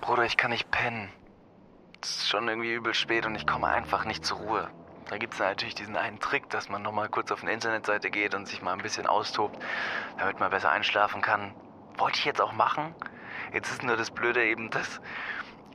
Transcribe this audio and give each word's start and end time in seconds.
Bruder, 0.00 0.24
ich 0.24 0.36
kann 0.36 0.50
nicht 0.50 0.70
pennen. 0.70 1.10
Es 2.02 2.16
ist 2.16 2.28
schon 2.28 2.48
irgendwie 2.48 2.72
übel 2.72 2.94
spät 2.94 3.26
und 3.26 3.34
ich 3.34 3.46
komme 3.46 3.68
einfach 3.68 4.04
nicht 4.04 4.24
zur 4.24 4.38
Ruhe. 4.38 4.68
Da 5.08 5.18
gibt 5.18 5.34
es 5.34 5.40
natürlich 5.40 5.74
diesen 5.74 5.96
einen 5.96 6.20
Trick, 6.20 6.48
dass 6.50 6.68
man 6.68 6.82
nochmal 6.82 7.08
kurz 7.08 7.30
auf 7.32 7.42
eine 7.42 7.52
Internetseite 7.52 8.10
geht 8.10 8.34
und 8.34 8.46
sich 8.46 8.62
mal 8.62 8.72
ein 8.72 8.82
bisschen 8.82 9.06
austobt, 9.06 9.58
damit 10.18 10.40
man 10.40 10.50
besser 10.50 10.70
einschlafen 10.70 11.20
kann. 11.20 11.54
Wollte 11.96 12.18
ich 12.18 12.24
jetzt 12.24 12.40
auch 12.40 12.52
machen. 12.52 12.94
Jetzt 13.52 13.70
ist 13.70 13.82
nur 13.82 13.96
das 13.96 14.10
Blöde 14.10 14.44
eben, 14.44 14.70
dass 14.70 15.00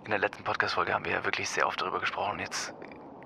in 0.04 0.12
der 0.12 0.20
letzten 0.20 0.44
Podcast-Folge 0.44 0.94
haben 0.94 1.06
wir 1.06 1.12
ja 1.12 1.26
wirklich 1.26 1.50
sehr 1.50 1.68
oft 1.68 1.82
darüber 1.82 2.00
gesprochen. 2.00 2.40
Jetzt 2.40 2.74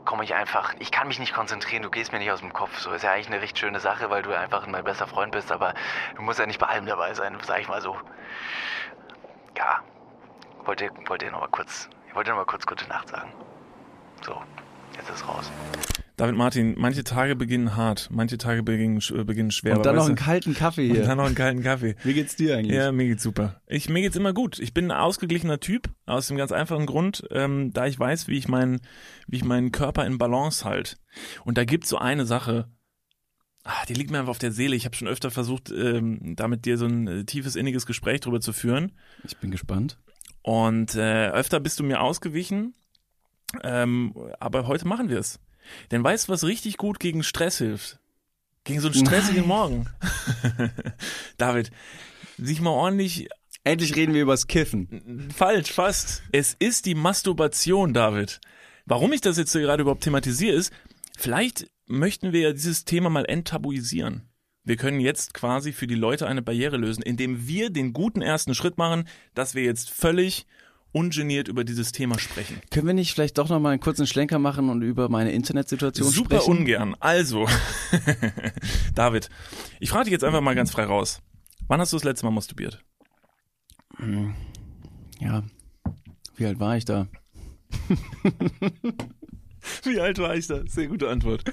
komme 0.04 0.23
ich 0.23 0.34
einfach, 0.34 0.73
ich 0.79 0.91
kann 0.91 1.07
mich 1.07 1.20
nicht 1.20 1.34
konzentrieren, 1.34 1.84
du 1.84 1.91
gehst 1.91 2.11
mir 2.11 2.20
nicht 2.20 2.32
aus 2.32 2.39
dem 2.39 2.54
Kopf. 2.54 2.79
So 2.79 2.91
ist 2.91 3.04
ja 3.04 3.11
eigentlich 3.11 3.27
eine 3.27 3.41
recht 3.41 3.57
schöne 3.57 3.79
Sache, 3.79 4.09
weil 4.09 4.23
du 4.23 4.36
einfach 4.36 4.66
mein 4.68 4.84
bester 4.84 5.07
Freund 5.07 5.32
bist, 5.32 5.52
aber 5.52 5.73
du 6.16 6.21
musst 6.23 6.39
ja 6.39 6.45
nicht 6.45 6.59
bei 6.59 6.68
allem 6.68 6.86
dabei 6.86 7.14
sein, 7.14 7.38
sag 7.43 7.60
ich 7.60 7.68
mal 7.68 7.82
so. 7.82 7.98
Ja, 9.56 9.84
wollte, 10.65 10.89
wollte 11.07 11.32
noch 11.32 11.42
mal 11.42 11.47
kurz, 11.47 11.89
ich 12.07 12.15
wollte 12.15 12.32
noch 12.32 12.38
mal 12.38 12.46
kurz 12.46 12.65
gute 12.65 12.88
Nacht 12.88 13.10
sagen. 13.10 13.32
So, 14.25 14.36
jetzt 14.96 15.10
ist 15.10 15.28
raus. 15.28 15.51
David 16.21 16.36
Martin, 16.36 16.75
manche 16.78 17.04
Tage 17.04 17.36
beginnen 17.36 17.75
hart, 17.75 18.10
manche 18.11 18.37
Tage 18.37 18.61
beginnen, 18.61 19.01
äh, 19.10 19.24
beginnen 19.24 19.50
schwer. 19.50 19.78
Und 19.78 19.86
dann 19.87 19.96
noch 19.96 20.06
einen 20.06 20.15
kalten 20.15 20.54
Kaffee 20.54 20.87
hier. 20.87 21.01
Und 21.01 21.07
dann 21.07 21.18
noch 21.18 21.25
einen 21.25 21.34
kalten 21.34 21.64
Kaffee. 21.64 21.96
Wie 22.04 22.14
geht's 22.14 22.36
dir 22.36 22.57
eigentlich? 22.57 22.78
Ja, 22.78 22.92
mir 22.92 23.07
geht's 23.07 23.24
super. 23.24 23.60
Ich, 23.65 23.89
mir 23.89 24.01
geht's 24.01 24.15
immer 24.15 24.32
gut. 24.32 24.60
Ich 24.60 24.71
bin 24.71 24.92
ein 24.92 24.97
ausgeglichener 24.97 25.60
Typ, 25.60 25.89
aus 26.06 26.28
dem 26.28 26.37
ganz 26.37 26.51
einfachen 26.51 26.86
Grund, 26.86 27.23
ähm, 27.32 27.73
da 27.73 27.87
ich 27.87 27.98
weiß, 27.98 28.28
wie 28.28 28.37
ich 28.37 28.48
meinen, 28.48 28.82
wie 29.25 29.37
ich 29.37 29.43
meinen 29.43 29.71
Körper 29.71 30.06
in 30.06 30.20
Balance 30.20 30.64
halt. 30.64 30.98
Und 31.43 31.57
da 31.57 31.65
gibt's 31.65 31.89
so 31.89 31.98
eine 31.98 32.28
Sache, 32.28 32.67
ach, 33.64 33.86
die 33.88 33.95
liegt 33.95 34.12
mir 34.12 34.20
einfach 34.20 34.30
auf 34.30 34.38
der 34.38 34.52
Seele. 34.52 34.75
Ich 34.75 34.86
habe 34.86 34.95
schon 34.95 35.08
öfter 35.08 35.31
versucht, 35.31 35.72
ähm, 35.72 36.36
da 36.36 36.48
mit 36.48 36.66
dir 36.66 36.78
so 36.78 36.86
ein 36.86 37.08
äh, 37.08 37.23
tiefes, 37.25 37.56
inniges 37.56 37.88
Gespräch 37.88 38.20
drüber 38.20 38.42
zu 38.42 38.53
führen. 38.53 38.92
Ich 39.23 39.38
bin 39.38 39.50
gespannt. 39.50 39.98
Und 40.42 40.95
äh, 40.95 41.28
öfter 41.30 41.59
bist 41.59 41.80
du 41.80 41.84
mir 41.84 42.02
ausgewichen, 42.02 42.73
ähm, 43.64 44.14
aber 44.39 44.67
heute 44.67 44.88
machen 44.88 45.09
wir 45.09 45.20
es. 45.20 45.39
Denn 45.92 46.03
weißt 46.03 46.28
du, 46.28 46.33
was 46.33 46.44
richtig 46.44 46.78
gut 46.78 47.00
gegen 47.00 47.23
Stress 47.23 47.59
hilft? 47.59 48.00
Gegen 48.64 48.80
so 48.80 48.88
einen 48.88 49.06
stressigen 49.06 49.42
Nein. 49.42 49.48
Morgen. 49.48 49.86
David, 51.38 51.72
sich 52.38 52.61
mal 52.61 52.72
ordentlich 52.72 53.28
Endlich 53.64 53.95
reden 53.95 54.14
wir 54.14 54.23
übers 54.23 54.48
Kiffen. 54.48 55.30
falsch, 55.36 55.72
fast. 55.72 56.23
Es 56.31 56.55
ist 56.58 56.88
die 56.88 56.95
Masturbation, 56.95 57.94
David. 57.94 58.42
Warum 58.86 59.14
ich 59.14 59.22
das 59.22 59.38
jetzt 59.38 59.52
hier 59.52 59.61
gerade 59.61 59.81
überhaupt 59.81 60.03
thematisiere, 60.03 60.55
ist, 60.55 60.73
vielleicht 61.16 61.70
möchten 61.86 62.33
wir 62.33 62.42
ja 62.42 62.52
dieses 62.53 62.86
Thema 62.86 63.11
mal 63.11 63.26
enttabuisieren. 63.26 64.31
Wir 64.64 64.76
können 64.78 65.00
jetzt 65.00 65.34
quasi 65.34 65.73
für 65.73 65.88
die 65.88 65.95
Leute 65.95 66.28
eine 66.28 66.42
Barriere 66.42 66.78
lösen, 66.78 67.02
indem 67.02 67.48
wir 67.48 67.72
den 67.72 67.94
guten 67.94 68.22
ersten 68.22 68.54
Schritt 68.54 68.78
machen, 68.78 69.08
dass 69.34 69.56
wir 69.56 69.64
jetzt 69.64 69.90
völlig 69.90 70.45
ungeniert 70.92 71.48
über 71.48 71.64
dieses 71.64 71.92
Thema 71.92 72.20
sprechen. 72.20 72.62
Können 72.70 72.88
wir 72.88 72.94
nicht 72.94 73.14
vielleicht 73.14 73.38
doch 73.38 73.50
noch 73.50 73.59
mal 73.59 73.70
einen 73.72 73.80
kurzen 73.80 74.06
Schlenker 74.06 74.39
machen 74.39 74.70
und 74.70 74.82
über 74.82 75.09
meine 75.09 75.32
Internetsituation 75.32 76.08
Super 76.09 76.42
sprechen? 76.42 76.58
ungern. 76.58 76.95
Also, 77.00 77.48
David, 78.95 79.30
ich 79.80 79.89
frage 79.89 80.06
dich 80.06 80.12
jetzt 80.12 80.23
einfach 80.23 80.42
mal 80.42 80.54
ganz 80.56 80.72
frei 80.72 80.84
raus. 80.84 81.22
Wann 81.67 81.80
hast 81.80 81.94
du 81.94 81.98
das 81.98 82.04
letzte 82.04 82.26
Mal 82.26 82.32
masturbiert? 82.32 82.84
Ja. 85.20 85.44
Wie 86.36 86.45
alt 86.45 86.59
war 86.59 86.78
ich 86.78 86.86
da? 86.86 87.08
Wie 89.84 90.00
alt 90.00 90.17
war 90.20 90.36
ich 90.36 90.48
da? 90.48 90.62
Sehr 90.67 90.88
gute 90.88 91.09
Antwort. 91.09 91.44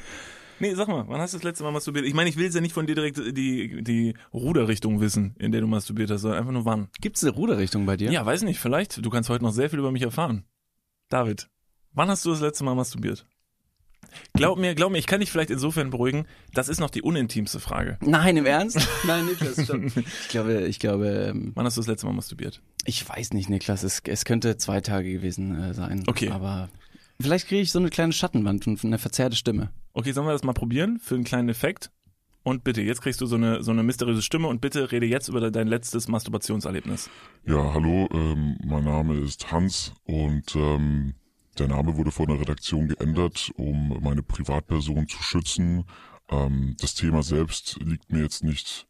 Nee, 0.60 0.74
sag 0.74 0.88
mal, 0.88 1.04
wann 1.08 1.20
hast 1.20 1.34
du 1.34 1.38
das 1.38 1.44
letzte 1.44 1.64
Mal 1.64 1.72
masturbiert? 1.72 2.04
Ich 2.06 2.14
meine, 2.14 2.28
ich 2.28 2.36
will 2.36 2.44
jetzt 2.44 2.54
ja 2.54 2.60
nicht 2.60 2.72
von 2.72 2.86
dir 2.86 2.94
direkt 2.94 3.18
die, 3.18 3.82
die 3.82 4.14
Ruderrichtung 4.32 5.00
wissen, 5.00 5.34
in 5.38 5.52
der 5.52 5.60
du 5.60 5.66
masturbiert 5.66 6.10
hast, 6.10 6.22
sondern 6.22 6.40
einfach 6.40 6.52
nur 6.52 6.64
wann. 6.64 6.88
Gibt's 7.00 7.22
eine 7.22 7.32
Ruderrichtung 7.32 7.86
bei 7.86 7.96
dir? 7.96 8.10
Ja, 8.10 8.24
weiß 8.24 8.42
nicht, 8.42 8.58
vielleicht. 8.58 9.04
Du 9.04 9.10
kannst 9.10 9.28
heute 9.30 9.44
noch 9.44 9.52
sehr 9.52 9.70
viel 9.70 9.78
über 9.78 9.92
mich 9.92 10.02
erfahren. 10.02 10.44
David, 11.08 11.48
wann 11.92 12.08
hast 12.08 12.24
du 12.24 12.30
das 12.30 12.40
letzte 12.40 12.64
Mal 12.64 12.74
masturbiert? 12.74 13.26
Glaub 14.32 14.58
mir, 14.58 14.74
glaub 14.74 14.90
mir, 14.90 14.98
ich 14.98 15.06
kann 15.06 15.20
dich 15.20 15.30
vielleicht 15.30 15.50
insofern 15.50 15.90
beruhigen, 15.90 16.26
das 16.54 16.68
ist 16.68 16.80
noch 16.80 16.90
die 16.90 17.02
unintimste 17.02 17.60
Frage. 17.60 17.98
Nein, 18.00 18.36
im 18.36 18.46
Ernst? 18.46 18.78
Nein, 19.06 19.26
Niklas, 19.26 19.66
schon. 19.66 19.92
Ich 20.22 20.28
glaube, 20.28 20.66
ich 20.66 20.78
glaube, 20.78 21.08
ähm, 21.30 21.52
Wann 21.54 21.66
hast 21.66 21.76
du 21.76 21.80
das 21.80 21.88
letzte 21.88 22.06
Mal 22.06 22.12
masturbiert? 22.14 22.62
ich 22.84 23.06
weiß 23.06 23.34
nicht, 23.34 23.50
Niklas. 23.50 23.82
Es, 23.82 24.00
es 24.06 24.24
könnte 24.24 24.56
zwei 24.56 24.80
Tage 24.80 25.12
gewesen 25.12 25.60
äh, 25.60 25.74
sein. 25.74 26.04
Okay. 26.06 26.30
Aber 26.30 26.70
vielleicht 27.20 27.48
kriege 27.48 27.62
ich 27.62 27.72
so 27.72 27.78
eine 27.78 27.90
kleine 27.90 28.12
Schattenwand 28.12 28.66
und 28.66 28.84
eine 28.84 28.98
verzerrte 28.98 29.36
Stimme. 29.36 29.70
Okay, 29.92 30.12
sollen 30.12 30.26
wir 30.26 30.32
das 30.32 30.44
mal 30.44 30.52
probieren 30.52 30.98
für 30.98 31.14
einen 31.14 31.24
kleinen 31.24 31.48
Effekt? 31.48 31.90
Und 32.44 32.64
bitte, 32.64 32.80
jetzt 32.80 33.02
kriegst 33.02 33.20
du 33.20 33.26
so 33.26 33.36
eine, 33.36 33.62
so 33.62 33.72
eine 33.72 33.82
mysteriöse 33.82 34.22
Stimme 34.22 34.48
und 34.48 34.60
bitte 34.60 34.90
rede 34.90 35.06
jetzt 35.06 35.28
über 35.28 35.50
dein 35.50 35.68
letztes 35.68 36.08
Masturbationserlebnis. 36.08 37.10
Ja, 37.44 37.74
hallo, 37.74 38.08
ähm, 38.12 38.56
mein 38.64 38.84
Name 38.84 39.18
ist 39.18 39.52
Hans 39.52 39.92
und 40.04 40.54
ähm, 40.56 41.14
der 41.58 41.68
Name 41.68 41.96
wurde 41.96 42.10
von 42.10 42.28
der 42.28 42.40
Redaktion 42.40 42.88
geändert, 42.88 43.50
um 43.56 43.98
meine 44.02 44.22
Privatperson 44.22 45.08
zu 45.08 45.22
schützen. 45.22 45.84
Ähm, 46.30 46.76
das 46.80 46.94
Thema 46.94 47.22
selbst 47.22 47.78
liegt 47.82 48.10
mir 48.10 48.22
jetzt 48.22 48.44
nicht 48.44 48.86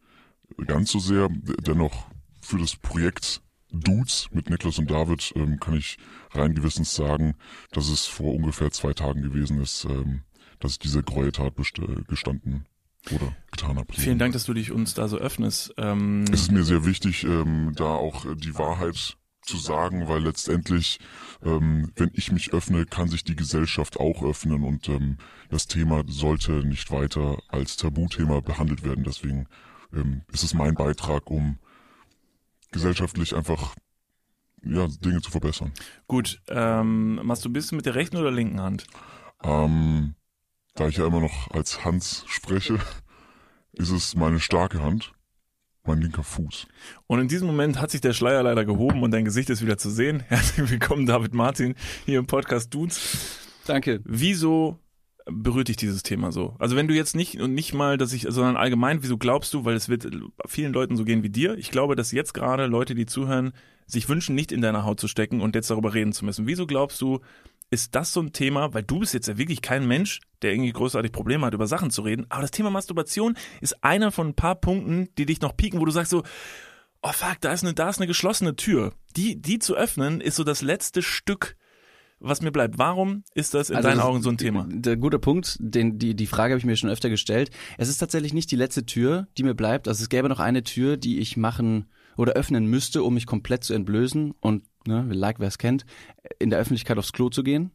ganz 0.67 0.93
so 0.93 0.99
sehr. 0.99 1.29
Dennoch 1.67 2.07
für 2.43 2.59
das 2.59 2.77
Projekt 2.77 3.43
Dudes 3.73 4.29
mit 4.33 4.51
Niklas 4.51 4.79
und 4.79 4.91
David 4.91 5.33
ähm, 5.37 5.59
kann 5.61 5.75
ich 5.77 5.99
rein 6.33 6.55
gewissens 6.55 6.95
sagen, 6.95 7.35
dass 7.73 7.89
es 7.89 8.07
vor 8.07 8.35
ungefähr 8.35 8.71
zwei 8.71 8.93
Tagen 8.93 9.23
gewesen 9.23 9.61
ist, 9.61 9.85
ähm, 9.85 10.23
dass 10.61 10.73
ich 10.73 10.79
diese 10.79 11.03
Gräueltat 11.03 11.55
best- 11.55 11.81
gestanden 12.09 12.67
oder 13.13 13.37
getan 13.53 13.77
habe. 13.77 13.93
Vielen 13.93 14.19
Dank, 14.19 14.33
dass 14.33 14.45
du 14.45 14.55
dich 14.55 14.73
uns 14.73 14.95
da 14.95 15.09
so 15.09 15.19
öffnest. 15.19 15.75
Ähm, 15.77 16.25
Es 16.33 16.43
ist 16.43 16.53
mir 16.53 16.65
sehr 16.65 16.85
wichtig, 16.85 17.25
ähm, 17.25 17.73
da 17.77 17.85
auch 17.85 18.25
äh, 18.25 18.35
die 18.35 18.57
Wahrheit 18.57 19.17
zu 19.43 19.57
sagen, 19.57 20.09
weil 20.09 20.23
letztendlich, 20.23 20.99
ähm, 21.43 21.91
wenn 21.97 22.11
ich 22.13 22.33
mich 22.33 22.53
öffne, 22.53 22.85
kann 22.85 23.09
sich 23.09 23.25
die 23.25 23.37
Gesellschaft 23.37 23.99
auch 23.99 24.23
öffnen 24.23 24.63
und 24.63 24.89
ähm, 24.91 25.17
das 25.49 25.67
Thema 25.67 26.05
sollte 26.07 26.53
nicht 26.67 26.91
weiter 26.91 27.39
als 27.49 27.77
Tabuthema 27.77 28.41
behandelt 28.41 28.85
werden. 28.85 29.05
Deswegen 29.05 29.47
ähm, 29.95 30.23
ist 30.33 30.43
es 30.43 30.53
mein 30.53 30.75
Beitrag, 30.75 31.31
um 31.31 31.59
gesellschaftlich 32.73 33.35
einfach 33.35 33.75
ja, 34.65 34.87
Dinge 34.87 35.21
zu 35.21 35.31
verbessern. 35.31 35.73
gut, 36.07 36.41
ähm, 36.49 37.21
masturbierst 37.25 37.73
du 37.73 37.77
mit 37.77 37.87
der 37.87 37.95
rechten 37.95 38.17
oder 38.17 38.31
linken 38.31 38.61
Hand? 38.61 38.87
Ähm, 39.43 40.15
da 40.75 40.89
ich 40.89 40.97
ja 40.97 41.07
immer 41.07 41.21
noch 41.21 41.51
als 41.51 41.85
Hans 41.85 42.25
spreche, 42.27 42.79
ist 43.73 43.91
es 43.91 44.17
meine 44.17 44.41
starke 44.41 44.83
Hand, 44.83 45.13
mein 45.85 46.01
linker 46.01 46.25
Fuß. 46.25 46.67
Und 47.07 47.21
in 47.21 47.29
diesem 47.29 47.47
Moment 47.47 47.81
hat 47.81 47.91
sich 47.91 48.01
der 48.01 48.13
Schleier 48.13 48.43
leider 48.43 48.65
gehoben 48.65 49.03
und 49.03 49.13
dein 49.13 49.25
Gesicht 49.25 49.51
ist 49.51 49.63
wieder 49.63 49.79
zu 49.79 49.91
sehen. 49.91 50.21
Herzlich 50.29 50.71
willkommen, 50.71 51.07
David 51.07 51.35
Martin, 51.35 51.75
hier 52.05 52.19
im 52.19 52.27
Podcast 52.27 52.75
Dudes. 52.75 53.39
Danke. 53.67 54.01
Wieso 54.05 54.79
berührt 55.31 55.69
dich 55.69 55.77
dieses 55.77 56.03
Thema 56.03 56.33
so? 56.33 56.55
Also 56.59 56.77
wenn 56.77 56.89
du 56.89 56.95
jetzt 56.95 57.17
nicht 57.17 57.41
und 57.41 57.55
nicht 57.55 57.75
mal, 57.75 57.97
dass 57.99 58.13
ich, 58.13 58.27
sondern 58.29 58.57
allgemein, 58.57 59.03
wieso 59.03 59.19
glaubst 59.19 59.55
du, 59.55 59.65
weil 59.65 59.75
es 59.75 59.89
wird 59.89 60.09
vielen 60.47 60.73
Leuten 60.73 60.97
so 60.97 61.05
gehen 61.05 61.23
wie 61.23 61.31
dir. 61.31 61.57
Ich 61.59 61.71
glaube, 61.71 61.97
dass 61.97 62.13
jetzt 62.13 62.35
gerade 62.35 62.67
Leute, 62.67 62.95
die 62.95 63.07
zuhören, 63.07 63.53
sich 63.87 64.09
wünschen, 64.09 64.35
nicht 64.35 64.53
in 64.53 64.61
deiner 64.61 64.85
Haut 64.85 65.01
zu 65.01 65.09
stecken 65.09 65.41
und 65.41 65.55
jetzt 65.55 65.71
darüber 65.71 65.95
reden 65.95 66.13
zu 66.13 66.25
müssen. 66.25 66.47
Wieso 66.47 66.67
glaubst 66.67 67.01
du, 67.01 67.21
ist 67.71 67.95
das 67.95 68.13
so 68.13 68.21
ein 68.21 68.33
Thema, 68.33 68.73
weil 68.75 68.83
du 68.83 69.01
bist 69.01 69.15
jetzt 69.15 69.29
ja 69.29 69.39
wirklich 69.39 69.63
kein 69.63 69.87
Mensch, 69.87 70.21
der 70.43 70.53
irgendwie 70.53 70.73
großartig 70.73 71.13
Probleme 71.13 71.47
hat, 71.47 71.55
über 71.55 71.67
Sachen 71.67 71.91
zu 71.91 72.03
reden, 72.03 72.27
aber 72.29 72.43
das 72.43 72.51
Thema 72.51 72.71
Masturbation 72.71 73.37
ist 73.61 73.85
einer 73.85 74.11
von 74.11 74.29
ein 74.29 74.35
paar 74.35 74.55
Punkten, 74.55 75.09
die 75.19 75.27
dich 75.27 75.41
noch 75.41 75.57
pieken, 75.57 75.81
wo 75.81 75.85
du 75.85 75.91
sagst 75.91 76.11
so, 76.11 76.23
oh 77.03 77.13
fuck, 77.13 77.41
da 77.41 77.53
ist 77.53 77.65
eine, 77.65 77.75
da 77.75 77.89
ist 77.89 77.99
eine 77.99 78.07
geschlossene 78.07 78.57
Tür. 78.57 78.93
Die, 79.17 79.41
die 79.41 79.59
zu 79.59 79.77
öffnen, 79.77 80.21
ist 80.21 80.37
so 80.37 80.45
das 80.45 80.63
letzte 80.63 81.03
Stück, 81.03 81.57
was 82.21 82.43
mir 82.43 82.51
bleibt. 82.51 82.79
Warum 82.79 83.23
ist 83.35 83.55
das 83.55 83.71
in 83.71 83.77
Also 83.77 83.89
deinen 83.89 83.99
das- 83.99 84.07
Augen 84.07 84.23
so 84.23 84.31
ein 84.31 84.39
Thema? 84.39 84.67
Der 84.71 84.97
gute 84.97 85.19
Punkt, 85.19 85.57
den, 85.61 85.99
die, 85.99 86.15
die 86.15 86.27
Frage 86.27 86.53
habe 86.53 86.59
ich 86.59 86.65
mir 86.65 86.77
schon 86.77 86.91
öfter 86.91 87.11
gestellt. 87.11 87.51
Es 87.77 87.89
ist 87.89 87.99
tatsächlich 87.99 88.35
nicht 88.35 88.51
die 88.51 88.57
letzte 88.57 88.85
Tür, 88.87 89.29
die 89.37 89.43
mir 89.43 89.55
bleibt. 89.55 89.89
Also 89.89 90.03
es 90.03 90.09
gäbe 90.09 90.29
noch 90.29 90.41
eine 90.41 90.63
Tür, 90.65 90.97
die 90.97 91.19
ich 91.19 91.37
machen 91.37 91.87
oder 92.17 92.33
öffnen 92.33 92.67
müsste, 92.67 93.03
um 93.03 93.15
mich 93.15 93.27
komplett 93.27 93.63
zu 93.65 93.75
entblößen 93.75 94.35
und, 94.41 94.65
ne, 94.87 95.07
like 95.11 95.39
wer 95.39 95.49
es 95.49 95.59
kennt, 95.59 95.87
in 96.39 96.51
der 96.51 96.59
Öffentlichkeit 96.59 96.99
aufs 96.99 97.13
Klo 97.13 97.29
zu 97.29 97.43
gehen. 97.43 97.71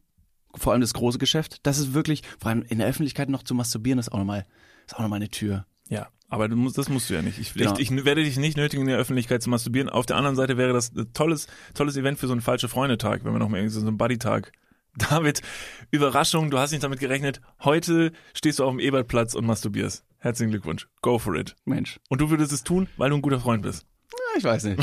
Vor 0.54 0.72
allem 0.72 0.82
das 0.82 0.94
große 0.94 1.18
Geschäft. 1.18 1.58
Das 1.64 1.78
ist 1.78 1.94
wirklich, 1.94 2.22
vor 2.38 2.50
allem 2.50 2.62
in 2.68 2.78
der 2.78 2.86
Öffentlichkeit 2.86 3.28
noch 3.28 3.42
zu 3.42 3.54
masturbieren, 3.54 3.98
ist 3.98 4.12
auch 4.12 4.18
nochmal, 4.18 4.44
ist 4.86 4.94
auch 4.94 5.00
nochmal 5.00 5.16
eine 5.16 5.28
Tür. 5.30 5.66
Ja, 5.88 6.08
aber 6.34 6.48
du 6.48 6.56
musst, 6.56 6.76
das 6.76 6.88
musst 6.88 7.08
du 7.08 7.14
ja 7.14 7.22
nicht. 7.22 7.38
Ich, 7.38 7.54
Genau. 7.54 7.76
ich, 7.78 7.90
ich 7.90 8.04
werde 8.04 8.24
dich 8.24 8.36
nicht 8.36 8.56
nötigen, 8.56 8.82
in 8.82 8.88
der 8.88 8.98
Öffentlichkeit 8.98 9.42
zu 9.42 9.50
masturbieren. 9.50 9.88
Auf 9.88 10.04
der 10.06 10.16
anderen 10.16 10.36
Seite 10.36 10.56
wäre 10.56 10.72
das 10.72 10.92
ein 10.94 11.12
tolles, 11.12 11.46
tolles 11.74 11.96
Event 11.96 12.18
für 12.18 12.26
so 12.26 12.32
einen 12.32 12.42
falsche 12.42 12.68
Freundetag, 12.68 13.24
wenn 13.24 13.32
wir 13.32 13.38
noch 13.38 13.48
mal 13.48 13.58
irgendwie 13.58 13.74
so 13.74 13.86
einen 13.86 13.96
Buddy-Tag. 13.96 14.52
David, 14.96 15.42
Überraschung, 15.90 16.50
du 16.50 16.58
hast 16.58 16.70
nicht 16.72 16.84
damit 16.84 17.00
gerechnet. 17.00 17.40
Heute 17.62 18.12
stehst 18.32 18.58
du 18.58 18.64
auf 18.64 18.70
dem 18.70 18.80
Ebertplatz 18.80 19.34
und 19.34 19.46
masturbierst. 19.46 20.04
Herzlichen 20.18 20.50
Glückwunsch. 20.50 20.88
Go 21.02 21.18
for 21.18 21.34
it. 21.34 21.56
Mensch. 21.64 21.98
Und 22.08 22.20
du 22.20 22.30
würdest 22.30 22.52
es 22.52 22.62
tun, 22.64 22.88
weil 22.96 23.10
du 23.10 23.16
ein 23.16 23.22
guter 23.22 23.40
Freund 23.40 23.62
bist. 23.62 23.86
Ja, 24.12 24.38
ich 24.38 24.44
weiß 24.44 24.64
nicht. 24.64 24.82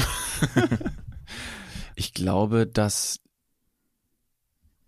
ich 1.95 2.13
glaube, 2.13 2.67
dass 2.67 3.19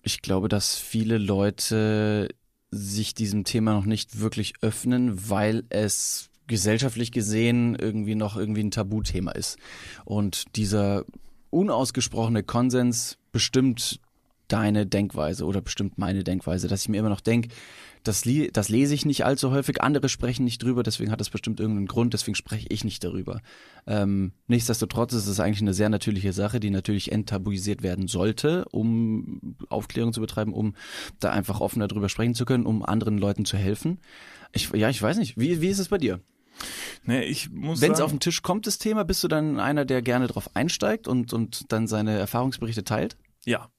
ich 0.01 0.21
glaube, 0.21 0.50
dass 0.50 0.77
viele 0.77 1.18
Leute 1.18 2.27
sich 2.71 3.13
diesem 3.13 3.45
Thema 3.45 3.74
noch 3.74 3.86
nicht 3.86 4.19
wirklich 4.19 4.56
öffnen, 4.62 5.30
weil 5.30 5.63
es 5.69 6.30
gesellschaftlich 6.48 7.12
gesehen 7.12 7.75
irgendwie 7.75 8.16
noch 8.16 8.36
irgendwie 8.36 8.63
ein 8.63 8.72
Tabuthema 8.72 9.31
ist. 9.31 9.57
Und 10.06 10.56
dieser 10.56 11.06
unausgesprochene 11.50 12.44
Konsens 12.44 13.18
bestimmt 13.31 14.00
deine 14.48 14.86
Denkweise 14.86 15.45
oder 15.45 15.62
bestimmt 15.62 15.98
meine 15.98 16.24
Denkweise, 16.24 16.68
dass 16.68 16.81
ich 16.81 16.90
mir 16.90 17.00
immer 17.00 17.10
noch 17.10 17.22
denke, 17.22 17.50
das, 18.04 18.24
das 18.51 18.69
lese 18.69 18.94
ich 18.94 19.06
nicht 19.06 19.25
allzu 19.25 19.51
häufig, 19.51 19.81
andere 19.81 20.10
sprechen 20.10 20.44
nicht 20.44 20.62
drüber, 20.62 20.84
deswegen 20.84 21.10
hat 21.10 21.22
das 21.22 21.30
bestimmt 21.30 21.62
irgendeinen 21.62 21.88
Grund, 21.88 22.13
deswegen 22.13 22.36
spreche 22.36 22.68
ich 22.69 22.84
nicht 22.84 23.04
darüber. 23.04 23.42
Ähm, 23.88 24.34
nichtsdestotrotz 24.48 25.13
ist 25.13 25.28
es 25.28 25.39
eigentlich 25.39 25.62
eine 25.62 25.74
sehr 25.74 25.89
natürliche 25.89 26.34
Sache, 26.34 26.60
die 26.60 26.69
natürlich 26.69 27.12
enttabuisiert 27.12 27.81
werden 27.81 28.07
sollte, 28.07 28.66
um 28.72 29.56
Aufklärung 29.69 30.12
zu 30.12 30.19
betreiben, 30.19 30.54
um 30.54 30.75
da 31.19 31.31
einfach 31.31 31.62
offener 31.62 31.88
drüber 31.88 32.10
sprechen 32.10 32.36
zu 32.36 32.44
können, 32.46 32.66
um 32.66 32.84
anderen 32.84 33.18
Leuten 33.18 33.46
zu 33.46 33.57
helfen. 33.57 34.00
Ich, 34.51 34.69
ja, 34.72 34.89
ich 34.89 35.01
weiß 35.01 35.18
nicht. 35.18 35.38
Wie, 35.39 35.62
wie 35.62 35.69
ist 35.69 35.80
es 35.80 35.88
bei 35.88 35.98
dir? 35.98 36.19
Nee, 37.04 37.24
ich 37.24 37.50
muss 37.50 37.82
Wenn 37.82 37.92
es 37.92 38.02
auf 38.02 38.12
den 38.12 38.20
Tisch 38.20 38.42
kommt, 38.42 38.68
das 38.68 38.78
Thema, 38.78 39.04
bist 39.04 39.24
du 39.24 39.28
dann 39.28 39.60
einer, 39.60 39.86
der 39.86 40.02
gerne 40.02 40.28
drauf 40.28 40.56
einsteigt 40.56 41.08
und, 41.08 41.34
und 41.34 41.72
dann 41.72 41.88
seine 41.88 42.18
Erfahrungsberichte 42.18 42.84
teilt? 42.84 43.18
Ja. 43.46 43.70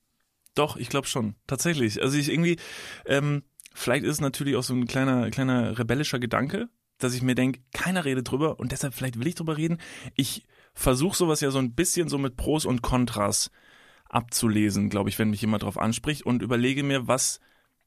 Doch, 0.54 0.76
ich 0.76 0.88
glaube 0.88 1.08
schon. 1.08 1.34
Tatsächlich. 1.46 2.00
Also 2.02 2.16
ich 2.16 2.30
irgendwie, 2.30 2.58
ähm, 3.06 3.42
Vielleicht 3.74 4.04
ist 4.04 4.12
es 4.12 4.20
natürlich 4.20 4.54
auch 4.54 4.62
so 4.62 4.72
ein 4.72 4.86
kleiner, 4.86 5.28
kleiner 5.30 5.76
rebellischer 5.78 6.20
Gedanke, 6.20 6.68
dass 6.98 7.12
ich 7.12 7.22
mir 7.22 7.34
denke, 7.34 7.60
keiner 7.72 8.04
redet 8.04 8.30
drüber 8.30 8.60
und 8.60 8.70
deshalb 8.70 8.94
vielleicht 8.94 9.18
will 9.18 9.26
ich 9.26 9.34
drüber 9.34 9.56
reden. 9.56 9.78
Ich 10.14 10.46
versuche 10.74 11.16
sowas 11.16 11.40
ja 11.40 11.50
so 11.50 11.58
ein 11.58 11.74
bisschen 11.74 12.08
so 12.08 12.16
mit 12.16 12.36
Pros 12.36 12.64
und 12.64 12.82
Kontras 12.82 13.50
abzulesen, 14.08 14.90
glaube 14.90 15.10
ich, 15.10 15.18
wenn 15.18 15.30
mich 15.30 15.40
jemand 15.40 15.64
drauf 15.64 15.76
anspricht 15.76 16.22
und 16.24 16.40
überlege 16.40 16.84
mir, 16.84 17.08
was 17.08 17.40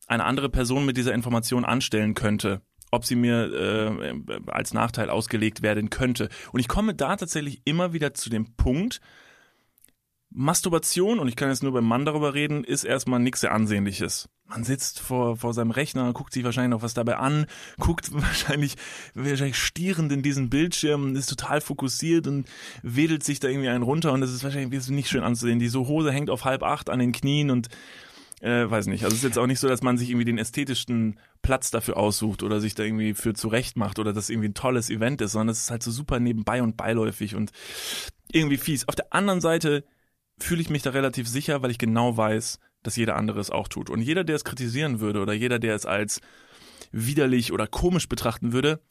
eine 0.07 0.25
andere 0.25 0.49
Person 0.49 0.85
mit 0.85 0.97
dieser 0.97 1.13
Information 1.13 1.63
anstellen 1.63 2.15
könnte, 2.15 2.61
ob 2.91 3.05
sie 3.05 3.15
mir 3.15 3.51
äh, 3.53 4.13
als 4.47 4.73
Nachteil 4.73 5.09
ausgelegt 5.09 5.61
werden 5.61 5.89
könnte. 5.89 6.29
Und 6.51 6.59
ich 6.59 6.67
komme 6.67 6.93
da 6.93 7.15
tatsächlich 7.15 7.61
immer 7.65 7.93
wieder 7.93 8.13
zu 8.13 8.29
dem 8.29 8.55
Punkt, 8.55 9.01
Masturbation, 10.29 11.19
und 11.19 11.27
ich 11.29 11.35
kann 11.35 11.49
jetzt 11.49 11.63
nur 11.63 11.73
beim 11.73 11.85
Mann 11.85 12.05
darüber 12.05 12.33
reden, 12.33 12.63
ist 12.63 12.83
erstmal 12.83 13.19
nichts 13.19 13.41
sehr 13.41 13.53
Ansehnliches. 13.53 14.29
Man 14.45 14.63
sitzt 14.63 14.99
vor, 14.99 15.37
vor 15.37 15.53
seinem 15.53 15.71
Rechner, 15.71 16.13
guckt 16.13 16.33
sich 16.33 16.43
wahrscheinlich 16.43 16.71
noch 16.71 16.81
was 16.81 16.93
dabei 16.93 17.17
an, 17.17 17.47
guckt 17.79 18.09
wahrscheinlich, 18.13 18.75
wahrscheinlich 19.13 19.57
stierend 19.57 20.11
in 20.11 20.21
diesen 20.21 20.49
Bildschirm, 20.49 21.15
ist 21.15 21.29
total 21.29 21.61
fokussiert 21.61 22.27
und 22.27 22.47
wedelt 22.83 23.23
sich 23.23 23.39
da 23.39 23.47
irgendwie 23.47 23.69
einen 23.69 23.83
runter 23.83 24.13
und 24.13 24.21
das 24.21 24.31
ist 24.31 24.43
wahrscheinlich 24.43 24.89
nicht 24.89 25.09
schön 25.09 25.23
anzusehen. 25.23 25.59
Die 25.59 25.69
so 25.69 25.87
Hose 25.87 26.11
hängt 26.11 26.29
auf 26.29 26.45
halb 26.45 26.63
acht 26.63 26.89
an 26.89 26.99
den 26.99 27.13
Knien 27.13 27.49
und 27.49 27.69
äh, 28.41 28.69
weiß 28.69 28.87
nicht. 28.87 29.03
Also 29.03 29.15
es 29.15 29.19
ist 29.19 29.27
jetzt 29.27 29.37
auch 29.39 29.47
nicht 29.47 29.59
so, 29.59 29.67
dass 29.67 29.81
man 29.81 29.97
sich 29.97 30.09
irgendwie 30.09 30.25
den 30.25 30.37
ästhetischen 30.37 31.19
Platz 31.41 31.71
dafür 31.71 31.97
aussucht 31.97 32.43
oder 32.43 32.59
sich 32.59 32.75
da 32.75 32.83
irgendwie 32.83 33.13
für 33.13 33.33
zurecht 33.33 33.77
macht 33.77 33.99
oder 33.99 34.13
das 34.13 34.29
irgendwie 34.29 34.49
ein 34.49 34.53
tolles 34.53 34.89
Event 34.89 35.21
ist, 35.21 35.31
sondern 35.31 35.49
es 35.49 35.61
ist 35.61 35.71
halt 35.71 35.83
so 35.83 35.91
super 35.91 36.19
nebenbei 36.19 36.61
und 36.61 36.77
beiläufig 36.77 37.35
und 37.35 37.51
irgendwie 38.31 38.57
fies. 38.57 38.87
Auf 38.87 38.95
der 38.95 39.13
anderen 39.13 39.41
Seite 39.41 39.85
fühle 40.37 40.61
ich 40.61 40.69
mich 40.69 40.83
da 40.83 40.91
relativ 40.91 41.27
sicher, 41.27 41.63
weil 41.63 41.71
ich 41.71 41.79
genau 41.79 42.15
weiß, 42.15 42.59
dass 42.83 42.95
jeder 42.95 43.15
andere 43.15 43.39
es 43.39 43.49
auch 43.49 43.67
tut. 43.67 43.89
Und 43.89 44.01
jeder, 44.01 44.23
der 44.23 44.35
es 44.35 44.43
kritisieren 44.43 44.99
würde 44.99 45.21
oder 45.21 45.33
jeder, 45.33 45.57
der 45.57 45.75
es 45.75 45.85
als 45.85 46.21
widerlich 46.91 47.51
oder 47.51 47.65
komisch 47.65 48.07
betrachten 48.07 48.53
würde, 48.53 48.81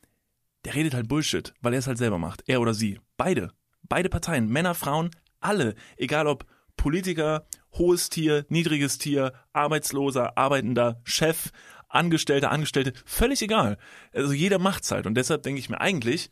der 0.64 0.74
redet 0.74 0.94
halt 0.94 1.08
Bullshit, 1.08 1.54
weil 1.60 1.72
er 1.72 1.78
es 1.78 1.86
halt 1.86 1.98
selber 1.98 2.18
macht. 2.18 2.42
Er 2.46 2.60
oder 2.60 2.74
sie. 2.74 2.98
Beide. 3.16 3.52
Beide 3.88 4.08
Parteien. 4.08 4.48
Männer, 4.48 4.74
Frauen, 4.74 5.10
alle. 5.38 5.76
Egal 5.96 6.26
ob 6.26 6.44
Politiker, 6.76 7.46
hohes 7.78 8.08
Tier, 8.08 8.46
niedriges 8.48 8.98
Tier, 8.98 9.32
Arbeitsloser, 9.52 10.36
Arbeitender, 10.36 11.00
Chef, 11.04 11.50
Angestellter, 11.88 12.50
Angestellte, 12.50 12.92
völlig 13.04 13.42
egal. 13.42 13.78
Also 14.12 14.32
jeder 14.32 14.58
macht's 14.58 14.90
halt. 14.90 15.06
Und 15.06 15.14
deshalb 15.14 15.42
denke 15.42 15.60
ich 15.60 15.70
mir 15.70 15.80
eigentlich, 15.80 16.30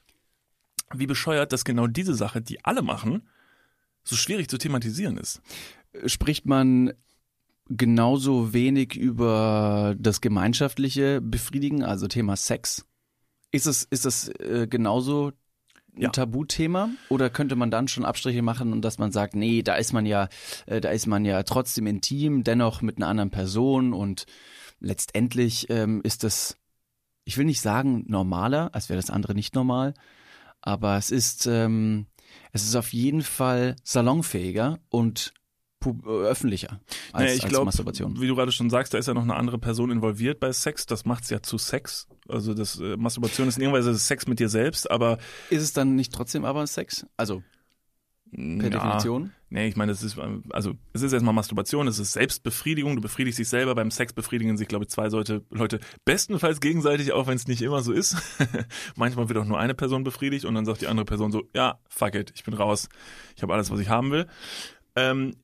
wie 0.93 1.07
bescheuert, 1.07 1.53
dass 1.53 1.65
genau 1.65 1.87
diese 1.87 2.15
Sache, 2.15 2.43
die 2.43 2.65
alle 2.65 2.83
machen, 2.83 3.29
so 4.03 4.17
schwierig 4.17 4.49
zu 4.49 4.59
thematisieren 4.59 5.17
ist. 5.17 5.41
Spricht 6.07 6.47
man 6.47 6.93
genauso 7.69 8.53
wenig 8.53 8.97
über 8.97 9.95
das 9.99 10.21
gemeinschaftliche 10.21 11.21
Befriedigen, 11.21 11.83
also 11.83 12.09
Thema 12.09 12.37
Sex? 12.37 12.87
Ist 13.51 13.67
es, 13.67 13.85
ist 13.85 14.05
das 14.05 14.29
äh, 14.41 14.67
genauso 14.69 15.33
ein 15.97 16.03
ja. 16.03 16.09
Tabuthema 16.11 16.91
oder 17.09 17.31
könnte 17.31 17.57
man 17.57 17.71
dann 17.71 17.89
schon 17.89 18.05
Abstriche 18.05 18.43
machen 18.43 18.73
und 18.73 18.83
dass 18.83 18.99
man 18.99 19.13
sagt, 19.13 19.35
nee, 19.35 19.63
da 19.63 19.77
ist 19.77 19.93
man 19.93 20.07
ja, 20.07 20.29
äh, 20.67 20.81
da 20.81 20.91
ist 20.91 21.07
man 21.07 21.25
ja 21.25 21.43
trotzdem 21.43 21.87
intim, 21.87 22.45
dennoch 22.45 22.83
mit 22.83 22.97
einer 22.97 23.09
anderen 23.09 23.31
Person 23.31 23.93
und 23.93 24.27
letztendlich 24.81 25.71
ähm, 25.71 26.01
ist 26.03 26.25
das, 26.25 26.57
ich 27.25 27.39
will 27.39 27.45
nicht 27.45 27.61
sagen 27.61 28.05
normaler, 28.09 28.75
als 28.75 28.89
wäre 28.89 28.99
das 28.99 29.11
andere 29.11 29.35
nicht 29.35 29.55
normal, 29.55 29.95
aber 30.61 30.97
es 30.97 31.11
ist 31.11 31.47
ähm, 31.47 32.07
es 32.53 32.65
ist 32.65 32.77
auf 32.77 32.93
jeden 32.93 33.23
Fall 33.23 33.77
salonfähiger 33.85 34.79
und 34.89 35.35
öffentlicher 36.05 36.81
als, 37.13 37.25
naja, 37.25 37.35
ich 37.35 37.49
glaube, 37.49 37.71
Wie 37.71 38.27
du 38.27 38.35
gerade 38.35 38.53
schon 38.53 38.71
sagst, 38.71 38.95
da 38.95 38.99
ist 38.99 39.07
ja 39.07 39.15
noch 39.15 39.23
eine 39.23 39.37
andere 39.37 39.59
Person 39.59 39.91
involviert 39.91 40.41
bei 40.41 40.53
Sex. 40.53 40.87
Das 40.87 41.05
macht 41.05 41.25
es 41.25 41.31
ja 41.31 41.43
zu 41.43 41.59
Sex. 41.59 42.09
Also 42.29 42.55
das 42.55 42.81
äh, 42.81 42.97
Masturbation 42.97 43.49
ist 43.49 43.57
in 43.57 43.63
irgendeiner 43.63 43.87
Weise 43.87 43.99
Sex 43.99 44.27
mit 44.27 44.41
dir 44.41 44.49
selbst, 44.49 44.91
aber 44.91 45.19
ist 45.51 45.63
es 45.63 45.73
dann 45.73 45.95
nicht 45.95 46.13
trotzdem 46.13 46.45
aber 46.45 46.67
Sex? 46.67 47.07
Also 47.17 47.43
Per 48.35 48.65
ja, 48.65 48.69
Definition? 48.69 49.33
Nee, 49.51 49.69
ich 49.69 49.77
meine, 49.77 49.93
das 49.93 50.03
ist, 50.03 50.19
also, 50.51 50.75
es 50.93 51.03
ist 51.03 51.13
erstmal 51.13 51.35
Masturbation, 51.35 51.87
es 51.87 52.01
ist 52.01 52.13
Selbstbefriedigung, 52.13 52.97
du 52.97 53.03
befriedigst 53.03 53.39
dich 53.39 53.49
selber, 53.49 53.77
beim 53.77 53.93
Sex 53.93 54.13
befriedigen 54.13 54.57
sich, 54.57 54.67
glaube 54.67 54.85
ich, 54.85 54.91
zwei 54.91 55.07
Leute, 55.07 55.45
Leute 55.51 55.79
bestenfalls 56.05 56.61
gegenseitig, 56.61 57.13
auch 57.13 57.29
wenn 57.29 57.37
es 57.37 57.47
nicht 57.47 57.63
immer 57.63 57.83
so 57.83 57.93
ist. 57.93 58.17
Manchmal 58.97 59.29
wird 59.29 59.39
auch 59.39 59.45
nur 59.45 59.61
eine 59.61 59.75
Person 59.75 60.03
befriedigt 60.03 60.45
und 60.45 60.55
dann 60.55 60.65
sagt 60.65 60.81
die 60.81 60.89
andere 60.89 61.05
Person 61.05 61.31
so, 61.31 61.45
ja, 61.55 61.79
fuck 61.89 62.17
it, 62.17 62.33
ich 62.35 62.43
bin 62.43 62.55
raus, 62.55 62.89
ich 63.37 63.43
habe 63.43 63.55
alles, 63.55 63.71
was 63.71 63.79
ich 63.79 63.89
haben 63.89 64.11
will. 64.11 64.27
Ähm, 64.97 65.37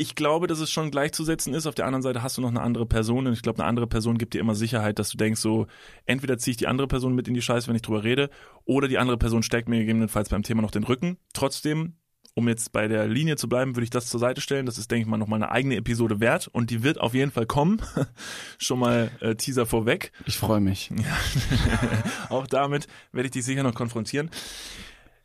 ich 0.00 0.14
glaube, 0.14 0.46
dass 0.46 0.60
es 0.60 0.70
schon 0.70 0.90
gleichzusetzen 0.90 1.52
ist. 1.52 1.66
Auf 1.66 1.74
der 1.74 1.84
anderen 1.84 2.00
Seite 2.00 2.22
hast 2.22 2.38
du 2.38 2.40
noch 2.40 2.48
eine 2.48 2.62
andere 2.62 2.86
Person 2.86 3.26
und 3.26 3.34
ich 3.34 3.42
glaube, 3.42 3.58
eine 3.58 3.68
andere 3.68 3.86
Person 3.86 4.16
gibt 4.16 4.32
dir 4.32 4.40
immer 4.40 4.54
Sicherheit, 4.54 4.98
dass 4.98 5.10
du 5.10 5.18
denkst, 5.18 5.42
so, 5.42 5.66
entweder 6.06 6.38
ziehe 6.38 6.52
ich 6.52 6.56
die 6.56 6.68
andere 6.68 6.88
Person 6.88 7.14
mit 7.14 7.28
in 7.28 7.34
die 7.34 7.42
Scheiße, 7.42 7.68
wenn 7.68 7.76
ich 7.76 7.82
drüber 7.82 8.02
rede, 8.02 8.30
oder 8.64 8.88
die 8.88 8.96
andere 8.96 9.18
Person 9.18 9.42
stärkt 9.42 9.68
mir 9.68 9.80
gegebenenfalls 9.80 10.30
beim 10.30 10.42
Thema 10.42 10.62
noch 10.62 10.70
den 10.70 10.84
Rücken. 10.84 11.18
Trotzdem 11.34 11.96
um 12.32 12.48
jetzt 12.48 12.72
bei 12.72 12.88
der 12.88 13.08
Linie 13.08 13.36
zu 13.36 13.48
bleiben, 13.48 13.74
würde 13.74 13.84
ich 13.84 13.90
das 13.90 14.06
zur 14.06 14.20
Seite 14.20 14.40
stellen. 14.40 14.64
Das 14.64 14.78
ist, 14.78 14.90
denke 14.90 15.02
ich 15.02 15.08
mal, 15.08 15.18
nochmal 15.18 15.42
eine 15.42 15.50
eigene 15.50 15.76
Episode 15.76 16.20
wert 16.20 16.48
und 16.48 16.70
die 16.70 16.82
wird 16.82 16.98
auf 17.00 17.12
jeden 17.12 17.32
Fall 17.32 17.44
kommen. 17.44 17.82
Schon 18.58 18.78
mal 18.78 19.10
äh, 19.20 19.34
Teaser 19.34 19.66
vorweg. 19.66 20.12
Ich 20.26 20.38
freue 20.38 20.60
mich. 20.60 20.90
Ja. 20.90 21.16
Auch 22.30 22.46
damit 22.46 22.86
werde 23.12 23.26
ich 23.26 23.32
dich 23.32 23.44
sicher 23.44 23.64
noch 23.64 23.74
konfrontieren. 23.74 24.30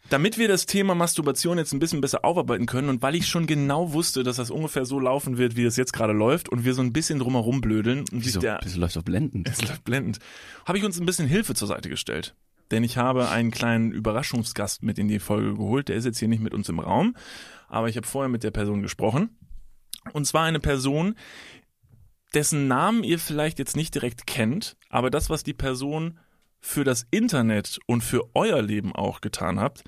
Damit 0.09 0.37
wir 0.37 0.47
das 0.47 0.65
Thema 0.67 0.93
Masturbation 0.93 1.57
jetzt 1.57 1.73
ein 1.73 1.79
bisschen 1.79 1.99
besser 1.99 2.23
aufarbeiten 2.23 2.67
können 2.67 2.89
und 2.89 3.01
weil 3.01 3.15
ich 3.15 3.27
schon 3.27 3.47
genau 3.47 3.93
wusste, 3.93 4.23
dass 4.23 4.35
das 4.35 4.51
ungefähr 4.51 4.85
so 4.85 4.99
laufen 4.99 5.37
wird, 5.37 5.55
wie 5.55 5.63
es 5.63 5.77
jetzt 5.77 5.93
gerade 5.93 6.13
läuft 6.13 6.47
und 6.49 6.63
wir 6.63 6.73
so 6.75 6.81
ein 6.81 6.93
bisschen 6.93 7.19
drumherum 7.19 7.59
blödeln 7.59 8.05
und 8.11 8.23
Wieso? 8.23 8.39
der, 8.39 8.59
das 8.59 8.75
läuft 8.75 8.95
doch 8.95 9.03
blendend. 9.03 9.49
Es 9.49 9.61
läuft 9.61 9.83
blendend. 9.83 10.19
Habe 10.65 10.77
ich 10.77 10.83
uns 10.83 10.99
ein 10.99 11.05
bisschen 11.05 11.27
Hilfe 11.27 11.55
zur 11.55 11.67
Seite 11.67 11.89
gestellt 11.89 12.35
denn 12.71 12.83
ich 12.83 12.97
habe 12.97 13.29
einen 13.29 13.51
kleinen 13.51 13.91
Überraschungsgast 13.91 14.83
mit 14.83 14.97
in 14.97 15.07
die 15.07 15.19
Folge 15.19 15.53
geholt. 15.55 15.89
Der 15.89 15.95
ist 15.95 16.05
jetzt 16.05 16.19
hier 16.19 16.27
nicht 16.27 16.41
mit 16.41 16.53
uns 16.53 16.69
im 16.69 16.79
Raum, 16.79 17.15
aber 17.67 17.89
ich 17.89 17.97
habe 17.97 18.07
vorher 18.07 18.29
mit 18.29 18.43
der 18.43 18.51
Person 18.51 18.81
gesprochen. 18.81 19.37
Und 20.13 20.25
zwar 20.25 20.45
eine 20.45 20.59
Person, 20.59 21.15
dessen 22.33 22.67
Namen 22.67 23.03
ihr 23.03 23.19
vielleicht 23.19 23.59
jetzt 23.59 23.75
nicht 23.75 23.93
direkt 23.95 24.27
kennt, 24.27 24.77
aber 24.89 25.09
das, 25.09 25.29
was 25.29 25.43
die 25.43 25.53
Person 25.53 26.19
für 26.65 26.83
das 26.83 27.05
Internet 27.11 27.79
und 27.85 28.01
für 28.01 28.23
euer 28.33 28.61
Leben 28.61 28.95
auch 28.95 29.21
getan 29.21 29.59
habt, 29.59 29.83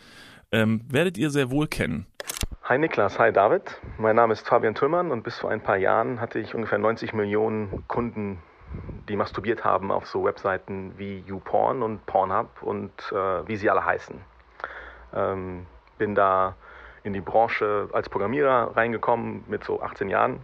ähm, 0.51 0.85
werdet 0.87 1.17
ihr 1.17 1.31
sehr 1.31 1.49
wohl 1.49 1.67
kennen. 1.67 2.05
Hi 2.63 2.77
Niklas, 2.77 3.17
hi 3.17 3.31
David. 3.33 3.81
Mein 3.97 4.15
Name 4.15 4.33
ist 4.33 4.47
Fabian 4.47 4.75
Tüllmann 4.75 5.11
und 5.11 5.23
bis 5.23 5.39
vor 5.39 5.49
ein 5.49 5.61
paar 5.61 5.77
Jahren 5.77 6.21
hatte 6.21 6.39
ich 6.39 6.53
ungefähr 6.53 6.77
90 6.77 7.13
Millionen 7.13 7.87
Kunden 7.87 8.39
die 9.07 9.15
masturbiert 9.15 9.63
haben 9.63 9.91
auf 9.91 10.07
so 10.07 10.25
Webseiten 10.25 10.93
wie 10.97 11.23
YouPorn 11.25 11.81
und 11.81 12.05
Pornhub 12.05 12.61
und 12.61 12.91
äh, 13.11 13.47
wie 13.47 13.55
sie 13.55 13.69
alle 13.69 13.85
heißen. 13.85 14.19
Ähm, 15.13 15.65
bin 15.97 16.15
da 16.15 16.55
in 17.03 17.13
die 17.13 17.21
Branche 17.21 17.89
als 17.93 18.09
Programmierer 18.09 18.75
reingekommen 18.75 19.45
mit 19.47 19.63
so 19.63 19.81
18 19.81 20.09
Jahren. 20.09 20.41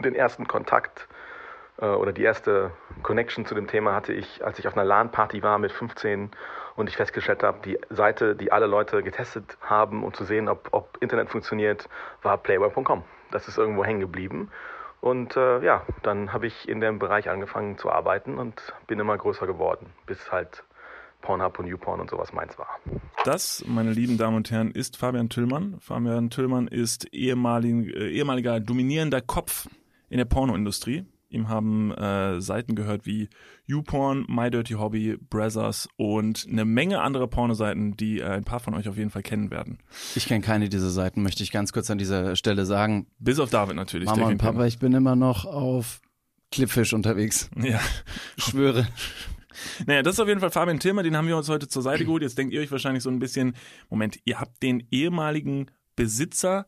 Den 0.00 0.14
ersten 0.14 0.48
Kontakt 0.48 1.06
oder 1.86 2.12
die 2.12 2.22
erste 2.22 2.72
Connection 3.02 3.46
zu 3.46 3.54
dem 3.54 3.66
Thema 3.66 3.94
hatte 3.94 4.12
ich, 4.12 4.44
als 4.44 4.58
ich 4.58 4.68
auf 4.68 4.76
einer 4.76 4.84
LAN-Party 4.84 5.42
war 5.42 5.58
mit 5.58 5.72
15 5.72 6.30
und 6.76 6.88
ich 6.88 6.96
festgestellt 6.96 7.42
habe, 7.42 7.58
die 7.64 7.78
Seite, 7.90 8.36
die 8.36 8.52
alle 8.52 8.66
Leute 8.66 9.02
getestet 9.02 9.58
haben, 9.60 10.04
um 10.04 10.14
zu 10.14 10.24
sehen, 10.24 10.48
ob, 10.48 10.68
ob 10.72 10.96
Internet 11.00 11.30
funktioniert, 11.30 11.88
war 12.22 12.38
playboy.com. 12.38 13.02
Das 13.30 13.48
ist 13.48 13.58
irgendwo 13.58 13.84
hängen 13.84 14.00
geblieben. 14.00 14.50
Und 15.00 15.36
äh, 15.36 15.64
ja, 15.64 15.84
dann 16.02 16.32
habe 16.32 16.46
ich 16.46 16.68
in 16.68 16.80
dem 16.80 17.00
Bereich 17.00 17.28
angefangen 17.28 17.76
zu 17.76 17.90
arbeiten 17.90 18.38
und 18.38 18.72
bin 18.86 19.00
immer 19.00 19.18
größer 19.18 19.48
geworden, 19.48 19.86
bis 20.06 20.30
halt 20.30 20.62
Pornhub 21.22 21.58
und 21.58 21.66
YouPorn 21.66 22.00
und 22.00 22.10
sowas 22.10 22.32
meins 22.32 22.56
war. 22.58 22.78
Das, 23.24 23.64
meine 23.66 23.90
lieben 23.90 24.18
Damen 24.18 24.36
und 24.36 24.50
Herren, 24.50 24.70
ist 24.70 24.96
Fabian 24.96 25.28
Tüllmann. 25.28 25.78
Fabian 25.80 26.30
Tüllmann 26.30 26.68
ist 26.68 27.12
ehemalig, 27.12 27.88
äh, 27.94 28.10
ehemaliger 28.10 28.60
dominierender 28.60 29.20
Kopf 29.20 29.68
in 30.08 30.18
der 30.18 30.24
Pornoindustrie. 30.24 31.04
Ihm 31.32 31.48
haben 31.48 31.92
äh, 31.92 32.40
Seiten 32.40 32.74
gehört 32.74 33.06
wie 33.06 33.28
YouPorn, 33.66 34.26
My 34.28 34.50
Dirty 34.50 34.74
Hobby, 34.74 35.16
Brothers 35.18 35.88
und 35.96 36.46
eine 36.48 36.64
Menge 36.64 37.00
andere 37.00 37.28
Pornoseiten, 37.28 37.96
die 37.96 38.20
äh, 38.20 38.24
ein 38.24 38.44
paar 38.44 38.60
von 38.60 38.74
euch 38.74 38.88
auf 38.88 38.96
jeden 38.96 39.10
Fall 39.10 39.22
kennen 39.22 39.50
werden. 39.50 39.78
Ich 40.14 40.26
kenne 40.26 40.42
keine 40.42 40.68
dieser 40.68 40.90
Seiten, 40.90 41.22
möchte 41.22 41.42
ich 41.42 41.50
ganz 41.50 41.72
kurz 41.72 41.90
an 41.90 41.98
dieser 41.98 42.36
Stelle 42.36 42.66
sagen. 42.66 43.06
Bis 43.18 43.38
auf 43.38 43.50
David 43.50 43.76
natürlich. 43.76 44.06
Mama 44.06 44.28
und 44.28 44.38
Papa, 44.38 44.66
ich 44.66 44.78
bin 44.78 44.92
immer 44.92 45.16
noch 45.16 45.44
auf 45.44 46.00
Clipfish 46.50 46.92
unterwegs. 46.92 47.50
Ja. 47.56 47.80
Ich 48.36 48.44
schwöre. 48.44 48.86
Naja, 49.86 50.02
das 50.02 50.14
ist 50.14 50.20
auf 50.20 50.28
jeden 50.28 50.40
Fall 50.40 50.50
Fabian 50.50 50.80
Tilmer, 50.80 51.02
den 51.02 51.16
haben 51.16 51.26
wir 51.26 51.36
uns 51.36 51.48
heute 51.48 51.68
zur 51.68 51.82
Seite 51.82 52.04
geholt. 52.04 52.22
Jetzt 52.22 52.38
denkt 52.38 52.52
ihr 52.52 52.60
euch 52.60 52.70
wahrscheinlich 52.70 53.02
so 53.02 53.10
ein 53.10 53.18
bisschen, 53.18 53.54
Moment, 53.90 54.18
ihr 54.24 54.40
habt 54.40 54.62
den 54.62 54.86
ehemaligen 54.90 55.70
Besitzer 55.96 56.66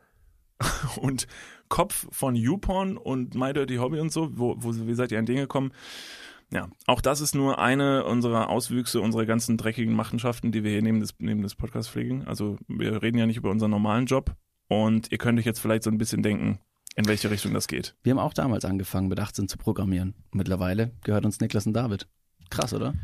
und 1.01 1.27
Kopf 1.75 2.07
von 2.13 2.37
YouPorn 2.37 2.97
und 2.97 3.35
My 3.35 3.53
Dirty 3.53 3.79
Hobby 3.79 3.99
und 3.99 4.13
so, 4.13 4.31
wo, 4.39 4.55
wo 4.59 4.73
wie 4.87 4.95
seid 4.95 5.11
ihr 5.11 5.19
an 5.19 5.27
den 5.27 5.39
gekommen? 5.39 5.73
Ja, 6.53 6.69
auch 6.87 7.01
das 7.01 7.21
ist 7.21 7.35
nur 7.35 7.59
eine 7.59 8.05
unserer 8.05 8.49
Auswüchse 8.49 9.01
unserer 9.01 9.27
ganzen 9.27 9.57
dreckigen 9.57 9.93
Machenschaften, 9.93 10.53
die 10.53 10.63
wir 10.63 10.71
hier 10.71 10.83
neben 10.83 11.01
des, 11.01 11.17
neben 11.19 11.43
des 11.43 11.57
Podcasts 11.57 11.91
pflegen. 11.91 12.29
Also 12.29 12.59
wir 12.69 13.03
reden 13.03 13.19
ja 13.19 13.27
nicht 13.27 13.39
über 13.39 13.51
unseren 13.51 13.73
normalen 13.73 14.07
Job 14.07 14.37
und 14.69 15.11
ihr 15.11 15.19
könnt 15.19 15.37
euch 15.37 15.47
jetzt 15.47 15.59
vielleicht 15.59 15.83
so 15.83 15.91
ein 15.91 15.99
bisschen 15.99 16.23
denken, 16.23 16.61
in 16.95 17.09
welche 17.09 17.29
Richtung 17.29 17.53
das 17.53 17.67
geht. 17.67 17.97
Wir 18.05 18.13
haben 18.13 18.21
auch 18.21 18.35
damals 18.35 18.65
angefangen, 18.65 19.09
mit 19.09 19.19
18 19.19 19.49
zu 19.49 19.59
programmieren. 19.59 20.15
Mittlerweile 20.31 20.93
gehört 21.03 21.25
uns 21.25 21.41
Niklas 21.41 21.67
und 21.67 21.73
David. 21.73 22.07
Krass, 22.51 22.73
oder? 22.73 22.95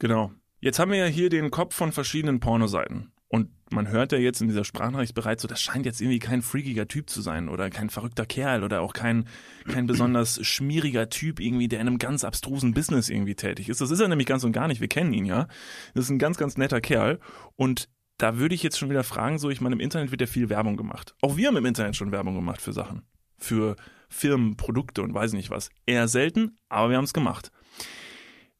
Genau. 0.00 0.32
Jetzt 0.60 0.78
haben 0.78 0.90
wir 0.90 0.98
ja 0.98 1.06
hier 1.06 1.30
den 1.30 1.50
Kopf 1.50 1.74
von 1.74 1.92
verschiedenen 1.92 2.40
Pornoseiten. 2.40 3.10
Und 3.28 3.50
man 3.70 3.88
hört 3.88 4.12
ja 4.12 4.18
jetzt 4.18 4.40
in 4.40 4.48
dieser 4.48 4.64
Sprachnachricht 4.64 5.14
bereits 5.14 5.42
so, 5.42 5.48
das 5.48 5.60
scheint 5.60 5.84
jetzt 5.84 6.00
irgendwie 6.00 6.18
kein 6.18 6.40
freakiger 6.40 6.88
Typ 6.88 7.10
zu 7.10 7.20
sein 7.20 7.50
oder 7.50 7.68
kein 7.68 7.90
verrückter 7.90 8.24
Kerl 8.24 8.64
oder 8.64 8.80
auch 8.80 8.94
kein, 8.94 9.28
kein 9.68 9.86
besonders 9.86 10.44
schmieriger 10.46 11.10
Typ 11.10 11.38
irgendwie, 11.38 11.68
der 11.68 11.80
in 11.80 11.88
einem 11.88 11.98
ganz 11.98 12.24
abstrusen 12.24 12.72
Business 12.72 13.10
irgendwie 13.10 13.34
tätig 13.34 13.68
ist. 13.68 13.82
Das 13.82 13.90
ist 13.90 14.00
er 14.00 14.08
nämlich 14.08 14.26
ganz 14.26 14.44
und 14.44 14.52
gar 14.52 14.66
nicht. 14.68 14.80
Wir 14.80 14.88
kennen 14.88 15.12
ihn 15.12 15.26
ja. 15.26 15.46
Das 15.94 16.04
ist 16.04 16.10
ein 16.10 16.18
ganz, 16.18 16.38
ganz 16.38 16.56
netter 16.56 16.80
Kerl. 16.80 17.20
Und 17.56 17.90
da 18.16 18.38
würde 18.38 18.54
ich 18.54 18.62
jetzt 18.62 18.78
schon 18.78 18.90
wieder 18.90 19.04
fragen, 19.04 19.38
so, 19.38 19.50
ich 19.50 19.60
meine, 19.60 19.74
im 19.74 19.80
Internet 19.80 20.10
wird 20.10 20.22
ja 20.22 20.26
viel 20.26 20.48
Werbung 20.48 20.76
gemacht. 20.76 21.14
Auch 21.20 21.36
wir 21.36 21.48
haben 21.48 21.56
im 21.56 21.66
Internet 21.66 21.96
schon 21.96 22.12
Werbung 22.12 22.34
gemacht 22.34 22.62
für 22.62 22.72
Sachen. 22.72 23.02
Für 23.36 23.76
Firmen, 24.08 24.56
Produkte 24.56 25.02
und 25.02 25.12
weiß 25.12 25.34
nicht 25.34 25.50
was. 25.50 25.68
Eher 25.84 26.08
selten, 26.08 26.56
aber 26.68 26.90
wir 26.90 26.96
haben 26.96 27.04
es 27.04 27.12
gemacht. 27.12 27.52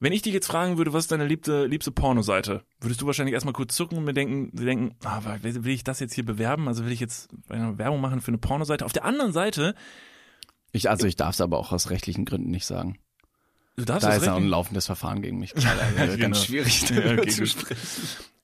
Wenn 0.01 0.13
ich 0.13 0.21
dich 0.21 0.33
jetzt 0.33 0.47
fragen 0.47 0.77
würde, 0.77 0.93
was 0.93 1.05
ist 1.05 1.11
deine 1.11 1.25
liebste, 1.25 1.65
liebste 1.65 1.91
Pornoseite, 1.91 2.63
würdest 2.79 3.01
du 3.01 3.05
wahrscheinlich 3.05 3.33
erstmal 3.33 3.53
kurz 3.53 3.75
zucken 3.75 3.97
und 3.97 4.05
mir 4.05 4.13
denken, 4.13 4.49
denken, 4.55 4.95
ah, 5.03 5.21
will 5.41 5.67
ich 5.67 5.83
das 5.83 5.99
jetzt 5.99 6.13
hier 6.13 6.25
bewerben? 6.25 6.69
Also 6.69 6.85
will 6.85 6.91
ich 6.93 7.01
jetzt 7.01 7.29
eine 7.49 7.77
Werbung 7.77 7.99
machen 7.99 8.21
für 8.21 8.29
eine 8.29 8.37
Pornoseite? 8.37 8.85
Auf 8.85 8.93
der 8.93 9.03
anderen 9.03 9.33
Seite. 9.33 9.75
Ich, 10.71 10.89
also 10.89 11.05
ich 11.05 11.17
darf 11.17 11.33
es 11.33 11.41
aber 11.41 11.57
auch 11.57 11.73
aus 11.73 11.89
rechtlichen 11.89 12.23
Gründen 12.23 12.49
nicht 12.49 12.65
sagen. 12.65 12.97
Du 13.75 13.85
darfst 13.85 14.05
da 14.05 14.13
ist 14.13 14.25
ja 14.25 14.35
ein 14.35 14.47
laufendes 14.47 14.85
Verfahren 14.85 15.21
gegen 15.21 15.39
mich. 15.39 15.53
Also 15.55 15.67
Genau. 15.97 16.17
Ganz 16.17 16.45
schwierig 16.45 16.89
Ja, 16.89 17.13
okay, 17.13 17.27
zu 17.27 17.45
sprechen. 17.45 17.81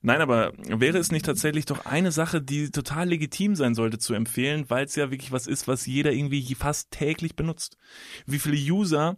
Nein, 0.02 0.22
aber 0.22 0.54
wäre 0.58 0.98
es 0.98 1.12
nicht 1.12 1.26
tatsächlich 1.26 1.66
doch 1.66 1.86
eine 1.86 2.12
Sache, 2.12 2.42
die 2.42 2.70
total 2.70 3.10
legitim 3.10 3.56
sein 3.56 3.76
sollte 3.76 3.98
zu 3.98 4.14
empfehlen, 4.14 4.70
weil 4.70 4.86
es 4.86 4.96
ja 4.96 5.10
wirklich 5.10 5.32
was 5.32 5.48
ist, 5.48 5.68
was 5.68 5.86
jeder 5.88 6.12
irgendwie 6.12 6.54
fast 6.54 6.92
täglich 6.92 7.36
benutzt? 7.36 7.78
Wie 8.26 8.40
viele 8.40 8.56
User 8.56 9.18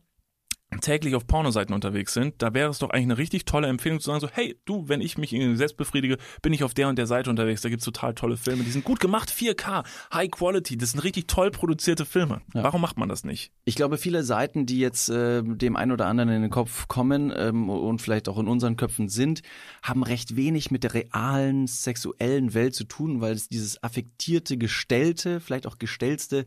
täglich 0.82 1.16
auf 1.16 1.26
Pornoseiten 1.26 1.74
unterwegs 1.74 2.14
sind, 2.14 2.42
da 2.42 2.54
wäre 2.54 2.70
es 2.70 2.80
doch 2.80 2.90
eigentlich 2.90 3.06
eine 3.06 3.18
richtig 3.18 3.46
tolle 3.46 3.68
Empfehlung 3.68 4.00
zu 4.00 4.08
sagen, 4.08 4.20
so, 4.20 4.30
hey, 4.30 4.60
du, 4.66 4.90
wenn 4.90 5.00
ich 5.00 5.18
mich 5.18 5.30
selbst 5.54 5.78
befriedige, 5.78 6.18
bin 6.42 6.52
ich 6.52 6.64
auf 6.64 6.74
der 6.74 6.90
und 6.90 6.98
der 6.98 7.08
Seite 7.08 7.30
unterwegs, 7.30 7.62
da 7.62 7.70
gibt's 7.70 7.86
total 7.86 8.14
tolle 8.14 8.36
Filme, 8.36 8.64
die 8.64 8.72
sind 8.72 8.84
gut 8.84 9.00
gemacht, 9.00 9.30
4K, 9.30 9.86
High 10.14 10.30
Quality, 10.30 10.78
das 10.78 10.92
sind 10.92 11.00
richtig 11.02 11.28
toll 11.28 11.52
produzierte 11.52 12.06
Filme. 12.06 12.42
Ja. 12.54 12.64
Warum 12.64 12.82
macht 12.82 12.98
man 12.98 13.08
das 13.08 13.24
nicht? 13.24 13.52
Ich 13.64 13.76
glaube, 13.76 13.98
viele 13.98 14.24
Seiten, 14.24 14.66
die 14.66 14.80
jetzt 14.80 15.10
äh, 15.10 15.42
dem 15.42 15.78
einen 15.78 15.94
oder 15.94 16.08
anderen 16.08 16.30
in 16.30 16.42
den 16.42 16.52
Kopf 16.52 16.88
kommen 16.90 17.34
ähm, 17.36 17.70
und 17.70 18.02
vielleicht 18.02 18.28
auch 18.28 18.38
in 18.38 18.48
unseren 18.48 18.76
Köpfen 18.76 19.08
sind, 19.08 19.44
haben 19.82 20.04
recht 20.04 20.36
wenig 20.36 20.70
mit 20.70 20.84
der 20.84 20.94
realen 20.94 21.68
sexuellen 21.68 22.54
Welt 22.54 22.76
zu 22.76 22.84
tun, 22.84 23.22
weil 23.22 23.34
es 23.34 23.48
dieses 23.48 23.82
affektierte, 23.84 24.58
gestellte, 24.58 25.40
vielleicht 25.40 25.66
auch 25.66 25.78
gestellte 25.78 26.46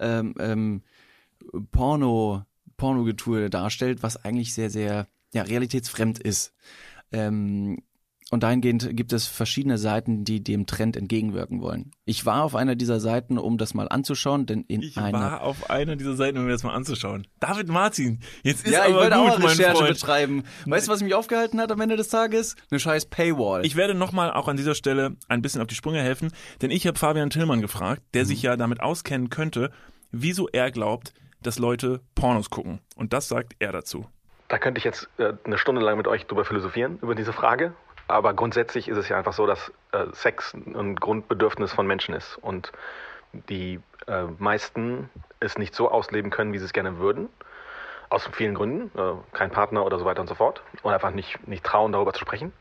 ähm, 0.00 0.34
ähm, 0.38 0.82
Porno, 1.70 2.44
Pornogetue 2.82 3.48
darstellt, 3.48 4.02
was 4.02 4.24
eigentlich 4.24 4.54
sehr, 4.54 4.68
sehr 4.68 5.06
ja, 5.32 5.42
realitätsfremd 5.42 6.18
ist. 6.18 6.52
Ähm, 7.12 7.78
und 8.32 8.42
dahingehend 8.42 8.96
gibt 8.96 9.12
es 9.12 9.28
verschiedene 9.28 9.78
Seiten, 9.78 10.24
die 10.24 10.42
dem 10.42 10.66
Trend 10.66 10.96
entgegenwirken 10.96 11.60
wollen. 11.60 11.92
Ich 12.06 12.26
war 12.26 12.42
auf 12.42 12.56
einer 12.56 12.74
dieser 12.74 12.98
Seiten, 12.98 13.38
um 13.38 13.56
das 13.56 13.74
mal 13.74 13.88
anzuschauen, 13.88 14.46
denn 14.46 14.62
in 14.62 14.82
Ich 14.82 14.96
einer 14.96 15.12
war 15.12 15.42
auf 15.42 15.70
einer 15.70 15.94
dieser 15.94 16.16
Seiten, 16.16 16.38
um 16.38 16.46
mir 16.46 16.50
das 16.50 16.64
mal 16.64 16.74
anzuschauen. 16.74 17.28
David 17.38 17.68
Martin, 17.68 18.18
jetzt 18.42 18.64
ist 18.64 18.72
ja, 18.72 18.86
ich 18.86 18.94
aber 18.94 19.02
wollte 19.04 19.16
gut, 19.16 19.28
auch 19.28 19.50
Recherche 19.50 19.76
Freund. 19.76 19.94
betreiben. 19.94 20.42
Weißt 20.66 20.88
du, 20.88 20.92
was 20.92 21.02
mich 21.02 21.14
aufgehalten 21.14 21.60
hat 21.60 21.70
am 21.70 21.80
Ende 21.80 21.96
des 21.96 22.08
Tages? 22.08 22.56
Eine 22.70 22.80
scheiß 22.80 23.06
Paywall. 23.06 23.64
Ich 23.64 23.76
werde 23.76 23.94
nochmal 23.94 24.32
auch 24.32 24.48
an 24.48 24.56
dieser 24.56 24.74
Stelle 24.74 25.14
ein 25.28 25.40
bisschen 25.40 25.60
auf 25.60 25.68
die 25.68 25.76
Sprünge 25.76 26.00
helfen, 26.00 26.32
denn 26.62 26.72
ich 26.72 26.84
habe 26.88 26.98
Fabian 26.98 27.30
Tillmann 27.30 27.60
gefragt, 27.60 28.02
der 28.14 28.24
sich 28.24 28.42
ja 28.42 28.56
damit 28.56 28.80
auskennen 28.80 29.30
könnte, 29.30 29.70
wieso 30.10 30.48
er 30.48 30.72
glaubt, 30.72 31.12
dass 31.42 31.58
Leute 31.58 32.00
Pornos 32.14 32.50
gucken. 32.50 32.80
Und 32.96 33.12
das 33.12 33.28
sagt 33.28 33.54
er 33.58 33.72
dazu. 33.72 34.06
Da 34.48 34.58
könnte 34.58 34.78
ich 34.78 34.84
jetzt 34.84 35.08
äh, 35.18 35.32
eine 35.44 35.58
Stunde 35.58 35.80
lang 35.80 35.96
mit 35.96 36.06
euch 36.06 36.26
drüber 36.26 36.44
philosophieren, 36.44 36.98
über 37.00 37.14
diese 37.14 37.32
Frage. 37.32 37.72
Aber 38.08 38.34
grundsätzlich 38.34 38.88
ist 38.88 38.98
es 38.98 39.08
ja 39.08 39.16
einfach 39.16 39.32
so, 39.32 39.46
dass 39.46 39.72
äh, 39.92 40.06
Sex 40.12 40.52
ein 40.54 40.96
Grundbedürfnis 40.96 41.72
von 41.72 41.86
Menschen 41.86 42.14
ist. 42.14 42.36
Und 42.36 42.72
die 43.48 43.80
äh, 44.06 44.24
meisten 44.38 45.08
es 45.40 45.56
nicht 45.56 45.74
so 45.74 45.90
ausleben 45.90 46.30
können, 46.30 46.52
wie 46.52 46.58
sie 46.58 46.64
es 46.64 46.72
gerne 46.72 46.98
würden. 46.98 47.28
Aus 48.10 48.28
vielen 48.32 48.54
Gründen. 48.54 48.90
Äh, 48.98 49.14
kein 49.32 49.50
Partner 49.50 49.86
oder 49.86 49.98
so 49.98 50.04
weiter 50.04 50.20
und 50.20 50.28
so 50.28 50.34
fort. 50.34 50.62
Und 50.82 50.92
einfach 50.92 51.12
nicht, 51.12 51.46
nicht 51.48 51.64
trauen, 51.64 51.92
darüber 51.92 52.12
zu 52.12 52.20
sprechen. 52.20 52.52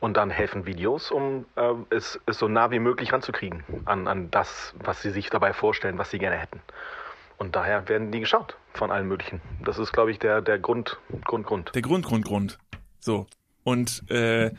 Und 0.00 0.16
dann 0.16 0.30
helfen 0.30 0.64
Videos, 0.66 1.10
um 1.10 1.44
äh, 1.56 1.72
es, 1.90 2.20
es 2.26 2.38
so 2.38 2.48
nah 2.48 2.70
wie 2.70 2.78
möglich 2.78 3.12
ranzukriegen 3.12 3.64
an, 3.84 4.08
an 4.08 4.30
das, 4.30 4.74
was 4.78 5.02
sie 5.02 5.10
sich 5.10 5.28
dabei 5.30 5.52
vorstellen, 5.52 5.98
was 5.98 6.10
sie 6.10 6.18
gerne 6.18 6.36
hätten. 6.36 6.60
Und 7.42 7.56
daher 7.56 7.88
werden 7.88 8.12
die 8.12 8.20
geschaut 8.20 8.56
von 8.72 8.92
allen 8.92 9.08
möglichen. 9.08 9.40
Das 9.64 9.76
ist, 9.76 9.92
glaube 9.92 10.12
ich, 10.12 10.20
der, 10.20 10.42
der 10.42 10.60
Grund, 10.60 11.00
Grund, 11.24 11.44
Grund. 11.44 11.74
Der 11.74 11.82
Grund, 11.82 12.06
Grund, 12.06 12.24
Grund. 12.24 12.60
So. 13.00 13.26
Und 13.64 14.08
äh, 14.12 14.52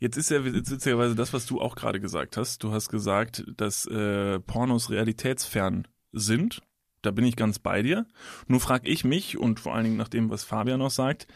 jetzt 0.00 0.16
ist 0.16 0.32
ja 0.32 0.44
witzigerweise 0.44 1.14
das, 1.14 1.32
was 1.32 1.46
du 1.46 1.60
auch 1.60 1.76
gerade 1.76 2.00
gesagt 2.00 2.36
hast. 2.36 2.64
Du 2.64 2.72
hast 2.72 2.88
gesagt, 2.88 3.44
dass 3.56 3.86
äh, 3.86 4.40
Pornos 4.40 4.90
realitätsfern 4.90 5.86
sind. 6.10 6.62
Da 7.02 7.12
bin 7.12 7.24
ich 7.24 7.36
ganz 7.36 7.60
bei 7.60 7.82
dir. 7.82 8.06
Nur 8.48 8.58
frage 8.58 8.88
ich 8.88 9.04
mich 9.04 9.38
und 9.38 9.60
vor 9.60 9.76
allen 9.76 9.84
Dingen 9.84 9.96
nach 9.96 10.08
dem, 10.08 10.28
was 10.28 10.42
Fabian 10.42 10.80
noch 10.80 10.90
sagt, 10.90 11.28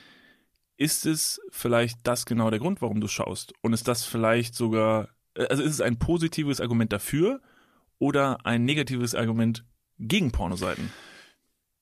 ist 0.77 1.07
es 1.07 1.41
vielleicht 1.53 2.01
das 2.03 2.27
genau 2.27 2.51
der 2.51 2.59
Grund, 2.59 2.83
warum 2.83 3.01
du 3.01 3.07
schaust? 3.07 3.53
Und 3.61 3.75
ist 3.75 3.87
das 3.87 4.05
vielleicht 4.05 4.57
sogar, 4.57 5.11
äh, 5.35 5.45
also 5.45 5.63
ist 5.63 5.75
es 5.75 5.81
ein 5.81 6.01
positives 6.01 6.61
Argument 6.61 6.93
dafür 6.93 7.41
oder 8.01 8.45
ein 8.45 8.65
negatives 8.65 9.15
Argument 9.15 9.65
gegen 10.01 10.33
Pornoseiten? 10.33 10.93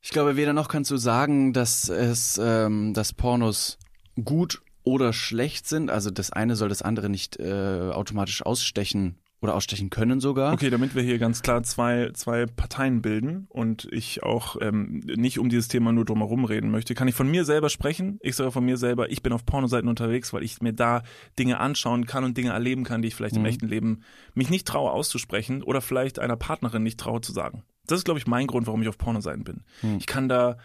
Ich 0.00 0.10
glaube, 0.10 0.36
weder 0.36 0.52
noch 0.52 0.68
kannst 0.68 0.90
du 0.90 0.96
sagen, 0.96 1.52
dass 1.52 1.88
es, 1.88 2.38
ähm, 2.42 2.94
dass 2.94 3.12
Pornos 3.12 3.78
gut 4.22 4.62
oder 4.84 5.12
schlecht 5.12 5.66
sind. 5.66 5.90
Also 5.90 6.10
das 6.10 6.30
eine 6.30 6.56
soll 6.56 6.68
das 6.68 6.82
andere 6.82 7.08
nicht 7.08 7.38
äh, 7.38 7.90
automatisch 7.92 8.42
ausstechen 8.42 9.18
oder 9.40 9.54
ausstechen 9.54 9.88
können 9.88 10.18
sogar. 10.20 10.52
Okay, 10.52 10.68
damit 10.68 10.94
wir 10.96 11.02
hier 11.02 11.18
ganz 11.18 11.42
klar 11.42 11.62
zwei, 11.62 12.10
zwei 12.14 12.46
Parteien 12.46 13.02
bilden 13.02 13.46
und 13.50 13.86
ich 13.92 14.22
auch 14.24 14.56
ähm, 14.60 14.98
nicht 15.04 15.38
um 15.38 15.48
dieses 15.48 15.68
Thema 15.68 15.92
nur 15.92 16.04
drumherum 16.04 16.44
reden 16.44 16.70
möchte, 16.72 16.94
kann 16.94 17.06
ich 17.06 17.14
von 17.14 17.30
mir 17.30 17.44
selber 17.44 17.68
sprechen. 17.68 18.18
Ich 18.20 18.34
sage 18.34 18.50
von 18.50 18.64
mir 18.64 18.76
selber, 18.76 19.10
ich 19.10 19.22
bin 19.22 19.32
auf 19.32 19.46
Pornoseiten 19.46 19.88
unterwegs, 19.88 20.32
weil 20.32 20.42
ich 20.42 20.60
mir 20.60 20.72
da 20.72 21.02
Dinge 21.38 21.60
anschauen 21.60 22.06
kann 22.06 22.24
und 22.24 22.36
Dinge 22.36 22.50
erleben 22.50 22.82
kann, 22.82 23.00
die 23.02 23.08
ich 23.08 23.14
vielleicht 23.14 23.36
im 23.36 23.42
Mhm. 23.42 23.48
echten 23.48 23.68
Leben 23.68 24.00
mich 24.34 24.50
nicht 24.50 24.66
traue 24.66 24.90
auszusprechen 24.90 25.62
oder 25.62 25.80
vielleicht 25.80 26.18
einer 26.18 26.36
Partnerin 26.36 26.82
nicht 26.82 26.98
traue 26.98 27.20
zu 27.20 27.32
sagen. 27.32 27.62
Das 27.86 27.98
ist, 27.98 28.04
glaube 28.04 28.18
ich, 28.18 28.26
mein 28.26 28.48
Grund, 28.48 28.66
warum 28.66 28.82
ich 28.82 28.88
auf 28.88 28.98
Pornoseiten 28.98 29.44
bin. 29.44 29.62
Mhm. 29.82 29.98
Ich 29.98 30.06
kann 30.06 30.28
da 30.28 30.58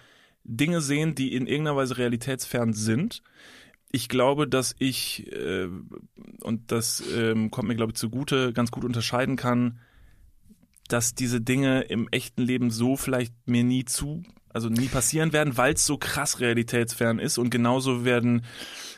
Dinge 0.46 0.82
sehen, 0.82 1.16
die 1.16 1.34
in 1.34 1.48
irgendeiner 1.48 1.78
Weise 1.78 1.98
realitätsfern 1.98 2.74
sind. 2.74 3.22
Ich 3.96 4.10
glaube, 4.10 4.48
dass 4.48 4.76
ich, 4.80 5.32
äh, 5.32 5.68
und 6.42 6.72
das 6.72 7.04
ähm, 7.16 7.52
kommt 7.52 7.68
mir, 7.68 7.76
glaube 7.76 7.92
ich, 7.92 7.98
zugute, 7.98 8.52
ganz 8.52 8.72
gut 8.72 8.84
unterscheiden 8.84 9.36
kann, 9.36 9.80
dass 10.88 11.14
diese 11.14 11.40
Dinge 11.42 11.82
im 11.84 12.08
echten 12.10 12.42
Leben 12.42 12.72
so 12.72 12.98
vielleicht 12.98 13.34
mir 13.46 13.64
nie 13.64 13.86
zu, 13.86 14.24
also 14.50 14.68
nie 14.68 14.88
passieren 14.88 15.32
werden, 15.32 15.58
weil 15.58 15.76
es 15.76 15.86
so 15.86 15.98
krass 16.00 16.40
realitätsfern 16.40 17.20
ist. 17.20 17.38
Und 17.38 17.52
genauso 17.52 18.04
werden 18.04 18.44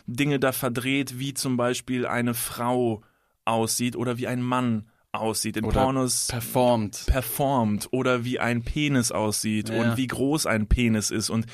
Dinge 0.08 0.40
da 0.40 0.54
verdreht, 0.54 1.20
wie 1.20 1.34
zum 1.34 1.58
Beispiel 1.58 2.06
eine 2.08 2.34
Frau 2.34 3.02
aussieht 3.44 3.98
oder 3.98 4.18
wie 4.18 4.28
ein 4.28 4.42
Mann 4.42 4.88
aussieht. 5.12 5.58
In 5.58 5.66
Oder 5.66 5.82
Pornos 5.84 6.28
Performt. 6.28 7.04
performt 7.08 7.90
oder 7.92 8.24
wie 8.24 8.40
ein 8.40 8.64
Penis 8.64 9.12
aussieht 9.12 9.70
Ja. 9.70 9.76
und 9.92 9.98
wie 9.98 10.08
groß 10.08 10.46
ein 10.46 10.68
Penis 10.68 11.12
ist. 11.12 11.30
Und 11.30 11.48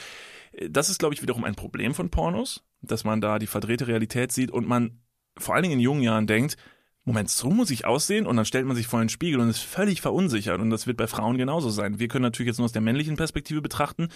äh, 0.51 0.69
das 0.69 0.89
ist, 0.89 0.99
glaube 0.99 1.15
ich, 1.15 1.23
wiederum 1.23 1.43
ein 1.43 1.55
Problem 1.55 1.93
von 1.95 2.09
Pornos, 2.09 2.63
dass 2.81 3.03
man 3.03 3.21
da 3.21 3.39
die 3.39 3.47
verdrehte 3.47 3.87
Realität 3.87 4.31
sieht 4.31 4.51
und 4.51 4.67
man 4.67 5.01
vor 5.37 5.55
allen 5.55 5.63
Dingen 5.63 5.75
in 5.75 5.79
jungen 5.79 6.03
Jahren 6.03 6.27
denkt, 6.27 6.57
Moment, 7.03 7.31
so 7.31 7.49
muss 7.49 7.71
ich 7.71 7.85
aussehen? 7.85 8.27
Und 8.27 8.35
dann 8.35 8.45
stellt 8.45 8.67
man 8.67 8.75
sich 8.75 8.85
vor 8.85 8.99
den 8.99 9.09
Spiegel 9.09 9.39
und 9.39 9.49
ist 9.49 9.63
völlig 9.63 10.01
verunsichert. 10.01 10.61
Und 10.61 10.69
das 10.69 10.85
wird 10.85 10.97
bei 10.97 11.07
Frauen 11.07 11.37
genauso 11.37 11.71
sein. 11.71 11.97
Wir 11.97 12.07
können 12.07 12.21
natürlich 12.21 12.47
jetzt 12.47 12.59
nur 12.59 12.65
aus 12.65 12.73
der 12.73 12.83
männlichen 12.83 13.15
Perspektive 13.15 13.61
betrachten, 13.61 14.09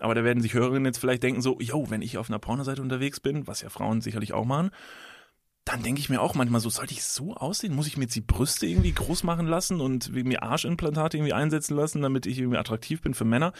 aber 0.00 0.14
da 0.14 0.24
werden 0.24 0.42
sich 0.42 0.54
Hörerinnen 0.54 0.86
jetzt 0.86 0.98
vielleicht 0.98 1.22
denken 1.22 1.42
so, 1.42 1.58
yo, 1.60 1.90
wenn 1.90 2.00
ich 2.00 2.16
auf 2.16 2.30
einer 2.30 2.38
Pornoseite 2.38 2.80
unterwegs 2.80 3.20
bin, 3.20 3.46
was 3.46 3.60
ja 3.60 3.68
Frauen 3.68 4.00
sicherlich 4.00 4.32
auch 4.32 4.46
machen, 4.46 4.70
dann 5.64 5.82
denke 5.82 6.00
ich 6.00 6.08
mir 6.08 6.20
auch 6.20 6.34
manchmal 6.34 6.60
so, 6.60 6.70
sollte 6.70 6.94
ich 6.94 7.04
so 7.04 7.34
aussehen? 7.34 7.74
Muss 7.74 7.86
ich 7.86 7.96
mir 7.96 8.04
jetzt 8.04 8.16
die 8.16 8.22
Brüste 8.22 8.66
irgendwie 8.66 8.92
groß 8.92 9.24
machen 9.24 9.46
lassen 9.46 9.80
und 9.80 10.10
mir 10.12 10.42
Arschimplantate 10.42 11.18
irgendwie 11.18 11.34
einsetzen 11.34 11.76
lassen, 11.76 12.00
damit 12.00 12.26
ich 12.26 12.38
irgendwie 12.38 12.58
attraktiv 12.58 13.02
bin 13.02 13.14
für 13.14 13.24
Männer? 13.24 13.52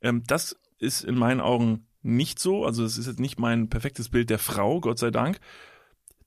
Ähm, 0.00 0.22
das 0.26 0.56
ist 0.78 1.04
in 1.04 1.16
meinen 1.16 1.40
Augen 1.40 1.86
nicht 2.02 2.38
so. 2.38 2.64
Also 2.64 2.84
es 2.84 2.98
ist 2.98 3.06
jetzt 3.06 3.20
nicht 3.20 3.38
mein 3.38 3.68
perfektes 3.68 4.08
Bild 4.08 4.30
der 4.30 4.38
Frau, 4.38 4.80
Gott 4.80 4.98
sei 4.98 5.10
Dank. 5.10 5.40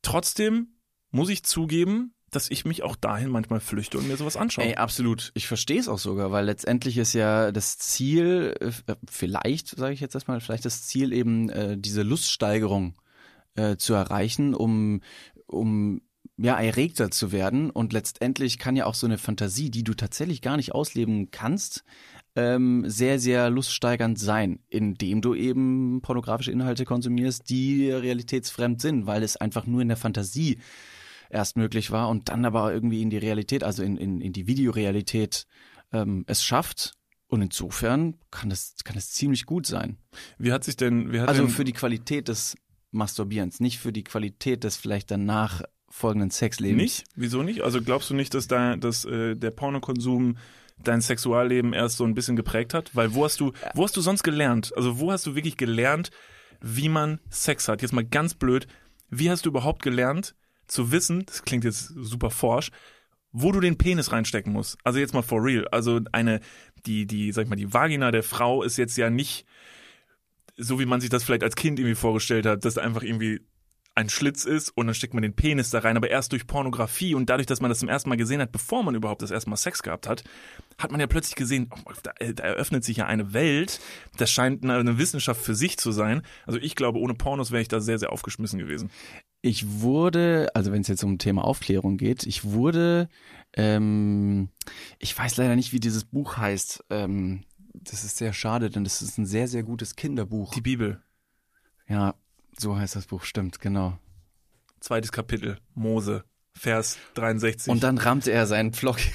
Trotzdem 0.02 0.76
muss 1.12 1.30
ich 1.30 1.44
zugeben, 1.44 2.14
dass 2.32 2.50
ich 2.50 2.66
mich 2.66 2.84
auch 2.84 2.96
dahin 2.96 3.30
manchmal 3.30 3.60
flüchte 3.60 3.98
und 3.98 4.08
mir 4.08 4.18
sowas 4.18 4.38
anschaue. 4.38 4.66
Ey, 4.66 4.76
absolut. 4.76 5.32
Ich 5.36 5.48
verstehe 5.48 5.80
es 5.80 5.88
auch 5.88 6.00
sogar, 6.00 6.32
weil 6.32 6.46
letztendlich 6.46 6.98
ist 6.98 7.14
ja 7.14 7.52
das 7.52 7.78
Ziel, 7.78 8.56
äh, 8.60 8.96
vielleicht, 9.10 9.70
sage 9.70 9.94
ich 9.94 10.00
jetzt 10.00 10.16
erstmal, 10.16 10.42
vielleicht 10.42 10.66
das 10.66 10.84
Ziel 10.84 11.14
eben, 11.14 11.50
äh, 11.50 11.78
diese 11.78 12.02
Luststeigerung 12.02 12.96
äh, 13.56 13.78
zu 13.78 13.94
erreichen, 13.94 14.56
um, 14.56 15.02
um 15.46 16.02
ja, 16.38 16.60
erregter 16.60 17.12
zu 17.12 17.32
werden. 17.32 17.70
Und 17.70 17.94
letztendlich 17.94 18.58
kann 18.58 18.76
ja 18.76 18.86
auch 18.86 18.96
so 18.96 19.06
eine 19.06 19.18
Fantasie, 19.18 19.70
die 19.70 19.84
du 19.84 19.94
tatsächlich 19.94 20.42
gar 20.42 20.58
nicht 20.58 20.74
ausleben 20.74 21.30
kannst, 21.32 21.84
ähm, 22.36 22.84
sehr, 22.88 23.20
sehr 23.20 23.50
luststeigernd 23.50 24.18
sein, 24.18 24.60
indem 24.70 25.22
du 25.22 25.36
eben 25.36 26.02
pornografische 26.02 26.52
Inhalte 26.52 26.86
konsumierst, 26.86 27.50
die 27.50 27.92
realitätsfremd 27.92 28.82
sind, 28.82 29.06
weil 29.06 29.24
es 29.24 29.38
einfach 29.38 29.68
nur 29.68 29.82
in 29.82 29.90
der 29.90 29.98
Fantasie 29.98 30.60
erst 31.30 31.58
möglich 31.58 31.92
war 31.92 32.10
und 32.10 32.30
dann 32.30 32.46
aber 32.46 32.74
irgendwie 32.74 33.02
in 33.02 33.10
die 33.10 33.18
Realität, 33.18 33.64
also 33.64 33.84
in, 33.84 33.98
in, 33.98 34.22
in 34.22 34.34
die 34.34 34.48
Videorealität 34.48 35.46
ähm, 35.92 36.24
es 36.28 36.44
schafft. 36.44 36.94
Und 37.28 37.42
insofern 37.42 38.16
kann 38.30 38.50
das, 38.50 38.76
kann 38.84 39.00
ziemlich 39.00 39.48
gut 39.48 39.66
sein. 39.66 39.98
Wie 40.38 40.52
hat 40.52 40.64
sich 40.64 40.76
denn, 40.76 41.12
wie 41.12 41.20
hat 41.20 41.30
also 41.30 41.44
denn, 41.44 41.52
für 41.52 41.64
die 41.64 41.74
Qualität 41.74 42.28
des 42.28 42.56
Masturbierens, 42.92 43.60
nicht 43.60 43.80
für 43.80 43.92
die 43.92 44.04
Qualität 44.04 44.64
des 44.64 44.78
vielleicht 44.78 45.10
danach 45.10 45.64
folgenden 45.94 46.32
Sexlebens. 46.32 46.82
Nicht? 46.82 47.04
Wieso 47.16 47.44
nicht? 47.44 47.62
Also 47.62 47.82
glaubst 47.82 48.10
du 48.10 48.16
nicht, 48.16 48.34
dass, 48.34 48.48
da, 48.48 48.76
dass 48.76 49.06
äh, 49.06 49.36
der 49.36 49.52
Pornokonsum 49.52 50.38
dein 50.84 51.02
Sexualleben 51.02 51.74
erst 51.74 51.98
so 51.98 52.06
ein 52.06 52.14
bisschen 52.14 52.36
geprägt 52.36 52.74
hat? 52.74 52.96
Weil 52.96 53.14
wo 53.14 53.24
hast 53.24 53.40
du, 53.40 53.54
wo 53.74 53.84
hast 53.84 53.98
du 53.98 54.02
sonst 54.02 54.24
gelernt? 54.24 54.76
Also 54.76 55.00
wo 55.00 55.12
hast 55.12 55.26
du 55.26 55.36
wirklich 55.36 55.58
gelernt, 55.58 56.12
wie 56.62 56.90
man 56.90 57.20
Sex 57.30 57.68
hat? 57.68 57.82
Jetzt 57.82 57.94
mal 57.94 58.06
ganz 58.06 58.34
blöd. 58.34 58.68
Wie 59.10 59.30
hast 59.30 59.46
du 59.46 59.50
überhaupt 59.50 59.82
gelernt, 59.82 60.36
zu 60.68 60.92
wissen, 60.92 61.26
das 61.26 61.44
klingt 61.44 61.64
jetzt 61.64 61.94
super 61.96 62.30
forsch, 62.30 62.72
wo 63.32 63.52
du 63.52 63.60
den 63.60 63.78
Penis 63.78 64.12
reinstecken 64.12 64.54
musst. 64.54 64.78
Also 64.84 65.00
jetzt 65.00 65.14
mal 65.14 65.22
for 65.22 65.44
real. 65.44 65.68
Also 65.70 66.02
eine, 66.12 66.40
die, 66.86 67.06
die, 67.06 67.32
sag 67.32 67.44
ich 67.44 67.50
mal, 67.50 67.56
die 67.56 67.74
Vagina 67.74 68.12
der 68.12 68.24
Frau 68.24 68.64
ist 68.64 68.78
jetzt 68.78 68.98
ja 68.98 69.10
nicht 69.10 69.46
so, 70.56 70.80
wie 70.80 70.86
man 70.86 71.02
sich 71.02 71.10
das 71.10 71.24
vielleicht 71.24 71.44
als 71.44 71.56
Kind 71.56 71.80
irgendwie 71.80 71.96
vorgestellt 71.96 72.46
hat, 72.46 72.64
dass 72.64 72.78
einfach 72.78 73.02
irgendwie 73.04 73.42
ein 73.96 74.10
Schlitz 74.10 74.46
ist 74.46 74.70
und 74.70 74.88
dann 74.88 74.96
steckt 74.96 75.14
man 75.14 75.22
den 75.22 75.36
Penis 75.36 75.70
da 75.70 75.80
rein, 75.80 75.98
aber 75.98 76.10
erst 76.10 76.32
durch 76.32 76.48
Pornografie 76.48 77.14
und 77.14 77.30
dadurch, 77.30 77.46
dass 77.46 77.62
man 77.62 77.70
das 77.70 77.80
zum 77.80 77.90
ersten 77.90 78.10
Mal 78.10 78.16
gesehen 78.16 78.42
hat, 78.42 78.52
bevor 78.52 78.84
man 78.84 78.96
überhaupt 78.96 79.22
das 79.22 79.32
erste 79.32 79.50
Mal 79.50 79.58
Sex 79.58 79.84
gehabt 79.84 80.08
hat, 80.08 80.24
hat 80.80 80.92
man 80.92 81.00
ja 81.00 81.08
plötzlich 81.08 81.36
gesehen, 81.36 81.70
oh, 81.72 81.92
da, 82.02 82.12
da 82.20 82.44
eröffnet 82.44 82.84
sich 82.84 82.98
ja 82.98 83.06
eine 83.06 83.34
Welt, 83.34 83.80
das 84.18 84.32
scheint 84.32 84.64
eine, 84.64 84.76
eine 84.78 84.98
Wissenschaft 84.98 85.42
für 85.42 85.54
sich 85.54 85.78
zu 85.78 85.92
sein. 85.92 86.24
Also 86.48 86.60
ich 86.60 86.76
glaube, 86.76 87.00
ohne 87.00 87.14
Pornos 87.14 87.52
wäre 87.52 87.62
ich 87.62 87.68
da 87.68 87.80
sehr, 87.80 88.00
sehr 88.00 88.12
aufgeschmissen 88.12 88.58
gewesen. 88.58 88.90
Ich 89.42 89.82
wurde, 89.82 90.50
also 90.56 90.72
wenn 90.72 90.82
es 90.82 90.88
jetzt 90.88 91.04
um 91.04 91.20
Thema 91.20 91.44
Aufklärung 91.44 91.98
geht, 91.98 92.26
ich 92.26 92.46
wurde, 92.46 93.10
ähm, 93.54 94.50
ich 94.98 95.16
weiß 95.18 95.38
leider 95.38 95.56
nicht, 95.56 95.74
wie 95.74 95.80
dieses 95.80 96.06
Buch 96.06 96.38
heißt. 96.38 96.86
Ähm, 96.90 97.44
das 97.74 98.04
ist 98.04 98.18
sehr 98.18 98.34
schade, 98.34 98.70
denn 98.70 98.84
das 98.84 99.02
ist 99.02 99.18
ein 99.18 99.26
sehr, 99.26 99.48
sehr 99.48 99.64
gutes 99.64 99.96
Kinderbuch. 99.96 100.54
Die 100.54 100.62
Bibel. 100.62 101.02
Ja, 101.88 102.16
so 102.58 102.78
heißt 102.78 102.96
das 102.96 103.06
Buch, 103.08 103.24
stimmt, 103.24 103.60
genau. 103.60 103.98
Zweites 104.80 105.12
Kapitel, 105.12 105.58
Mose. 105.76 106.24
Vers 106.56 107.00
63. 107.16 107.72
Und 107.72 107.82
dann 107.82 107.98
rammte 107.98 108.32
er 108.32 108.46
seinen 108.46 108.74
Pflock. 108.74 108.98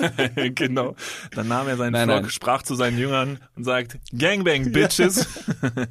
Ja, 0.00 0.48
genau. 0.48 0.96
Dann 1.32 1.48
nahm 1.48 1.68
er 1.68 1.76
seinen 1.76 1.92
Nein, 1.92 2.08
Pflock, 2.08 2.22
nein. 2.22 2.30
sprach 2.30 2.62
zu 2.62 2.74
seinen 2.74 2.98
Jüngern 2.98 3.38
und 3.54 3.64
sagt, 3.64 3.98
Gangbang, 4.16 4.72
Bitches. 4.72 5.28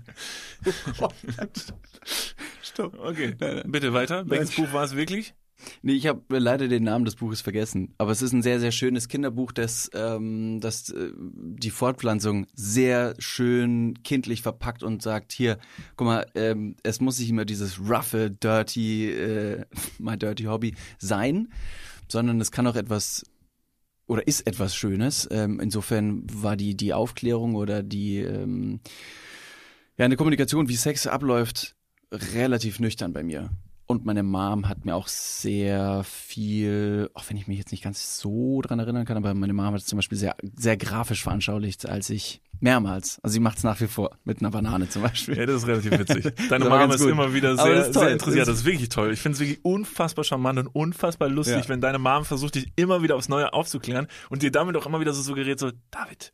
Stopp. 2.63 2.98
Okay, 3.00 3.36
bitte 3.66 3.94
weiter. 3.94 4.28
Welches 4.30 4.56
Buch 4.56 4.74
war 4.74 4.84
es 4.84 4.96
wirklich? 4.96 5.36
Nee, 5.82 5.93
ich 5.93 6.08
habe 6.08 6.22
leider 6.38 6.67
den 6.67 6.84
Namen 6.84 7.06
des 7.06 7.15
Buches 7.15 7.41
vergessen. 7.41 7.93
Aber 7.98 8.12
es 8.12 8.22
ist 8.22 8.34
ein 8.34 8.41
sehr, 8.41 8.60
sehr 8.60 8.72
schönes 8.72 9.08
Kinderbuch, 9.08 9.52
das, 9.52 9.89
ähm, 9.93 10.60
das 10.60 10.89
äh, 10.89 11.12
die 11.15 11.69
Fortpflanzung 11.69 12.48
sehr 12.54 13.15
schön 13.19 14.02
kindlich 14.04 14.41
verpackt 14.41 14.84
und 14.84 15.02
sagt, 15.02 15.32
hier, 15.32 15.58
guck 15.95 16.08
mal, 16.08 16.26
ähm, 16.36 16.76
es 16.84 17.02
muss 17.02 17.19
nicht 17.19 17.30
immer 17.30 17.45
dieses 17.45 17.80
roughe, 17.80 18.32
dirty, 18.32 19.10
äh, 19.12 19.65
my 20.00 20.17
dirty 20.17 20.43
Hobby 20.45 20.76
sein, 20.98 21.50
sondern 22.08 22.39
es 22.41 22.52
kann 22.52 22.67
auch 22.67 22.76
etwas 22.76 23.26
oder 24.08 24.26
ist 24.28 24.48
etwas 24.48 24.76
Schönes. 24.76 25.28
Ähm, 25.30 25.60
insofern 25.60 26.24
war 26.32 26.58
die, 26.58 26.76
die 26.76 26.93
Aufklärung 26.93 27.56
oder 27.56 27.84
die 27.84 28.17
ähm, 28.17 28.80
ja, 29.98 30.06
eine 30.06 30.15
Kommunikation, 30.15 30.69
wie 30.69 30.76
Sex 30.76 31.08
abläuft, 31.08 31.76
relativ 32.12 32.80
nüchtern 32.80 33.13
bei 33.13 33.22
mir. 33.22 33.52
Und 33.91 34.06
meine 34.06 34.21
Mom 34.21 34.69
hat 34.69 34.86
mir 34.86 34.93
auch 34.95 35.08
sehr 35.08 36.04
viel, 36.04 37.10
auch 37.15 37.23
wenn 37.28 37.38
ich 37.38 37.47
mich 37.47 37.58
jetzt 37.58 37.71
nicht 37.71 37.84
ganz 37.84 38.19
so 38.19 38.62
dran 38.62 38.78
erinnern 38.78 39.04
kann, 39.04 39.17
aber 39.17 39.34
meine 39.34 39.52
Mom 39.52 39.65
hat 39.73 39.78
es 39.82 39.88
zum 39.88 39.97
Beispiel 39.97 40.15
sehr, 40.15 40.36
sehr 40.56 40.78
grafisch 40.78 41.23
veranschaulicht, 41.23 41.89
als 41.89 42.12
ich 42.12 42.39
mehrmals. 42.60 43.17
Also 43.23 43.34
sie 43.34 43.39
macht 43.39 43.58
es 43.58 43.63
nach 43.63 43.82
wie 43.82 43.88
vor 43.88 44.12
mit 44.25 44.41
einer 44.41 44.52
Banane 44.52 44.89
zum 44.89 45.02
Beispiel. 45.02 45.36
Ja, 45.36 45.47
das 45.47 45.63
ist 45.63 45.67
relativ 45.67 45.91
witzig. 45.97 46.32
Deine 46.49 46.65
ganz 46.65 46.93
ist 46.95 47.02
gut. 47.02 47.10
immer 47.10 47.34
wieder 47.34 47.56
sehr, 47.58 47.91
sehr 47.91 48.12
interessiert. 48.12 48.41
Das 48.41 48.49
Das 48.49 48.58
ist 48.60 48.65
wirklich 48.65 48.89
toll. 48.89 49.12
Ich 49.12 49.21
finde 49.21 49.34
es 49.38 49.39
wirklich 49.39 49.65
unfassbar 49.65 50.23
charmant 50.23 50.60
und 50.60 50.67
unfassbar 50.67 51.28
lustig, 51.28 51.63
Ja. 51.63 51.69
wenn 51.69 51.82
deine 51.82 51.97
Mom 51.97 52.25
versucht, 52.25 52.54
dich 52.54 52.71
immer 52.75 53.02
wieder 53.02 53.15
aufs 53.15 53.28
Neue 53.28 53.54
aufzuklären 53.54 54.06
und 54.30 54.43
dir 54.43 54.52
damit 54.52 54.78
auch 54.78 54.86
immer 54.86 54.99
wieder 54.99 55.13
so 55.13 55.23
suggeriert, 55.23 55.58
so, 55.58 55.71
David. 55.89 56.32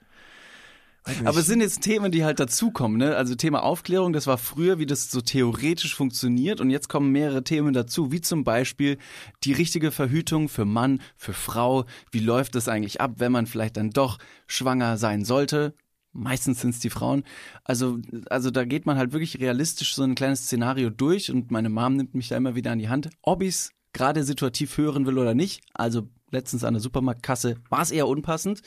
Aber 1.23 1.39
es 1.39 1.45
sind 1.45 1.61
jetzt 1.61 1.81
Themen, 1.81 2.11
die 2.11 2.23
halt 2.23 2.39
dazukommen, 2.39 2.97
ne? 2.97 3.15
Also 3.15 3.35
Thema 3.35 3.63
Aufklärung, 3.63 4.11
das 4.11 4.25
war 4.25 4.37
früher, 4.37 4.79
wie 4.79 4.87
das 4.87 5.11
so 5.11 5.21
theoretisch 5.21 5.95
funktioniert 5.95 6.61
und 6.61 6.71
jetzt 6.71 6.89
kommen 6.89 7.11
mehrere 7.11 7.43
Themen 7.43 7.73
dazu, 7.73 8.11
wie 8.11 8.21
zum 8.21 8.43
Beispiel 8.43 8.97
die 9.43 9.53
richtige 9.53 9.91
Verhütung 9.91 10.49
für 10.49 10.65
Mann, 10.65 11.01
für 11.15 11.33
Frau. 11.33 11.85
Wie 12.11 12.19
läuft 12.19 12.55
das 12.55 12.67
eigentlich 12.67 13.01
ab, 13.01 13.15
wenn 13.17 13.31
man 13.31 13.45
vielleicht 13.45 13.77
dann 13.77 13.91
doch 13.91 14.17
schwanger 14.47 14.97
sein 14.97 15.25
sollte? 15.25 15.75
Meistens 16.11 16.61
sind 16.61 16.71
es 16.71 16.79
die 16.79 16.89
Frauen. 16.89 17.23
Also, 17.63 17.99
also 18.29 18.49
da 18.49 18.65
geht 18.65 18.85
man 18.85 18.97
halt 18.97 19.11
wirklich 19.11 19.39
realistisch 19.39 19.95
so 19.95 20.03
ein 20.03 20.15
kleines 20.15 20.43
Szenario 20.43 20.89
durch 20.89 21.29
und 21.29 21.51
meine 21.51 21.69
Mom 21.69 21.97
nimmt 21.97 22.15
mich 22.15 22.29
da 22.29 22.37
immer 22.37 22.55
wieder 22.55 22.71
an 22.71 22.79
die 22.79 22.89
Hand, 22.89 23.09
ob 23.21 23.43
ich's 23.43 23.71
gerade 23.93 24.23
situativ 24.23 24.77
hören 24.77 25.05
will 25.05 25.17
oder 25.17 25.35
nicht. 25.35 25.61
Also 25.73 26.09
letztens 26.31 26.63
an 26.63 26.73
der 26.73 26.81
Supermarktkasse 26.81 27.55
war 27.69 27.81
es 27.81 27.91
eher 27.91 28.07
unpassend. 28.07 28.61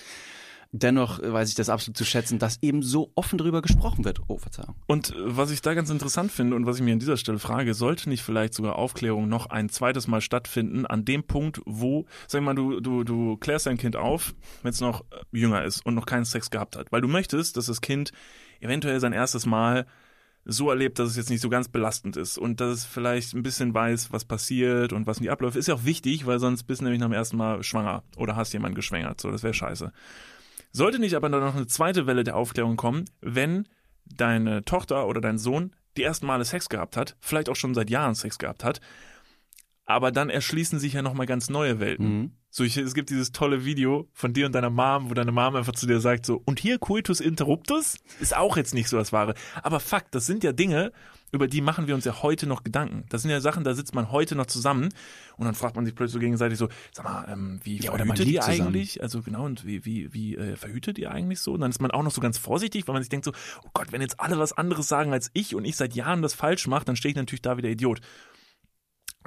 Dennoch 0.71 1.21
weiß 1.23 1.49
ich 1.49 1.55
das 1.55 1.71
absolut 1.71 1.97
zu 1.97 2.05
schätzen, 2.05 2.39
dass 2.39 2.63
eben 2.63 2.83
so 2.83 3.11
offen 3.15 3.39
darüber 3.39 3.63
gesprochen 3.63 4.05
wird. 4.05 4.21
Oh, 4.29 4.37
Verzeihung. 4.37 4.75
Und 4.87 5.11
äh, 5.11 5.15
was 5.17 5.51
ich 5.51 5.63
da 5.63 5.73
ganz 5.73 5.89
interessant 5.89 6.31
finde 6.31 6.57
und 6.57 6.67
was 6.67 6.77
ich 6.77 6.83
mir 6.83 6.93
an 6.93 6.99
dieser 6.99 7.17
Stelle 7.17 7.39
frage, 7.39 7.73
sollte 7.73 8.11
nicht 8.11 8.23
vielleicht 8.23 8.53
sogar 8.53 8.77
Aufklärung 8.77 9.29
noch 9.29 9.47
ein 9.47 9.71
zweites 9.71 10.09
Mal 10.09 10.21
stattfinden 10.21 10.85
an 10.85 11.07
dem 11.07 11.25
Punkt, 11.25 11.63
wo, 11.65 12.05
sag 12.27 12.41
ich 12.41 12.45
mal, 12.45 12.55
du, 12.55 12.81
du, 12.81 13.03
du 13.03 13.39
klärst 13.39 13.65
dein 13.65 13.79
Kind 13.79 13.97
auf, 13.97 14.35
wenn 14.63 14.71
es 14.71 14.81
noch 14.81 15.01
äh, 15.11 15.25
jünger 15.33 15.65
ist 15.65 15.87
und 15.87 15.95
noch 15.95 16.05
keinen 16.05 16.27
Sex 16.27 16.51
gehabt 16.51 16.77
hat. 16.77 16.93
Weil 16.93 17.01
du 17.01 17.09
möchtest, 17.09 17.57
dass 17.57 17.67
das 17.67 17.81
Kind 17.81 18.13
eventuell 18.61 19.01
sein 19.01 19.15
erstes 19.15 19.47
Mal 19.47 19.87
so 20.45 20.69
erlebt, 20.69 20.99
dass 20.99 21.11
es 21.11 21.17
jetzt 21.17 21.31
nicht 21.31 21.41
so 21.41 21.49
ganz 21.49 21.69
belastend 21.69 22.17
ist 22.19 22.37
und 22.37 22.61
dass 22.61 22.79
es 22.79 22.85
vielleicht 22.85 23.35
ein 23.35 23.43
bisschen 23.43 23.73
weiß, 23.73 24.13
was 24.13 24.27
passiert 24.27 24.93
und 24.93 25.07
was 25.07 25.19
in 25.19 25.25
die 25.25 25.31
Abläufe. 25.31 25.59
Ist 25.59 25.69
ja 25.69 25.75
auch 25.75 25.85
wichtig, 25.85 26.27
weil 26.27 26.39
sonst 26.39 26.65
bist 26.65 26.81
du 26.81 26.85
nämlich 26.85 27.01
nach 27.01 27.09
dem 27.09 27.15
ersten 27.15 27.39
Mal 27.39 27.63
schwanger 27.63 28.03
oder 28.17 28.37
hast 28.37 28.53
jemanden 28.53 28.75
geschwängert. 28.75 29.21
So, 29.21 29.31
das 29.31 29.43
wäre 29.43 29.55
scheiße. 29.55 29.93
Sollte 30.73 30.99
nicht 30.99 31.15
aber 31.15 31.29
dann 31.29 31.41
noch 31.41 31.57
eine 31.57 31.67
zweite 31.67 32.07
Welle 32.07 32.25
der 32.25 32.37
Aufklärung 32.37 32.77
kommen, 32.77 33.05
wenn 33.21 33.69
deine 34.05 34.65
Tochter 34.65 35.07
oder 35.07 35.21
dein 35.21 35.39
Sohn 35.39 35.75
die 35.97 36.03
ersten 36.03 36.27
Male 36.27 36.45
Sex 36.45 36.69
gehabt 36.69 36.97
hat, 36.97 37.17
vielleicht 37.21 37.49
auch 37.49 37.57
schon 37.57 37.75
seit 37.75 37.91
Jahren 37.91 38.15
Sex 38.15 38.39
gehabt 38.39 38.65
hat, 38.65 38.81
aber 39.85 40.13
dann 40.13 40.31
erschließen 40.31 40.79
sich 40.79 40.93
ja 40.93 41.03
nochmal 41.03 41.27
ganz 41.27 41.49
neue 41.49 41.81
Welten. 41.81 42.19
Mhm. 42.19 42.33
So, 42.51 42.65
ich, 42.65 42.77
es 42.77 42.95
gibt 42.95 43.11
dieses 43.11 43.33
tolle 43.33 43.65
Video 43.65 44.09
von 44.13 44.33
dir 44.33 44.47
und 44.47 44.53
deiner 44.55 44.71
Mom, 44.71 45.11
wo 45.11 45.15
deine 45.15 45.33
Mom 45.33 45.57
einfach 45.57 45.75
zu 45.75 45.87
dir 45.87 46.01
sagt 46.01 46.27
so, 46.27 46.43
und 46.45 46.61
hier 46.61 46.79
Coitus 46.79 47.21
Interruptus 47.21 47.97
ist 48.21 48.37
auch 48.37 48.57
jetzt 48.57 48.75
nicht 48.75 48.89
so 48.89 48.97
das 48.97 49.13
Wahre. 49.13 49.35
Aber 49.63 49.81
Fakt, 49.81 50.15
das 50.15 50.27
sind 50.27 50.45
ja 50.45 50.53
Dinge, 50.53 50.93
über 51.33 51.47
die 51.47 51.61
machen 51.61 51.87
wir 51.87 51.95
uns 51.95 52.05
ja 52.05 52.23
heute 52.23 52.47
noch 52.47 52.65
Gedanken. 52.65 53.05
Das 53.11 53.23
sind 53.23 53.31
ja 53.31 53.41
Sachen, 53.41 53.65
da 53.65 53.75
sitzt 53.75 53.95
man 53.95 54.11
heute 54.11 54.35
noch 54.35 54.47
zusammen 54.47 54.89
und 55.37 55.45
dann 55.45 55.55
fragt 55.55 55.77
man 55.77 55.85
sich 55.85 55.95
plötzlich 55.95 56.15
so 56.15 56.21
gegenseitig 56.21 56.59
so, 56.59 56.69
sag 56.93 57.05
mal, 57.05 57.27
ähm, 57.31 57.61
wie 57.63 57.77
Ja, 57.79 57.93
verhütet 57.93 58.27
ihr 58.27 58.41
zusammen. 58.41 58.69
eigentlich? 58.69 59.03
Also 59.03 59.23
genau, 59.23 59.45
und 59.45 59.67
wie, 59.67 59.85
wie, 59.85 60.13
wie 60.15 60.37
äh, 60.37 60.57
verhütet 60.57 60.99
ihr 60.99 61.11
eigentlich 61.11 61.41
so? 61.41 61.53
Und 61.53 61.61
dann 61.61 61.71
ist 61.71 61.81
man 61.81 61.91
auch 61.91 62.03
noch 62.03 62.13
so 62.13 62.21
ganz 62.21 62.39
vorsichtig, 62.39 62.89
weil 62.89 62.95
man 62.95 63.03
sich 63.03 63.11
denkt 63.11 63.25
so, 63.25 63.33
oh 63.65 63.71
Gott, 63.75 63.93
wenn 63.93 64.01
jetzt 64.01 64.21
alle 64.21 64.39
was 64.39 64.53
anderes 64.53 64.89
sagen 64.89 65.13
als 65.13 65.31
ich 65.35 65.55
und 65.55 65.65
ich 65.65 65.77
seit 65.77 65.95
Jahren 65.95 66.23
das 66.23 66.35
falsch 66.35 66.67
mache, 66.67 66.85
dann 66.85 66.97
stehe 66.97 67.11
ich 67.11 67.17
natürlich 67.17 67.43
da 67.43 67.57
wieder 67.57 67.69
Idiot. 67.69 68.01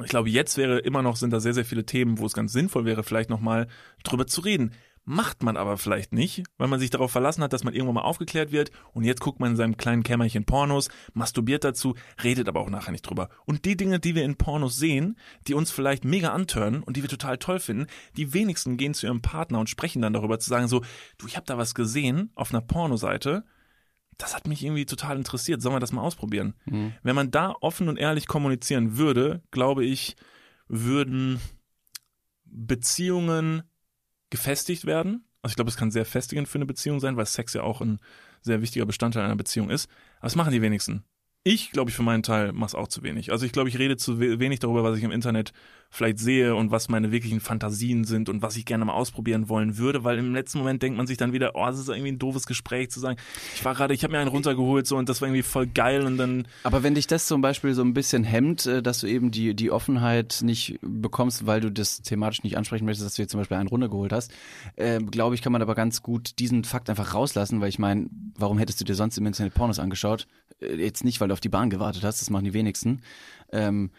Ich 0.03 0.09
glaube, 0.09 0.29
jetzt 0.29 0.57
wäre 0.57 0.79
immer 0.79 1.01
noch, 1.03 1.15
sind 1.15 1.31
da 1.31 1.39
sehr, 1.39 1.53
sehr 1.53 1.65
viele 1.65 1.85
Themen, 1.85 2.17
wo 2.17 2.25
es 2.25 2.33
ganz 2.33 2.53
sinnvoll 2.53 2.85
wäre, 2.85 3.03
vielleicht 3.03 3.29
nochmal 3.29 3.67
drüber 4.03 4.25
zu 4.25 4.41
reden. 4.41 4.73
Macht 5.03 5.41
man 5.41 5.57
aber 5.57 5.77
vielleicht 5.77 6.13
nicht, 6.13 6.43
weil 6.57 6.67
man 6.67 6.79
sich 6.79 6.91
darauf 6.91 7.11
verlassen 7.11 7.43
hat, 7.43 7.53
dass 7.53 7.63
man 7.63 7.73
irgendwann 7.73 7.95
mal 7.95 8.01
aufgeklärt 8.01 8.51
wird 8.51 8.69
und 8.93 9.03
jetzt 9.03 9.19
guckt 9.19 9.39
man 9.39 9.51
in 9.51 9.57
seinem 9.57 9.75
kleinen 9.75 10.03
Kämmerchen 10.03 10.45
Pornos, 10.45 10.89
masturbiert 11.13 11.63
dazu, 11.63 11.95
redet 12.23 12.47
aber 12.47 12.59
auch 12.59 12.69
nachher 12.69 12.91
nicht 12.91 13.01
drüber. 13.01 13.29
Und 13.45 13.65
die 13.65 13.75
Dinge, 13.75 13.99
die 13.99 14.13
wir 14.13 14.23
in 14.23 14.35
Pornos 14.35 14.77
sehen, 14.77 15.17
die 15.47 15.55
uns 15.55 15.71
vielleicht 15.71 16.05
mega 16.05 16.29
antören 16.29 16.83
und 16.83 16.97
die 16.97 17.01
wir 17.01 17.09
total 17.09 17.39
toll 17.39 17.59
finden, 17.59 17.87
die 18.15 18.33
wenigsten 18.33 18.77
gehen 18.77 18.93
zu 18.93 19.07
ihrem 19.07 19.23
Partner 19.23 19.59
und 19.59 19.71
sprechen 19.71 20.03
dann 20.03 20.13
darüber, 20.13 20.39
zu 20.39 20.49
sagen 20.49 20.67
so, 20.67 20.83
du, 21.17 21.25
ich 21.25 21.35
habe 21.35 21.47
da 21.47 21.57
was 21.57 21.73
gesehen 21.73 22.29
auf 22.35 22.53
einer 22.53 22.61
Pornoseite, 22.61 23.43
das 24.19 24.35
hat 24.35 24.47
mich 24.47 24.63
irgendwie 24.63 24.85
total 24.85 25.17
interessiert, 25.17 25.63
sollen 25.63 25.75
wir 25.75 25.79
das 25.79 25.93
mal 25.93 26.01
ausprobieren? 26.01 26.53
Mhm. 26.65 26.93
Wenn 27.01 27.15
man 27.15 27.31
da 27.31 27.55
offen 27.59 27.89
und 27.89 27.97
ehrlich 27.97 28.27
kommunizieren 28.27 28.97
würde, 28.97 29.41
glaube 29.49 29.83
ich, 29.83 30.15
würden 30.67 31.39
Beziehungen 32.45 33.63
gefestigt 34.31 34.85
werden. 34.85 35.25
Also 35.43 35.51
ich 35.51 35.55
glaube, 35.55 35.69
es 35.69 35.77
kann 35.77 35.91
sehr 35.91 36.05
festigend 36.05 36.47
für 36.47 36.57
eine 36.57 36.65
Beziehung 36.65 36.99
sein, 36.99 37.17
weil 37.17 37.25
Sex 37.27 37.53
ja 37.53 37.61
auch 37.61 37.81
ein 37.81 37.99
sehr 38.41 38.61
wichtiger 38.61 38.87
Bestandteil 38.87 39.23
einer 39.23 39.35
Beziehung 39.35 39.69
ist. 39.69 39.87
Aber 40.17 40.27
das 40.27 40.35
machen 40.35 40.51
die 40.51 40.61
wenigsten. 40.61 41.03
Ich 41.43 41.71
glaube, 41.71 41.89
ich 41.89 41.95
für 41.95 42.03
meinen 42.03 42.23
Teil 42.23 42.51
mache 42.53 42.67
es 42.67 42.75
auch 42.75 42.87
zu 42.87 43.03
wenig. 43.03 43.31
Also 43.31 43.45
ich 43.45 43.51
glaube, 43.51 43.69
ich 43.69 43.79
rede 43.79 43.97
zu 43.97 44.19
we- 44.19 44.39
wenig 44.39 44.59
darüber, 44.59 44.83
was 44.83 44.97
ich 44.97 45.03
im 45.03 45.11
Internet 45.11 45.53
vielleicht 45.93 46.19
sehe 46.19 46.55
und 46.55 46.71
was 46.71 46.87
meine 46.87 47.11
wirklichen 47.11 47.41
Fantasien 47.41 48.05
sind 48.05 48.29
und 48.29 48.41
was 48.41 48.55
ich 48.55 48.63
gerne 48.65 48.85
mal 48.85 48.93
ausprobieren 48.93 49.49
wollen 49.49 49.77
würde, 49.77 50.05
weil 50.05 50.17
im 50.17 50.33
letzten 50.33 50.59
Moment 50.59 50.81
denkt 50.81 50.97
man 50.97 51.05
sich 51.05 51.17
dann 51.17 51.33
wieder, 51.33 51.51
oh, 51.53 51.65
das 51.65 51.79
ist 51.79 51.89
irgendwie 51.89 52.13
ein 52.13 52.17
doofes 52.17 52.47
Gespräch 52.47 52.89
zu 52.89 53.01
sagen. 53.01 53.17
Ich 53.55 53.65
war 53.65 53.75
gerade, 53.75 53.93
ich 53.93 54.03
habe 54.03 54.13
mir 54.13 54.19
einen 54.19 54.29
runtergeholt 54.29 54.87
so 54.87 54.95
und 54.95 55.09
das 55.09 55.19
war 55.19 55.27
irgendwie 55.27 55.43
voll 55.43 55.67
geil 55.67 56.05
und 56.05 56.17
dann 56.17 56.47
Aber 56.63 56.81
wenn 56.81 56.95
dich 56.95 57.07
das 57.07 57.27
zum 57.27 57.41
Beispiel 57.41 57.73
so 57.73 57.83
ein 57.83 57.93
bisschen 57.93 58.23
hemmt, 58.23 58.65
äh, 58.65 58.81
dass 58.81 59.01
du 59.01 59.07
eben 59.07 59.31
die, 59.31 59.53
die 59.53 59.69
Offenheit 59.69 60.39
nicht 60.43 60.79
bekommst, 60.81 61.45
weil 61.45 61.59
du 61.59 61.69
das 61.69 62.01
thematisch 62.01 62.43
nicht 62.43 62.57
ansprechen 62.57 62.85
möchtest, 62.85 63.05
dass 63.05 63.15
du 63.15 63.23
dir 63.23 63.27
zum 63.27 63.41
Beispiel 63.41 63.57
einen 63.57 63.67
runtergeholt 63.67 64.13
hast, 64.13 64.31
äh, 64.77 64.99
glaube 64.99 65.35
ich, 65.35 65.41
kann 65.41 65.51
man 65.51 65.61
aber 65.61 65.75
ganz 65.75 66.01
gut 66.01 66.39
diesen 66.39 66.63
Fakt 66.63 66.89
einfach 66.89 67.13
rauslassen, 67.13 67.59
weil 67.59 67.67
ich 67.67 67.79
meine, 67.79 68.07
warum 68.37 68.57
hättest 68.57 68.79
du 68.79 68.85
dir 68.85 68.95
sonst 68.95 69.17
im 69.17 69.25
Internet 69.25 69.53
Pornos 69.53 69.77
angeschaut? 69.77 70.25
Äh, 70.61 70.75
Jetzt 70.75 71.03
nicht, 71.03 71.19
weil 71.19 71.27
du 71.27 71.33
auf 71.33 71.41
die 71.41 71.49
Bahn 71.49 71.69
gewartet 71.69 72.03
hast, 72.05 72.21
das 72.21 72.29
machen 72.29 72.45
die 72.45 72.53
wenigsten. 72.53 73.01
Ähm, 73.51 73.91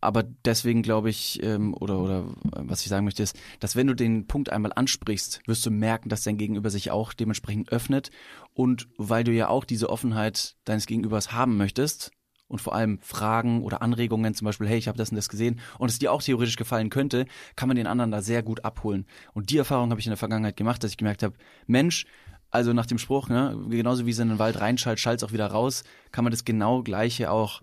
aber 0.00 0.22
deswegen 0.22 0.82
glaube 0.82 1.10
ich, 1.10 1.42
ähm, 1.42 1.74
oder, 1.74 1.98
oder 1.98 2.18
äh, 2.20 2.60
was 2.62 2.82
ich 2.82 2.88
sagen 2.88 3.04
möchte, 3.04 3.22
ist, 3.22 3.38
dass 3.60 3.76
wenn 3.76 3.86
du 3.86 3.94
den 3.94 4.26
Punkt 4.26 4.50
einmal 4.50 4.72
ansprichst, 4.74 5.40
wirst 5.46 5.64
du 5.64 5.70
merken, 5.70 6.08
dass 6.08 6.22
dein 6.22 6.38
Gegenüber 6.38 6.70
sich 6.70 6.90
auch 6.90 7.12
dementsprechend 7.12 7.70
öffnet. 7.70 8.10
Und 8.52 8.88
weil 8.98 9.24
du 9.24 9.32
ja 9.32 9.48
auch 9.48 9.64
diese 9.64 9.90
Offenheit 9.90 10.56
deines 10.64 10.86
Gegenübers 10.86 11.32
haben 11.32 11.56
möchtest 11.56 12.12
und 12.46 12.60
vor 12.60 12.74
allem 12.74 12.98
Fragen 13.00 13.62
oder 13.62 13.82
Anregungen, 13.82 14.34
zum 14.34 14.44
Beispiel, 14.44 14.68
hey, 14.68 14.78
ich 14.78 14.88
habe 14.88 14.98
das 14.98 15.10
und 15.10 15.16
das 15.16 15.28
gesehen 15.28 15.60
und 15.78 15.90
es 15.90 15.98
dir 15.98 16.12
auch 16.12 16.22
theoretisch 16.22 16.56
gefallen 16.56 16.90
könnte, 16.90 17.26
kann 17.56 17.68
man 17.68 17.76
den 17.76 17.86
anderen 17.86 18.10
da 18.10 18.22
sehr 18.22 18.42
gut 18.42 18.64
abholen. 18.64 19.06
Und 19.32 19.50
die 19.50 19.58
Erfahrung 19.58 19.90
habe 19.90 20.00
ich 20.00 20.06
in 20.06 20.10
der 20.10 20.18
Vergangenheit 20.18 20.56
gemacht, 20.56 20.84
dass 20.84 20.92
ich 20.92 20.96
gemerkt 20.96 21.22
habe, 21.22 21.34
Mensch, 21.66 22.06
also 22.50 22.72
nach 22.72 22.86
dem 22.86 22.98
Spruch, 22.98 23.28
ne, 23.28 23.58
genauso 23.68 24.06
wie 24.06 24.10
es 24.10 24.18
in 24.18 24.28
den 24.28 24.38
Wald 24.38 24.60
reinschallt, 24.60 25.00
schallt 25.00 25.20
es 25.20 25.24
auch 25.24 25.32
wieder 25.32 25.46
raus, 25.46 25.82
kann 26.12 26.22
man 26.22 26.30
das 26.30 26.44
genau 26.44 26.82
gleiche 26.82 27.30
auch 27.30 27.62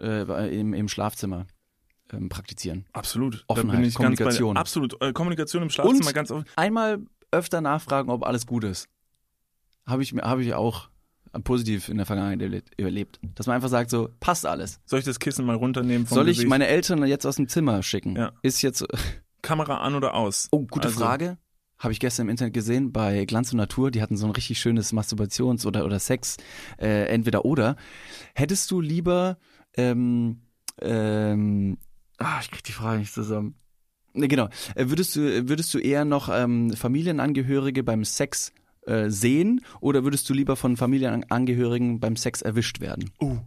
äh, 0.00 0.58
im, 0.58 0.74
im 0.74 0.88
Schlafzimmer 0.88 1.46
ähm, 2.12 2.28
praktizieren. 2.28 2.86
absolut. 2.92 3.44
Offenheit, 3.48 3.94
Kommunikation. 3.94 4.54
Bei, 4.54 4.60
absolut. 4.60 5.00
Äh, 5.02 5.12
Kommunikation 5.12 5.62
im 5.62 5.70
Schlafzimmer 5.70 6.06
Und- 6.06 6.14
ganz 6.14 6.30
offen. 6.30 6.44
Einmal 6.56 7.00
öfter 7.30 7.60
nachfragen, 7.60 8.10
ob 8.10 8.24
alles 8.24 8.46
gut 8.46 8.64
ist. 8.64 8.88
Habe 9.86 10.02
ich, 10.02 10.12
habe 10.14 10.42
ich 10.42 10.54
auch 10.54 10.88
positiv 11.44 11.88
in 11.88 11.96
der 11.98 12.06
Vergangenheit 12.06 12.40
erlebt- 12.40 12.72
überlebt. 12.78 13.20
Dass 13.34 13.46
man 13.46 13.56
einfach 13.56 13.68
sagt, 13.68 13.90
so, 13.90 14.08
passt 14.20 14.46
alles. 14.46 14.80
Soll 14.86 14.98
ich 15.00 15.04
das 15.04 15.18
Kissen 15.18 15.44
mal 15.44 15.56
runternehmen 15.56 16.06
vom 16.06 16.14
Soll 16.14 16.28
ich 16.28 16.36
Gesicht? 16.38 16.48
meine 16.48 16.66
Eltern 16.66 17.04
jetzt 17.06 17.26
aus 17.26 17.36
dem 17.36 17.48
Zimmer 17.48 17.82
schicken? 17.82 18.16
Ja. 18.16 18.32
Ist 18.42 18.62
jetzt, 18.62 18.84
Kamera 19.42 19.78
an 19.78 19.94
oder 19.94 20.14
aus? 20.14 20.48
oh, 20.50 20.66
gute 20.66 20.88
Also, 20.88 21.00
Frage. 21.00 21.38
Habe 21.78 21.92
ich 21.92 22.00
gestern 22.00 22.26
im 22.26 22.30
Internet 22.30 22.54
gesehen 22.54 22.90
bei 22.92 23.24
Glanz 23.24 23.52
und 23.52 23.58
Natur. 23.58 23.90
Die 23.92 24.02
hatten 24.02 24.16
so 24.16 24.26
ein 24.26 24.32
richtig 24.32 24.58
schönes 24.58 24.92
Masturbations- 24.92 25.64
oder, 25.64 25.84
oder 25.84 26.00
Sex, 26.00 26.36
äh, 26.80 27.04
entweder 27.04 27.44
oder. 27.44 27.76
Hättest 28.34 28.70
du 28.72 28.80
lieber, 28.80 29.36
ähm, 29.78 30.42
ähm, 30.80 31.78
ah, 32.18 32.38
ich 32.40 32.50
krieg 32.50 32.64
die 32.64 32.72
Frage 32.72 32.98
nicht 33.00 33.12
zusammen. 33.12 33.54
Ne, 34.12 34.28
genau. 34.28 34.48
Äh, 34.74 34.88
Würdest 34.88 35.16
du, 35.16 35.48
würdest 35.48 35.72
du 35.74 35.78
eher 35.78 36.04
noch 36.04 36.28
ähm, 36.32 36.70
Familienangehörige 36.74 37.82
beim 37.84 38.04
Sex 38.04 38.52
äh, 38.86 39.08
sehen 39.10 39.60
oder 39.80 40.04
würdest 40.04 40.28
du 40.28 40.34
lieber 40.34 40.56
von 40.56 40.76
Familienangehörigen 40.76 42.00
beim 42.00 42.16
Sex 42.16 42.42
erwischt 42.42 42.80
werden? 42.80 43.10
Uh, 43.20 43.38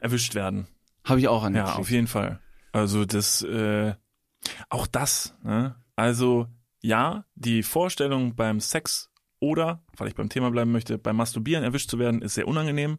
erwischt 0.00 0.34
werden. 0.34 0.66
Habe 1.04 1.20
ich 1.20 1.28
auch 1.28 1.42
Ja, 1.42 1.46
angeklickt. 1.48 1.78
auf 1.78 1.90
jeden 1.90 2.06
Fall. 2.06 2.40
Also 2.72 3.04
das, 3.04 3.42
äh, 3.42 3.94
auch 4.70 4.86
das, 4.86 5.34
ne? 5.42 5.76
Also 5.96 6.48
ja, 6.82 7.24
die 7.34 7.62
Vorstellung 7.62 8.34
beim 8.34 8.60
Sex 8.60 9.10
oder, 9.40 9.84
weil 9.96 10.08
ich 10.08 10.14
beim 10.14 10.28
Thema 10.28 10.50
bleiben 10.50 10.72
möchte, 10.72 10.98
beim 10.98 11.16
Masturbieren 11.16 11.62
erwischt 11.62 11.88
zu 11.90 11.98
werden, 11.98 12.20
ist 12.22 12.34
sehr 12.34 12.48
unangenehm. 12.48 12.98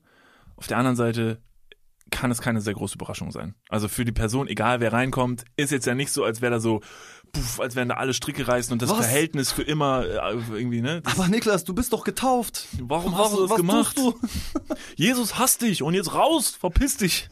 Auf 0.56 0.67
der 0.67 0.78
anderen 0.78 0.95
Seite 0.95 1.41
kann 2.11 2.31
es 2.31 2.41
keine 2.41 2.61
sehr 2.61 2.73
große 2.73 2.95
Überraschung 2.95 3.31
sein. 3.31 3.55
Also 3.69 3.87
für 3.87 4.05
die 4.05 4.11
Person, 4.11 4.47
egal 4.47 4.79
wer 4.79 4.93
reinkommt, 4.93 5.43
ist 5.57 5.71
jetzt 5.71 5.85
ja 5.87 5.95
nicht 5.95 6.11
so, 6.11 6.23
als 6.23 6.41
wäre 6.41 6.51
da 6.53 6.59
so, 6.59 6.81
puff, 7.33 7.59
als 7.59 7.75
wären 7.75 7.89
da 7.89 7.95
alle 7.95 8.13
Stricke 8.13 8.47
reißen 8.47 8.71
und 8.71 8.81
das 8.81 8.89
Was? 8.89 8.99
Verhältnis 8.99 9.51
für 9.51 9.63
immer 9.63 10.05
äh, 10.05 10.37
irgendwie, 10.53 10.81
ne? 10.81 11.01
Das, 11.01 11.17
Aber 11.17 11.27
Niklas, 11.27 11.63
du 11.63 11.73
bist 11.73 11.93
doch 11.93 12.03
getauft. 12.03 12.67
warum 12.79 13.17
hast 13.17 13.33
du 13.33 13.41
das 13.41 13.49
was 13.51 13.57
gemacht? 13.57 13.97
du? 13.97 14.17
Jesus 14.95 15.37
hasst 15.37 15.61
dich 15.61 15.81
und 15.83 15.93
jetzt 15.93 16.13
raus, 16.13 16.51
verpiss 16.51 16.97
dich. 16.97 17.29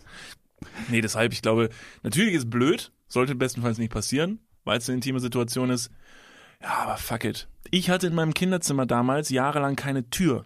Nee, 0.89 1.01
deshalb, 1.01 1.33
ich 1.33 1.41
glaube, 1.41 1.69
natürlich 2.01 2.33
ist 2.33 2.49
blöd, 2.49 2.91
sollte 3.07 3.35
bestenfalls 3.35 3.77
nicht 3.77 3.91
passieren, 3.91 4.39
weil 4.63 4.77
es 4.79 4.89
eine 4.89 4.95
intime 4.95 5.19
Situation 5.19 5.69
ist. 5.69 5.91
Ja, 6.61 6.69
aber 6.83 6.97
fuck 6.97 7.25
it. 7.25 7.47
Ich 7.71 7.89
hatte 7.89 8.07
in 8.07 8.15
meinem 8.15 8.33
Kinderzimmer 8.33 8.85
damals 8.85 9.29
jahrelang 9.29 9.75
keine 9.75 10.09
Tür. 10.09 10.45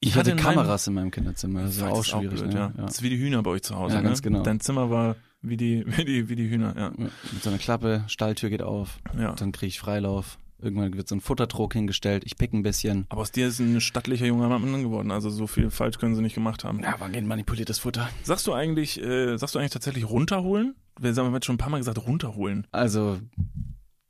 Ich 0.00 0.14
hatte 0.14 0.34
meinem- 0.34 0.42
Kameras 0.42 0.86
in 0.86 0.94
meinem 0.94 1.10
Kinderzimmer. 1.10 1.62
Das 1.62 1.80
war 1.80 1.92
auch 1.92 2.04
schwierig. 2.04 2.40
blöd, 2.40 2.52
ne? 2.52 2.58
ja. 2.58 2.72
Ja. 2.76 2.84
Das 2.84 2.96
ist 2.96 3.02
wie 3.02 3.10
die 3.10 3.18
Hühner 3.18 3.42
bei 3.42 3.50
euch 3.50 3.62
zu 3.62 3.76
Hause. 3.76 3.96
Ja, 3.96 4.00
ganz 4.02 4.18
ne? 4.18 4.30
genau. 4.30 4.42
Dein 4.42 4.60
Zimmer 4.60 4.90
war 4.90 5.16
wie 5.42 5.56
die, 5.56 5.84
wie 5.86 6.04
die, 6.04 6.28
wie 6.28 6.36
die 6.36 6.48
Hühner, 6.50 6.74
ja. 6.76 6.92
Mit 6.96 7.42
so 7.42 7.50
einer 7.50 7.58
Klappe, 7.58 8.04
Stalltür 8.08 8.50
geht 8.50 8.62
auf, 8.62 8.98
ja. 9.18 9.32
dann 9.34 9.52
kriege 9.52 9.68
ich 9.68 9.78
Freilauf. 9.78 10.38
Irgendwann 10.58 10.96
wird 10.96 11.06
so 11.06 11.14
ein 11.14 11.20
Futterdruck 11.20 11.74
hingestellt, 11.74 12.22
ich 12.24 12.38
pick 12.38 12.54
ein 12.54 12.62
bisschen. 12.62 13.04
Aber 13.10 13.20
aus 13.20 13.30
dir 13.30 13.48
ist 13.48 13.58
ein 13.58 13.78
stattlicher 13.82 14.24
junger 14.24 14.48
Mann 14.48 14.82
geworden. 14.82 15.10
Also 15.10 15.28
so 15.28 15.46
viel 15.46 15.70
falsch 15.70 15.98
können 15.98 16.14
sie 16.14 16.22
nicht 16.22 16.34
gemacht 16.34 16.64
haben. 16.64 16.80
Ja, 16.80 16.94
wann 16.98 17.12
geht 17.12 17.24
manipuliertes 17.26 17.78
Futter? 17.78 18.08
Sagst 18.22 18.46
du 18.46 18.54
eigentlich, 18.54 18.98
äh, 19.02 19.36
sagst 19.36 19.54
du 19.54 19.58
eigentlich 19.58 19.72
tatsächlich 19.72 20.08
runterholen? 20.08 20.74
Wir 20.98 21.14
haben 21.14 21.34
jetzt 21.34 21.44
schon 21.44 21.56
ein 21.56 21.58
paar 21.58 21.68
Mal 21.68 21.76
gesagt, 21.78 21.98
runterholen. 22.06 22.66
Also, 22.72 23.18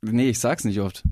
nee, 0.03 0.29
ich 0.29 0.39
sag's 0.39 0.63
nicht 0.65 0.81
oft. 0.81 1.03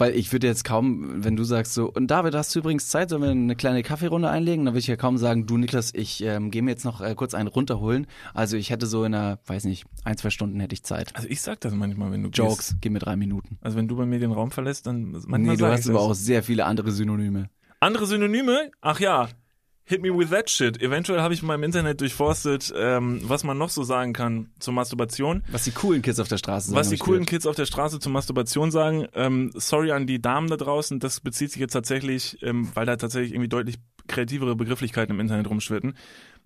Weil 0.00 0.16
ich 0.16 0.32
würde 0.32 0.46
jetzt 0.46 0.64
kaum, 0.64 1.22
wenn 1.22 1.36
du 1.36 1.44
sagst 1.44 1.74
so, 1.74 1.92
und 1.92 2.06
David, 2.06 2.34
hast 2.34 2.54
du 2.54 2.60
übrigens 2.60 2.88
Zeit, 2.88 3.10
sollen 3.10 3.22
wir 3.22 3.30
eine 3.30 3.54
kleine 3.54 3.82
Kaffeerunde 3.82 4.30
einlegen? 4.30 4.64
Dann 4.64 4.72
würde 4.72 4.80
ich 4.80 4.86
ja 4.86 4.96
kaum 4.96 5.18
sagen, 5.18 5.46
du 5.46 5.58
Niklas, 5.58 5.92
ich 5.94 6.22
ähm, 6.24 6.50
gehe 6.50 6.62
mir 6.62 6.70
jetzt 6.70 6.86
noch 6.86 7.02
äh, 7.02 7.14
kurz 7.14 7.34
einen 7.34 7.48
runterholen. 7.48 8.06
Also 8.32 8.56
ich 8.56 8.70
hätte 8.70 8.86
so 8.86 9.04
in 9.04 9.14
einer, 9.14 9.38
weiß 9.44 9.64
nicht, 9.64 9.84
ein, 10.04 10.16
zwei 10.16 10.30
Stunden 10.30 10.58
hätte 10.58 10.72
ich 10.72 10.84
Zeit. 10.84 11.14
Also 11.14 11.28
ich 11.28 11.42
sag 11.42 11.60
das 11.60 11.74
manchmal, 11.74 12.10
wenn 12.12 12.22
du 12.22 12.30
Jokes, 12.30 12.70
Gehst. 12.70 12.76
gib 12.80 12.92
mir 12.92 12.98
drei 12.98 13.16
Minuten. 13.16 13.58
Also 13.60 13.76
wenn 13.76 13.88
du 13.88 13.96
bei 13.96 14.06
mir 14.06 14.18
den 14.18 14.32
Raum 14.32 14.50
verlässt, 14.50 14.86
dann 14.86 15.10
manchmal 15.10 15.40
nee, 15.40 15.56
du 15.56 15.66
hast 15.66 15.84
ich 15.84 15.90
aber 15.90 16.00
auch 16.00 16.14
sehr 16.14 16.42
viele 16.42 16.64
andere 16.64 16.92
Synonyme. 16.92 17.50
Andere 17.80 18.06
Synonyme? 18.06 18.70
Ach 18.80 19.00
ja. 19.00 19.28
Hit 19.90 20.02
me 20.02 20.16
with 20.16 20.30
that 20.30 20.48
shit. 20.48 20.80
Eventuell 20.80 21.20
habe 21.20 21.34
ich 21.34 21.42
mal 21.42 21.56
im 21.56 21.64
Internet 21.64 22.00
durchforstet, 22.00 22.72
ähm, 22.76 23.22
was 23.24 23.42
man 23.42 23.58
noch 23.58 23.70
so 23.70 23.82
sagen 23.82 24.12
kann 24.12 24.48
zur 24.60 24.72
Masturbation. 24.72 25.42
Was 25.50 25.64
die 25.64 25.72
coolen 25.72 26.00
Kids 26.00 26.20
auf 26.20 26.28
der 26.28 26.38
Straße 26.38 26.68
sagen. 26.68 26.78
Was 26.78 26.90
die 26.90 26.96
coolen 26.96 27.26
gehört. 27.26 27.30
Kids 27.30 27.46
auf 27.46 27.56
der 27.56 27.66
Straße 27.66 27.98
zur 27.98 28.12
Masturbation 28.12 28.70
sagen, 28.70 29.08
ähm, 29.14 29.50
sorry 29.56 29.90
an 29.90 30.06
die 30.06 30.22
Damen 30.22 30.46
da 30.46 30.56
draußen, 30.56 31.00
das 31.00 31.18
bezieht 31.18 31.50
sich 31.50 31.60
jetzt 31.60 31.72
tatsächlich, 31.72 32.40
ähm, 32.40 32.70
weil 32.74 32.86
da 32.86 32.94
tatsächlich 32.94 33.32
irgendwie 33.32 33.48
deutlich 33.48 33.78
kreativere 34.06 34.54
Begrifflichkeiten 34.54 35.12
im 35.12 35.18
Internet 35.18 35.50
rumschwirren. 35.50 35.96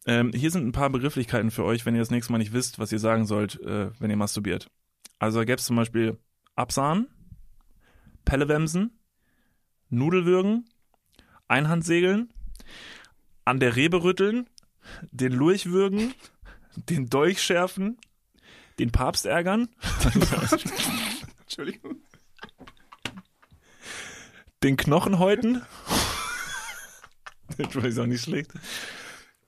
Ähm, 0.07 0.33
hier 0.35 0.51
sind 0.51 0.67
ein 0.67 0.73
paar 0.73 0.89
Begrifflichkeiten 0.89 1.51
für 1.51 1.65
euch, 1.65 1.85
wenn 1.85 1.95
ihr 1.95 2.01
das 2.01 2.11
nächste 2.11 2.33
Mal 2.33 2.39
nicht 2.39 2.55
wisst, 2.55 2.79
was 2.79 2.93
ihr 2.93 2.99
sagen 2.99 3.27
sollt, 3.27 3.61
äh, 3.61 3.91
wenn 3.99 4.09
ihr 4.09 4.17
masturbiert. 4.17 4.71
Also 5.19 5.41
da 5.41 5.45
gäbe 5.45 5.59
es 5.59 5.67
zum 5.67 5.77
Beispiel 5.77 6.17
Absahnen, 6.57 7.09
Pellewemsen, 8.25 8.99
Nudelwürgen, 9.91 10.65
Einhandsegeln, 11.47 12.31
an 13.45 13.61
der 13.61 13.77
Rebe 13.77 14.03
rütteln, 14.03 14.49
den 15.11 15.33
Lurch 15.33 15.67
würgen, 15.67 16.15
den 16.77 17.09
Dolch 17.09 17.43
schärfen, 17.43 17.99
den 18.79 18.91
Papst 18.91 19.27
ärgern. 19.27 19.69
Entschuldigung. 21.43 21.97
Den 24.63 24.77
Knochen 24.77 25.19
häuten. 25.19 25.63
Das 27.59 27.85
ist 27.85 27.99
auch 27.99 28.07
nicht 28.07 28.25
schlecht. 28.25 28.51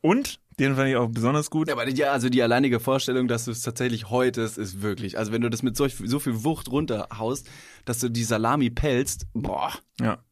Und, 0.01 0.39
den 0.59 0.77
fand 0.77 0.89
ich 0.89 0.97
auch 0.97 1.09
besonders 1.09 1.51
gut. 1.51 1.69
Ja, 1.69 1.75
aber 1.75 1.87
die, 1.87 2.05
also 2.05 2.29
die 2.29 2.43
alleinige 2.43 2.81
Vorstellung, 2.81 3.27
dass 3.29 3.47
du 3.47 3.51
es 3.51 3.63
tatsächlich 3.63 4.09
häutest, 4.11 4.59
ist 4.59 4.83
wirklich. 4.83 5.19
Also 5.19 5.33
wenn 5.33 5.43
du 5.43 5.51
das 5.51 5.63
mit 5.63 5.77
solch, 5.77 5.97
so 5.97 6.19
viel 6.19 6.45
Wucht 6.45 6.71
runterhaust, 6.71 7.49
dass 7.85 7.99
du 7.99 8.09
die 8.09 8.25
Salami 8.25 8.71
pelzt, 8.71 9.27
boah. 9.33 9.73
Ja. 10.01 10.23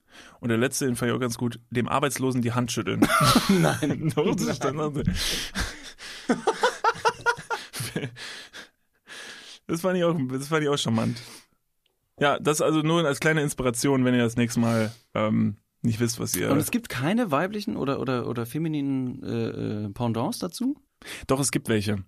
Und 0.44 0.50
der 0.50 0.58
letzte, 0.58 0.84
den 0.84 0.94
fand 0.94 1.10
ich 1.10 1.16
auch 1.16 1.20
ganz 1.20 1.38
gut, 1.38 1.58
dem 1.70 1.88
Arbeitslosen 1.88 2.42
die 2.42 2.52
Hand 2.52 2.70
schütteln. 2.70 3.00
Nein. 3.48 4.12
Doch, 4.14 4.34
das 4.36 4.42
ist 4.46 4.62
dann 4.62 4.78
also- 4.78 5.02
das 9.66 9.80
fand 9.80 9.96
ich 9.96 10.04
auch, 10.04 10.14
das 10.30 10.48
fand 10.48 10.62
ich 10.62 10.68
auch 10.68 10.76
charmant. 10.76 11.18
Ja, 12.20 12.38
das 12.38 12.60
also 12.60 12.80
nur 12.82 13.06
als 13.06 13.20
kleine 13.20 13.40
Inspiration, 13.42 14.04
wenn 14.04 14.14
ihr 14.14 14.22
das 14.22 14.36
nächste 14.36 14.60
Mal 14.60 14.92
ähm, 15.14 15.56
nicht 15.82 15.98
wisst, 16.00 16.20
was 16.20 16.36
ihr. 16.36 16.50
Und 16.50 16.58
es 16.58 16.70
gibt 16.70 16.88
keine 16.88 17.30
weiblichen 17.30 17.76
oder 17.76 17.98
oder 18.00 18.28
oder 18.28 18.44
femininen 18.46 19.22
äh, 19.22 19.86
äh, 19.86 19.88
Pendants 19.90 20.38
dazu? 20.38 20.76
Doch, 21.26 21.40
es 21.40 21.50
gibt 21.50 21.68
welche. 21.68 22.04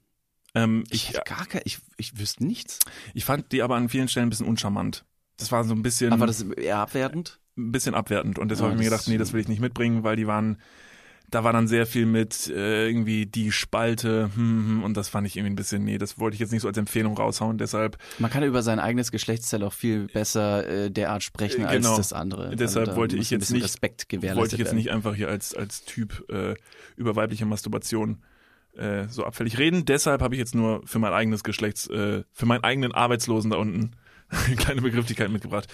Ähm, 0.54 0.84
Ich, 0.90 1.10
ich, 1.14 1.24
gar 1.24 1.46
kein, 1.46 1.62
ich, 1.64 1.78
ich 1.96 2.18
wüsste 2.18 2.44
nichts. 2.46 2.78
ich 3.14 3.24
fand 3.24 3.50
die 3.52 3.62
aber 3.62 3.76
an 3.76 3.88
vielen 3.88 4.08
Stellen 4.08 4.26
ein 4.26 4.30
bisschen 4.30 4.46
uncharmant. 4.46 5.04
Das 5.38 5.50
war 5.52 5.64
so 5.64 5.74
ein 5.74 5.82
bisschen, 5.82 6.12
Aber 6.12 6.26
das 6.26 6.40
ist 6.42 6.52
eher 6.52 6.78
abwertend. 6.78 7.40
Ein 7.56 7.72
bisschen 7.72 7.94
abwertend. 7.94 8.38
Und 8.38 8.50
deshalb 8.50 8.66
Ja, 8.68 8.70
habe 8.72 8.82
ich 8.82 8.86
mir 8.88 8.90
gedacht, 8.90 9.08
nee, 9.08 9.18
das 9.18 9.32
will 9.32 9.40
ich 9.40 9.48
nicht 9.48 9.60
mitbringen, 9.60 10.02
weil 10.04 10.16
die 10.16 10.26
waren, 10.26 10.58
da 11.30 11.42
war 11.42 11.52
dann 11.52 11.66
sehr 11.66 11.86
viel 11.86 12.06
mit 12.06 12.48
äh, 12.48 12.86
irgendwie 12.88 13.26
die 13.26 13.50
Spalte 13.50 14.30
hm, 14.34 14.66
hm, 14.68 14.84
und 14.84 14.96
das 14.96 15.08
fand 15.08 15.26
ich 15.26 15.36
irgendwie 15.36 15.52
ein 15.52 15.56
bisschen, 15.56 15.82
nee, 15.84 15.98
das 15.98 16.18
wollte 16.20 16.34
ich 16.34 16.40
jetzt 16.40 16.52
nicht 16.52 16.62
so 16.62 16.68
als 16.68 16.78
Empfehlung 16.78 17.16
raushauen. 17.16 17.58
Deshalb, 17.58 17.98
Man 18.18 18.30
kann 18.30 18.44
über 18.44 18.62
sein 18.62 18.78
eigenes 18.78 19.10
Geschlechtsteil 19.10 19.62
auch 19.64 19.72
viel 19.72 20.06
besser 20.06 20.66
äh, 20.68 20.90
derart 20.90 21.22
sprechen 21.24 21.64
Äh, 21.66 21.72
genau. 21.76 21.88
als 21.90 21.96
das 21.96 22.12
andere. 22.12 22.54
Deshalb 22.54 22.86
da 22.86 22.96
wollte 22.96 23.16
ich 23.16 23.30
jetzt 23.30 23.50
nicht- 23.50 23.64
Respekt 23.64 24.08
gewährleistet 24.08 24.38
wollte 24.40 24.54
ich 24.54 24.58
jetzt 24.60 24.66
werden. 24.68 24.76
nicht 24.76 24.90
einfach 24.92 25.14
hier 25.14 25.28
als, 25.28 25.54
als 25.54 25.84
Typ 25.84 26.24
äh, 26.30 26.54
über 26.96 27.16
weibliche 27.16 27.44
Masturbation 27.46 28.22
äh, 28.76 29.08
so 29.08 29.24
abfällig 29.24 29.58
reden. 29.58 29.84
Deshalb 29.86 30.20
habe 30.22 30.34
ich 30.34 30.38
jetzt 30.38 30.54
nur 30.54 30.86
für 30.86 30.98
mein 30.98 31.12
eigenes 31.14 31.42
Geschlechts, 31.42 31.88
äh, 31.88 32.22
für 32.32 32.46
meinen 32.46 32.62
eigenen 32.62 32.92
Arbeitslosen 32.92 33.50
da 33.50 33.56
unten 33.56 33.92
eine 34.28 34.56
kleine 34.56 34.82
Begrifflichkeit 34.82 35.30
mitgebracht. 35.30 35.66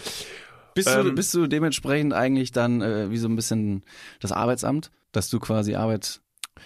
Bist, 0.74 0.88
du, 0.88 1.00
Ähm, 1.00 1.14
bist 1.14 1.34
du 1.34 1.46
dementsprechend 1.46 2.12
eigentlich 2.14 2.52
dann 2.52 2.80
äh, 2.82 3.10
wie 3.10 3.16
so 3.18 3.28
ein 3.28 3.36
bisschen 3.36 3.82
das 4.20 4.32
Arbeitsamt, 4.32 4.90
dass 5.12 5.28
du 5.30 5.38
quasi 5.40 5.74
Arbeit 5.74 6.20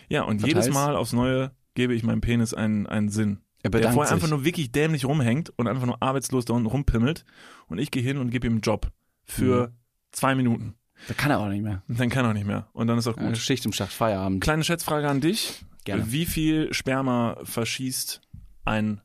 Ja, 0.08 0.22
und 0.22 0.40
Verteilst? 0.40 0.66
jedes 0.68 0.74
Mal 0.74 0.96
aufs 0.96 1.12
Neue 1.12 1.50
gebe 1.74 1.94
ich 1.94 2.02
meinem 2.02 2.20
Penis 2.20 2.54
einen, 2.54 2.86
einen 2.86 3.08
Sinn. 3.08 3.40
er 3.62 3.70
Der 3.70 3.78
bedankt 3.78 3.94
vorher 3.94 4.08
sich. 4.08 4.14
einfach 4.14 4.28
nur 4.36 4.44
wirklich 4.44 4.70
dämlich 4.72 5.04
rumhängt 5.04 5.52
und 5.56 5.66
einfach 5.68 5.86
nur 5.86 6.02
arbeitslos 6.02 6.44
da 6.44 6.54
unten 6.54 6.66
rumpimmelt. 6.66 7.24
Und 7.68 7.78
ich 7.78 7.90
gehe 7.90 8.02
hin 8.02 8.18
und 8.18 8.30
gebe 8.30 8.46
ihm 8.46 8.54
einen 8.54 8.60
Job 8.62 8.90
für 9.24 9.68
Mhm. 9.68 9.72
zwei 10.12 10.34
Minuten. 10.34 10.74
da 11.08 11.14
kann 11.14 11.30
er 11.30 11.40
auch 11.40 11.48
nicht 11.48 11.62
mehr. 11.62 11.82
Dann 11.88 12.08
kann 12.08 12.24
er 12.24 12.30
auch 12.30 12.34
nicht 12.34 12.46
mehr. 12.46 12.68
Und 12.72 12.86
dann 12.86 12.96
ist 12.98 13.06
auch 13.06 13.16
gut. 13.16 13.36
Schicht 13.36 13.66
im 13.66 13.72
Schacht, 13.72 13.92
Feierabend. 13.92 14.42
Kleine 14.42 14.64
Schätzfrage 14.64 15.08
an 15.08 15.20
dich. 15.20 15.64
Gerne. 15.84 16.10
Wie 16.10 16.24
viel 16.26 16.72
Sperma 16.72 17.36
verschießt 17.42 18.20
ein 18.64 19.00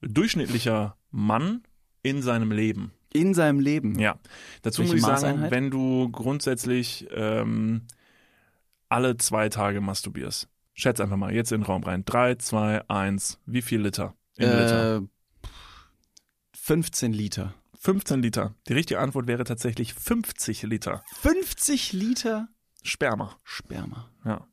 durchschnittlicher 0.00 0.96
Mann 1.10 1.62
in 2.02 2.22
seinem 2.22 2.52
Leben? 2.52 2.92
In 3.12 3.34
seinem 3.34 3.60
Leben. 3.60 3.98
Ja. 3.98 4.18
Dazu 4.62 4.82
Welche 4.82 4.94
muss 4.96 5.00
ich 5.00 5.18
sagen, 5.18 5.50
wenn 5.50 5.70
du 5.70 6.10
grundsätzlich 6.10 7.06
ähm, 7.12 7.82
alle 8.88 9.16
zwei 9.16 9.48
Tage 9.48 9.80
masturbierst. 9.80 10.48
Schätz 10.74 11.00
einfach 11.00 11.16
mal 11.16 11.34
jetzt 11.34 11.52
in 11.52 11.62
den 11.62 11.66
Raum 11.66 11.82
rein. 11.84 12.04
Drei, 12.04 12.34
zwei, 12.34 12.86
eins. 12.88 13.40
Wie 13.46 13.62
viel 13.62 13.80
Liter? 13.80 14.14
In 14.36 14.50
Liter. 14.50 14.96
Äh, 14.96 15.00
15 16.54 17.12
Liter. 17.12 17.54
15 17.78 18.20
Liter. 18.20 18.54
Die 18.68 18.72
richtige 18.72 19.00
Antwort 19.00 19.26
wäre 19.26 19.44
tatsächlich 19.44 19.94
50 19.94 20.64
Liter 20.64 21.02
50 21.20 21.92
Liter 21.92 22.48
Sperma. 22.82 23.36
Sperma. 23.44 24.10
Ja. 24.24 24.46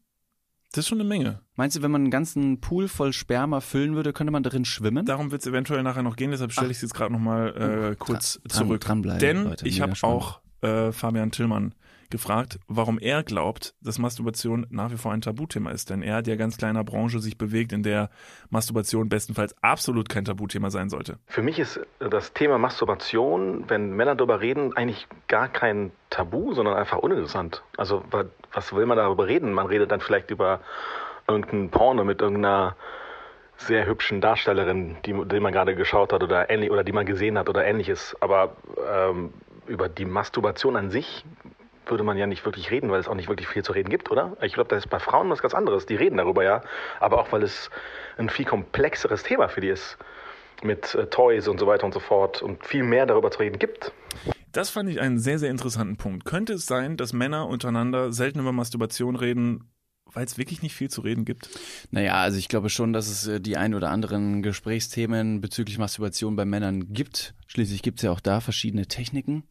Das 0.73 0.83
ist 0.85 0.89
schon 0.89 0.99
eine 0.99 1.07
Menge. 1.07 1.39
Meinst 1.55 1.77
du, 1.77 1.83
wenn 1.83 1.91
man 1.91 2.01
einen 2.01 2.09
ganzen 2.11 2.59
Pool 2.59 2.87
voll 2.87 3.13
Sperma 3.13 3.59
füllen 3.61 3.95
würde, 3.95 4.11
könnte 4.11 4.31
man 4.31 4.41
darin 4.43 4.65
schwimmen? 4.65 5.05
Darum 5.05 5.29
wird 5.31 5.41
es 5.43 5.47
eventuell 5.47 5.83
nachher 5.83 6.01
noch 6.03 6.15
gehen, 6.15 6.31
deshalb 6.31 6.51
stelle 6.51 6.71
ich 6.71 6.77
es 6.77 6.81
jetzt 6.81 6.95
gerade 6.95 7.13
nochmal 7.13 7.91
äh, 7.91 7.95
kurz 7.95 8.41
Dran- 8.43 8.49
zurück. 8.67 8.81
Dranbleiben, 8.81 9.19
Denn 9.19 9.43
Leute, 9.45 9.67
ich 9.67 9.81
habe 9.81 9.93
auch 10.01 10.39
äh, 10.61 10.91
Fabian 10.91 11.29
Tillmann 11.31 11.75
gefragt, 12.13 12.59
warum 12.69 12.97
er 12.99 13.23
glaubt, 13.23 13.75
dass 13.81 13.99
Masturbation 13.99 14.65
nach 14.69 14.91
wie 14.91 14.97
vor 14.97 15.11
ein 15.11 15.19
Tabuthema 15.19 15.71
ist. 15.71 15.89
Denn 15.89 16.01
er 16.01 16.15
hat 16.15 16.27
ja 16.27 16.37
ganz 16.37 16.57
kleiner 16.57 16.85
Branche 16.85 17.19
sich 17.19 17.37
bewegt, 17.37 17.73
in 17.73 17.83
der 17.83 18.09
Masturbation 18.49 19.09
bestenfalls 19.09 19.53
absolut 19.61 20.07
kein 20.07 20.23
Tabuthema 20.23 20.69
sein 20.69 20.89
sollte. 20.89 21.17
Für 21.27 21.41
mich 21.41 21.59
ist 21.59 21.81
das 21.99 22.31
Thema 22.33 22.57
Masturbation, 22.57 23.65
wenn 23.67 23.91
Männer 23.91 24.15
darüber 24.15 24.39
reden, 24.39 24.77
eigentlich 24.77 25.07
gar 25.27 25.49
kein 25.49 25.91
Tabu, 26.09 26.53
sondern 26.53 26.75
einfach 26.75 26.99
uninteressant. 26.99 27.63
Also 27.75 28.03
wa- 28.11 28.25
was 28.53 28.71
will 28.73 28.85
man 28.85 28.97
darüber 28.97 29.27
reden? 29.27 29.51
Man 29.51 29.65
redet 29.67 29.91
dann 29.91 29.99
vielleicht 29.99 30.31
über 30.31 30.61
irgendein 31.27 31.69
Porno 31.69 32.03
mit 32.03 32.21
irgendeiner 32.21 32.75
sehr 33.57 33.85
hübschen 33.85 34.21
Darstellerin, 34.21 34.97
die, 35.05 35.13
die 35.13 35.39
man 35.39 35.51
gerade 35.53 35.75
geschaut 35.75 36.13
hat 36.13 36.23
oder 36.23 36.49
ähnlich 36.49 36.71
oder 36.71 36.83
die 36.83 36.91
man 36.91 37.05
gesehen 37.05 37.37
hat 37.37 37.49
oder 37.49 37.65
ähnliches. 37.65 38.15
Aber 38.19 38.55
ähm, 38.91 39.33
über 39.67 39.87
die 39.89 40.05
Masturbation 40.05 40.75
an 40.75 40.89
sich 40.91 41.23
würde 41.87 42.03
man 42.03 42.17
ja 42.17 42.27
nicht 42.27 42.45
wirklich 42.45 42.71
reden, 42.71 42.91
weil 42.91 42.99
es 42.99 43.07
auch 43.07 43.15
nicht 43.15 43.29
wirklich 43.29 43.47
viel 43.47 43.63
zu 43.63 43.73
reden 43.73 43.89
gibt, 43.89 44.11
oder? 44.11 44.37
Ich 44.41 44.53
glaube, 44.53 44.69
das 44.69 44.85
ist 44.85 44.89
bei 44.89 44.99
Frauen 44.99 45.29
was 45.29 45.41
ganz 45.41 45.53
anderes. 45.53 45.85
Die 45.85 45.95
reden 45.95 46.17
darüber 46.17 46.43
ja, 46.43 46.61
aber 46.99 47.19
auch 47.19 47.31
weil 47.31 47.43
es 47.43 47.69
ein 48.17 48.29
viel 48.29 48.45
komplexeres 48.45 49.23
Thema 49.23 49.47
für 49.47 49.61
die 49.61 49.69
ist 49.69 49.97
mit 50.63 50.95
äh, 50.95 51.07
Toys 51.07 51.47
und 51.47 51.59
so 51.59 51.67
weiter 51.67 51.85
und 51.85 51.93
so 51.93 51.99
fort 51.99 52.41
und 52.41 52.65
viel 52.65 52.83
mehr 52.83 53.05
darüber 53.05 53.31
zu 53.31 53.39
reden 53.39 53.59
gibt. 53.59 53.91
Das 54.51 54.69
fand 54.69 54.89
ich 54.89 55.01
einen 55.01 55.19
sehr, 55.19 55.39
sehr 55.39 55.49
interessanten 55.49 55.97
Punkt. 55.97 56.25
Könnte 56.25 56.53
es 56.53 56.65
sein, 56.65 56.95
dass 56.95 57.11
Männer 57.11 57.47
untereinander 57.47 58.13
selten 58.13 58.39
über 58.39 58.51
Masturbation 58.51 59.15
reden, 59.15 59.71
weil 60.13 60.25
es 60.25 60.37
wirklich 60.37 60.61
nicht 60.61 60.75
viel 60.75 60.89
zu 60.89 61.01
reden 61.01 61.25
gibt? 61.25 61.49
Naja, 61.89 62.13
also 62.13 62.37
ich 62.37 62.49
glaube 62.49 62.69
schon, 62.69 62.93
dass 62.93 63.07
es 63.07 63.27
äh, 63.27 63.41
die 63.41 63.57
ein 63.57 63.73
oder 63.73 63.89
anderen 63.89 64.43
Gesprächsthemen 64.43 65.41
bezüglich 65.41 65.79
Masturbation 65.79 66.35
bei 66.35 66.45
Männern 66.45 66.93
gibt. 66.93 67.33
Schließlich 67.47 67.81
gibt 67.81 67.99
es 67.99 68.03
ja 68.03 68.11
auch 68.11 68.19
da 68.19 68.39
verschiedene 68.41 68.85
Techniken. 68.85 69.43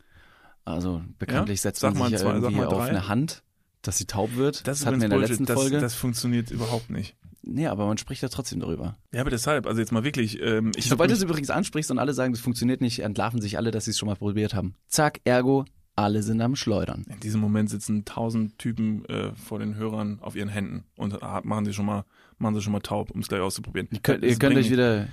Also 0.64 1.02
bekanntlich 1.18 1.58
Ja? 1.58 1.62
setzt 1.62 1.82
man 1.82 1.94
mal 1.94 2.04
sich 2.04 2.12
ja 2.12 2.18
zwei, 2.18 2.34
irgendwie 2.34 2.54
mal 2.56 2.66
auf 2.66 2.80
eine 2.82 3.08
Hand, 3.08 3.42
dass 3.82 3.98
sie 3.98 4.06
taub 4.06 4.36
wird. 4.36 4.66
Das, 4.66 4.80
ist 4.80 4.86
hatten 4.86 5.00
wir 5.00 5.04
in 5.04 5.10
der 5.10 5.18
übrigens 5.18 5.38
letzten 5.38 5.44
Bullshit. 5.46 5.62
Folge. 5.62 5.76
Das, 5.76 5.92
das 5.92 5.94
funktioniert 5.94 6.50
überhaupt 6.50 6.90
nicht. 6.90 7.16
nee, 7.42 7.66
aber 7.66 7.86
man 7.86 7.98
spricht 7.98 8.22
ja 8.22 8.28
trotzdem 8.28 8.60
darüber. 8.60 8.96
Ja, 9.12 9.20
aber 9.22 9.30
deshalb, 9.30 9.66
also 9.66 9.80
jetzt 9.80 9.90
mal 9.92 10.04
wirklich, 10.04 10.40
ähm, 10.40 10.70
ich 10.76 10.88
Sobald 10.88 11.10
du 11.10 11.14
es 11.14 11.22
übrigens 11.22 11.50
ansprichst 11.50 11.90
und 11.90 11.98
alle 11.98 12.14
sagen, 12.14 12.32
das 12.32 12.40
funktioniert 12.40 12.80
nicht, 12.80 13.00
entlarven 13.00 13.40
sich 13.40 13.56
alle, 13.58 13.72
dass 13.72 13.86
sie 13.86 13.90
es 13.90 13.98
schon 13.98 14.06
mal 14.08 14.14
probiert 14.16 14.54
haben. 14.54 14.74
Zack, 14.86 15.20
ergo, 15.24 15.64
alle 15.96 16.22
sind 16.22 16.40
am 16.40 16.54
Schleudern. 16.54 17.04
In 17.08 17.20
diesem 17.20 17.40
Moment 17.40 17.68
sitzen 17.70 18.04
tausend 18.04 18.58
Typen 18.58 19.04
äh, 19.06 19.32
vor 19.34 19.58
den 19.58 19.74
Hörern 19.74 20.18
auf 20.20 20.36
ihren 20.36 20.48
Händen 20.48 20.84
und 20.96 21.22
ah, 21.22 21.40
machen 21.44 21.64
sie 21.64 21.72
schon 21.72 21.86
mal, 21.86 22.04
machen 22.38 22.54
sie 22.54 22.62
schon 22.62 22.72
mal 22.72 22.80
taub, 22.80 23.10
um 23.10 23.20
es 23.20 23.28
gleich 23.28 23.40
auszuprobieren. 23.40 23.88
Ihr 23.90 24.00
könnt, 24.00 24.22
ihr 24.22 24.36
könnt 24.36 24.56
euch 24.56 24.70
wieder, 24.70 25.08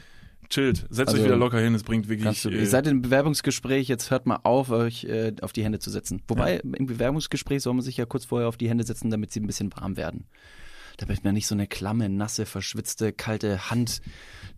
chillt, 0.49 0.85
setzt 0.89 1.09
Also, 1.09 1.17
euch 1.17 1.25
wieder 1.25 1.37
locker 1.37 1.59
hin, 1.59 1.75
es 1.75 1.83
bringt 1.83 2.07
wirklich. 2.09 2.41
du, 2.41 2.49
äh, 2.49 2.59
ihr 2.59 2.67
seid 2.67 2.87
im 2.87 3.01
Bewerbungsgespräch, 3.01 3.87
jetzt 3.87 4.11
hört 4.11 4.25
mal 4.25 4.39
auf, 4.43 4.69
euch 4.71 5.03
äh, 5.05 5.33
auf 5.41 5.53
die 5.53 5.63
Hände 5.63 5.79
zu 5.79 5.89
setzen. 5.89 6.21
Wobei, 6.27 6.57
im 6.57 6.85
Bewerbungsgespräch 6.85 7.61
soll 7.61 7.73
man 7.73 7.83
sich 7.83 7.97
ja 7.97 8.05
kurz 8.05 8.25
vorher 8.25 8.47
auf 8.47 8.57
die 8.57 8.69
Hände 8.69 8.83
setzen, 8.83 9.09
damit 9.09 9.31
sie 9.31 9.39
ein 9.39 9.47
bisschen 9.47 9.71
warm 9.75 9.97
werden. 9.97 10.25
Damit 10.97 11.23
man 11.23 11.33
nicht 11.33 11.47
so 11.47 11.55
eine 11.55 11.65
klamme, 11.67 12.09
nasse, 12.09 12.45
verschwitzte, 12.45 13.13
kalte 13.13 13.69
Hand 13.71 14.01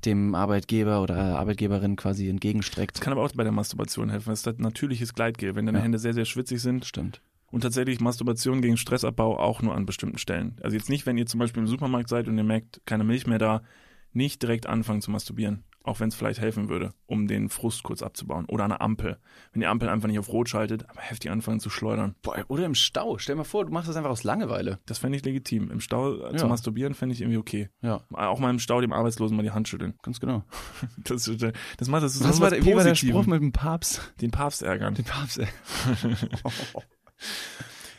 dem 0.06 0.34
Arbeitgeber 0.34 1.04
oder 1.04 1.38
Arbeitgeberin 1.38 1.96
quasi 1.96 2.28
entgegenstreckt. 2.30 2.96
das 2.96 3.02
kann 3.02 3.14
aber 3.14 3.24
auch 3.24 3.32
bei 3.36 3.44
der 3.44 3.52
Masturbation 3.52 4.10
helfen. 4.10 4.30
Das 4.32 4.40
ist 4.40 4.48
halt 4.48 4.60
natürliches 4.60 5.14
Gleitgel, 5.14 5.54
wenn 5.56 5.68
deine 5.68 5.78
Ja. 5.78 5.84
Hände 5.84 6.00
sehr, 6.00 6.14
sehr 6.16 6.26
schwitzig 6.26 6.62
sind. 6.62 6.86
Stimmt. 6.86 7.22
Und 7.52 7.62
tatsächlich 7.62 8.00
Masturbation 8.00 8.62
gegen 8.62 8.78
Stressabbau 8.78 9.38
auch 9.38 9.62
nur 9.62 9.76
an 9.76 9.86
bestimmten 9.86 10.18
Stellen. 10.18 10.56
Also 10.64 10.76
jetzt 10.76 10.90
nicht, 10.90 11.06
wenn 11.06 11.18
ihr 11.18 11.28
zum 11.28 11.40
Beispiel 11.40 11.62
im 11.62 11.68
Supermarkt 11.68 12.10
seid 12.10 12.28
und 12.28 12.38
ihr 12.38 12.44
merkt, 12.44 12.82
keine 12.86 13.04
Milch 13.04 13.28
mehr 13.28 13.38
da, 13.40 13.62
nicht 14.14 14.42
direkt 14.42 14.66
anfangen 14.68 15.02
zu 15.02 15.12
masturbieren. 15.12 15.64
Auch 15.84 16.00
wenn 16.00 16.10
es 16.10 16.16
vielleicht 16.16 16.40
helfen 16.40 16.70
würde, 16.70 16.94
um 17.08 17.28
den 17.28 17.50
Frust 17.50 17.82
kurz 17.82 18.04
abzubauen. 18.04 18.46
Oder 18.46 18.68
der 18.68 18.82
Ampel. 18.82 19.18
Wenn 19.52 19.62
die 19.62 19.66
Ampel 19.68 19.90
einfach 19.90 20.08
nicht 20.08 20.20
auf 20.20 20.30
Rot 20.30 20.48
schaltet, 20.48 20.88
aber 20.88 21.02
heftig 21.02 21.32
anfangen 21.32 21.60
zu 21.60 21.72
schleudern. 21.72 22.14
Boah, 22.22 22.46
oder 22.50 22.66
im 22.66 22.76
Stau. 22.76 23.18
Stell 23.18 23.34
dir 23.34 23.40
mal 23.40 23.44
vor, 23.46 23.66
du 23.66 23.72
machst 23.72 23.90
das 23.90 23.96
einfach 23.96 24.12
aus 24.12 24.24
Langeweile. 24.24 24.78
Das 24.86 25.00
fände 25.00 25.18
ich 25.18 25.26
legitim. 25.26 25.72
Im 25.72 25.80
Stau 25.80 26.18
äh, 26.28 26.36
zu 26.38 26.44
Ja. 26.46 26.48
masturbieren 26.50 26.94
fände 26.94 27.14
ich 27.16 27.22
irgendwie 27.22 27.40
okay. 27.40 27.70
Ja, 27.82 28.02
Auch 28.14 28.38
mal 28.38 28.52
im 28.52 28.60
Stau 28.60 28.80
dem 28.80 28.94
Arbeitslosen 28.94 29.36
mal 29.36 29.42
die 29.44 29.50
Hand 29.52 29.68
schütteln. 29.70 29.96
ganz 30.04 30.20
genau. 30.20 30.44
Das, 31.04 31.24
das 31.78 31.88
macht 31.90 32.04
das 32.04 32.14
ist 32.16 32.24
Was 32.24 32.36
so 32.38 32.44
war, 32.44 32.52
was 32.52 32.64
wie 32.64 32.76
war 32.76 32.84
der. 32.84 32.94
Spruch 32.94 33.26
mit 33.26 33.42
dem 33.42 33.52
Papst? 33.52 34.14
Den 34.22 34.30
Papst 34.30 34.62
ärgern. 34.62 34.94
Den 34.94 35.06
Papst, 35.06 35.40
ey. 35.40 35.48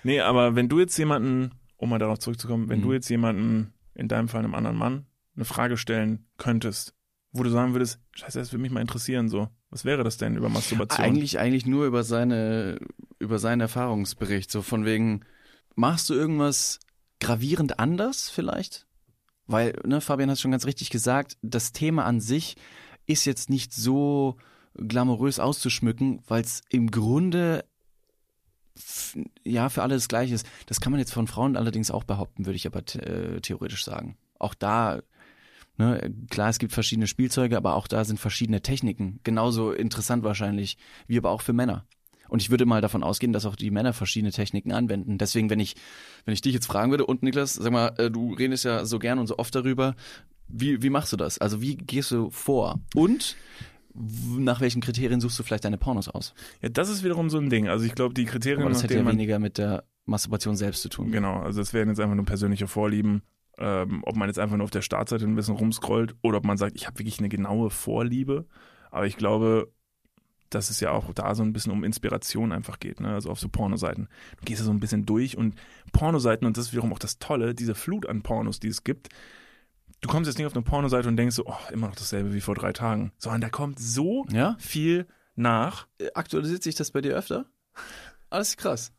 Nee, 0.04 0.20
aber 0.20 0.54
wenn 0.56 0.68
du 0.68 0.80
jetzt 0.80 0.96
jemanden, 0.98 1.52
um 1.76 1.88
mal 1.90 1.98
darauf 1.98 2.18
zurückzukommen, 2.18 2.68
wenn 2.68 2.80
Mhm. 2.80 2.82
du 2.84 2.92
jetzt 2.92 3.08
jemanden, 3.08 3.72
in 3.94 4.08
deinem 4.08 4.28
Fall 4.28 4.40
einem 4.44 4.54
anderen 4.54 4.76
Mann, 4.76 5.06
eine 5.36 5.44
Frage 5.44 5.76
stellen 5.76 6.26
könntest, 6.38 6.94
wo 7.32 7.42
du 7.42 7.50
sagen 7.50 7.72
würdest, 7.72 7.98
scheiße, 8.12 8.38
das 8.38 8.52
würde 8.52 8.62
mich 8.62 8.70
mal 8.70 8.80
interessieren, 8.80 9.28
so. 9.28 9.48
Was 9.70 9.84
wäre 9.84 10.04
das 10.04 10.18
denn 10.18 10.36
über 10.36 10.50
Masturbation? 10.50 11.04
Eigentlich, 11.04 11.38
eigentlich 11.38 11.66
nur 11.66 11.86
über 11.86 12.04
seine, 12.04 12.78
über 13.18 13.38
seinen 13.38 13.60
Erfahrungsbericht. 13.60 14.50
So 14.50 14.60
von 14.60 14.84
wegen, 14.84 15.24
machst 15.74 16.10
du 16.10 16.14
irgendwas 16.14 16.78
gravierend 17.20 17.78
anders 17.78 18.28
vielleicht? 18.28 18.86
Weil, 19.46 19.78
ne, 19.84 20.00
Fabian 20.00 20.30
hat 20.30 20.38
schon 20.38 20.50
ganz 20.50 20.66
richtig 20.66 20.90
gesagt, 20.90 21.38
das 21.42 21.72
Thema 21.72 22.04
an 22.04 22.20
sich 22.20 22.56
ist 23.06 23.24
jetzt 23.24 23.48
nicht 23.48 23.72
so 23.72 24.36
glamourös 24.74 25.38
auszuschmücken, 25.38 26.22
weil 26.26 26.42
es 26.42 26.62
im 26.68 26.90
Grunde 26.90 27.64
ja 29.42 29.68
für 29.68 29.82
alle 29.82 29.94
das 29.94 30.08
Gleiche 30.08 30.34
ist. 30.34 30.46
Das 30.66 30.80
kann 30.80 30.92
man 30.92 31.00
jetzt 31.00 31.12
von 31.12 31.26
Frauen 31.26 31.56
allerdings 31.56 31.90
auch 31.90 32.04
behaupten, 32.04 32.46
würde 32.46 32.56
ich 32.56 32.66
aber 32.66 32.80
äh, 32.96 33.40
theoretisch 33.40 33.84
sagen. 33.84 34.16
Auch 34.38 34.54
da 34.54 35.02
Ne, 35.78 36.12
klar, 36.30 36.50
es 36.50 36.58
gibt 36.58 36.72
verschiedene 36.72 37.06
Spielzeuge, 37.06 37.56
aber 37.56 37.74
auch 37.76 37.88
da 37.88 38.04
sind 38.04 38.20
verschiedene 38.20 38.60
Techniken. 38.60 39.20
Genauso 39.24 39.72
interessant 39.72 40.22
wahrscheinlich, 40.22 40.76
wie 41.06 41.18
aber 41.18 41.30
auch 41.30 41.40
für 41.40 41.52
Männer. 41.52 41.86
Und 42.28 42.40
ich 42.40 42.50
würde 42.50 42.66
mal 42.66 42.80
davon 42.80 43.02
ausgehen, 43.02 43.32
dass 43.32 43.46
auch 43.46 43.56
die 43.56 43.70
Männer 43.70 43.92
verschiedene 43.92 44.32
Techniken 44.32 44.72
anwenden. 44.72 45.18
Deswegen, 45.18 45.50
wenn 45.50 45.60
ich, 45.60 45.76
wenn 46.24 46.34
ich 46.34 46.40
dich 46.40 46.54
jetzt 46.54 46.66
fragen 46.66 46.90
würde, 46.90 47.06
und 47.06 47.22
Niklas, 47.22 47.54
sag 47.54 47.72
mal, 47.72 47.94
äh, 47.98 48.10
du 48.10 48.32
redest 48.34 48.64
ja 48.64 48.84
so 48.84 48.98
gern 48.98 49.18
und 49.18 49.26
so 49.26 49.38
oft 49.38 49.54
darüber, 49.54 49.94
Wie, 50.48 50.82
wie 50.82 50.90
machst 50.90 51.12
du 51.12 51.16
das? 51.16 51.38
Also 51.38 51.60
wie 51.62 51.76
gehst 51.76 52.10
du 52.10 52.30
vor? 52.30 52.80
Und 52.94 53.36
nach 53.94 54.60
welchen 54.60 54.80
Kriterien 54.80 55.20
suchst 55.20 55.38
du 55.38 55.42
vielleicht 55.42 55.64
deine 55.64 55.78
Pornos 55.78 56.08
aus? 56.08 56.34
Ja, 56.60 56.68
das 56.68 56.88
ist 56.88 57.04
wiederum 57.04 57.30
so 57.30 57.38
ein 57.38 57.50
Ding. 57.50 57.68
Also 57.68 57.84
ich 57.84 57.94
glaube, 57.94 58.14
die 58.14 58.24
Kriterien, 58.24 58.62
Aber 58.62 58.70
das 58.70 58.82
hätte 58.82 58.94
ja 58.94 59.06
weniger 59.06 59.38
mit 59.38 59.58
der 59.58 59.84
Masturbation 60.04 60.56
selbst 60.56 60.82
zu 60.82 60.88
tun. 60.88 61.10
Genau, 61.10 61.40
also 61.40 61.60
es 61.60 61.72
wären 61.72 61.88
jetzt 61.88 62.00
einfach 62.00 62.16
nur 62.16 62.24
persönliche 62.24 62.66
Vorlieben. 62.66 63.22
Ähm, 63.58 64.02
ob 64.04 64.16
man 64.16 64.28
jetzt 64.28 64.38
einfach 64.38 64.56
nur 64.56 64.64
auf 64.64 64.70
der 64.70 64.82
Startseite 64.82 65.24
ein 65.26 65.34
bisschen 65.36 65.56
rumscrollt 65.56 66.14
oder 66.22 66.38
ob 66.38 66.44
man 66.44 66.56
sagt, 66.56 66.74
ich 66.74 66.86
habe 66.86 66.98
wirklich 66.98 67.18
eine 67.18 67.28
genaue 67.28 67.70
Vorliebe. 67.70 68.46
Aber 68.90 69.06
ich 69.06 69.16
glaube, 69.16 69.70
dass 70.50 70.70
es 70.70 70.80
ja 70.80 70.90
auch 70.90 71.12
da 71.14 71.34
so 71.34 71.42
ein 71.42 71.52
bisschen 71.52 71.72
um 71.72 71.84
Inspiration 71.84 72.52
einfach 72.52 72.78
geht, 72.78 73.00
ne? 73.00 73.14
Also 73.14 73.30
auf 73.30 73.40
so 73.40 73.48
Pornoseiten. 73.48 74.08
Du 74.38 74.44
gehst 74.44 74.60
ja 74.60 74.66
so 74.66 74.70
ein 74.72 74.80
bisschen 74.80 75.06
durch 75.06 75.36
und 75.36 75.54
Pornoseiten, 75.92 76.46
und 76.46 76.56
das 76.56 76.66
ist 76.66 76.72
wiederum 76.72 76.92
auch 76.92 76.98
das 76.98 77.18
Tolle, 77.18 77.54
diese 77.54 77.74
Flut 77.74 78.06
an 78.06 78.22
Pornos, 78.22 78.60
die 78.60 78.68
es 78.68 78.84
gibt. 78.84 79.08
Du 80.02 80.08
kommst 80.08 80.28
jetzt 80.28 80.36
nicht 80.36 80.46
auf 80.46 80.52
eine 80.54 80.62
Pornoseite 80.62 81.08
und 81.08 81.16
denkst 81.16 81.36
so, 81.36 81.46
oh, 81.46 81.54
immer 81.72 81.86
noch 81.88 81.94
dasselbe 81.94 82.34
wie 82.34 82.40
vor 82.40 82.54
drei 82.54 82.72
Tagen. 82.72 83.12
Sondern 83.18 83.40
da 83.40 83.48
kommt 83.50 83.78
so 83.78 84.26
Ja? 84.30 84.56
viel 84.58 85.06
nach. 85.36 85.86
Äh, 85.98 86.10
Aktualisiert 86.14 86.62
sich 86.62 86.74
das 86.74 86.90
bei 86.90 87.00
dir 87.00 87.14
öfter? 87.14 87.46
Alles 88.28 88.50
ist 88.50 88.56
krass. 88.58 88.92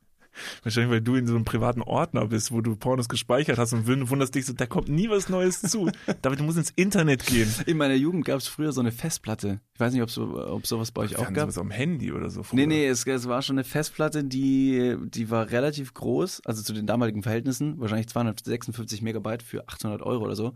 Wahrscheinlich, 0.64 0.92
weil 0.92 1.02
du 1.02 1.16
in 1.16 1.28
so 1.28 1.36
einem 1.36 1.46
privaten 1.46 1.82
Ordner 1.82 2.28
bist, 2.28 2.52
wo 2.52 2.62
du 2.62 2.76
Pornos 2.76 3.10
gespeichert 3.10 3.58
hast 3.58 3.74
und 3.74 3.88
wunderst 4.10 4.36
dich 4.36 4.46
so, 4.46 4.54
da 4.54 4.66
kommt 4.66 4.90
nie 4.90 5.10
was 5.10 5.30
Neues 5.30 5.62
zu. 5.62 5.90
David, 6.22 6.40
du 6.40 6.44
musst 6.44 6.58
ins 6.58 6.72
Internet 6.72 7.26
gehen. 7.26 7.54
In 7.66 7.78
meiner 7.78 7.94
Jugend 7.96 8.26
gab 8.26 8.40
es 8.40 8.48
früher 8.48 8.72
so 8.72 8.82
eine 8.82 8.92
Festplatte. 8.92 9.62
Ich 9.74 9.80
weiß 9.80 9.94
nicht, 9.94 10.02
ob 10.02 10.10
so, 10.10 10.46
ob 10.48 10.68
sowas 10.68 10.92
bei 10.92 11.04
euch 11.04 11.12
Wir 11.12 11.20
auch 11.20 11.34
gab. 11.34 11.52
sowas 11.52 11.58
am 11.58 11.72
Handy 11.72 12.12
oder 12.12 12.30
so. 12.30 12.42
Nee, 12.42 12.46
früher. 12.46 12.68
nee, 12.68 12.88
es, 12.88 13.06
es 13.06 13.28
war 13.28 13.42
schon 13.42 13.58
eine 13.58 13.64
Festplatte, 13.64 14.24
die, 14.24 14.96
die 15.06 15.30
war 15.30 15.52
relativ 15.52 15.94
groß, 15.94 16.42
also 16.46 16.62
zu 16.62 16.74
den 16.74 16.88
damaligen 16.88 17.24
Verhältnissen, 17.24 17.80
wahrscheinlich 17.80 18.08
256 18.08 19.02
Megabyte 19.02 19.44
für 19.44 19.68
800 19.68 20.02
Euro 20.02 20.24
oder 20.26 20.36
so. 20.36 20.54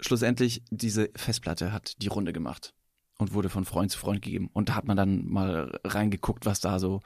Schlussendlich, 0.00 0.62
diese 0.70 1.10
Festplatte 1.16 1.72
hat 1.72 2.02
die 2.02 2.08
Runde 2.08 2.32
gemacht 2.32 2.74
und 3.18 3.32
wurde 3.32 3.48
von 3.48 3.64
Freund 3.64 3.90
zu 3.90 3.98
Freund 3.98 4.20
gegeben. 4.22 4.50
Und 4.52 4.68
da 4.68 4.74
hat 4.74 4.86
man 4.86 4.96
dann 4.96 5.26
mal 5.26 5.78
reingeguckt, 5.84 6.44
was 6.44 6.60
da 6.60 6.78
so 6.78 7.00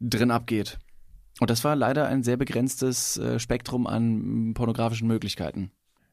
drin 0.00 0.30
abgeht. 0.30 0.78
Und 1.40 1.50
das 1.50 1.64
war 1.64 1.74
leider 1.76 2.06
ein 2.06 2.22
sehr 2.22 2.36
begrenztes 2.36 3.16
äh, 3.16 3.38
Spektrum 3.38 3.86
an 3.86 4.52
pornografischen 4.54 5.08
Möglichkeiten. 5.08 5.70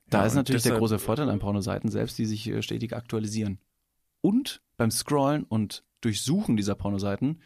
Da 0.09 0.21
Ja, 0.21 0.25
ist 0.25 0.33
natürlich 0.35 0.63
der 0.63 0.71
deshalb- 0.71 0.79
große 0.79 0.99
Vorteil 0.99 1.29
an 1.29 1.39
Pornoseiten 1.39 1.89
selbst, 1.91 2.17
die 2.17 2.25
sich 2.25 2.47
äh, 2.47 2.61
stetig 2.61 2.95
aktualisieren. 2.95 3.59
Und 4.21 4.61
beim 4.77 4.91
Scrollen 4.91 5.43
und 5.43 5.83
Durchsuchen 6.01 6.55
dieser 6.57 6.75
Pornoseiten, 6.75 7.41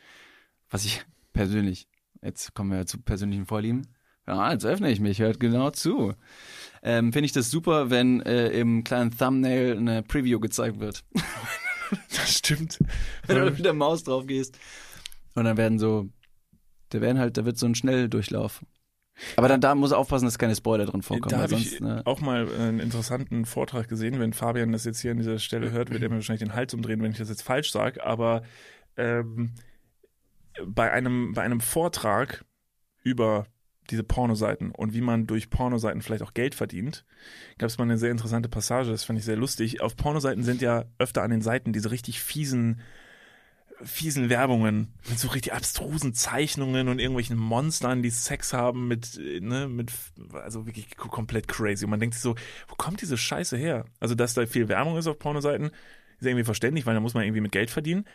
was 0.70 0.86
ich 0.86 1.04
persönlich, 1.34 1.88
jetzt 2.22 2.54
kommen 2.54 2.72
wir 2.72 2.86
zu 2.86 3.00
persönlichen 3.02 3.46
Vorlieben, 3.46 3.88
ja, 4.26 4.54
jetzt 4.54 4.66
öffne 4.66 4.90
ich 4.90 5.02
mich, 5.02 5.20
hört 5.20 5.40
genau 5.42 5.72
zu. 5.72 6.14
Ähm, 6.82 7.12
Finde 7.12 7.26
ich 7.26 7.34
das 7.34 7.52
super, 7.52 7.90
wenn 7.90 8.22
äh, 8.22 8.48
im 8.52 8.86
kleinen 8.86 9.12
Thumbnail 9.18 9.76
eine 9.78 10.02
Preview 10.04 10.40
gezeigt 10.40 10.80
wird. 10.80 11.04
Das 12.10 12.38
stimmt. 12.38 12.80
wenn 13.28 13.38
du 13.38 13.52
mit 13.52 13.64
der 13.64 13.74
Maus 13.74 14.04
drauf 14.04 14.26
gehst. 14.26 14.58
Und 15.36 15.44
dann 15.44 15.58
werden 15.58 15.78
so, 15.78 16.10
da 16.94 17.02
werden 17.02 17.20
halt, 17.20 17.38
da 17.38 17.46
wird 17.46 17.58
so 17.58 17.66
ein 17.66 17.76
Schnelldurchlauf. 17.76 18.64
Aber 19.36 19.48
dann 19.48 19.62
da 19.62 19.76
muss 19.76 19.92
er 19.92 20.00
aufpassen, 20.00 20.26
dass 20.26 20.40
keine 20.40 20.56
Spoiler 20.56 20.86
drin 20.86 21.02
vorkommen. 21.02 21.30
Da 21.30 21.42
habe 21.42 21.54
ich 21.56 21.80
ne, 21.80 22.02
auch 22.06 22.20
mal 22.20 22.48
einen 22.52 22.80
interessanten 22.80 23.46
Vortrag 23.46 23.88
gesehen. 23.88 24.20
Wenn 24.20 24.34
Fabian 24.34 24.72
das 24.72 24.86
jetzt 24.86 25.02
hier 25.02 25.12
an 25.12 25.18
dieser 25.18 25.40
Stelle 25.40 25.72
hört, 25.72 25.92
wird 25.92 26.02
er 26.02 26.10
mir 26.10 26.16
wahrscheinlich 26.16 26.48
den 26.48 26.56
Hals 26.56 26.74
umdrehen, 26.74 27.02
wenn 27.02 27.12
ich 27.12 27.20
das 27.20 27.30
jetzt 27.30 27.44
falsch 27.44 27.72
sage. 27.72 28.04
Aber 28.04 28.42
ähm, 28.98 29.54
bei, 30.66 30.92
einem, 30.92 31.34
bei 31.34 31.44
einem 31.44 31.62
Vortrag 31.62 32.44
über 33.04 33.46
diese 33.90 34.04
Pornoseiten 34.04 34.72
und 34.72 34.94
wie 34.94 35.02
man 35.02 35.28
durch 35.28 35.50
Pornoseiten 35.50 36.02
vielleicht 36.02 36.24
auch 36.24 36.34
Geld 36.34 36.56
verdient, 36.56 37.06
gab 37.58 37.68
es 37.68 37.78
mal 37.78 37.84
eine 37.84 37.98
sehr 37.98 38.12
interessante 38.12 38.50
Passage, 38.50 38.90
das 38.90 39.04
fand 39.04 39.20
ich 39.20 39.26
sehr 39.26 39.36
lustig. 39.36 39.82
Auf 39.82 39.96
Pornoseiten 39.96 40.44
sind 40.44 40.62
ja 40.62 40.86
öfter 40.98 41.22
an 41.22 41.32
den 41.32 41.42
Seiten 41.42 41.74
diese 41.74 41.92
richtig 41.92 42.22
fiesen 42.22 42.82
fiesen 43.82 44.30
Werbungen 44.30 44.94
mit 45.10 45.20
so 45.20 45.30
richtig 45.30 45.54
abstrusen 45.54 46.14
Zeichnungen 46.14 46.88
und 46.88 47.00
irgendwelchen 47.00 47.38
Monstern, 47.38 48.02
die 48.02 48.10
Sex 48.10 48.54
haben 48.54 48.88
mit, 48.88 49.18
äh, 49.18 49.40
ne, 49.40 49.68
mit, 49.68 49.92
also 50.34 50.66
wirklich 50.66 50.96
komplett 50.98 51.48
crazy. 51.48 51.86
Und 51.86 51.92
man 51.92 52.00
denkt 52.00 52.16
sich 52.16 52.24
so, 52.24 52.36
wo 52.68 52.76
kommt 52.76 53.02
diese 53.02 53.18
Scheiße 53.18 53.58
her? 53.58 53.86
Also, 54.00 54.16
dass 54.16 54.34
da 54.34 54.46
viel 54.46 54.68
Werbung 54.68 54.98
ist 54.98 55.08
auf 55.08 55.20
Pornoseiten, 55.20 55.72
ist 56.20 56.28
irgendwie 56.28 56.46
verständlich, 56.46 56.86
weil 56.86 56.94
da 56.94 57.00
muss 57.00 57.14
man 57.14 57.24
irgendwie 57.24 57.42
mit 57.42 57.52
Geld 57.52 57.70
verdienen. 57.70 58.06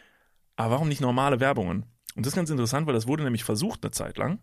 Aber 0.57 0.75
warum 0.75 0.88
nicht 0.88 1.01
normale 1.01 1.40
Werbungen? 1.40 1.85
Und 2.14 2.27
das 2.27 2.33
ist 2.33 2.37
ganz 2.37 2.51
interessant, 2.51 2.87
weil 2.87 2.94
das 2.94 3.07
wurde 3.07 3.23
nämlich 3.23 3.44
versucht 3.44 3.85
eine 3.85 3.92
Zeit 3.92 4.18
lang. 4.18 4.40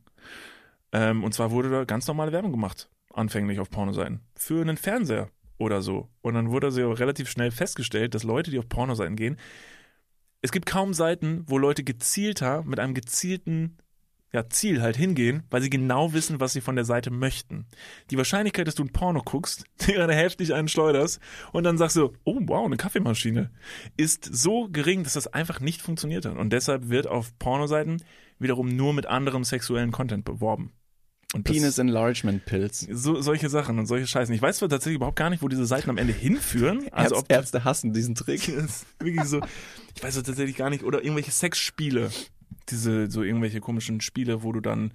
Ähm, 0.92 1.24
und 1.24 1.34
zwar 1.34 1.52
wurde 1.52 1.70
da 1.70 1.84
ganz 1.84 2.08
normale 2.08 2.32
Werbung 2.32 2.52
gemacht, 2.52 2.90
anfänglich 3.14 3.60
auf 3.60 3.70
Pornoseiten. 3.70 4.22
Für 4.36 4.62
einen 4.62 4.78
Fernseher 4.78 5.30
oder 5.58 5.82
so. 5.82 6.10
Und 6.22 6.36
dann 6.36 6.52
wurde 6.52 6.72
so 6.72 6.92
relativ 6.92 7.30
schnell 7.30 7.52
festgestellt, 7.52 8.16
dass 8.16 8.24
Leute, 8.24 8.52
die 8.52 8.60
auf 8.60 8.70
Pornoseiten 8.70 9.16
gehen, 9.16 9.38
es 10.46 10.52
gibt 10.52 10.68
kaum 10.68 10.94
Seiten, 10.94 11.44
wo 11.48 11.58
Leute 11.58 11.84
gezielter 11.84 12.62
mit 12.64 12.80
einem 12.80 12.94
gezielten 12.94 13.80
ja, 14.32 14.48
Ziel 14.48 14.80
halt 14.82 14.96
hingehen, 14.96 15.44
weil 15.50 15.64
sie 15.64 15.72
genau 15.72 16.14
wissen, 16.14 16.40
was 16.40 16.54
sie 16.54 16.62
von 16.62 16.76
der 16.76 16.86
Seite 16.86 17.10
möchten. 17.10 17.66
Die 18.12 18.18
Wahrscheinlichkeit, 18.18 18.68
dass 18.68 18.76
du 18.76 18.84
ein 18.84 18.92
Porno 18.92 19.24
guckst, 19.24 19.64
dir 19.88 19.96
gerade 19.96 20.14
heftig 20.14 20.54
einen 20.54 20.68
schleuderst 20.68 21.20
und 21.52 21.64
dann 21.64 21.80
sagst 21.80 21.96
du, 21.96 22.14
oh 22.26 22.40
wow, 22.42 22.64
eine 22.64 22.78
Kaffeemaschine, 22.78 23.50
ist 23.98 24.30
so 24.32 24.68
gering, 24.70 25.04
dass 25.04 25.14
das 25.14 25.26
einfach 25.26 25.62
nicht 25.62 25.82
funktioniert 25.82 26.26
hat. 26.26 26.38
Und 26.38 26.52
deshalb 26.52 26.90
wird 26.90 27.08
auf 27.08 27.36
Pornoseiten 27.40 28.04
wiederum 28.38 28.68
nur 28.68 28.94
mit 28.94 29.08
anderem 29.08 29.44
sexuellen 29.44 29.92
Content 29.92 30.26
beworben. 30.26 30.74
Und 31.36 31.44
Penis 31.44 31.78
Enlargement 31.78 32.46
Pills. 32.46 32.88
so, 32.90 33.22
solche 33.22 33.50
Sachen 33.50 33.78
und 33.78 33.86
solche 33.88 34.08
Scheißen. 34.08 34.34
Ich 34.34 34.42
weiß 34.42 34.58
zwar 34.60 34.70
tatsächlich 34.70 34.96
überhaupt 34.96 35.18
gar 35.18 35.30
nicht, 35.30 35.44
wo 35.44 35.48
diese 35.50 35.66
Seiten 35.66 35.90
am 35.90 35.98
Ende 35.98 36.14
hinführen. 36.14 36.88
Also 36.92 37.18
ob 37.18 37.30
Ärzte 37.32 37.64
hassen 37.66 37.92
diesen 37.94 38.16
Trick. 38.16 38.48
wirklich 39.00 39.26
so, 39.26 39.42
ich 39.96 40.02
weiß 40.04 40.16
es 40.16 40.24
tatsächlich 40.24 40.56
gar 40.56 40.70
nicht, 40.70 40.84
oder 40.84 41.04
irgendwelche 41.04 41.32
Sexspiele. 41.32 42.10
Diese, 42.70 43.12
so 43.12 43.22
irgendwelche 43.22 43.60
komischen 43.60 44.02
Spiele, 44.02 44.42
wo 44.44 44.52
du 44.52 44.60
dann 44.60 44.92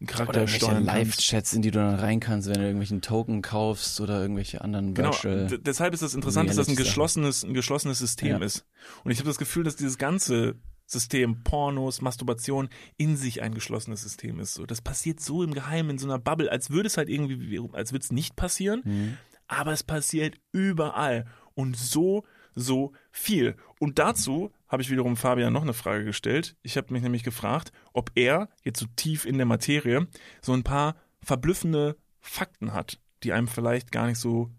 einen 0.00 0.06
Charakter 0.06 0.40
Oder 0.42 0.48
steuern 0.48 0.84
kannst. 0.86 0.86
Live-Chats, 0.88 1.52
in 1.54 1.62
die 1.62 1.70
du 1.70 1.78
dann 1.78 1.94
rein 1.94 2.18
kannst, 2.20 2.48
wenn 2.48 2.54
du 2.56 2.62
irgendwelchen 2.62 3.00
Token 3.00 3.40
kaufst 3.40 4.00
oder 4.00 4.20
irgendwelche 4.20 4.60
anderen 4.62 4.94
Genau, 4.94 5.10
Virtual. 5.12 5.58
deshalb 5.60 5.94
ist 5.94 6.02
das 6.02 6.14
interessant, 6.14 6.48
dass 6.50 6.56
das 6.56 6.68
ein 6.68 6.76
geschlossenes, 6.76 7.44
ein 7.44 7.54
geschlossenes 7.54 7.98
System 8.00 8.28
Ja. 8.28 8.38
ist. 8.44 8.66
Und 9.04 9.10
ich 9.12 9.18
habe 9.18 9.28
das 9.28 9.38
Gefühl, 9.38 9.62
dass 9.64 9.76
dieses 9.76 9.96
ganze 9.96 10.56
System 10.86 11.42
Pornos, 11.44 12.02
Masturbation 12.02 12.68
in 12.96 13.16
sich 13.16 13.42
ein 13.42 13.54
geschlossenes 13.54 14.02
System 14.02 14.38
ist. 14.40 14.54
So, 14.54 14.66
das 14.66 14.80
passiert 14.82 15.20
so 15.20 15.42
im 15.42 15.54
Geheimen 15.54 15.90
in 15.90 15.98
so 15.98 16.06
einer 16.06 16.18
Bubble, 16.18 16.50
als 16.50 16.70
würde 16.70 16.86
es 16.88 16.96
halt 16.96 17.08
irgendwie, 17.08 17.58
als 17.72 17.92
würde 17.92 18.04
es 18.04 18.12
nicht 18.12 18.36
passieren, 18.36 18.82
Mhm. 18.84 19.18
aber 19.46 19.72
es 19.72 19.82
passiert 19.82 20.36
überall 20.52 21.26
und 21.54 21.76
so, 21.76 22.24
so 22.54 22.92
viel. 23.10 23.56
Und 23.80 23.98
dazu 23.98 24.52
habe 24.68 24.82
ich 24.82 24.90
wiederum 24.90 25.16
Fabian 25.16 25.52
noch 25.52 25.62
eine 25.62 25.72
Frage 25.74 26.04
gestellt. 26.04 26.56
Ich 26.62 26.76
habe 26.76 26.92
mich 26.92 27.02
nämlich 27.02 27.22
gefragt, 27.24 27.72
ob 27.92 28.10
er 28.14 28.48
jetzt 28.62 28.78
so 28.80 28.86
tief 28.96 29.24
in 29.24 29.36
der 29.38 29.46
Materie 29.46 30.06
so 30.42 30.52
ein 30.52 30.62
paar 30.62 30.96
verblüffende 31.22 31.96
Fakten 32.20 32.72
hat, 32.72 32.98
die 33.22 33.32
einem 33.32 33.48
vielleicht 33.48 33.90
gar 33.90 34.06
nicht 34.06 34.18
so 34.18 34.50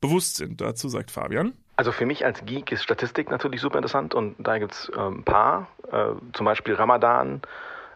bewusst 0.00 0.36
sind. 0.36 0.60
Dazu 0.60 0.88
sagt 0.88 1.10
Fabian. 1.10 1.52
Also 1.76 1.90
für 1.90 2.06
mich 2.06 2.24
als 2.24 2.44
Geek 2.44 2.70
ist 2.70 2.84
Statistik 2.84 3.30
natürlich 3.30 3.60
super 3.60 3.78
interessant 3.78 4.14
und 4.14 4.36
da 4.38 4.58
gibt 4.58 4.72
es 4.72 4.88
äh, 4.90 4.98
ein 4.98 5.24
paar. 5.24 5.66
Äh, 5.90 6.12
zum 6.32 6.46
Beispiel 6.46 6.74
Ramadan. 6.74 7.42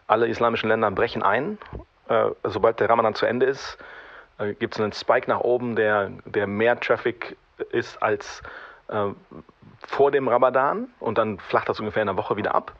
Alle 0.07 0.27
islamischen 0.27 0.69
Länder 0.69 0.91
brechen 0.91 1.23
ein. 1.23 1.57
Äh, 2.09 2.29
sobald 2.43 2.79
der 2.79 2.89
Ramadan 2.89 3.15
zu 3.15 3.25
Ende 3.25 3.45
ist, 3.45 3.77
äh, 4.37 4.53
gibt 4.53 4.75
es 4.75 4.81
einen 4.81 4.91
Spike 4.91 5.29
nach 5.29 5.39
oben, 5.39 5.75
der, 5.75 6.11
der 6.25 6.47
mehr 6.47 6.79
Traffic 6.79 7.37
ist 7.71 8.01
als 8.01 8.41
äh, 8.89 9.07
vor 9.87 10.11
dem 10.11 10.27
Ramadan 10.27 10.89
und 10.99 11.17
dann 11.17 11.39
flacht 11.39 11.69
das 11.69 11.79
ungefähr 11.79 12.03
in 12.03 12.09
einer 12.09 12.17
Woche 12.17 12.35
wieder 12.35 12.53
ab. 12.55 12.73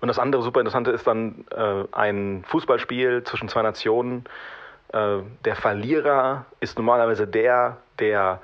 Und 0.00 0.08
das 0.08 0.18
andere 0.18 0.42
super 0.42 0.60
interessante 0.60 0.90
ist 0.90 1.06
dann 1.06 1.46
äh, 1.50 1.84
ein 1.92 2.44
Fußballspiel 2.48 3.24
zwischen 3.24 3.48
zwei 3.48 3.62
Nationen. 3.62 4.24
Der 4.94 5.56
Verlierer 5.56 6.44
ist 6.60 6.76
normalerweise 6.76 7.26
der, 7.26 7.78
der 7.98 8.42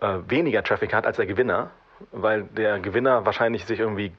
äh, 0.00 0.18
weniger 0.28 0.62
Traffic 0.62 0.92
hat 0.94 1.06
als 1.06 1.16
der 1.16 1.26
Gewinner, 1.26 1.70
weil 2.12 2.44
der 2.44 2.80
Gewinner 2.80 3.24
wahrscheinlich 3.24 3.64
sich 3.64 3.78
irgendwie 3.80 4.12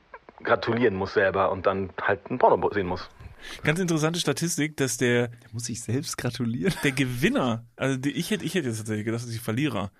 gratulieren 0.43 0.95
muss 0.95 1.13
selber 1.13 1.51
und 1.51 1.65
dann 1.65 1.89
halt 2.01 2.29
ein 2.29 2.38
Porno 2.38 2.69
sehen 2.73 2.88
muss. 2.88 3.09
Ganz 3.63 3.79
interessante 3.79 4.19
Statistik, 4.19 4.75
dass 4.77 4.97
der, 4.97 5.27
Der 5.27 5.49
muss 5.51 5.65
sich 5.65 5.81
selbst 5.81 6.17
gratulieren. 6.17 6.73
der 6.83 6.91
Gewinner, 6.91 7.65
also 7.76 7.97
die, 7.97 8.11
ich 8.11 8.32
hätte, 8.32 8.43
ich 8.43 8.55
hätte 8.55 8.67
jetzt 8.67 8.78
tatsächlich 8.80 9.05
gedacht, 9.05 9.23
dass 9.23 9.30
die 9.32 9.38
Verlierer 9.38 9.91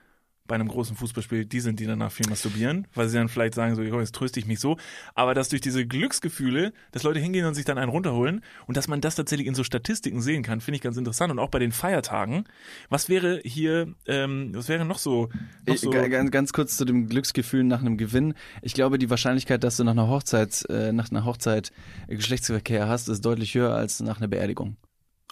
bei 0.48 0.56
einem 0.56 0.68
großen 0.68 0.96
Fußballspiel 0.96 1.46
die 1.46 1.60
sind, 1.60 1.80
die 1.80 1.86
danach 1.86 2.12
viel 2.12 2.28
masturbieren, 2.30 2.88
weil 2.94 3.10
sie 3.10 3.18
dann 3.18 3.30
vielleicht 3.30 3.56
sagen 3.56 3.76
so, 3.76 3.82
"Jo, 3.82 4.00
jetzt 4.00 4.14
tröste 4.16 4.40
ich 4.40 4.46
mich 4.46 4.60
so, 4.60 4.78
aber 5.16 5.34
dass 5.34 5.50
durch 5.50 5.62
diese 5.62 5.86
Glücksgefühle, 5.88 6.72
dass 6.92 7.04
Leute 7.04 7.20
hingehen 7.20 7.46
und 7.46 7.56
sich 7.56 7.66
dann 7.66 7.78
einen 7.78 7.90
runterholen 7.90 8.42
und 8.68 8.78
dass 8.78 8.88
man 8.88 9.02
das 9.02 9.16
tatsächlich 9.16 9.48
in 9.48 9.56
so 9.56 9.64
Statistiken 9.64 10.22
sehen 10.22 10.44
kann, 10.44 10.62
finde 10.62 10.76
ich 10.76 10.82
ganz 10.82 10.98
interessant 10.98 11.32
und 11.32 11.40
auch 11.40 11.50
bei 11.50 11.60
den 11.60 11.72
Feiertagen. 11.72 12.46
Was 12.90 13.10
wäre 13.10 13.42
hier, 13.44 13.94
ähm, 14.08 14.52
was 14.54 14.70
wäre 14.70 14.86
noch 14.86 15.00
so, 15.00 15.30
noch 15.68 15.74
Ich, 15.74 15.82
so 15.82 15.90
ga- 15.90 16.08
ganz, 16.08 16.30
ganz 16.32 16.54
kurz 16.54 16.78
zu 16.78 16.86
dem 16.86 17.08
Glücksgefühl 17.08 17.64
nach 17.64 17.82
einem 17.82 17.98
Gewinn. 17.98 18.34
Ich 18.62 18.74
glaube, 18.74 18.98
die 19.00 19.10
Wahrscheinlichkeit, 19.10 19.64
dass 19.64 19.78
du 19.78 19.84
nach 19.84 19.94
einer 19.94 20.08
Hochzeit, 20.08 20.64
äh, 20.70 20.92
nach 20.92 21.10
einer 21.10 21.26
Hochzeit 21.26 21.72
äh, 22.08 22.16
Geschlechtsverkehr 22.16 22.88
hast, 22.88 23.08
ist 23.10 23.26
deutlich 23.26 23.56
höher 23.56 23.74
als 23.74 24.00
nach 24.00 24.18
einer 24.18 24.28
Beerdigung. 24.28 24.78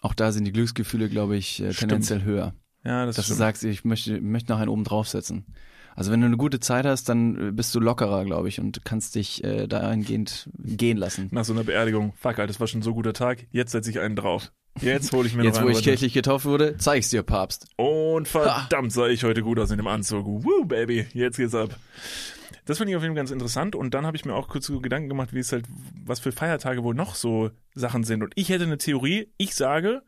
Auch 0.02 0.14
da 0.14 0.32
sind 0.32 0.46
die 0.46 0.52
Glücksgefühle, 0.52 1.08
glaube 1.08 1.38
ich, 1.38 1.62
äh, 1.62 1.70
tendenziell 1.72 2.24
höher. 2.24 2.54
Ja, 2.84 3.06
das 3.06 3.16
dass 3.16 3.26
du 3.26 3.34
stimmt. 3.34 3.40
sagst, 3.40 3.64
ich 3.64 3.86
möchte, 3.86 4.20
möchte 4.22 4.52
noch 4.52 4.60
einen 4.60 4.70
oben 4.70 4.84
draufsetzen. 4.84 5.46
Also 5.96 6.12
wenn 6.12 6.22
du 6.22 6.26
eine 6.26 6.38
gute 6.38 6.60
Zeit 6.60 6.86
hast, 6.86 7.08
dann 7.08 7.56
bist 7.56 7.74
du 7.76 7.80
lockerer, 7.80 8.26
glaube 8.26 8.48
ich, 8.50 8.60
und 8.60 8.84
kannst 8.84 9.14
dich 9.16 9.44
äh, 9.44 9.68
dahingehend 9.68 10.50
gehen 10.58 10.98
lassen. 10.98 11.28
Nach 11.32 11.46
so 11.46 11.54
einer 11.54 11.64
Beerdigung. 11.64 12.14
Fuck, 12.18 12.40
Alter, 12.40 12.48
das 12.48 12.60
war 12.60 12.66
schon 12.68 12.82
so 12.82 12.92
ein 12.92 12.96
guter 12.96 13.14
Tag. 13.14 13.46
Jetzt 13.52 13.72
setze 13.74 13.92
ich 13.92 14.00
einen 14.00 14.16
drauf. 14.16 14.52
Jetzt 14.82 15.12
hole 15.14 15.28
ich 15.28 15.36
mir 15.36 15.44
Jetzt, 15.44 15.56
noch 15.58 15.62
wo 15.62 15.66
einen 15.68 15.72
ich 15.74 15.78
runter. 15.78 15.92
kirchlich 15.92 16.14
getauft 16.14 16.46
wurde, 16.46 16.78
zeig's 16.78 17.12
dir, 17.12 17.22
Papst. 17.22 17.68
Und 17.76 18.28
verdammt 18.28 18.92
sah 18.92 19.06
ich 19.08 19.24
heute 19.24 19.44
gut 19.44 19.60
aus 19.60 19.70
in 19.70 19.78
dem 19.78 19.86
Anzug. 19.86 20.26
Woo, 20.26 20.66
Baby, 20.66 21.06
jetzt 21.14 21.38
geht's 21.38 21.54
ab. 21.54 21.78
Das 22.66 22.78
finde 22.80 22.92
ich 22.92 22.98
auf 22.98 23.04
jeden 23.04 23.14
Fall 23.14 23.20
ganz 23.22 23.30
interessant. 23.30 23.76
Und 23.76 23.94
dann 23.94 24.08
habe 24.08 24.18
ich 24.18 24.26
mir 24.26 24.34
auch 24.34 24.48
kurz 24.48 24.66
so 24.66 24.80
Gedanken 24.80 25.10
gemacht, 25.10 25.32
wie 25.32 25.40
es 25.40 25.52
halt, 25.52 25.66
was 26.06 26.20
für 26.20 26.32
Feiertage 26.32 26.84
wohl 26.84 26.96
noch 26.96 27.14
so 27.14 27.52
Sachen 27.76 28.04
sind. 28.04 28.24
Und 28.24 28.32
ich 28.36 28.50
hätte 28.50 28.64
eine 28.64 28.80
Theorie. 28.80 29.32
Ich 29.38 29.54
sage, 29.54 30.02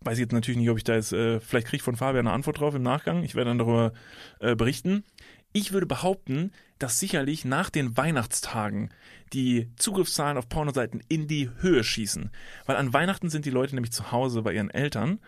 weiß 0.00 0.14
ich 0.14 0.22
jetzt 0.22 0.32
natürlich 0.32 0.58
nicht, 0.58 0.70
ob 0.70 0.76
ich 0.78 0.84
da 0.84 0.94
jetzt, 0.94 1.12
äh, 1.12 1.40
vielleicht 1.40 1.66
kriege 1.66 1.76
ich 1.76 1.82
von 1.82 1.96
Fabian 1.96 2.26
eine 2.26 2.34
Antwort 2.34 2.60
drauf 2.60 2.74
im 2.74 2.82
Nachgang. 2.82 3.22
Ich 3.22 3.34
werde 3.34 3.50
dann 3.50 3.58
darüber 3.58 3.92
äh, 4.40 4.54
berichten. 4.54 5.04
Ich 5.52 5.72
würde 5.72 5.86
behaupten, 5.86 6.52
dass 6.78 7.00
sicherlich 7.00 7.44
nach 7.44 7.70
den 7.70 7.96
Weihnachtstagen 7.96 8.90
die 9.32 9.70
Zugriffszahlen 9.76 10.36
auf 10.36 10.48
Pornoseiten 10.48 11.02
in 11.08 11.26
die 11.26 11.50
Höhe 11.60 11.82
schießen. 11.82 12.30
Weil 12.66 12.76
an 12.76 12.92
Weihnachten 12.92 13.30
sind 13.30 13.46
die 13.46 13.50
Leute 13.50 13.74
nämlich 13.74 13.92
zu 13.92 14.12
Hause 14.12 14.42
bei 14.42 14.52
ihren 14.52 14.70
Eltern 14.70 15.18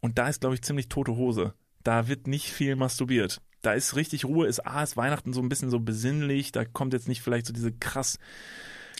und 0.00 0.18
da 0.18 0.28
ist, 0.28 0.40
glaube 0.40 0.54
ich, 0.54 0.62
ziemlich 0.62 0.88
tote 0.88 1.16
Hose. 1.16 1.54
Da 1.82 2.06
wird 2.08 2.26
nicht 2.26 2.52
viel 2.52 2.76
masturbiert. 2.76 3.40
Da 3.62 3.72
ist 3.72 3.96
richtig 3.96 4.24
Ruhe, 4.24 4.46
ist 4.46 4.66
A, 4.66 4.82
ist 4.82 4.96
Weihnachten 4.96 5.32
so 5.32 5.40
ein 5.40 5.48
bisschen 5.48 5.70
so 5.70 5.80
besinnlich, 5.80 6.52
da 6.52 6.64
kommt 6.64 6.92
jetzt 6.92 7.08
nicht 7.08 7.22
vielleicht 7.22 7.46
so 7.46 7.52
diese 7.52 7.72
krass 7.72 8.18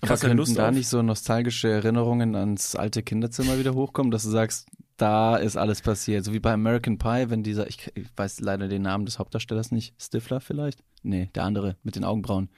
Aber 0.00 0.16
könnten 0.16 0.36
Lust 0.36 0.56
da 0.56 0.68
auf. 0.68 0.74
nicht 0.74 0.88
so 0.88 1.02
nostalgische 1.02 1.68
Erinnerungen 1.68 2.34
ans 2.34 2.76
alte 2.76 3.02
Kinderzimmer 3.02 3.58
wieder 3.58 3.74
hochkommen, 3.74 4.10
dass 4.10 4.22
du 4.22 4.30
sagst, 4.30 4.68
da 5.02 5.36
ist 5.36 5.56
alles 5.56 5.82
passiert. 5.82 6.24
So 6.24 6.32
wie 6.32 6.38
bei 6.40 6.52
American 6.52 6.96
Pie, 6.98 7.26
wenn 7.28 7.42
dieser, 7.42 7.66
ich, 7.68 7.90
ich 7.94 8.06
weiß 8.16 8.40
leider 8.40 8.68
den 8.68 8.82
Namen 8.82 9.04
des 9.04 9.18
Hauptdarstellers 9.18 9.72
nicht, 9.72 9.94
Stifler 10.00 10.40
vielleicht? 10.40 10.82
Nee, 11.02 11.28
der 11.34 11.44
andere 11.44 11.76
mit 11.82 11.96
den 11.96 12.04
Augenbrauen. 12.04 12.48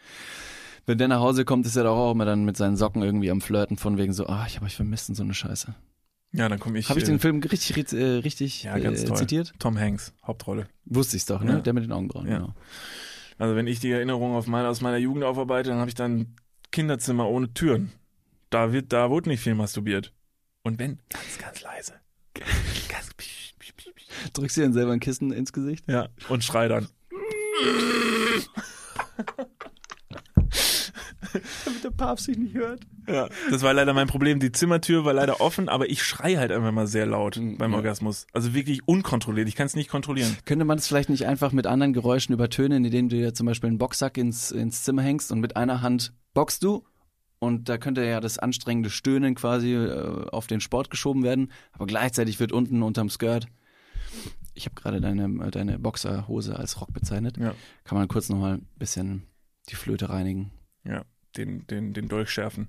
Wenn 0.87 0.99
der 0.99 1.09
nach 1.09 1.21
Hause 1.21 1.45
kommt, 1.47 1.65
ist 1.65 1.77
er 1.77 1.85
doch 1.85 1.97
auch 1.97 2.13
immer 2.13 2.27
dann 2.27 2.45
mit 2.45 2.57
seinen 2.59 2.77
Socken 2.77 3.03
irgendwie 3.03 3.31
am 3.31 3.41
Flirten 3.41 3.79
von 3.79 3.97
wegen 3.97 4.13
so, 4.13 4.27
ah, 4.27 4.45
ich 4.47 4.57
habe 4.57 4.67
euch 4.67 4.77
vermisst 4.77 5.09
und 5.09 5.15
so 5.15 5.23
eine 5.23 5.33
Scheiße. 5.33 5.75
Ja, 6.33 6.49
dann 6.49 6.59
komme 6.59 6.79
ich. 6.79 6.91
Habe 6.91 6.99
ich 6.99 7.05
äh, 7.05 7.09
den 7.09 7.21
Film 7.21 7.41
richtig, 7.41 7.77
richtig, 7.77 7.99
äh, 7.99 8.05
richtig 8.19 8.65
Ja, 8.65 8.79
ganz 8.79 9.03
äh, 9.03 9.07
toll. 9.07 9.17
zitiert? 9.17 9.55
Tom 9.59 9.79
Hanks, 9.79 10.13
Hauptrolle. 10.27 10.67
Wusste 10.85 11.17
ich's 11.17 11.27
doch, 11.27 11.43
ne? 11.43 11.53
Ja. 11.53 11.61
Der 11.61 11.73
mit 11.73 11.85
den 11.85 11.93
Augenbrauen, 11.93 12.27
Ja. 12.29 12.39
genau. 12.39 12.55
Also 13.39 13.57
wenn 13.57 13.67
ich 13.67 13.81
die 13.81 13.91
Erinnerung 13.91 14.35
auf 14.35 14.47
meine, 14.47 14.69
aus 14.69 14.81
meiner 14.81 14.99
Jugend 14.99 15.25
aufarbeite, 15.25 15.71
dann 15.71 15.79
habe 15.79 15.89
ich 15.89 15.95
dann 15.95 16.19
ein 16.19 16.37
Kinderzimmer 16.71 17.29
ohne 17.29 17.53
Türen. 17.55 17.93
Da 18.51 18.73
wird, 18.73 18.93
da 18.93 19.11
wurde 19.11 19.31
nicht 19.31 19.41
viel 19.41 19.55
masturbiert. 19.55 20.13
Und 20.63 20.79
wenn, 20.79 20.99
ganz, 21.09 21.39
ganz 21.39 21.63
leise. 21.63 21.95
Drückst 24.33 24.57
du 24.57 24.61
dir 24.61 24.67
dann 24.67 24.73
selber 24.73 24.93
ein 24.93 25.01
Kissen 25.01 25.33
ins 25.33 25.53
Gesicht? 25.53 25.85
ja, 25.89 26.09
und 26.29 26.43
schrei 26.45 26.69
dann. 26.69 26.89
Damit 31.65 31.83
der 31.83 31.91
Papst 31.91 32.27
sich 32.27 32.39
nicht 32.39 32.55
hört. 32.55 32.81
Ja, 33.09 33.29
das 33.51 33.63
war 33.63 33.75
leider 33.75 33.93
mein 33.93 34.07
Problem. 34.07 34.39
Die 34.39 34.53
Zimmertür 34.53 35.05
war 35.05 35.13
leider 35.13 35.41
offen, 35.41 35.69
aber 35.69 35.91
ich 35.91 36.03
schrei 36.05 36.37
halt 36.37 36.53
einfach 36.53 36.71
mal 36.71 36.87
sehr 36.87 37.07
laut 37.07 37.37
Mhm, 37.39 37.59
beim 37.59 37.73
ja. 37.73 37.77
Orgasmus. 37.79 38.27
Also 38.33 38.55
wirklich 38.55 38.87
unkontrolliert. 38.87 39.49
Ich 39.49 39.57
kann 39.57 39.67
es 39.67 39.75
nicht 39.75 39.91
kontrollieren. 39.91 40.37
Könnte 40.45 40.65
man 40.65 40.79
es 40.79 40.87
vielleicht 40.87 41.09
nicht 41.11 41.27
einfach 41.27 41.51
mit 41.53 41.67
anderen 41.67 41.93
Geräuschen 41.93 42.33
übertönen, 42.33 42.85
indem 42.85 43.09
du 43.09 43.17
dir 43.17 43.35
zum 43.35 43.47
Beispiel 43.47 43.69
einen 43.69 43.79
Boxsack 43.79 44.17
ins, 44.17 44.53
ins 44.53 44.85
Zimmer 44.85 45.03
hängst 45.03 45.33
und 45.33 45.41
mit 45.41 45.57
einer 45.57 45.83
Hand 45.83 46.13
boxst 46.35 46.63
du 46.63 46.85
und 47.45 47.69
da 47.69 47.79
könnte 47.79 48.05
ja 48.05 48.21
das 48.21 48.39
anstrengende 48.39 48.91
Stöhnen 48.91 49.35
quasi 49.35 49.75
äh, 49.75 50.29
auf 50.31 50.47
den 50.47 50.61
Sport 50.61 50.91
geschoben 50.91 51.23
werden, 51.23 51.53
aber 51.73 51.87
gleichzeitig 51.87 52.41
wird 52.41 52.53
unten 52.53 52.83
unterm 52.83 53.09
Skirt, 53.11 53.47
ich 54.55 54.67
habe 54.67 54.75
gerade 54.75 55.01
deine, 55.01 55.47
äh, 55.47 55.51
deine 55.51 55.79
Boxerhose 55.79 56.57
als 56.57 56.81
Rock 56.81 56.93
bezeichnet, 56.93 57.37
Ja. 57.39 57.55
kann 57.85 57.99
man 57.99 58.09
kurz 58.09 58.29
nochmal 58.29 58.55
ein 58.55 58.67
bisschen 58.77 59.27
die 59.69 59.75
Flöte 59.75 60.11
reinigen. 60.11 60.51
Ja, 60.85 61.05
den, 61.37 61.67
den, 61.67 61.93
den 61.95 62.09
Dolch 62.09 62.31
schärfen. 62.31 62.69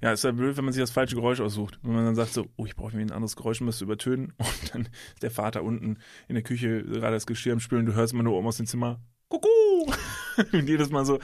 Ja, 0.00 0.12
ist 0.12 0.22
ja 0.22 0.30
blöd, 0.30 0.56
wenn 0.56 0.64
man 0.64 0.72
sich 0.72 0.82
das 0.82 0.92
falsche 0.92 1.16
Geräusch 1.16 1.40
aussucht. 1.40 1.80
Wenn 1.82 1.94
man 1.94 2.04
dann 2.04 2.14
sagt 2.14 2.32
so, 2.32 2.46
oh, 2.56 2.64
ich 2.64 2.76
brauche 2.76 2.94
mir 2.94 3.02
ein 3.02 3.10
anderes 3.10 3.34
Geräusch, 3.34 3.60
um 3.60 3.66
das 3.66 3.78
zu 3.78 3.84
übertönen. 3.84 4.32
Und 4.38 4.74
dann 4.74 4.82
ist 5.14 5.22
der 5.22 5.32
Vater 5.32 5.64
unten 5.64 5.98
in 6.28 6.34
der 6.34 6.44
Küche 6.44 6.84
gerade 6.84 7.16
das 7.16 7.26
Geschirr 7.26 7.54
am 7.54 7.60
Spülen. 7.60 7.84
Du 7.86 7.94
hörst 7.94 8.12
immer 8.12 8.22
nur 8.22 8.34
oben 8.34 8.46
aus 8.46 8.58
dem 8.58 8.66
Zimmer, 8.66 9.00
Kuckuck. 9.28 9.98
und 10.52 10.68
jedes 10.68 10.90
Mal 10.90 11.04
so. 11.04 11.18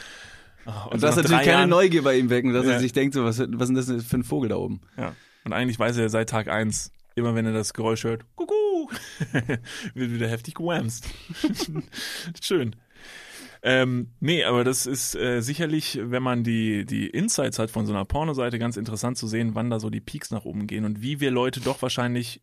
Ah, 0.71 0.85
Und, 0.91 1.01
so 1.01 1.07
das 1.07 1.17
nach 1.17 1.23
natürlich 1.25 1.41
keine 1.47 1.59
Jahren- 1.59 1.71
Neugier 1.71 2.03
bei 2.03 2.17
ihm 2.19 2.31
wecken, 2.31 2.53
dass 2.53 2.67
Ja. 2.67 2.73
er 2.73 2.81
sich 2.81 2.93
denkt, 2.93 3.15
so, 3.15 3.25
was, 3.25 3.39
was 3.39 3.69
ist 3.71 3.77
das 3.77 3.87
denn 3.87 4.01
für 4.01 4.19
ein 4.19 4.25
Vogel 4.25 4.49
da 4.49 4.57
oben? 4.57 4.81
Ja. 4.97 5.15
Und 5.45 5.53
eigentlich 5.53 5.79
weiß 5.79 5.97
er 5.97 6.09
seit 6.09 6.29
Tag 6.29 6.49
eins, 6.49 6.93
immer 7.15 7.35
wenn 7.35 7.47
er 7.47 7.53
das 7.53 7.73
Geräusch 7.75 8.05
hört, 8.05 8.25
Kuckuck, 8.37 8.93
wird 9.95 10.13
wieder 10.13 10.29
heftig 10.29 10.55
gewamst. 10.55 11.07
Schön. 12.43 12.77
Ähm, 13.63 14.09
nee, 14.21 14.45
aber 14.45 14.65
das 14.65 14.87
ist 14.87 15.15
äh, 15.17 15.43
sicherlich, 15.43 15.99
wenn 16.03 16.23
man 16.23 16.45
die, 16.45 16.87
die 16.87 17.07
Insights 17.09 17.59
hat 17.59 17.71
von 17.71 17.85
so 17.85 17.93
einer 17.93 18.07
Pornoseite, 18.07 18.59
ganz 18.59 18.79
interessant 18.79 19.19
zu 19.19 19.27
sehen, 19.27 19.55
wann 19.55 19.69
da 19.69 19.79
so 19.79 19.91
die 19.91 20.01
Peaks 20.01 20.31
nach 20.31 20.47
oben 20.47 20.67
gehen 20.67 20.87
und 20.87 21.03
wie 21.03 21.21
wir 21.21 21.31
Leute 21.31 21.61
doch 21.61 21.83
wahrscheinlich 21.83 22.41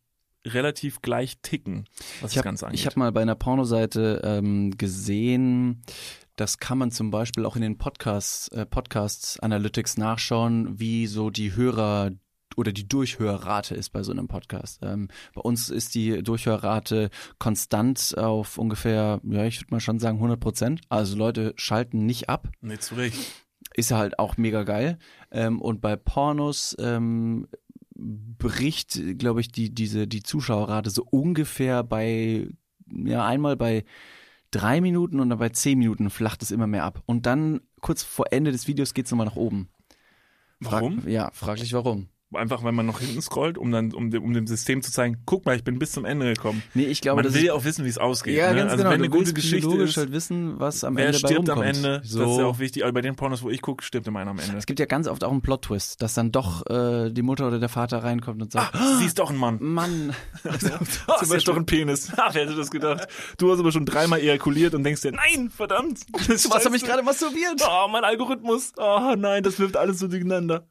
relativ 0.53 1.01
gleich 1.01 1.39
ticken, 1.41 1.85
was 2.21 2.31
Ich 2.31 2.35
das 2.35 2.35
habe 2.37 2.43
Ganze 2.45 2.67
angeht. 2.67 2.85
hab 2.85 2.97
mal 2.97 3.11
bei 3.11 3.21
einer 3.21 3.35
Pornoseite 3.35 4.21
ähm, 4.23 4.71
gesehen, 4.77 5.81
das 6.35 6.59
kann 6.59 6.77
man 6.77 6.91
zum 6.91 7.09
Beispiel 7.11 7.45
auch 7.45 7.55
in 7.55 7.61
den 7.63 7.77
Podcasts, 7.77 8.47
äh, 8.49 8.65
Podcasts 8.65 9.39
Analytics 9.39 9.97
nachschauen, 9.97 10.79
wie 10.79 11.07
so 11.07 11.29
die 11.29 11.55
Hörer 11.55 12.11
oder 12.55 12.71
die 12.71 12.87
Durchhörrate 12.87 13.75
ist 13.75 13.89
bei 13.89 14.01
so 14.03 14.11
einem 14.11 14.27
Podcast. 14.27 14.79
Ähm, 14.81 15.09
bei 15.35 15.41
uns 15.41 15.69
ist 15.69 15.93
die 15.95 16.23
Durchhörrate 16.23 17.09
konstant 17.39 18.17
auf 18.17 18.57
ungefähr, 18.57 19.19
ja, 19.23 19.45
ich 19.45 19.59
würde 19.61 19.73
mal 19.75 19.79
schon 19.79 19.99
sagen 19.99 20.17
100 20.17 20.39
Prozent. 20.39 20.81
Also 20.89 21.15
Leute 21.17 21.53
schalten 21.57 22.05
nicht 22.05 22.29
ab 22.29 22.47
nee, 22.61 22.77
zu 22.79 22.95
Recht. 22.95 23.17
ist 23.75 23.91
ja 23.91 23.97
halt 23.97 24.17
auch 24.17 24.37
mega 24.37 24.63
geil. 24.63 24.97
Ähm, 25.29 25.61
und 25.61 25.81
bei 25.81 25.95
Pornos 25.95 26.75
ähm, 26.79 27.47
bricht, 27.97 28.99
glaube 29.17 29.41
ich, 29.41 29.51
die, 29.51 29.73
diese, 29.73 30.07
die 30.07 30.23
Zuschauerrate 30.23 30.89
so 30.89 31.03
ungefähr 31.09 31.83
bei, 31.83 32.49
ja, 32.91 33.25
einmal 33.25 33.57
bei 33.57 33.83
drei 34.51 34.81
Minuten 34.81 35.19
und 35.19 35.29
dann 35.29 35.39
bei 35.39 35.49
zehn 35.49 35.77
Minuten 35.79 36.09
flacht 36.09 36.41
es 36.43 36.51
immer 36.51 36.67
mehr 36.67 36.83
ab. 36.83 37.01
Und 37.05 37.25
dann 37.25 37.61
kurz 37.81 38.03
vor 38.03 38.31
Ende 38.31 38.51
des 38.51 38.67
Videos 38.67 38.93
geht's 38.93 39.11
nochmal 39.11 39.27
nach 39.27 39.35
oben. 39.35 39.69
Frag- 40.61 40.81
Warum? 40.81 41.07
Ja, 41.07 41.31
fraglich 41.33 41.73
warum. 41.73 42.07
Einfach, 42.33 42.61
wenn 42.65 42.75
man 42.75 42.85
noch 42.85 42.99
hinten 42.99 43.21
scrollt, 43.21 43.57
um 43.57 43.71
dann, 43.71 43.93
um, 43.93 44.11
dem- 44.11 44.21
um 44.21 44.33
dem 44.33 44.47
System 44.47 44.81
zu 44.81 44.91
zeigen, 44.91 45.21
guck 45.25 45.45
mal, 45.45 45.55
ich 45.55 45.63
bin 45.63 45.79
bis 45.79 45.93
zum 45.93 46.03
Ende 46.03 46.33
gekommen. 46.33 46.61
Nee, 46.73 46.83
ich 46.83 46.99
glaube, 46.99 47.15
man 47.17 47.23
das 47.25 47.33
will 47.35 47.45
ja 47.45 47.53
auch 47.53 47.63
wissen, 47.63 47.85
wie 47.85 47.89
es 47.89 47.97
ausgeht. 47.97 48.35
ja, 48.35 48.49
ne? 48.51 48.57
ganz 48.59 48.71
also 48.73 48.83
genau. 48.83 48.93
wenn 48.93 48.99
eine 48.99 49.09
gute 49.09 49.31
Geschichte 49.31 49.73
ist, 49.77 49.95
halt 49.95 50.11
wissen, 50.11 50.59
was 50.59 50.83
am 50.83 50.97
wer 50.97 51.05
Ende 51.05 51.19
bei 51.21 51.27
stirbt 51.29 51.49
am. 51.49 51.61
Ende, 51.61 52.01
So. 52.03 52.19
das 52.19 52.31
ist 52.31 52.37
ja 52.39 52.45
auch 52.45 52.59
wichtig. 52.59 52.83
Aber 52.83 52.91
bei 52.91 53.01
den 53.01 53.15
Pornos, 53.15 53.43
wo 53.43 53.49
ich 53.49 53.61
gucke, 53.61 53.81
stirbt 53.81 54.07
immer 54.07 54.19
einer 54.19 54.31
am 54.31 54.39
Ende. 54.39 54.57
es 54.57 54.65
gibt 54.65 54.79
ja 54.81 54.85
ganz 54.87 55.07
oft 55.07 55.23
auch 55.23 55.31
einen 55.31 55.41
Plot-Twist, 55.41 56.01
dass 56.01 56.15
dann 56.15 56.33
doch 56.33 56.65
äh, 56.69 57.11
die 57.11 57.21
Mutter 57.21 57.47
oder 57.47 57.59
der 57.59 57.69
Vater 57.69 58.03
reinkommt 58.03 58.41
und 58.41 58.51
sagt, 58.51 58.75
Ah, 58.75 58.97
sie 58.97 59.05
ist 59.05 59.19
doch 59.19 59.29
ein 59.29 59.37
Mann. 59.37 59.59
Mann, 59.61 60.13
Ah, 60.43 61.23
sie 61.23 61.33
ist 61.37 61.47
doch 61.47 61.55
ein 61.55 61.65
Penis. 61.65 62.11
Ah, 62.17 62.27
wer 62.33 62.43
hätte 62.45 62.55
das 62.57 62.69
gedacht? 62.71 63.07
Du 63.37 63.49
hast 63.53 63.59
aber 63.59 63.71
schon 63.71 63.85
dreimal 63.85 64.19
ejakuliert 64.19 64.73
und 64.75 64.83
denkst 64.83 65.01
dir, 65.01 65.13
nein, 65.13 65.49
verdammt. 65.49 66.01
was 66.11 66.65
habe 66.65 66.75
ich 66.75 66.83
gerade 66.83 67.03
masturbiert? 67.03 67.61
Oh, 67.65 67.87
mein 67.89 68.03
Algorithmus. 68.03 68.73
Oh 68.75 69.13
nein, 69.17 69.43
das 69.43 69.59
wirft 69.59 69.77
alles 69.77 69.99
so 69.99 70.09
durcheinander. 70.09 70.65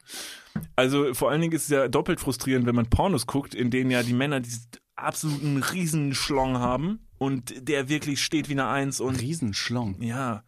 Also 0.77 1.15
vor 1.15 1.31
allen 1.31 1.41
Dingen 1.41 1.53
ist 1.55 1.65
es 1.65 1.69
ja 1.69 1.89
doppelt 1.89 2.21
frustrierend, 2.21 2.67
wenn 2.67 2.75
man 2.75 2.89
Pornos 2.91 3.27
guckt, 3.27 3.55
in 3.55 3.71
denen 3.71 3.91
ja 3.91 4.03
die 4.03 4.13
Männer 4.13 4.41
diesen 4.41 4.67
absoluten 4.95 5.63
Riesenschlong 5.63 6.59
haben 6.59 7.01
und 7.19 7.69
der 7.69 7.89
wirklich 7.89 8.23
steht 8.23 8.49
wie 8.49 8.53
eine 8.53 8.67
Eins 8.69 9.01
und 9.01 9.21
Riesenschlong. 9.21 10.01
ja. 10.03 10.43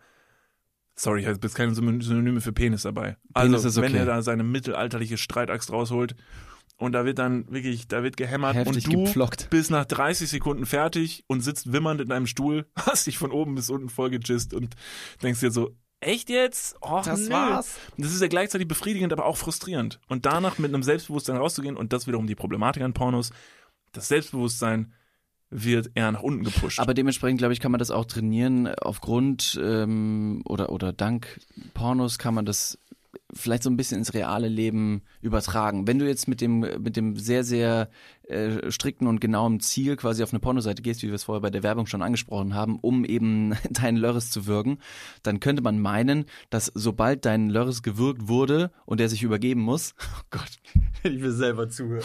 Sorry, 1.01 1.21
ich 1.21 1.27
habe 1.29 1.39
jetzt 1.41 1.55
keine 1.55 1.75
Syn- 1.77 2.01
Synonyme 2.01 2.41
für 2.41 2.53
Penis 2.53 2.83
dabei. 2.83 3.17
Penis 3.33 3.65
also, 3.65 3.69
ist 3.69 3.77
wenn 3.77 3.93
okay. 3.93 3.99
er 3.99 4.05
da 4.05 4.21
seine 4.21 4.43
mittelalterliche 4.43 5.17
Streitaxt 5.17 5.71
rausholt 5.71 6.17
und 6.77 6.91
da 6.91 7.05
wird 7.05 7.21
dann 7.21 7.49
wirklich, 7.53 7.87
da 7.87 8.03
wird 8.03 8.17
gehämmert 8.17 8.57
Heftig 8.57 8.87
und 8.87 8.95
du 8.95 9.05
gepflockt. 9.05 9.49
bist 9.49 9.71
nach 9.71 9.85
30 9.85 10.29
Sekunden 10.29 10.67
fertig 10.67 11.23
und 11.29 11.41
sitzt 11.43 11.73
wimmernd 11.73 12.01
in 12.01 12.11
einem 12.11 12.27
Stuhl, 12.27 12.67
hast 12.77 13.07
dich 13.07 13.17
von 13.17 13.31
oben 13.31 13.55
bis 13.55 13.71
unten 13.71 13.89
vollgejist 13.91 14.55
und 14.55 14.75
denkst 15.23 15.39
dir 15.39 15.53
so, 15.53 15.77
echt 16.01 16.31
jetzt? 16.31 16.77
Oh, 16.81 17.01
Das 17.05 17.29
nö. 17.29 17.31
war's. 17.31 17.77
Das 17.97 18.13
ist 18.13 18.21
ja 18.23 18.29
gleichzeitig 18.29 18.69
befriedigend, 18.69 19.13
aber 19.13 19.27
auch 19.27 19.37
frustrierend. 19.37 20.01
Und 20.09 20.27
danach 20.27 20.59
mit 20.59 20.73
einem 20.73 20.83
Selbstbewusstsein 20.83 21.37
rauszugehen 21.37 21.77
und 21.77 21.93
das 21.93 22.07
wiederum 22.07 22.27
die 22.27 22.35
Problematik 22.35 22.83
an 22.83 22.93
Pornos, 22.95 23.31
das 23.93 24.09
Selbstbewusstsein 24.09 24.93
wird 25.51 25.91
eher 25.95 26.13
nach 26.13 26.23
unten 26.23 26.45
gepusht. 26.45 26.79
Aber 26.79 26.93
dementsprechend, 26.93 27.39
glaube 27.39 27.55
ich, 27.55 27.61
kann 27.61 27.73
man 27.73 27.79
das 27.79 27.91
auch 27.91 28.05
trainieren. 28.05 28.67
Aufgrund 28.75 29.59
ähm, 29.63 30.43
oder, 30.45 30.71
oder 30.71 30.93
dank 30.93 31.41
Pornos 31.73 32.19
kann 32.19 32.35
man 32.35 32.45
das 32.45 32.79
vielleicht 33.33 33.63
so 33.63 33.71
ein 33.71 33.77
bisschen 33.77 33.99
ins 33.99 34.15
reale 34.15 34.49
Leben 34.49 35.03
übertragen. 35.23 35.87
Wenn 35.87 35.99
du 35.99 36.07
jetzt 36.07 36.29
mit 36.29 36.41
dem, 36.41 36.61
mit 36.61 36.97
dem 36.97 37.17
sehr, 37.17 37.45
sehr 37.45 37.89
äh, 38.29 38.71
strikten 38.71 39.07
und 39.07 39.21
genauen 39.21 39.61
Ziel 39.61 39.97
quasi 39.97 40.23
auf 40.23 40.33
eine 40.33 40.41
Pornoseite 40.41 40.83
gehst, 40.83 41.03
wie 41.03 41.09
wir 41.09 41.15
es 41.15 41.25
vorher 41.25 41.41
bei 41.41 41.51
der 41.51 41.63
Werbung 41.63 41.87
schon 41.87 42.03
angesprochen 42.03 42.55
haben, 42.55 42.79
um 42.81 43.05
eben 43.05 43.55
deinen 43.71 43.97
Lörres 43.97 44.31
zu 44.31 44.47
würgen, 44.47 44.79
dann 45.23 45.41
könnte 45.41 45.63
man 45.63 45.81
meinen, 45.81 46.27
dass 46.51 46.71
sobald 46.75 47.25
dein 47.25 47.49
Lörres 47.51 47.83
gewürgt 47.83 48.29
wurde 48.29 48.71
und 48.87 49.01
er 49.01 49.09
sich 49.09 49.23
übergeben 49.23 49.61
muss, 49.63 49.95
oh 50.19 50.23
Gott, 50.31 50.59
wenn 51.03 51.15
ich 51.15 51.21
mir 51.21 51.33
selber 51.33 51.69
zuhöre, 51.69 52.05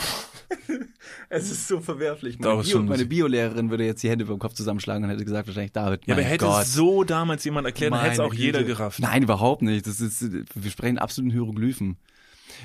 Es 1.30 1.52
ist 1.52 1.68
so 1.68 1.80
verwerflich. 1.80 2.40
Meine, 2.40 2.64
Bio, 2.64 2.82
meine 2.84 3.06
Biolehrerin 3.06 3.70
würde 3.70 3.86
jetzt 3.86 4.04
die 4.04 4.10
Hände 4.10 4.24
über 4.24 4.36
den 4.36 4.40
Kopf 4.40 4.54
zusammenschlagen 4.54 5.04
und 5.04 5.10
hätte 5.10 5.26
gesagt 5.26 5.48
wahrscheinlich, 5.48 5.72
David, 5.74 6.06
Ja, 6.08 6.14
aber 6.14 6.24
hätte 6.24 6.46
Gott. 6.46 6.64
es 6.64 6.74
so 6.74 7.04
damals 7.04 7.44
jemand 7.44 7.66
erklärt, 7.68 7.92
dann 7.92 8.02
hätte 8.02 8.14
es 8.14 8.20
auch 8.20 8.34
jeder 8.34 8.60
Güte. 8.60 8.74
gerafft. 8.74 9.00
Nein, 9.00 9.24
überhaupt 9.24 9.62
nicht. 9.62 9.86
Das 9.86 10.00
ist, 10.00 10.22
wir 10.32 10.72
sprechen 10.72 10.98
absoluten 10.98 11.32
Hieroglyphen. 11.32 11.98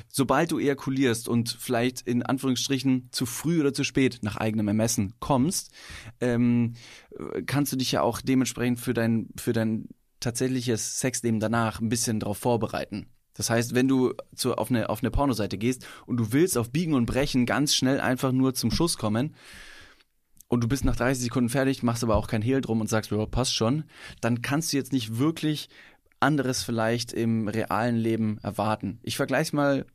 Sobald 0.08 0.52
du 0.52 0.58
ejakulierst 0.58 1.28
und 1.28 1.48
vielleicht 1.48 2.02
in 2.02 2.22
Anführungsstrichen 2.22 3.08
zu 3.10 3.26
früh 3.26 3.60
oder 3.60 3.72
zu 3.72 3.84
spät 3.84 4.20
nach 4.22 4.36
eigenem 4.36 4.68
Ermessen 4.68 5.14
kommst, 5.20 5.72
ähm, 6.20 6.74
kannst 7.46 7.72
du 7.72 7.76
dich 7.76 7.92
ja 7.92 8.02
auch 8.02 8.20
dementsprechend 8.20 8.80
für 8.80 8.94
dein, 8.94 9.28
für 9.36 9.52
dein 9.52 9.88
tatsächliches 10.20 11.00
Sexleben 11.00 11.40
danach 11.40 11.80
ein 11.80 11.88
bisschen 11.88 12.20
darauf 12.20 12.38
vorbereiten. 12.38 13.06
Das 13.34 13.50
heißt, 13.50 13.74
wenn 13.74 13.86
du 13.86 14.14
zu, 14.34 14.56
auf, 14.56 14.70
eine, 14.70 14.88
auf 14.88 15.00
eine 15.00 15.12
Pornoseite 15.12 15.58
gehst 15.58 15.86
und 16.06 16.16
du 16.16 16.32
willst 16.32 16.58
auf 16.58 16.70
Biegen 16.70 16.94
und 16.94 17.06
Brechen 17.06 17.46
ganz 17.46 17.74
schnell 17.74 18.00
einfach 18.00 18.32
nur 18.32 18.54
zum 18.54 18.70
Schuss 18.70 18.98
kommen, 18.98 19.34
und 20.48 20.64
du 20.64 20.68
bist 20.68 20.84
nach 20.84 20.96
30 20.96 21.24
Sekunden 21.24 21.50
fertig, 21.50 21.82
machst 21.82 22.02
aber 22.02 22.16
auch 22.16 22.26
kein 22.26 22.42
Hehl 22.42 22.62
drum 22.62 22.80
und 22.80 22.88
sagst, 22.88 23.10
ja, 23.10 23.26
passt 23.26 23.54
schon, 23.54 23.84
dann 24.22 24.40
kannst 24.42 24.72
du 24.72 24.78
jetzt 24.78 24.92
nicht 24.92 25.18
wirklich 25.18 25.68
anderes 26.20 26.62
vielleicht 26.62 27.12
im 27.12 27.48
realen 27.48 27.96
Leben 27.96 28.38
erwarten. 28.42 29.00
Ich 29.02 29.16
vergleich's 29.16 29.52
mal, 29.52 29.86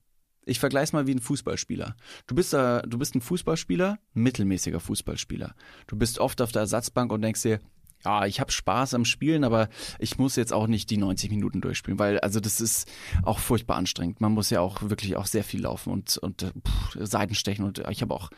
ich 0.45 0.59
vergleich's 0.59 0.93
mal 0.93 1.07
wie 1.07 1.13
ein 1.13 1.19
Fußballspieler. 1.19 1.95
Du 2.27 2.35
bist 2.35 2.53
da, 2.53 2.81
du 2.81 2.97
bist 2.97 3.15
ein 3.15 3.21
Fußballspieler, 3.21 3.99
mittelmäßiger 4.13 4.79
Fußballspieler. 4.79 5.55
Du 5.87 5.95
bist 5.97 6.19
oft 6.19 6.41
auf 6.41 6.51
der 6.51 6.61
Ersatzbank 6.61 7.11
und 7.11 7.21
denkst 7.21 7.41
dir, 7.41 7.59
ja, 8.05 8.25
ich 8.25 8.39
habe 8.39 8.51
Spaß 8.51 8.95
am 8.95 9.05
Spielen, 9.05 9.43
aber 9.43 9.69
ich 9.97 10.17
muss 10.17 10.35
jetzt 10.35 10.51
auch 10.51 10.67
nicht 10.67 10.89
die 10.89 10.97
90 10.97 11.29
Minuten 11.31 11.61
durchspielen, 11.61 11.99
weil 11.99 12.19
also 12.19 12.39
das 12.39 12.59
ist 12.59 12.91
auch 13.23 13.39
furchtbar 13.39 13.77
anstrengend. 13.77 14.19
Man 14.19 14.33
muss 14.33 14.49
ja 14.49 14.59
auch 14.59 14.81
wirklich 14.81 15.15
auch 15.15 15.25
sehr 15.25 15.43
viel 15.43 15.61
laufen 15.61 15.91
und 15.91 16.17
und 16.17 16.43
äh, 16.43 16.51
pff, 16.51 16.97
Seitenstechen 16.99 17.63
und 17.63 17.81
ich 17.89 18.01
habe 18.01 18.13
auch 18.13 18.29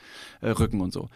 äh, 0.41 0.49
Rücken 0.49 0.81
und 0.81 0.93
so. 0.93 1.09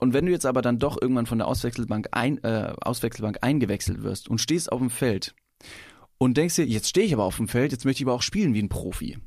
Und 0.00 0.14
wenn 0.14 0.24
du 0.24 0.32
jetzt 0.32 0.46
aber 0.46 0.62
dann 0.62 0.78
doch 0.78 1.00
irgendwann 1.00 1.26
von 1.26 1.38
der 1.38 1.46
Auswechselbank, 1.46 2.08
ein, 2.12 2.42
äh, 2.42 2.72
Auswechselbank 2.80 3.38
eingewechselt 3.42 4.02
wirst 4.02 4.28
und 4.28 4.40
stehst 4.40 4.72
auf 4.72 4.80
dem 4.80 4.88
Feld 4.88 5.34
und 6.18 6.36
denkst 6.36 6.56
dir, 6.56 6.66
jetzt 6.66 6.88
stehe 6.88 7.06
ich 7.06 7.12
aber 7.12 7.24
auf 7.24 7.36
dem 7.36 7.48
Feld, 7.48 7.72
jetzt 7.72 7.84
möchte 7.84 8.02
ich 8.02 8.06
aber 8.06 8.14
auch 8.14 8.22
spielen 8.22 8.54
wie 8.54 8.62
ein 8.62 8.68
Profi, 8.68 9.18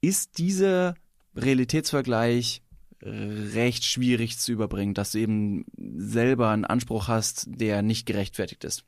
ist 0.00 0.38
dieser 0.38 0.94
Realitätsvergleich 1.34 2.62
recht 3.02 3.84
schwierig 3.84 4.38
zu 4.38 4.52
überbringen, 4.52 4.94
dass 4.94 5.12
du 5.12 5.18
eben 5.18 5.64
selber 5.96 6.50
einen 6.50 6.66
Anspruch 6.66 7.08
hast, 7.08 7.46
der 7.48 7.82
nicht 7.82 8.04
gerechtfertigt 8.06 8.64
ist. 8.64 8.84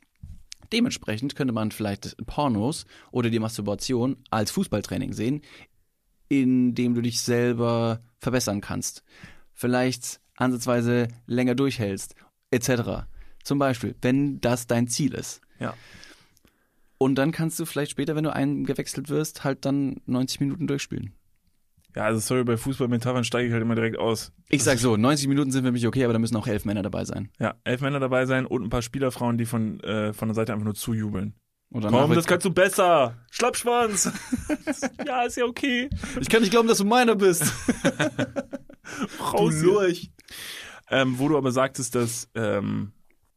Dementsprechend 0.71 1.35
könnte 1.35 1.53
man 1.53 1.71
vielleicht 1.71 2.15
Pornos 2.25 2.85
oder 3.11 3.29
die 3.29 3.39
Masturbation 3.39 4.17
als 4.29 4.51
Fußballtraining 4.51 5.13
sehen, 5.13 5.41
in 6.29 6.73
dem 6.75 6.93
du 6.93 7.01
dich 7.01 7.21
selber 7.21 8.01
verbessern 8.19 8.61
kannst. 8.61 9.03
Vielleicht 9.53 10.19
ansatzweise 10.35 11.07
länger 11.27 11.55
durchhältst, 11.55 12.15
etc. 12.51 13.05
Zum 13.43 13.59
Beispiel, 13.59 13.95
wenn 14.01 14.41
das 14.41 14.67
dein 14.67 14.87
Ziel 14.87 15.13
ist. 15.13 15.41
Ja. 15.59 15.75
Und 16.97 17.15
dann 17.15 17.31
kannst 17.31 17.59
du 17.59 17.65
vielleicht 17.65 17.91
später, 17.91 18.15
wenn 18.15 18.23
du 18.23 18.33
eingewechselt 18.33 19.09
wirst, 19.09 19.43
halt 19.43 19.65
dann 19.65 20.01
90 20.05 20.39
Minuten 20.39 20.67
durchspielen. 20.67 21.13
Ja, 21.95 22.05
also 22.05 22.19
sorry, 22.19 22.43
bei 22.43 22.57
Fußballmetaphern 22.57 23.23
steige 23.23 23.47
ich 23.47 23.53
halt 23.53 23.61
immer 23.61 23.75
direkt 23.75 23.99
aus. 23.99 24.31
Ich 24.49 24.63
sag 24.63 24.79
so, 24.79 24.97
90 24.97 25.27
Minuten 25.27 25.51
sind 25.51 25.63
für 25.63 25.71
mich 25.71 25.85
okay, 25.85 26.03
aber 26.03 26.13
da 26.13 26.19
müssen 26.19 26.35
auch 26.35 26.47
elf 26.47 26.65
Männer 26.65 26.81
dabei 26.81 27.05
sein. 27.05 27.29
Ja, 27.39 27.55
elf 27.63 27.81
Männer 27.81 27.99
dabei 27.99 28.25
sein 28.25 28.45
und 28.45 28.63
ein 28.63 28.69
paar 28.69 28.81
Spielerfrauen, 28.81 29.37
die 29.37 29.45
von, 29.45 29.79
äh, 29.81 30.13
von 30.13 30.27
der 30.27 30.35
Seite 30.35 30.53
einfach 30.53 30.65
nur 30.65 30.73
zujubeln. 30.73 31.35
Danach 31.69 32.01
Komm, 32.01 32.13
das 32.13 32.27
kannst 32.27 32.45
du 32.45 32.53
besser. 32.53 33.17
Schlappschwanz. 33.31 34.11
ja, 35.07 35.23
ist 35.23 35.37
ja 35.37 35.45
okay. 35.45 35.89
ich 36.19 36.29
kann 36.29 36.41
nicht 36.41 36.51
glauben, 36.51 36.67
dass 36.67 36.77
du 36.77 36.85
meiner 36.85 37.15
bist. 37.15 37.43
Raus 39.33 39.59
du. 39.59 39.81
Ähm, 40.91 41.17
wo 41.17 41.29
du 41.29 41.37
aber 41.37 41.51
sagtest, 41.51 41.95
dass, 41.95 42.29
ähm, 42.35 42.91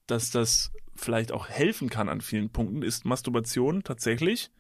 dass 0.07 0.31
das 0.31 0.71
vielleicht 1.01 1.33
auch 1.33 1.49
helfen 1.49 1.91
kann 1.91 2.09
an 2.09 2.21
vielen 2.21 2.51
Punkten, 2.51 2.83
ist 2.83 3.05
Masturbation 3.05 3.83
tatsächlich 3.83 4.51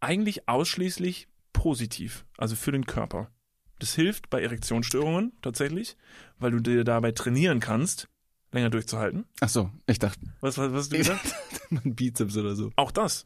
eigentlich 0.00 0.48
ausschließlich 0.48 1.28
positiv, 1.52 2.24
also 2.36 2.56
für 2.56 2.72
den 2.72 2.86
Körper. 2.86 3.30
Das 3.78 3.94
hilft 3.94 4.30
bei 4.30 4.42
Erektionsstörungen 4.42 5.32
tatsächlich, 5.42 5.96
weil 6.38 6.50
du 6.50 6.60
dir 6.60 6.84
dabei 6.84 7.12
trainieren 7.12 7.60
kannst, 7.60 8.08
länger 8.52 8.70
durchzuhalten. 8.70 9.24
Ach 9.40 9.48
so, 9.48 9.70
ich 9.86 9.98
dachte, 9.98 10.20
Was, 10.40 10.58
was, 10.58 10.72
was 10.72 10.78
hast 10.78 10.92
du 10.92 10.98
gesagt? 10.98 11.34
mein 11.70 11.94
Bizeps 11.94 12.36
oder 12.36 12.54
so. 12.54 12.70
Auch 12.76 12.90
das. 12.90 13.24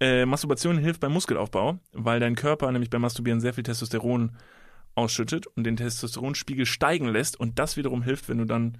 Äh, 0.00 0.26
Masturbation 0.26 0.78
hilft 0.78 1.00
beim 1.00 1.12
Muskelaufbau, 1.12 1.78
weil 1.92 2.20
dein 2.20 2.34
Körper 2.34 2.70
nämlich 2.72 2.90
beim 2.90 3.02
Masturbieren 3.02 3.40
sehr 3.40 3.54
viel 3.54 3.64
Testosteron 3.64 4.36
ausschüttet 4.94 5.46
und 5.46 5.64
den 5.64 5.76
Testosteronspiegel 5.76 6.66
steigen 6.66 7.08
lässt 7.08 7.38
und 7.38 7.58
das 7.58 7.76
wiederum 7.76 8.02
hilft, 8.02 8.28
wenn 8.28 8.38
du 8.38 8.44
dann 8.44 8.78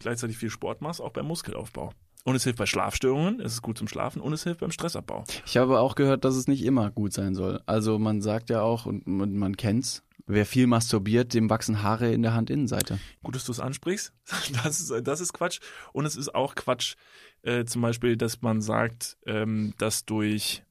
gleichzeitig 0.00 0.36
viel 0.36 0.50
Sport 0.50 0.80
machst, 0.80 1.00
auch 1.00 1.12
beim 1.12 1.26
Muskelaufbau. 1.26 1.92
Und 2.24 2.34
es 2.34 2.44
hilft 2.44 2.58
bei 2.58 2.66
Schlafstörungen, 2.66 3.40
es 3.40 3.54
ist 3.54 3.62
gut 3.62 3.78
zum 3.78 3.88
Schlafen 3.88 4.20
und 4.20 4.32
es 4.32 4.42
hilft 4.44 4.60
beim 4.60 4.70
Stressabbau. 4.70 5.24
Ich 5.46 5.56
habe 5.56 5.80
auch 5.80 5.94
gehört, 5.94 6.24
dass 6.24 6.36
es 6.36 6.48
nicht 6.48 6.64
immer 6.64 6.90
gut 6.90 7.12
sein 7.12 7.34
soll. 7.34 7.62
Also 7.66 7.98
man 7.98 8.20
sagt 8.20 8.50
ja 8.50 8.60
auch, 8.60 8.84
und 8.84 9.06
man, 9.06 9.36
man 9.36 9.56
kennt's, 9.56 10.02
wer 10.26 10.44
viel 10.44 10.66
masturbiert, 10.66 11.32
dem 11.32 11.48
wachsen 11.48 11.82
Haare 11.82 12.12
in 12.12 12.22
der 12.22 12.34
Handinnenseite. 12.34 12.98
Gut, 13.22 13.36
dass 13.36 13.44
du 13.44 13.52
es 13.52 13.60
ansprichst. 13.60 14.12
Das 14.62 14.80
ist, 14.80 14.92
das 15.06 15.20
ist 15.20 15.32
Quatsch. 15.32 15.60
Und 15.92 16.04
es 16.04 16.16
ist 16.16 16.34
auch 16.34 16.54
Quatsch, 16.54 16.96
äh, 17.42 17.64
zum 17.64 17.82
Beispiel, 17.82 18.16
dass 18.16 18.42
man 18.42 18.60
sagt, 18.60 19.16
ähm, 19.26 19.74
dass 19.78 20.04
durch 20.04 20.62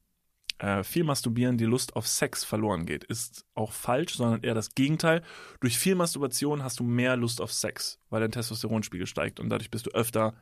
äh, 0.59 0.83
viel 0.83 1.03
Masturbieren 1.03 1.57
die 1.57 1.65
Lust 1.65 1.95
auf 1.95 2.07
Sex 2.07 2.43
verloren 2.43 2.85
geht. 2.85 3.03
Ist 3.05 3.45
auch 3.55 3.71
falsch, 3.71 4.15
sondern 4.15 4.43
eher 4.43 4.53
das 4.53 4.75
Gegenteil. 4.75 5.23
Durch 5.61 5.77
viel 5.79 5.95
Masturbation 5.95 6.63
hast 6.63 6.79
du 6.79 6.83
mehr 6.83 7.15
Lust 7.15 7.41
auf 7.41 7.51
Sex, 7.51 7.99
weil 8.09 8.21
dein 8.21 8.31
Testosteronspiegel 8.31 9.07
steigt 9.07 9.39
und 9.39 9.49
dadurch 9.49 9.71
bist 9.71 9.87
du 9.87 9.91
öfter 9.91 10.33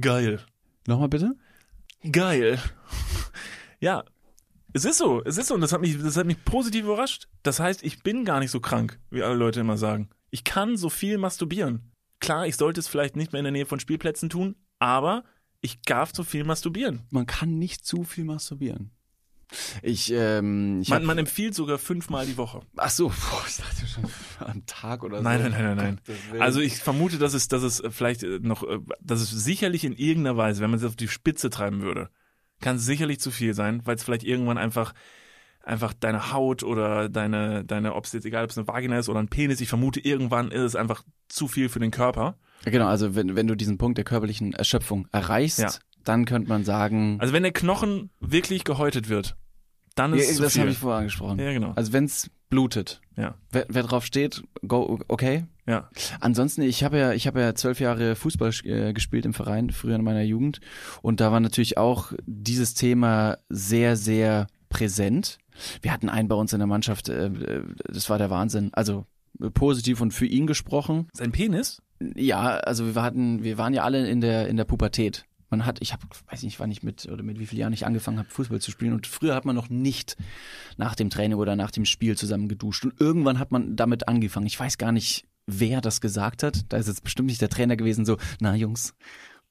geil. 0.00 0.40
Nochmal 0.86 1.08
bitte? 1.08 1.34
Geil. 2.10 2.58
Ja, 3.78 4.04
es 4.72 4.86
ist 4.86 4.96
so, 4.96 5.22
es 5.24 5.36
ist 5.36 5.48
so 5.48 5.54
und 5.54 5.60
das 5.60 5.72
hat 5.72 5.82
mich, 5.82 6.00
das 6.00 6.16
hat 6.16 6.26
mich 6.26 6.42
positiv 6.46 6.84
überrascht. 6.84 7.28
Das 7.42 7.60
heißt, 7.60 7.82
ich 7.82 8.02
bin 8.02 8.24
gar 8.24 8.40
nicht 8.40 8.50
so 8.50 8.58
krank, 8.58 8.98
wie 9.10 9.22
alle 9.22 9.34
Leute 9.34 9.60
immer 9.60 9.76
sagen. 9.76 10.08
Ich 10.30 10.44
kann 10.44 10.78
so 10.78 10.88
viel 10.88 11.18
masturbieren. 11.18 11.92
Klar, 12.18 12.46
ich 12.46 12.56
sollte 12.56 12.80
es 12.80 12.88
vielleicht 12.88 13.16
nicht 13.16 13.32
mehr 13.32 13.40
in 13.40 13.44
der 13.44 13.52
Nähe 13.52 13.66
von 13.66 13.78
Spielplätzen 13.78 14.30
tun, 14.30 14.56
aber 14.78 15.24
ich 15.60 15.82
darf 15.82 16.12
so 16.14 16.24
viel 16.24 16.44
masturbieren. 16.44 17.02
Man 17.10 17.26
kann 17.26 17.58
nicht 17.58 17.84
zu 17.84 18.04
viel 18.04 18.24
masturbieren. 18.24 18.95
Ich, 19.82 20.10
ähm, 20.12 20.80
ich 20.82 20.88
Man, 20.88 21.02
hab, 21.02 21.06
man 21.06 21.18
empfiehlt 21.18 21.54
sogar 21.54 21.78
fünfmal 21.78 22.26
die 22.26 22.36
Woche. 22.36 22.60
ach 22.76 22.90
so, 22.90 23.08
boah, 23.30 23.44
ich 23.46 23.56
dachte 23.56 23.86
schon 23.86 24.04
am 24.46 24.66
Tag 24.66 25.04
oder 25.04 25.22
Nein, 25.22 25.42
so. 25.42 25.48
nein, 25.48 25.52
nein, 25.52 25.76
nein, 25.76 25.98
nein. 26.06 26.16
Willen. 26.30 26.42
Also 26.42 26.60
ich 26.60 26.76
vermute, 26.78 27.18
dass 27.18 27.32
es, 27.34 27.48
dass 27.48 27.62
es 27.62 27.82
vielleicht 27.90 28.22
äh, 28.24 28.40
noch, 28.42 28.62
äh, 28.64 28.78
dass 29.00 29.20
es 29.20 29.30
sicherlich 29.30 29.84
in 29.84 29.92
irgendeiner 29.92 30.36
Weise, 30.36 30.62
wenn 30.62 30.70
man 30.70 30.78
es 30.80 30.84
auf 30.84 30.96
die 30.96 31.08
Spitze 31.08 31.48
treiben 31.50 31.82
würde, 31.82 32.10
kann 32.60 32.76
es 32.76 32.84
sicherlich 32.86 33.20
zu 33.20 33.30
viel 33.30 33.54
sein, 33.54 33.82
weil 33.84 33.96
es 33.96 34.02
vielleicht 34.04 34.24
irgendwann 34.24 34.58
einfach 34.58 34.94
einfach 35.62 35.92
deine 35.94 36.32
Haut 36.32 36.62
oder 36.62 37.08
deine, 37.08 37.64
deine, 37.64 37.94
ob 37.96 38.04
es 38.04 38.12
jetzt 38.12 38.24
egal, 38.24 38.44
ob 38.44 38.50
es 38.50 38.56
eine 38.58 38.68
Vagina 38.68 38.98
ist 39.00 39.08
oder 39.08 39.18
ein 39.18 39.26
Penis, 39.28 39.60
ich 39.60 39.68
vermute, 39.68 39.98
irgendwann 39.98 40.52
ist 40.52 40.62
es 40.62 40.76
einfach 40.76 41.02
zu 41.28 41.48
viel 41.48 41.68
für 41.68 41.80
den 41.80 41.90
Körper. 41.90 42.38
Genau, 42.64 42.86
also 42.86 43.16
wenn, 43.16 43.34
wenn 43.34 43.48
du 43.48 43.56
diesen 43.56 43.76
Punkt 43.76 43.98
der 43.98 44.04
körperlichen 44.04 44.52
Erschöpfung 44.52 45.08
erreichst, 45.10 45.58
Ja. 45.58 45.70
Dann 46.08 46.24
könnte 46.24 46.48
man 46.48 46.64
sagen, 46.64 47.18
Also 47.20 47.32
wenn 47.32 47.42
der 47.42 47.52
Knochen 47.52 48.10
wirklich 48.20 48.64
gehäutet 48.64 49.08
wird, 49.08 49.36
dann 49.94 50.12
ist 50.12 50.24
ja, 50.26 50.30
es 50.32 50.38
das 50.38 50.58
habe 50.58 50.70
ich 50.70 50.78
vorher 50.78 50.98
angesprochen. 50.98 51.38
ja, 51.38 51.52
genau. 51.52 51.72
Also 51.74 51.92
wenn's 51.92 52.30
blutet, 52.48 53.00
Ja, 53.16 53.34
wer, 53.50 53.66
wer 53.68 53.82
drauf 53.82 54.04
steht, 54.06 54.44
go, 54.66 55.00
okay. 55.08 55.44
ja. 55.66 55.90
Ansonsten, 56.20 56.62
ich 56.62 56.84
habe 56.84 56.96
ja, 56.98 57.12
ich 57.12 57.26
habe 57.26 57.40
ja 57.40 57.54
zwölf 57.54 57.80
Jahre 57.80 58.14
Fußball 58.14 58.52
äh, 58.64 58.92
gespielt 58.92 59.24
im 59.26 59.34
Verein, 59.34 59.70
früher 59.70 59.96
in 59.96 60.04
meiner 60.04 60.22
Jugend. 60.22 60.60
Und 61.02 61.20
da 61.20 61.32
war 61.32 61.40
natürlich 61.40 61.76
auch 61.76 62.12
dieses 62.24 62.74
Thema 62.74 63.38
sehr, 63.48 63.96
sehr 63.96 64.46
präsent. 64.68 65.38
Wir 65.82 65.92
hatten 65.92 66.08
einen 66.08 66.28
bei 66.28 66.36
uns 66.36 66.52
in 66.52 66.60
der 66.60 66.68
Mannschaft, 66.68 67.08
äh, 67.08 67.26
äh, 67.26 67.62
das 67.88 68.08
war 68.10 68.18
der 68.18 68.30
Wahnsinn. 68.30 68.70
Also 68.74 69.06
äh, 69.40 69.50
positiv 69.50 70.00
und 70.00 70.12
für 70.12 70.26
ihn 70.26 70.46
gesprochen. 70.46 71.08
Sein 71.14 71.32
Penis? 71.32 71.82
Ja, 72.14 72.58
also 72.58 72.94
wir 72.94 73.02
hatten, 73.02 73.42
wir 73.42 73.58
waren 73.58 73.74
ja 73.74 73.82
alle 73.82 74.06
in 74.08 74.20
der 74.20 74.46
in 74.48 74.56
der 74.56 74.64
Pubertät. 74.66 75.24
Man 75.48 75.64
hat, 75.64 75.78
ich 75.80 75.92
habe, 75.92 76.02
weiß 76.28 76.42
nicht, 76.42 76.58
wann 76.58 76.70
ich 76.70 76.82
mit 76.82 77.06
oder 77.06 77.22
mit 77.22 77.38
wie 77.38 77.46
vielen 77.46 77.60
Jahren 77.60 77.72
ich 77.72 77.86
angefangen 77.86 78.18
habe, 78.18 78.28
Fußball 78.30 78.60
zu 78.60 78.70
spielen. 78.70 78.92
Und 78.92 79.06
früher 79.06 79.34
hat 79.34 79.44
man 79.44 79.54
noch 79.54 79.68
nicht 79.68 80.16
nach 80.76 80.94
dem 80.94 81.10
Training 81.10 81.38
oder 81.38 81.54
nach 81.54 81.70
dem 81.70 81.84
Spiel 81.84 82.16
zusammen 82.16 82.48
geduscht. 82.48 82.84
Und 82.84 83.00
irgendwann 83.00 83.38
hat 83.38 83.52
man 83.52 83.76
damit 83.76 84.08
angefangen. 84.08 84.46
Ich 84.46 84.58
weiß 84.58 84.78
gar 84.78 84.92
nicht, 84.92 85.26
wer 85.46 85.80
das 85.80 86.00
gesagt 86.00 86.42
hat. 86.42 86.64
Da 86.68 86.76
ist 86.76 86.88
jetzt 86.88 87.04
bestimmt 87.04 87.28
nicht 87.28 87.40
der 87.40 87.48
Trainer 87.48 87.76
gewesen. 87.76 88.04
So, 88.04 88.16
na 88.40 88.56
Jungs, 88.56 88.94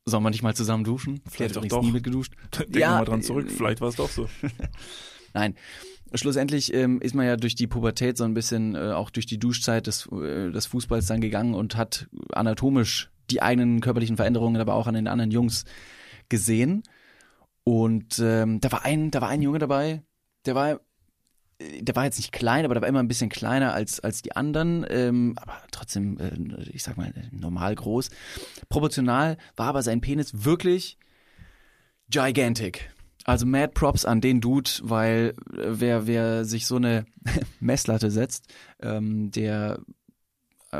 sollen 0.05 0.23
wir 0.23 0.29
nicht 0.29 0.43
mal 0.43 0.55
zusammen 0.55 0.83
duschen? 0.83 1.21
Vielleicht 1.29 1.55
hat 1.55 1.63
doch 1.63 1.65
übrigens 1.65 1.81
nie 1.81 1.87
doch. 1.87 1.93
mitgeduscht. 1.93 2.33
Denk 2.57 2.75
Ja, 2.75 2.91
mal 2.91 3.05
dran 3.05 3.21
zurück, 3.21 3.47
äh, 3.47 3.49
vielleicht 3.49 3.81
war 3.81 3.89
es 3.89 3.95
doch 3.95 4.09
so. 4.09 4.27
Nein. 5.33 5.55
Schlussendlich 6.13 6.73
ähm, 6.73 7.01
ist 7.01 7.15
man 7.15 7.25
ja 7.25 7.35
durch 7.35 7.55
die 7.55 7.67
Pubertät 7.67 8.17
so 8.17 8.23
ein 8.23 8.33
bisschen 8.33 8.75
äh, 8.75 8.91
auch 8.91 9.09
durch 9.09 9.25
die 9.25 9.39
Duschzeit 9.39 9.87
des, 9.87 10.07
äh, 10.11 10.51
des 10.51 10.67
Fußballs 10.67 11.07
dann 11.07 11.19
gegangen 11.19 11.55
und 11.55 11.75
hat 11.75 12.07
anatomisch 12.31 13.09
die 13.29 13.41
eigenen 13.41 13.81
körperlichen 13.81 14.17
Veränderungen, 14.17 14.61
aber 14.61 14.75
auch 14.75 14.87
an 14.87 14.95
den 14.95 15.07
anderen 15.07 15.31
Jungs 15.31 15.65
gesehen. 16.29 16.83
Und 17.63 18.19
ähm, 18.19 18.59
da 18.61 18.71
war 18.71 18.85
ein, 18.85 19.11
da 19.11 19.21
war 19.21 19.29
ein 19.29 19.41
Junge 19.41 19.59
dabei, 19.59 20.03
der 20.45 20.55
war 20.55 20.79
der 21.59 21.95
war 21.95 22.03
jetzt 22.03 22.17
nicht 22.17 22.31
klein, 22.31 22.65
aber 22.65 22.73
der 22.73 22.81
war 22.81 22.89
immer 22.89 22.99
ein 22.99 23.07
bisschen 23.07 23.29
kleiner 23.29 23.73
als, 23.73 23.99
als 23.99 24.21
die 24.21 24.35
anderen, 24.35 24.85
ähm, 24.89 25.35
aber 25.37 25.57
trotzdem, 25.71 26.17
äh, 26.19 26.63
ich 26.69 26.83
sag 26.83 26.97
mal, 26.97 27.13
normal 27.31 27.75
groß. 27.75 28.09
Proportional 28.69 29.37
war 29.55 29.67
aber 29.67 29.81
sein 29.81 30.01
Penis 30.01 30.43
wirklich 30.43 30.97
gigantic. 32.09 32.91
Also 33.23 33.45
mad 33.45 33.73
props 33.73 34.05
an 34.05 34.21
den 34.21 34.41
Dude, 34.41 34.69
weil 34.83 35.33
äh, 35.53 35.67
wer, 35.67 36.07
wer 36.07 36.45
sich 36.45 36.67
so 36.67 36.75
eine 36.75 37.05
Messlatte 37.59 38.11
setzt, 38.11 38.53
ähm, 38.81 39.31
der 39.31 39.79
äh, 39.79 39.91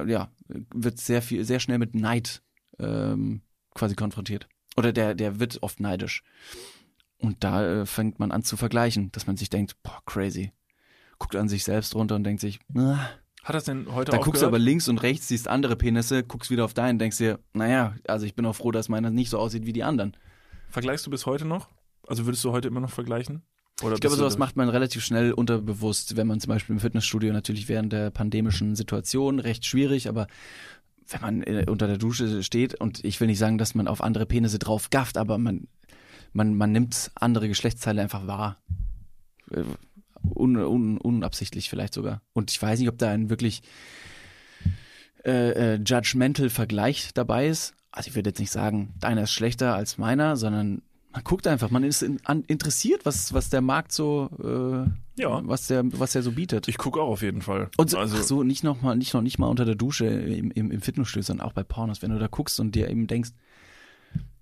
ja, 0.04 0.32
wird 0.48 1.00
sehr 1.00 1.22
viel, 1.22 1.44
sehr 1.44 1.60
schnell 1.60 1.78
mit 1.78 1.96
Neid 1.96 2.42
ähm, 2.80 3.42
quasi 3.74 3.96
konfrontiert. 3.96 4.48
Oder 4.78 4.92
der, 4.92 5.16
der 5.16 5.40
wird 5.40 5.62
oft 5.64 5.80
neidisch. 5.80 6.24
Und 7.18 7.44
da 7.44 7.82
äh, 7.82 7.86
fängt 7.86 8.20
man 8.20 8.32
an 8.32 8.44
zu 8.44 8.58
vergleichen, 8.58 9.12
dass 9.12 9.28
man 9.28 9.38
sich 9.38 9.50
denkt, 9.50 9.82
boah, 9.84 10.02
crazy. 10.06 10.52
Guckt 11.18 11.36
an 11.36 11.48
sich 11.48 11.64
selbst 11.64 11.96
runter 11.96 12.16
und 12.16 12.24
denkt 12.24 12.42
sich, 12.42 12.60
ah. 12.78 13.00
Hat 13.44 13.54
das 13.54 13.66
denn 13.66 13.86
heute 13.94 14.12
aufgehört? 14.12 14.24
guckst 14.24 14.42
du 14.42 14.48
aber 14.48 14.58
links 14.58 14.88
und 14.88 15.04
rechts, 15.04 15.28
siehst 15.28 15.48
andere 15.48 15.76
Penisse, 15.76 16.24
guckst 16.24 16.50
wieder 16.50 16.66
auf 16.66 16.74
deinen, 16.74 16.98
denkst 16.98 17.20
dir, 17.20 17.40
naja, 17.54 17.96
also 18.08 18.26
ich 18.26 18.34
bin 18.34 18.44
auch 18.48 18.56
froh, 18.56 18.72
dass 18.72 18.90
meiner 18.90 19.12
nicht 19.12 19.30
so 19.30 19.38
aussieht 19.38 19.68
wie 19.68 19.74
die 19.74 19.84
anderen. 19.84 20.18
Vergleichst 20.70 21.06
du 21.06 21.12
bis 21.12 21.28
heute 21.28 21.46
noch? 21.46 21.70
Also 22.08 22.26
würdest 22.26 22.44
du 22.44 22.52
heute 22.52 22.68
immer 22.68 22.80
noch 22.80 22.90
vergleichen? 22.90 23.44
Oder 23.84 23.96
Ich 23.96 24.02
glaube, 24.02 24.16
sowas 24.16 24.38
macht 24.38 24.56
man 24.56 24.70
relativ 24.70 25.04
schnell 25.04 25.34
unterbewusst, 25.34 26.16
wenn 26.16 26.28
man 26.28 26.40
zum 26.40 26.50
Beispiel 26.50 26.76
im 26.76 26.80
Fitnessstudio 26.80 27.34
natürlich 27.34 27.68
während 27.68 27.92
der 27.92 28.10
pandemischen 28.10 28.76
Situation 28.76 29.40
recht 29.40 29.66
schwierig, 29.66 30.08
aber 30.08 30.28
wenn 31.08 31.22
man 31.22 31.44
äh, 31.44 31.66
unter 31.70 31.88
der 31.88 31.98
Dusche 31.98 32.42
steht 32.44 32.76
und 32.76 33.04
ich 33.04 33.20
will 33.20 33.28
nicht 33.28 33.40
sagen, 33.40 33.58
dass 33.58 33.76
man 33.76 33.88
auf 33.88 34.02
andere 34.02 34.26
Penisse 34.26 34.60
drauf 34.60 34.90
gafft, 34.90 35.18
aber 35.18 35.38
man, 35.38 35.68
man, 36.34 36.56
man 36.56 36.72
nimmt 36.72 37.12
andere 37.16 37.48
Geschlechtsteile 37.48 38.02
einfach 38.02 38.28
wahr. 38.28 38.58
Äh, 39.52 39.64
Un, 40.34 40.58
un, 40.58 40.98
unabsichtlich 40.98 41.70
vielleicht 41.70 41.94
sogar. 41.94 42.24
Und 42.34 42.50
ich 42.50 42.60
weiß 42.60 42.80
nicht, 42.80 42.90
ob 42.90 42.98
da 42.98 43.12
ein 43.12 43.30
wirklich 43.30 43.62
äh, 45.24 45.76
äh, 45.76 45.80
judgmental 45.86 46.50
Vergleich 46.50 47.12
dabei 47.14 47.48
ist. 47.48 47.76
Also 47.92 48.10
ich 48.10 48.16
würde 48.16 48.32
jetzt 48.32 48.40
nicht 48.40 48.52
sagen, 48.52 48.96
deiner 49.00 49.24
ist 49.24 49.32
schlechter 49.34 49.76
als 49.76 50.00
meiner, 50.00 50.36
sondern 50.36 50.82
man 51.16 51.24
guckt 51.24 51.48
einfach, 51.48 51.72
man 51.72 51.86
ist 51.86 52.04
in, 52.04 52.20
an, 52.26 52.44
interessiert, 52.44 53.06
was, 53.06 53.34
was 53.34 53.50
der 53.50 53.62
Markt 53.62 53.94
so, 53.94 54.30
äh, 54.44 55.22
Ja. 55.22 55.42
was 55.48 55.68
der, 55.68 55.84
was 55.98 56.12
der 56.12 56.24
so 56.24 56.34
bietet. 56.34 56.68
Ich 56.68 56.78
gucke 56.78 57.00
auch 57.02 57.08
auf 57.08 57.22
jeden 57.22 57.42
Fall. 57.42 57.70
Und 57.78 57.90
so, 57.90 57.98
also, 57.98 58.22
so, 58.22 58.44
nicht 58.44 58.66
noch 58.66 58.82
mal, 58.82 58.98
nicht 58.98 59.14
noch 59.14 59.22
nicht 59.22 59.40
mal 59.40 59.48
unter 59.48 59.64
der 59.64 59.76
Dusche 59.76 60.06
im, 60.08 60.52
im, 60.52 60.72
im 60.72 60.82
Fitnessstudio, 60.82 61.24
sondern 61.24 61.48
auch 61.48 61.54
bei 61.54 61.64
Pornos, 61.64 62.02
wenn 62.02 62.12
du 62.12 62.20
da 62.20 62.28
guckst 62.28 62.60
und 62.60 62.76
dir 62.76 62.90
eben 62.90 63.08
denkst, 63.08 63.30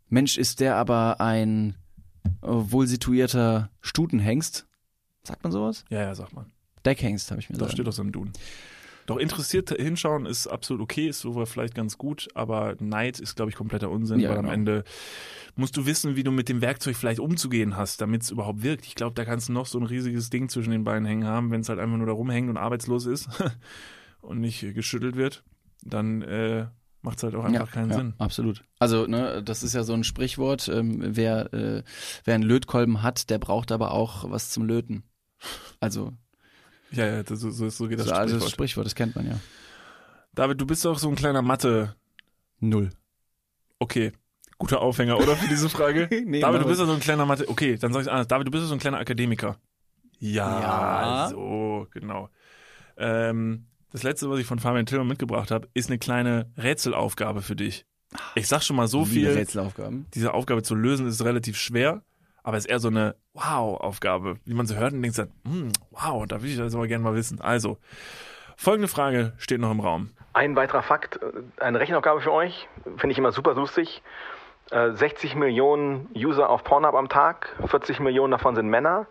Mensch, 0.10 0.38
ist 0.40 0.60
der 0.62 0.76
aber 0.78 1.22
ein 1.22 1.76
äh, 2.42 2.48
wohl 2.48 2.88
situierter 2.88 3.70
Stutenhengst? 3.82 4.66
Sagt 5.24 5.44
man 5.44 5.52
sowas? 5.52 5.86
ja, 5.90 6.02
ja, 6.02 6.16
sag 6.16 6.34
mal. 6.34 6.48
Deckhengst, 6.86 7.30
habe 7.30 7.40
ich 7.40 7.50
mir 7.50 7.54
Doch, 7.54 7.68
gesagt. 7.68 7.74
steht 7.74 7.88
aus 7.88 8.00
im 8.00 8.12
Duden. 8.12 8.34
Doch 9.06 9.18
interessiert 9.18 9.70
hinschauen 9.70 10.26
ist 10.26 10.48
absolut 10.48 10.82
okay, 10.82 11.08
ist 11.10 11.20
sogar 11.20 11.46
vielleicht 11.46 11.76
ganz 11.76 11.98
gut, 11.98 12.28
aber 12.36 12.76
Neid 12.80 13.20
ist, 13.20 13.36
glaube 13.36 13.52
ich, 13.52 13.56
kompletter 13.56 13.90
Unsinn, 13.90 14.20
Ja, 14.20 14.30
weil 14.30 14.38
am 14.38 14.44
genau. 14.44 14.54
Ende 14.54 14.84
musst 15.56 15.76
du 15.78 15.86
wissen, 15.86 16.16
wie 16.16 16.24
du 16.24 16.32
mit 16.32 16.50
dem 16.50 16.62
Werkzeug 16.62 16.96
vielleicht 16.96 17.20
umzugehen 17.20 17.76
hast, 17.78 18.02
damit 18.02 18.24
es 18.24 18.32
überhaupt 18.32 18.64
wirkt. 18.64 18.86
Ich 18.86 18.96
glaube, 18.96 19.14
da 19.16 19.26
kannst 19.26 19.50
du 19.50 19.54
noch 19.54 19.66
so 19.66 19.80
ein 19.80 19.86
riesiges 19.86 20.30
Ding 20.30 20.50
zwischen 20.50 20.72
den 20.72 20.84
Beinen 20.84 21.06
hängen 21.06 21.26
haben, 21.26 21.52
wenn 21.52 21.62
es 21.62 21.70
halt 21.70 21.80
einfach 21.80 21.98
nur 21.98 22.08
da 22.08 22.14
rumhängt 22.14 22.50
und 22.50 22.58
arbeitslos 22.58 23.06
ist 23.06 23.30
und 24.22 24.40
nicht 24.40 24.74
geschüttelt 24.74 25.16
wird, 25.16 25.44
dann 25.82 26.22
äh, 26.22 26.68
macht 27.02 27.18
es 27.18 27.24
halt 27.24 27.36
auch 27.36 27.44
einfach 27.44 27.72
keinen 27.72 27.92
ja, 27.92 27.98
Sinn. 27.98 28.14
Absolut. 28.18 28.64
Also, 28.80 29.06
ne, 29.06 29.44
das 29.44 29.62
ist 29.62 29.74
ja 29.74 29.84
so 29.84 29.94
ein 29.94 30.04
Sprichwort. 30.04 30.70
Ähm, 30.70 31.00
wer, 31.00 31.54
äh, 31.54 31.84
wer 32.24 32.36
einen 32.36 32.44
Lötkolben 32.44 33.04
hat, 33.04 33.30
der 33.30 33.38
braucht 33.38 33.72
aber 33.72 33.92
auch 33.92 34.30
was 34.32 34.50
zum 34.50 34.66
Löten. 34.66 35.04
Also, 35.80 36.14
Ja, 36.94 37.08
ja, 37.08 37.24
das, 37.24 37.40
so, 37.40 37.50
so 37.70 37.88
geht 37.88 38.00
das 38.00 38.08
so, 38.08 38.14
also 38.14 38.28
Sprichwort. 38.30 38.44
das 38.44 38.52
Sprichwort, 38.52 38.86
das 38.86 38.96
kennt 38.96 39.16
man 39.16 39.26
ja. 39.28 39.40
David, 40.34 40.60
du 40.62 40.66
bist 40.66 40.84
doch 40.86 40.98
so 40.98 41.10
ein 41.10 41.16
kleiner 41.16 41.42
Mathe. 41.42 41.96
Null. 42.60 42.90
Okay, 43.80 44.12
guter 44.58 44.82
Aufhänger, 44.82 45.18
oder 45.18 45.36
für 45.36 45.48
diese 45.50 45.70
Frage? 45.70 46.08
Nee, 46.26 46.40
David, 46.40 46.62
du 46.62 46.68
bist 46.68 46.80
ja 46.80 46.86
so 46.86 46.94
ein 46.94 47.00
kleiner 47.00 47.26
Mathe. 47.26 47.48
Okay, 47.50 47.78
dann 47.78 47.92
sag 47.94 48.02
ich 48.04 48.12
anders. 48.12 48.28
David, 48.28 48.48
du 48.48 48.52
bist 48.52 48.64
ja 48.64 48.68
so 48.68 48.74
ein 48.76 48.80
kleiner 48.80 49.00
Akademiker. 49.00 49.58
Ja, 50.20 50.62
Ja. 50.62 51.30
so, 51.30 51.88
genau. 51.92 52.30
Ähm, 52.98 53.66
das 53.92 54.04
letzte, 54.04 54.30
was 54.30 54.40
ich 54.40 54.46
von 54.46 54.60
Fabian 54.60 54.86
Tillmann 54.86 55.08
mitgebracht 55.08 55.52
habe, 55.52 55.68
ist 55.74 55.90
eine 55.90 56.00
kleine 56.00 56.52
Rätselaufgabe 56.58 57.42
für 57.42 57.56
dich. 57.56 57.86
Ich 58.36 58.48
sag 58.48 58.62
schon 58.64 58.76
mal 58.76 58.88
so 58.88 59.06
Viele 59.06 59.30
viel. 59.32 59.40
Rätselaufgaben. 59.40 60.06
Diese 60.14 60.34
Aufgabe 60.34 60.62
zu 60.64 60.76
lösen 60.76 61.08
ist 61.08 61.24
relativ 61.26 61.58
schwer, 61.58 62.04
aber 62.44 62.58
es 62.58 62.66
ist 62.66 62.72
eher 62.72 62.80
so 62.80 62.90
eine 62.90 63.16
Wow-Aufgabe, 63.34 64.38
wie 64.46 64.54
man 64.54 64.66
so 64.66 64.76
hört 64.76 64.94
und 64.94 65.02
denkt 65.02 65.18
hm, 65.18 65.72
wow, 65.92 66.26
da 66.28 66.42
will 66.42 66.50
ich 66.50 66.58
das 66.58 66.76
aber 66.76 66.88
gerne 66.88 67.04
mal 67.04 67.16
wissen. 67.16 67.42
Also, 67.42 67.78
folgende 68.56 68.88
Frage 68.88 69.34
steht 69.38 69.60
noch 69.60 69.72
im 69.72 69.80
Raum. 69.80 70.12
Ein 70.34 70.56
weiterer 70.56 70.84
Fakt, 70.84 71.20
äh, 71.22 71.62
eine 71.62 71.80
Rechenaufgabe 71.80 72.22
für 72.22 72.32
euch, 72.32 72.68
finde 72.98 73.12
ich 73.12 73.18
immer 73.18 73.32
super 73.32 73.54
lustig. 73.54 74.04
Äh, 74.72 74.92
60 74.92 75.36
Millionen 75.36 76.10
User 76.16 76.50
auf 76.50 76.64
Pornhub 76.64 76.96
am 76.96 77.10
Tag, 77.10 77.56
40 77.66 78.00
Millionen 78.00 78.32
davon 78.32 78.56
sind 78.56 78.70
Männer, 78.70 79.08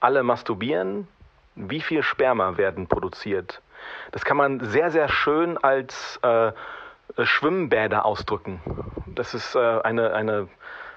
alle 0.00 0.22
masturbieren. 0.22 1.08
Wie 1.54 1.80
viel 1.80 2.02
Sperma 2.02 2.58
werden 2.58 2.86
produziert? 2.86 3.62
Das 4.12 4.24
kann 4.24 4.36
man 4.36 4.60
sehr, 4.60 4.90
sehr 4.90 5.08
schön 5.08 5.56
als 5.58 6.18
äh, 6.22 6.52
Schwimmbäder 7.22 8.04
ausdrücken. 8.04 8.60
Das 9.06 9.34
ist 9.34 9.54
äh, 9.54 9.58
eine, 9.58 10.12
eine, 10.12 10.48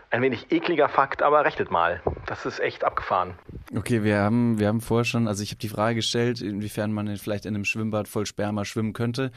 ein 0.09 0.21
wenig 0.21 0.51
ekliger 0.51 0.89
Fakt, 0.89 1.21
aber 1.21 1.45
rechnet 1.45 1.69
mal. 1.71 2.01
Das 2.25 2.45
ist 2.45 2.59
echt 2.59 2.83
abgefahren. 2.83 3.35
Okay, 3.75 4.03
wir 4.03 4.17
haben, 4.17 4.59
wir 4.59 4.67
haben 4.67 4.81
vorher 4.81 5.05
schon, 5.05 5.27
also 5.27 5.43
ich 5.43 5.51
habe 5.51 5.59
die 5.59 5.69
Frage 5.69 5.95
gestellt, 5.95 6.41
inwiefern 6.41 6.91
man 6.91 7.15
vielleicht 7.17 7.45
in 7.45 7.55
einem 7.55 7.65
Schwimmbad 7.65 8.07
voll 8.07 8.25
Sperma 8.25 8.65
schwimmen 8.65 8.93
könnte. 8.93 9.31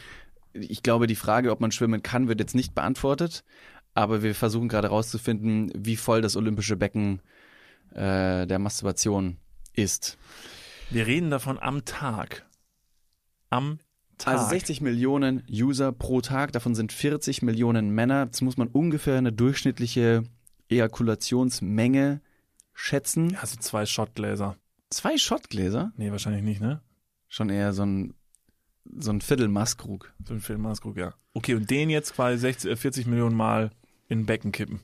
Ich 0.54 0.82
glaube, 0.82 1.06
die 1.06 1.16
Frage, 1.16 1.50
ob 1.50 1.60
man 1.60 1.72
schwimmen 1.72 2.02
kann, 2.02 2.28
wird 2.28 2.40
jetzt 2.40 2.54
nicht 2.54 2.74
beantwortet. 2.74 3.44
Aber 3.94 4.22
wir 4.22 4.34
versuchen 4.34 4.68
gerade 4.68 4.88
herauszufinden, 4.88 5.70
wie 5.76 5.96
voll 5.96 6.22
das 6.22 6.36
olympische 6.36 6.76
Becken 6.76 7.20
äh, 7.94 8.46
der 8.46 8.58
Masturbation 8.58 9.36
ist. 9.74 10.16
Wir 10.88 11.06
reden 11.06 11.30
davon 11.30 11.58
am 11.58 11.84
Tag. 11.84 12.46
Am 13.50 13.80
Tag. 14.16 14.34
Also 14.34 14.48
60 14.48 14.80
Millionen 14.80 15.42
User 15.50 15.92
pro 15.92 16.22
Tag, 16.22 16.52
davon 16.52 16.74
sind 16.74 16.92
40 16.92 17.42
Millionen 17.42 17.90
Männer. 17.90 18.26
Das 18.26 18.40
muss 18.40 18.56
man 18.56 18.68
ungefähr 18.68 19.18
eine 19.18 19.32
durchschnittliche 19.32 20.24
Ejakulationsmenge 20.72 22.20
schätzen. 22.74 23.36
Also 23.40 23.56
zwei 23.58 23.86
Shotgläser. 23.86 24.56
Zwei 24.90 25.16
Shotgläser? 25.16 25.92
Nee, 25.96 26.10
wahrscheinlich 26.10 26.42
nicht, 26.42 26.60
ne? 26.60 26.80
Schon 27.28 27.48
eher 27.50 27.72
so 27.72 27.84
ein, 27.84 28.14
so 28.98 29.10
ein 29.10 29.20
Viertelmaskrug. 29.20 30.12
So 30.26 30.34
ein 30.34 30.40
Filmmaßkrug, 30.40 30.96
ja. 30.96 31.14
Okay, 31.34 31.54
und 31.54 31.70
den 31.70 31.88
jetzt 31.90 32.14
quasi 32.14 32.38
60, 32.38 32.70
äh, 32.70 32.76
40 32.76 33.06
Millionen 33.06 33.36
Mal 33.36 33.70
in 34.08 34.20
ein 34.20 34.26
Becken 34.26 34.52
kippen. 34.52 34.80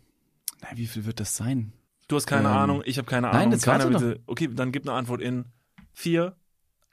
Na, 0.63 0.69
wie 0.77 0.87
viel 0.87 1.05
wird 1.05 1.21
das 1.21 1.37
sein? 1.37 1.73
Du 2.09 2.17
hast 2.17 2.27
keine 2.27 2.49
Ähm, 2.49 2.55
Ahnung, 2.57 2.83
ich 2.87 2.97
habe 2.99 3.07
keine 3.09 3.27
nein, 3.27 3.37
Ahnung. 3.37 3.53
jetzt 3.53 3.65
keiner 3.65 3.85
warte 3.93 4.07
bitte. 4.15 4.23
Okay, 4.27 4.49
dann 4.53 4.73
gib 4.73 4.89
eine 4.89 4.97
Antwort 4.97 5.21
in 5.21 5.45
vier, 5.93 6.37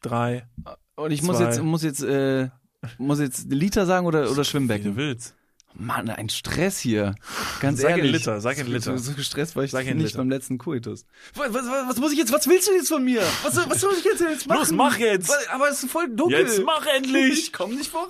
drei, 0.01 0.47
Und 0.95 1.11
ich 1.11 1.23
muss 1.23 1.37
Zwei. 1.37 1.45
jetzt, 1.45 1.61
muss 1.63 1.83
jetzt, 1.83 2.03
äh, 2.03 2.49
muss 2.97 3.19
jetzt 3.19 3.49
Liter 3.51 3.85
sagen 3.85 4.05
oder, 4.07 4.23
oder 4.23 4.31
wie 4.31 4.35
du 4.35 4.43
Schwimmbecken? 4.43 4.95
willst. 4.97 5.35
Mann, 5.77 6.09
ein 6.09 6.29
Stress 6.29 6.79
hier. 6.79 7.15
Ganz 7.59 7.81
Sag 7.81 7.91
in 7.91 7.97
ehrlich. 7.97 8.11
Liter, 8.13 8.39
sag 8.41 8.57
in 8.57 8.67
Liter. 8.67 8.97
So, 8.97 9.11
so 9.11 9.13
gestresst 9.13 9.55
war 9.55 9.63
ich 9.63 9.71
Sag 9.71 9.85
in 9.85 9.97
nicht 9.97 10.07
Liter. 10.07 10.19
beim 10.19 10.29
letzten 10.29 10.57
Koitus. 10.57 11.05
Was, 11.33 11.53
was, 11.53 11.65
was, 11.65 11.97
muss 11.97 12.11
ich 12.11 12.17
jetzt, 12.17 12.31
was 12.31 12.47
willst 12.47 12.67
du 12.67 12.73
jetzt 12.73 12.89
von 12.89 13.03
mir? 13.03 13.21
Was, 13.43 13.57
was 13.69 13.81
soll 13.81 13.93
ich 13.97 14.05
jetzt, 14.05 14.21
jetzt 14.21 14.47
machen? 14.47 14.59
Los, 14.59 14.71
mach 14.71 14.97
jetzt! 14.97 15.31
Aber 15.51 15.69
es 15.69 15.83
ist 15.83 15.91
voll 15.91 16.07
dunkel. 16.09 16.39
Jetzt 16.39 16.61
mach 16.63 16.85
endlich! 16.85 17.33
Ich 17.33 17.53
komm 17.53 17.75
nicht 17.75 17.91
voran. 17.91 18.09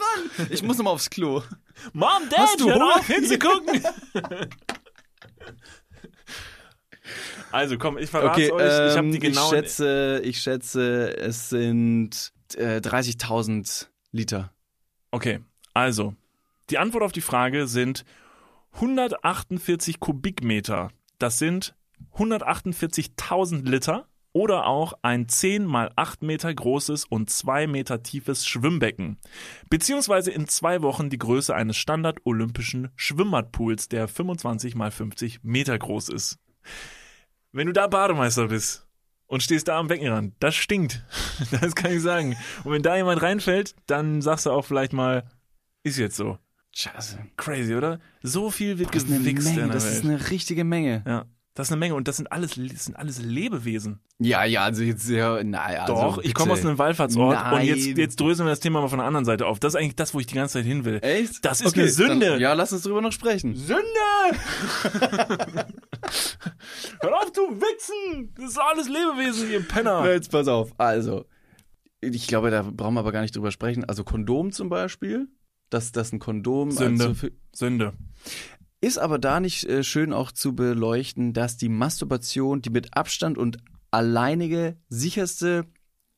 Ich 0.49 0.61
muss 0.63 0.78
nochmal 0.78 0.93
aufs 0.93 1.09
Klo. 1.09 1.41
Mom, 1.93 2.09
Dad, 2.30 2.39
Hast 2.39 2.59
du 2.59 2.70
hör 2.70 2.95
auf 2.95 3.07
hinzugucken! 3.07 3.82
also 7.51 7.78
komm, 7.78 7.97
ich 7.97 8.09
verrate 8.09 8.32
Okay, 8.32 8.51
euch, 8.51 8.63
ich 8.63 8.97
habe 8.97 9.07
ähm, 9.07 9.11
die 9.11 9.20
genauen... 9.20 9.53
ich 9.53 9.59
schätze, 9.59 10.22
ich 10.24 10.39
schätze, 10.39 11.18
es 11.18 11.49
sind 11.49 12.32
äh, 12.55 12.78
30.000 12.78 13.88
Liter. 14.11 14.51
Okay, 15.11 15.41
also, 15.74 16.16
die 16.70 16.78
Antwort 16.78 17.03
auf 17.03 17.11
die 17.11 17.22
Frage 17.22 17.68
sind 17.68 18.05
148 18.74 19.99
Kubikmeter. 19.99 20.91
Das 21.20 21.39
sind 21.39 21.76
148.000 22.16 23.68
Liter 23.70 24.07
oder 24.36 24.68
auch 24.68 24.93
ein 25.01 25.30
10 25.30 25.63
mal 25.66 25.91
8 25.95 26.22
Meter 26.22 26.53
großes 26.53 27.05
und 27.05 27.30
2 27.30 27.68
Meter 27.68 28.03
tiefes 28.03 28.45
Schwimmbecken. 28.45 29.18
Beziehungsweise 29.70 30.30
in 30.32 30.49
zwei 30.49 30.82
Wochen 30.82 31.09
die 31.09 31.18
Größe 31.18 31.55
eines 31.55 31.78
Standard-olympischen 31.78 32.89
Schwimmbadpools, 32.97 33.88
der 33.88 34.09
25 34.09 34.76
mal 34.76 34.91
50 34.91 35.39
Meter 35.43 35.80
groß 35.80 36.09
ist. 36.09 36.38
Wenn 37.53 37.68
du 37.68 37.74
da 37.74 37.88
Bademeister 37.88 38.49
bist 38.49 38.86
und 39.28 39.41
stehst 39.41 39.70
da 39.70 39.80
am 39.80 39.88
Beckenrand, 39.88 40.34
das 40.39 40.55
stinkt. 40.55 41.05
Das 41.61 41.76
kann 41.76 41.93
ich 41.93 42.01
sagen. 42.01 42.36
Und 42.66 42.74
wenn 42.74 42.84
da 42.84 42.97
jemand 42.97 43.22
reinfällt, 43.22 43.76
dann 43.88 44.22
sagst 44.22 44.45
du 44.45 44.51
auch 44.51 44.63
vielleicht 44.63 44.91
mal, 44.91 45.30
ist 45.84 45.97
jetzt 45.97 46.18
so. 46.18 46.38
Scheiße. 46.78 47.19
Crazy, 47.38 47.73
oder? 47.73 47.99
So 48.21 48.51
viel 48.51 48.78
wird 48.78 48.93
Das 48.93 49.03
ist 49.03 49.09
eine 49.09 49.19
gewichst 49.19 49.47
in 49.47 49.55
Menge, 49.55 49.67
der 49.67 49.73
das 49.73 49.86
Welt. 49.86 49.95
ist 49.95 50.03
eine 50.03 50.30
richtige 50.30 50.63
Menge. 50.63 51.03
ja. 51.07 51.26
Das 51.57 51.67
ist 51.67 51.71
eine 51.71 51.80
Menge 51.80 51.95
und 51.95 52.05
das 52.09 52.17
sind 52.17 52.30
alles, 52.34 52.55
das 52.55 52.84
sind 52.84 52.95
alles 52.97 53.17
Lebewesen. 53.21 54.01
Ja, 54.19 54.43
ja, 54.43 54.63
also 54.63 54.84
jetzt 54.84 55.07
ja, 55.07 55.41
naja. 55.41 55.84
Also 55.84 55.93
Doch, 55.93 56.17
ich 56.17 56.23
bitte. 56.23 56.34
komme 56.34 56.51
aus 56.51 56.65
einem 56.65 56.78
Wallfahrtsort 56.78 57.53
und 57.53 57.61
jetzt, 57.61 57.86
Nein. 57.88 57.95
jetzt 57.95 58.19
dröseln 58.19 58.45
wir 58.45 58.49
das 58.49 58.59
Thema 58.59 58.82
mal 58.82 58.89
von 58.89 58.97
der 58.99 59.07
anderen 59.07 59.23
Seite 59.23 59.45
auf. 59.45 59.57
Das 59.61 59.73
ist 59.73 59.80
eigentlich 59.80 59.95
das, 59.95 60.13
wo 60.13 60.19
ich 60.19 60.26
die 60.28 60.36
ganze 60.36 60.55
Zeit 60.55 60.65
hin 60.65 60.84
will. 60.84 60.99
Echt? 61.01 61.45
Das 61.45 61.61
ist 61.61 61.76
eine 61.78 61.88
Sünde. 61.88 62.26
Dann, 62.32 62.41
ja, 62.41 62.51
lass 62.51 62.73
uns 62.73 62.82
drüber 62.82 62.99
noch 62.99 63.13
sprechen. 63.13 63.55
Sünde! 63.55 63.80
Hör 67.01 67.17
auf 67.21 67.32
zu 67.32 67.41
wichsen! 67.41 68.34
Das 68.36 68.49
ist 68.51 68.59
alles 68.59 68.89
Lebewesen, 68.89 69.49
ihr 69.49 69.61
Penner. 69.65 70.11
Jetzt 70.11 70.32
pass 70.32 70.49
auf. 70.49 70.73
Also, 70.78 71.26
ich 72.01 72.28
glaube, 72.28 72.51
da 72.51 72.63
brauchen 72.63 72.95
wir 72.95 72.99
aber 72.99 73.13
gar 73.13 73.21
nicht 73.21 73.34
drüber 73.34 73.51
sprechen. 73.51 73.86
Also 73.86 74.03
Kondom 74.03 74.51
zum 74.51 74.67
Beispiel, 74.69 75.30
dass 75.70 75.91
das 75.91 76.11
ein 76.11 76.20
Kondom 76.20 76.72
Sünde. 76.72 77.05
also 77.07 77.28
Sünde. 77.53 77.93
ist 78.82 78.97
aber 78.97 79.20
da 79.20 79.39
nicht 79.39 79.66
äh, 79.66 79.84
schön 79.84 80.13
auch 80.13 80.32
zu 80.32 80.55
beleuchten, 80.55 81.34
dass 81.34 81.57
die 81.57 81.70
Masturbation 81.70 82.61
die 82.61 82.70
mit 82.70 82.95
Abstand 82.95 83.38
und 83.38 83.57
alleinige 83.91 84.78
sicherste 84.89 85.66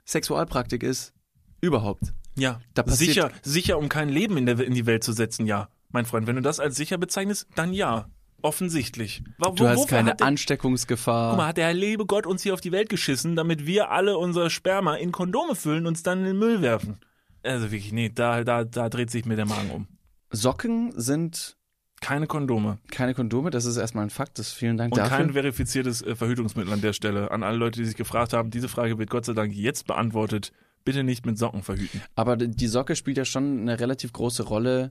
Sexualpraktik 0.05 0.83
ist 0.83 1.13
überhaupt. 1.61 2.13
Ja, 2.37 2.61
Da 2.73 2.83
passiert- 2.83 3.09
sicher, 3.13 3.31
sicher, 3.41 3.77
um 3.77 3.89
kein 3.89 4.09
Leben 4.09 4.37
in, 4.37 4.45
der, 4.45 4.59
in 4.59 4.73
die 4.73 4.85
Welt 4.85 5.03
zu 5.03 5.11
setzen, 5.13 5.45
ja. 5.47 5.69
Mein 5.89 6.05
Freund, 6.05 6.27
wenn 6.27 6.35
du 6.35 6.41
das 6.41 6.59
als 6.59 6.75
sicher 6.75 6.97
bezeichnest, 6.97 7.47
dann 7.55 7.73
ja. 7.73 8.09
Offensichtlich. 8.43 9.23
Wo, 9.39 9.49
Du 9.49 9.67
hast 9.67 9.87
keine 9.87 10.13
der, 10.15 10.27
Ansteckungsgefahr. 10.27 11.31
Guck 11.31 11.37
mal, 11.37 11.47
hat 11.47 11.57
der 11.57 11.73
liebe 11.73 12.05
Gott 12.05 12.27
uns 12.27 12.43
hier 12.43 12.53
auf 12.53 12.61
die 12.61 12.71
Welt 12.71 12.87
geschissen, 12.89 13.35
damit 13.35 13.65
wir 13.65 13.89
alle 13.89 14.17
unser 14.19 14.51
Sperma 14.51 14.95
in 14.95 15.11
Kondome 15.11 15.55
füllen 15.55 15.79
und 15.81 15.87
uns 15.87 16.03
dann 16.03 16.19
in 16.19 16.25
den 16.25 16.37
Müll 16.37 16.61
werfen. 16.61 16.97
Also 17.43 17.71
wirklich, 17.71 17.91
nee, 17.93 18.09
da, 18.13 18.43
da, 18.43 18.63
da 18.63 18.89
dreht 18.89 19.09
sich 19.11 19.25
mir 19.25 19.35
der 19.35 19.45
Magen 19.45 19.69
um. 19.71 19.87
Socken 20.31 20.91
sind 20.99 21.57
Keine 22.01 22.27
Kondome. 22.27 22.77
keine 22.91 23.13
Kondome, 23.13 23.49
das 23.49 23.65
ist 23.65 23.77
erstmal 23.77 24.03
ein 24.05 24.09
Fakt. 24.09 24.37
Das 24.39 24.51
vielen 24.51 24.77
Dank 24.77 24.93
Und 24.93 24.97
dafür. 24.99 25.17
kein 25.17 25.33
verifiziertes 25.33 26.01
äh, 26.01 26.15
Verhütungsmittel 26.15 26.73
an 26.73 26.81
der 26.81 26.93
Stelle. 26.93 27.31
An 27.31 27.43
alle 27.43 27.57
Leute, 27.57 27.79
die 27.79 27.85
sich 27.85 27.95
gefragt 27.95 28.33
haben, 28.33 28.51
diese 28.51 28.67
Frage 28.69 28.97
wird 28.97 29.09
Gott 29.09 29.25
sei 29.25 29.33
Dank 29.33 29.53
jetzt 29.53 29.87
beantwortet. 29.87 30.51
Bitte 30.83 31.03
nicht 31.03 31.25
mit 31.25 31.37
Socken 31.37 31.63
verhüten. 31.63 32.01
Aber 32.15 32.37
die 32.37 32.67
Socke 32.67 32.95
spielt 32.95 33.17
ja 33.17 33.25
schon 33.25 33.61
eine 33.61 33.79
relativ 33.79 34.13
große 34.13 34.43
Rolle 34.43 34.89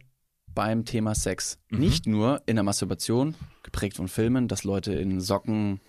beim 0.54 0.84
Thema 0.84 1.14
Sex. 1.14 1.58
Mhm. 1.70 1.78
Nicht 1.78 2.06
nur 2.06 2.42
in 2.46 2.56
der 2.56 2.62
Masturbation, 2.64 3.34
geprägt 3.62 3.96
von 3.96 4.08
Filmen, 4.08 4.48
dass 4.48 4.64
Leute 4.64 4.92
in 4.94 5.20
Socken. 5.20 5.80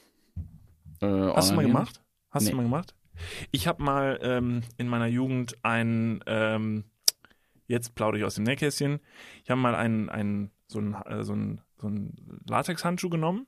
Äh, 1.02 1.08
Hast 1.08 1.52
du 1.52 1.56
mal 1.56 1.66
gemacht? 1.66 2.02
Hast 2.32 2.44
Nee. 2.46 2.52
du 2.52 2.58
mal 2.58 2.64
gemacht? 2.64 2.94
Ich 3.52 3.68
habe 3.68 3.84
mal 3.84 4.20
ähm, 4.22 4.62
in 4.78 4.88
meiner 4.88 5.08
Jugend 5.08 5.58
ein, 5.64 6.24
ähm, 6.26 6.86
jetzt 7.68 7.96
plaudere 7.96 8.20
ich 8.20 8.26
aus 8.26 8.36
dem 8.36 8.44
Nähkästchen, 8.44 9.00
ich 9.44 9.50
habe 9.50 9.62
mal 9.62 9.76
einen, 9.76 10.10
einen, 10.10 10.52
so 10.68 10.80
einen, 10.80 10.94
äh, 10.94 11.24
so 11.24 11.34
einen, 11.34 11.62
so 11.78 11.88
einen 11.88 12.42
Latexhandschuh 12.48 13.10
genommen, 13.10 13.48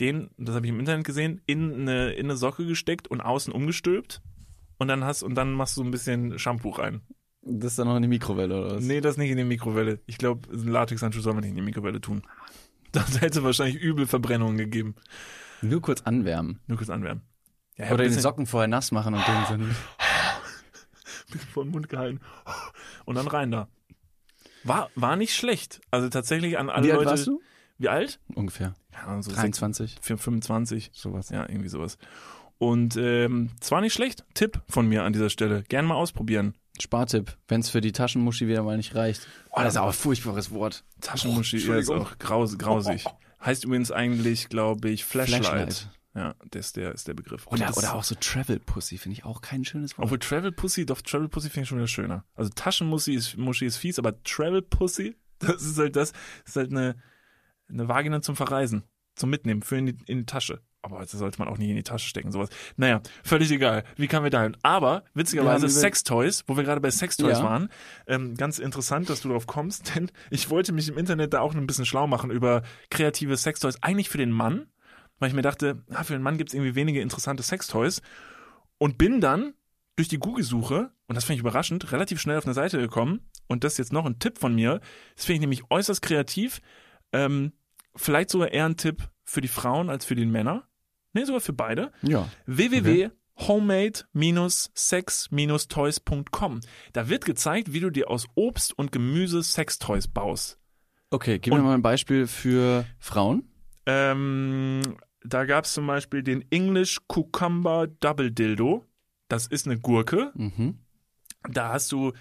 den, 0.00 0.30
das 0.38 0.54
habe 0.54 0.66
ich 0.66 0.72
im 0.72 0.80
Internet 0.80 1.06
gesehen, 1.06 1.40
in 1.46 1.82
eine, 1.82 2.12
in 2.12 2.26
eine 2.26 2.36
Socke 2.36 2.66
gesteckt 2.66 3.08
und 3.08 3.20
außen 3.20 3.52
umgestülpt 3.52 4.22
und 4.78 4.88
dann 4.88 5.04
hast 5.04 5.22
und 5.22 5.34
dann 5.34 5.52
machst 5.52 5.76
du 5.76 5.84
ein 5.84 5.90
bisschen 5.90 6.38
Shampoo 6.38 6.70
rein. 6.70 7.02
Das 7.42 7.72
ist 7.72 7.78
dann 7.78 7.86
noch 7.86 7.96
in 7.96 8.02
die 8.02 8.08
Mikrowelle 8.08 8.60
oder 8.60 8.76
was? 8.76 8.84
Nee, 8.84 9.00
das 9.00 9.16
nicht 9.16 9.30
in 9.30 9.36
die 9.36 9.44
Mikrowelle. 9.44 10.00
Ich 10.06 10.18
glaube, 10.18 10.50
einen 10.50 10.68
Latexhandschuh 10.68 11.20
soll 11.20 11.34
man 11.34 11.42
nicht 11.42 11.50
in 11.50 11.56
die 11.56 11.62
Mikrowelle 11.62 12.00
tun. 12.00 12.22
Das 12.92 13.20
hätte 13.20 13.44
wahrscheinlich 13.44 13.80
übel 13.80 14.04
Verbrennungen 14.04 14.56
gegeben. 14.56 14.96
Nur 15.62 15.80
kurz 15.80 16.00
anwärmen. 16.00 16.58
Nur 16.66 16.76
kurz 16.76 16.90
anwärmen. 16.90 17.22
Ja, 17.80 17.92
Oder 17.92 18.04
bisschen- 18.04 18.22
Socken 18.22 18.46
vorher 18.46 18.68
nass 18.68 18.92
machen 18.92 19.14
und 19.14 19.22
den 19.26 19.46
sind. 19.48 19.76
vor 21.52 21.64
den 21.64 21.70
Mund 21.72 21.88
gehalten 21.88 22.20
und 23.04 23.14
dann 23.14 23.28
rein 23.28 23.50
da. 23.50 23.68
War, 24.64 24.90
war 24.94 25.16
nicht 25.16 25.34
schlecht. 25.34 25.80
Also 25.90 26.08
tatsächlich 26.08 26.58
an 26.58 26.68
alle 26.68 26.86
Wie 26.86 26.90
alt 26.92 26.98
Leute. 26.98 27.10
warst 27.10 27.26
du? 27.26 27.40
Wie 27.78 27.88
alt? 27.88 28.20
Ungefähr. 28.34 28.74
Ja, 28.92 29.22
so 29.22 29.32
23. 29.32 29.92
6, 29.94 30.06
25. 30.06 30.90
Sowas. 30.92 31.30
Ja, 31.30 31.48
irgendwie 31.48 31.68
sowas. 31.68 31.96
Und 32.58 32.96
ähm, 32.96 33.50
zwar 33.60 33.80
nicht 33.80 33.94
schlecht. 33.94 34.24
Tipp 34.34 34.60
von 34.68 34.86
mir 34.86 35.04
an 35.04 35.14
dieser 35.14 35.30
Stelle. 35.30 35.62
Gern 35.68 35.86
mal 35.86 35.94
ausprobieren. 35.94 36.54
Spartipp, 36.78 37.36
wenn 37.48 37.60
es 37.60 37.70
für 37.70 37.80
die 37.80 37.92
Taschenmuschi 37.92 38.48
wieder 38.48 38.62
mal 38.62 38.76
nicht 38.76 38.94
reicht. 38.94 39.26
Oh, 39.50 39.60
das 39.60 39.74
ist 39.74 39.76
aber 39.78 39.88
ein 39.88 39.92
furchtbares 39.94 40.50
Wort. 40.50 40.84
Taschenmuschi 41.00 41.58
ja, 41.58 41.76
ist 41.76 41.90
auch 41.90 42.18
graus, 42.18 42.58
grausig. 42.58 43.04
Heißt 43.44 43.64
übrigens 43.64 43.90
eigentlich, 43.90 44.48
glaube 44.50 44.90
ich, 44.90 45.04
Flashlight. 45.04 45.46
Flashlight. 45.46 45.88
Ja, 46.14 46.34
das 46.50 46.66
ist 46.66 46.76
der, 46.76 46.92
ist 46.92 47.06
der 47.06 47.14
Begriff. 47.14 47.46
Und 47.46 47.58
Oder, 47.58 47.66
das, 47.68 47.78
oder 47.78 47.94
auch 47.94 48.02
so 48.02 48.16
Travel 48.16 48.58
Pussy, 48.58 48.98
finde 48.98 49.16
ich 49.18 49.24
auch 49.24 49.40
kein 49.42 49.64
schönes 49.64 49.96
Wort. 49.96 50.06
Obwohl 50.06 50.18
Travel 50.18 50.50
Pussy, 50.50 50.84
doch 50.84 51.00
Travel 51.02 51.28
Pussy 51.28 51.48
finde 51.50 51.62
ich 51.64 51.68
schon 51.68 51.78
wieder 51.78 51.86
schöner. 51.86 52.24
Also 52.34 52.50
Taschenmuschi 52.54 53.14
ist, 53.14 53.36
Muschi 53.36 53.66
ist 53.66 53.76
fies, 53.76 53.98
aber 53.98 54.20
Travel 54.24 54.62
Pussy, 54.62 55.16
das 55.38 55.62
ist 55.62 55.78
halt 55.78 55.94
das, 55.94 56.12
ist 56.44 56.56
halt 56.56 56.70
eine, 56.72 56.96
eine 57.68 57.86
Vagina 57.88 58.22
zum 58.22 58.34
Verreisen, 58.34 58.82
zum 59.14 59.30
Mitnehmen, 59.30 59.62
für 59.62 59.76
in 59.76 59.86
die, 59.86 59.96
in 60.06 60.18
die 60.18 60.26
Tasche. 60.26 60.60
Aber 60.82 60.98
das 61.00 61.10
sollte 61.12 61.38
man 61.38 61.46
auch 61.46 61.58
nicht 61.58 61.68
in 61.68 61.76
die 61.76 61.82
Tasche 61.82 62.08
stecken, 62.08 62.32
sowas. 62.32 62.48
Naja, 62.76 63.02
völlig 63.22 63.50
egal. 63.50 63.84
Wie 63.96 64.08
kamen 64.08 64.24
wir 64.24 64.30
dahin? 64.30 64.56
Aber, 64.62 65.04
witzigerweise, 65.12 65.66
über- 65.66 65.72
Sextoys, 65.74 66.42
wo 66.46 66.56
wir 66.56 66.64
gerade 66.64 66.80
bei 66.80 66.90
Sextoys 66.90 67.38
Ja. 67.38 67.44
waren, 67.44 67.68
ähm, 68.06 68.34
ganz 68.34 68.58
interessant, 68.58 69.10
dass 69.10 69.20
du 69.20 69.28
darauf 69.28 69.46
kommst, 69.46 69.94
denn 69.94 70.10
ich 70.30 70.48
wollte 70.50 70.72
mich 70.72 70.88
im 70.88 70.96
Internet 70.98 71.34
da 71.34 71.40
auch 71.40 71.54
ein 71.54 71.66
bisschen 71.66 71.84
schlau 71.86 72.06
machen 72.06 72.30
über 72.30 72.62
kreative 72.90 73.36
Sextoys, 73.36 73.80
eigentlich 73.82 74.08
für 74.08 74.16
den 74.18 74.30
Mann, 74.32 74.68
weil 75.20 75.28
ich 75.28 75.34
mir 75.34 75.42
dachte, 75.42 75.84
ah, 75.90 76.02
für 76.02 76.14
den 76.14 76.22
Mann 76.22 76.36
gibt 76.38 76.50
es 76.50 76.54
irgendwie 76.54 76.74
wenige 76.74 77.00
interessante 77.00 77.42
Sextoys 77.44 78.02
und 78.78 78.98
bin 78.98 79.20
dann 79.20 79.54
durch 79.96 80.08
die 80.08 80.18
Google-Suche, 80.18 80.90
und 81.06 81.14
das 81.14 81.24
finde 81.24 81.34
ich 81.34 81.40
überraschend, 81.40 81.92
relativ 81.92 82.20
schnell 82.20 82.38
auf 82.38 82.44
eine 82.46 82.54
Seite 82.54 82.78
gekommen. 82.78 83.20
Und 83.48 83.64
das 83.64 83.72
ist 83.74 83.78
jetzt 83.78 83.92
noch 83.92 84.06
ein 84.06 84.18
Tipp 84.18 84.38
von 84.38 84.54
mir. 84.54 84.80
Das 85.14 85.26
finde 85.26 85.34
ich 85.34 85.40
nämlich 85.40 85.64
äußerst 85.70 86.00
kreativ. 86.00 86.60
Ähm, 87.12 87.52
vielleicht 87.96 88.30
sogar 88.30 88.50
eher 88.52 88.64
ein 88.66 88.76
Tipp 88.78 89.08
für 89.24 89.40
die 89.42 89.48
Frauen 89.48 89.90
als 89.90 90.04
für 90.06 90.14
die 90.14 90.24
Männer. 90.24 90.66
Nee, 91.12 91.24
sogar 91.24 91.40
für 91.40 91.52
beide. 91.52 91.92
ja. 92.02 92.26
www.homemade-sex-toys.com. 95.30 96.60
Da 96.92 97.08
wird 97.08 97.24
gezeigt, 97.24 97.72
wie 97.72 97.80
du 97.80 97.90
dir 97.90 98.08
aus 98.10 98.26
Obst 98.34 98.76
und 98.78 98.92
Gemüse 98.92 99.42
Sextoys 99.42 100.08
baust. 100.08 100.58
Okay, 101.10 101.38
gib 101.38 101.52
mir 101.52 101.58
Und- 101.60 101.66
mal 101.66 101.74
ein 101.74 101.82
Beispiel 101.82 102.26
für 102.26 102.86
Frauen. 102.98 103.44
Ähm, 103.86 104.80
da 105.24 105.44
gab 105.44 105.64
es 105.64 105.72
zum 105.74 105.86
Beispiel 105.86 106.22
den 106.22 106.44
English 106.50 106.98
Cucumber 107.08 107.86
Double 107.86 108.30
Dildo. 108.30 108.84
Das 109.28 109.46
ist 109.46 109.66
eine 109.66 109.78
Gurke. 109.78 110.32
Mhm. 110.34 110.78
Da 111.48 111.72
hast 111.72 111.92
du 111.92 112.12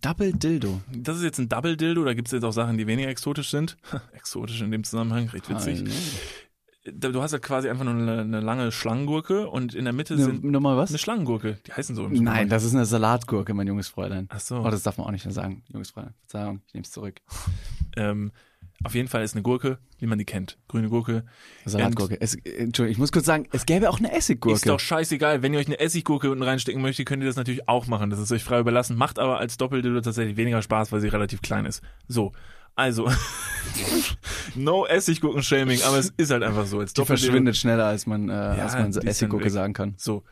Double 0.00 0.32
Dildo. 0.32 0.80
Das 0.92 1.16
ist 1.16 1.22
jetzt 1.22 1.38
ein 1.38 1.48
Double 1.48 1.76
Dildo, 1.76 2.04
da 2.04 2.14
gibt 2.14 2.28
es 2.28 2.32
jetzt 2.32 2.44
auch 2.44 2.52
Sachen, 2.52 2.76
die 2.78 2.86
weniger 2.86 3.08
exotisch 3.08 3.50
sind. 3.50 3.76
exotisch 4.12 4.60
in 4.60 4.70
dem 4.70 4.84
Zusammenhang, 4.84 5.28
recht 5.28 5.48
witzig. 5.48 5.84
Da- 5.84 7.10
Du 7.10 7.22
hast 7.22 7.32
halt 7.32 7.44
quasi 7.44 7.68
einfach 7.68 7.84
nur 7.84 7.94
eine, 7.94 8.22
eine 8.22 8.40
lange 8.40 8.72
Schlangengurke 8.72 9.48
und 9.48 9.72
in 9.72 9.84
der 9.84 9.92
Mitte 9.92 10.16
Ne, 10.16 10.24
sind 10.24 10.42
Nochmal 10.42 10.76
was? 10.76 10.90
eine 10.90 10.98
Schlangengurke. 10.98 11.58
Die 11.64 11.72
heißen 11.72 11.94
so 11.94 12.04
im 12.06 12.24
Nein, 12.24 12.48
das 12.48 12.64
ist 12.64 12.74
eine 12.74 12.84
Salatgurke, 12.86 13.54
mein 13.54 13.68
junges 13.68 13.86
Fräulein. 13.86 14.26
Ach 14.30 14.40
so. 14.40 14.58
Oh, 14.58 14.68
das 14.70 14.82
darf 14.82 14.98
man 14.98 15.06
auch 15.06 15.12
nicht 15.12 15.24
mehr 15.24 15.32
sagen, 15.32 15.62
junges 15.68 15.90
Fräulein. 15.90 16.14
Verzeihung, 16.22 16.60
ich 16.66 16.74
nehme 16.74 16.82
es 16.82 16.90
zurück. 16.90 17.20
Ähm, 17.96 18.32
auf 18.84 18.94
jeden 18.94 19.08
Fall 19.08 19.22
ist 19.22 19.34
eine 19.34 19.42
Gurke, 19.42 19.78
wie 19.98 20.06
man 20.06 20.18
die 20.18 20.24
kennt. 20.24 20.58
Grüne 20.68 20.88
Gurke. 20.88 21.24
Salatgurke. 21.64 22.20
Es, 22.20 22.34
äh, 22.34 22.50
Entschuldigung, 22.58 22.92
ich 22.92 22.98
muss 22.98 23.12
kurz 23.12 23.26
sagen, 23.26 23.46
es 23.52 23.66
gäbe 23.66 23.90
auch 23.90 23.98
eine 23.98 24.12
Essiggurke. 24.12 24.56
Ist 24.56 24.68
doch 24.68 24.80
scheißegal. 24.80 25.42
Wenn 25.42 25.52
ihr 25.54 25.60
euch 25.60 25.66
eine 25.66 25.80
Essiggurke 25.80 26.30
unten 26.30 26.42
reinstecken 26.42 26.82
möchtet, 26.82 27.06
könnt 27.06 27.22
ihr 27.22 27.28
das 27.28 27.36
natürlich 27.36 27.68
auch 27.68 27.86
machen. 27.86 28.10
Das 28.10 28.18
ist 28.18 28.32
euch 28.32 28.44
frei 28.44 28.60
überlassen. 28.60 28.96
Macht 28.96 29.18
aber 29.18 29.38
als 29.38 29.56
Doppeldildo 29.56 30.00
tatsächlich 30.00 30.36
weniger 30.36 30.62
Spaß, 30.62 30.92
weil 30.92 31.00
sie 31.00 31.08
relativ 31.08 31.42
klein 31.42 31.66
ist. 31.66 31.82
So. 32.08 32.32
Also, 32.74 33.10
no 34.54 34.86
Essiggurken-Shaming, 34.86 35.82
aber 35.82 35.98
es 35.98 36.12
ist 36.16 36.30
halt 36.30 36.42
einfach 36.42 36.64
so. 36.64 36.80
Als 36.80 36.94
Die 36.94 37.04
verschwindet 37.04 37.56
schneller, 37.56 37.84
als 37.84 38.06
man, 38.06 38.30
äh, 38.30 38.32
als 38.32 38.72
man 38.72 39.06
Essiggurke 39.06 39.50
sagen 39.50 39.74
kann. 39.74 39.94
So. 39.98 40.22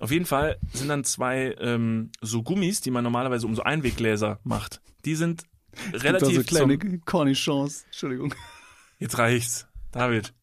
Auf 0.00 0.10
jeden 0.10 0.26
Fall 0.26 0.58
sind 0.72 0.88
dann 0.88 1.04
zwei 1.04 1.54
ähm, 1.58 2.10
so 2.20 2.42
Gummis, 2.42 2.80
die 2.80 2.90
man 2.90 3.04
normalerweise 3.04 3.46
um 3.46 3.54
so 3.54 3.62
Einweggläser 3.62 4.40
macht. 4.42 4.80
Die 5.04 5.14
sind 5.14 5.44
relativ 5.92 6.36
so 6.36 6.42
kleine 6.44 6.78
zum, 6.78 7.04
Cornichons. 7.04 7.84
Entschuldigung. 7.84 8.34
Jetzt 8.98 9.18
reicht's. 9.18 9.66
David. 9.92 10.34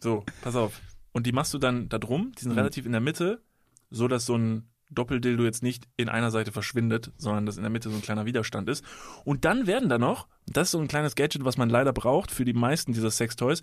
So, 0.00 0.24
pass 0.42 0.56
auf. 0.56 0.80
Und 1.12 1.26
die 1.26 1.32
machst 1.32 1.54
du 1.54 1.58
dann 1.58 1.88
da 1.88 1.98
drum, 1.98 2.32
die 2.36 2.42
sind 2.42 2.52
Mhm. 2.52 2.58
relativ 2.58 2.86
in 2.86 2.92
der 2.92 3.00
Mitte, 3.00 3.42
so 3.90 4.08
dass 4.08 4.26
so 4.26 4.36
ein 4.36 4.68
Doppeldildo 4.90 5.42
jetzt 5.44 5.62
nicht 5.62 5.88
in 5.96 6.08
einer 6.08 6.30
Seite 6.30 6.52
verschwindet, 6.52 7.10
sondern 7.16 7.46
dass 7.46 7.56
in 7.56 7.62
der 7.62 7.70
Mitte 7.70 7.88
so 7.90 7.96
ein 7.96 8.02
kleiner 8.02 8.24
Widerstand 8.26 8.68
ist. 8.68 8.84
Und 9.24 9.44
dann 9.44 9.66
werden 9.66 9.88
da 9.88 9.98
noch, 9.98 10.28
das 10.46 10.68
ist 10.68 10.72
so 10.72 10.78
ein 10.80 10.86
kleines 10.88 11.14
Gadget, 11.16 11.44
was 11.44 11.56
man 11.56 11.68
leider 11.70 11.92
braucht 11.92 12.30
für 12.30 12.44
die 12.44 12.52
meisten 12.52 12.92
dieser 12.92 13.10
Sextoys, 13.10 13.62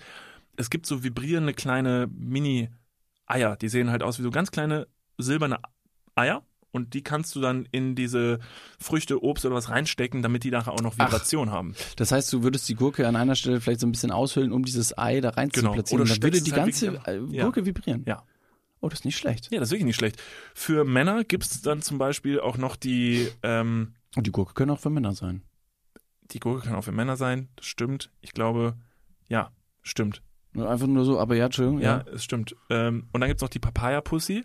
es 0.58 0.70
gibt 0.70 0.86
so 0.86 1.04
vibrierende 1.04 1.54
kleine 1.54 2.10
Mini-Eier, 2.14 3.56
die 3.56 3.70
sehen 3.70 3.90
halt 3.90 4.04
aus 4.04 4.20
wie 4.20 4.24
so 4.24 4.32
ganz 4.32 4.52
kleine 4.52 4.88
silberne 5.18 5.60
Eier 6.16 6.44
und 6.74 6.94
die 6.94 7.02
kannst 7.04 7.34
du 7.36 7.40
dann 7.40 7.66
in 7.72 7.96
diese 7.96 8.40
Früchte, 8.80 9.24
Obst 9.24 9.46
oder 9.46 9.56
was 9.56 9.70
reinstecken, 9.70 10.22
damit 10.22 10.44
die 10.44 10.52
nachher 10.52 10.74
auch 10.74 10.82
noch 10.82 10.96
Ach. 10.98 11.08
Vibration 11.08 11.50
haben. 11.52 11.74
Das 11.96 12.12
heißt, 12.12 12.34
du 12.34 12.44
würdest 12.44 12.68
die 12.68 12.76
Gurke 12.76 13.08
an 13.08 13.16
einer 13.16 13.36
Stelle 13.36 13.62
vielleicht 13.62 13.80
so 13.80 13.88
ein 13.88 13.92
bisschen 13.94 14.12
aushöhlen, 14.12 14.52
um 14.52 14.66
dieses 14.66 14.98
Ei 14.98 15.22
da 15.22 15.30
rein 15.30 15.48
Genau. 15.50 15.70
zu 15.70 15.74
platzieren. 15.76 16.02
Oder 16.02 16.12
Und 16.12 16.18
dann 16.18 16.24
würde 16.24 16.42
die 16.42 16.50
es 16.52 16.56
halt 16.58 16.66
ganze 16.66 16.92
wirklich 16.94 17.32
äh, 17.32 17.36
Ja. 17.38 17.44
Gurke 17.46 17.66
vibrieren. 17.66 18.04
Ja. 18.06 18.24
Oh, 18.82 18.90
das 18.90 19.00
ist 19.00 19.06
nicht 19.06 19.18
schlecht. 19.18 19.50
Ja, 19.50 19.60
das 19.62 19.70
ist 19.70 19.72
wirklich 19.72 19.86
nicht 19.86 19.96
schlecht. 19.96 20.22
Für 20.54 20.84
Männer 20.84 21.24
gibt's 21.24 21.62
dann 21.62 21.82
zum 21.82 21.98
Beispiel 22.00 22.42
auch 22.42 22.58
noch 22.58 22.76
die, 22.76 23.30
ähm, 23.42 23.94
Und 24.18 24.28
die 24.28 24.32
Gurke 24.32 24.54
können 24.56 24.72
auch 24.72 24.80
für 24.82 24.90
Männer 24.90 25.14
sein. 25.14 25.42
die 26.32 26.40
Gurke 26.40 26.66
kann 26.68 26.76
auch 26.76 26.84
für 26.84 26.92
Männer 26.92 27.16
sein, 27.16 27.48
das 27.56 27.66
stimmt. 27.68 28.10
Ich 28.22 28.34
glaube, 28.34 28.76
ja, 29.30 29.52
stimmt. 29.84 30.22
Einfach 30.56 30.88
nur 30.88 31.06
so, 31.06 31.20
aber 31.20 31.36
ja, 31.36 31.46
Entschuldigung. 31.46 31.80
Ja, 31.82 32.04
Ja. 32.06 32.14
es 32.14 32.24
stimmt. 32.24 32.56
Ähm, 32.70 33.08
und 33.12 33.22
dann 33.22 33.28
gibt's 33.30 33.42
noch 33.42 33.50
die 33.50 33.60
Papaya-Pussy. 33.60 34.44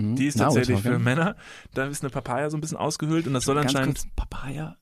Mhm. 0.00 0.16
Die 0.16 0.26
ist 0.26 0.36
Now 0.38 0.44
tatsächlich 0.44 0.80
für. 0.80 0.98
Männer. 0.98 1.36
Da 1.74 1.86
ist 1.86 2.02
eine 2.02 2.10
Papaya 2.10 2.50
so 2.50 2.56
ein 2.56 2.60
bisschen 2.60 2.78
ausgehöhlt 2.78 3.26
und 3.26 3.34
das 3.34 3.44
soll 3.44 3.54
Ganz 3.56 3.74
anscheinend. 3.74 3.98
kurz, 3.98 4.08
Papaya. 4.16 4.76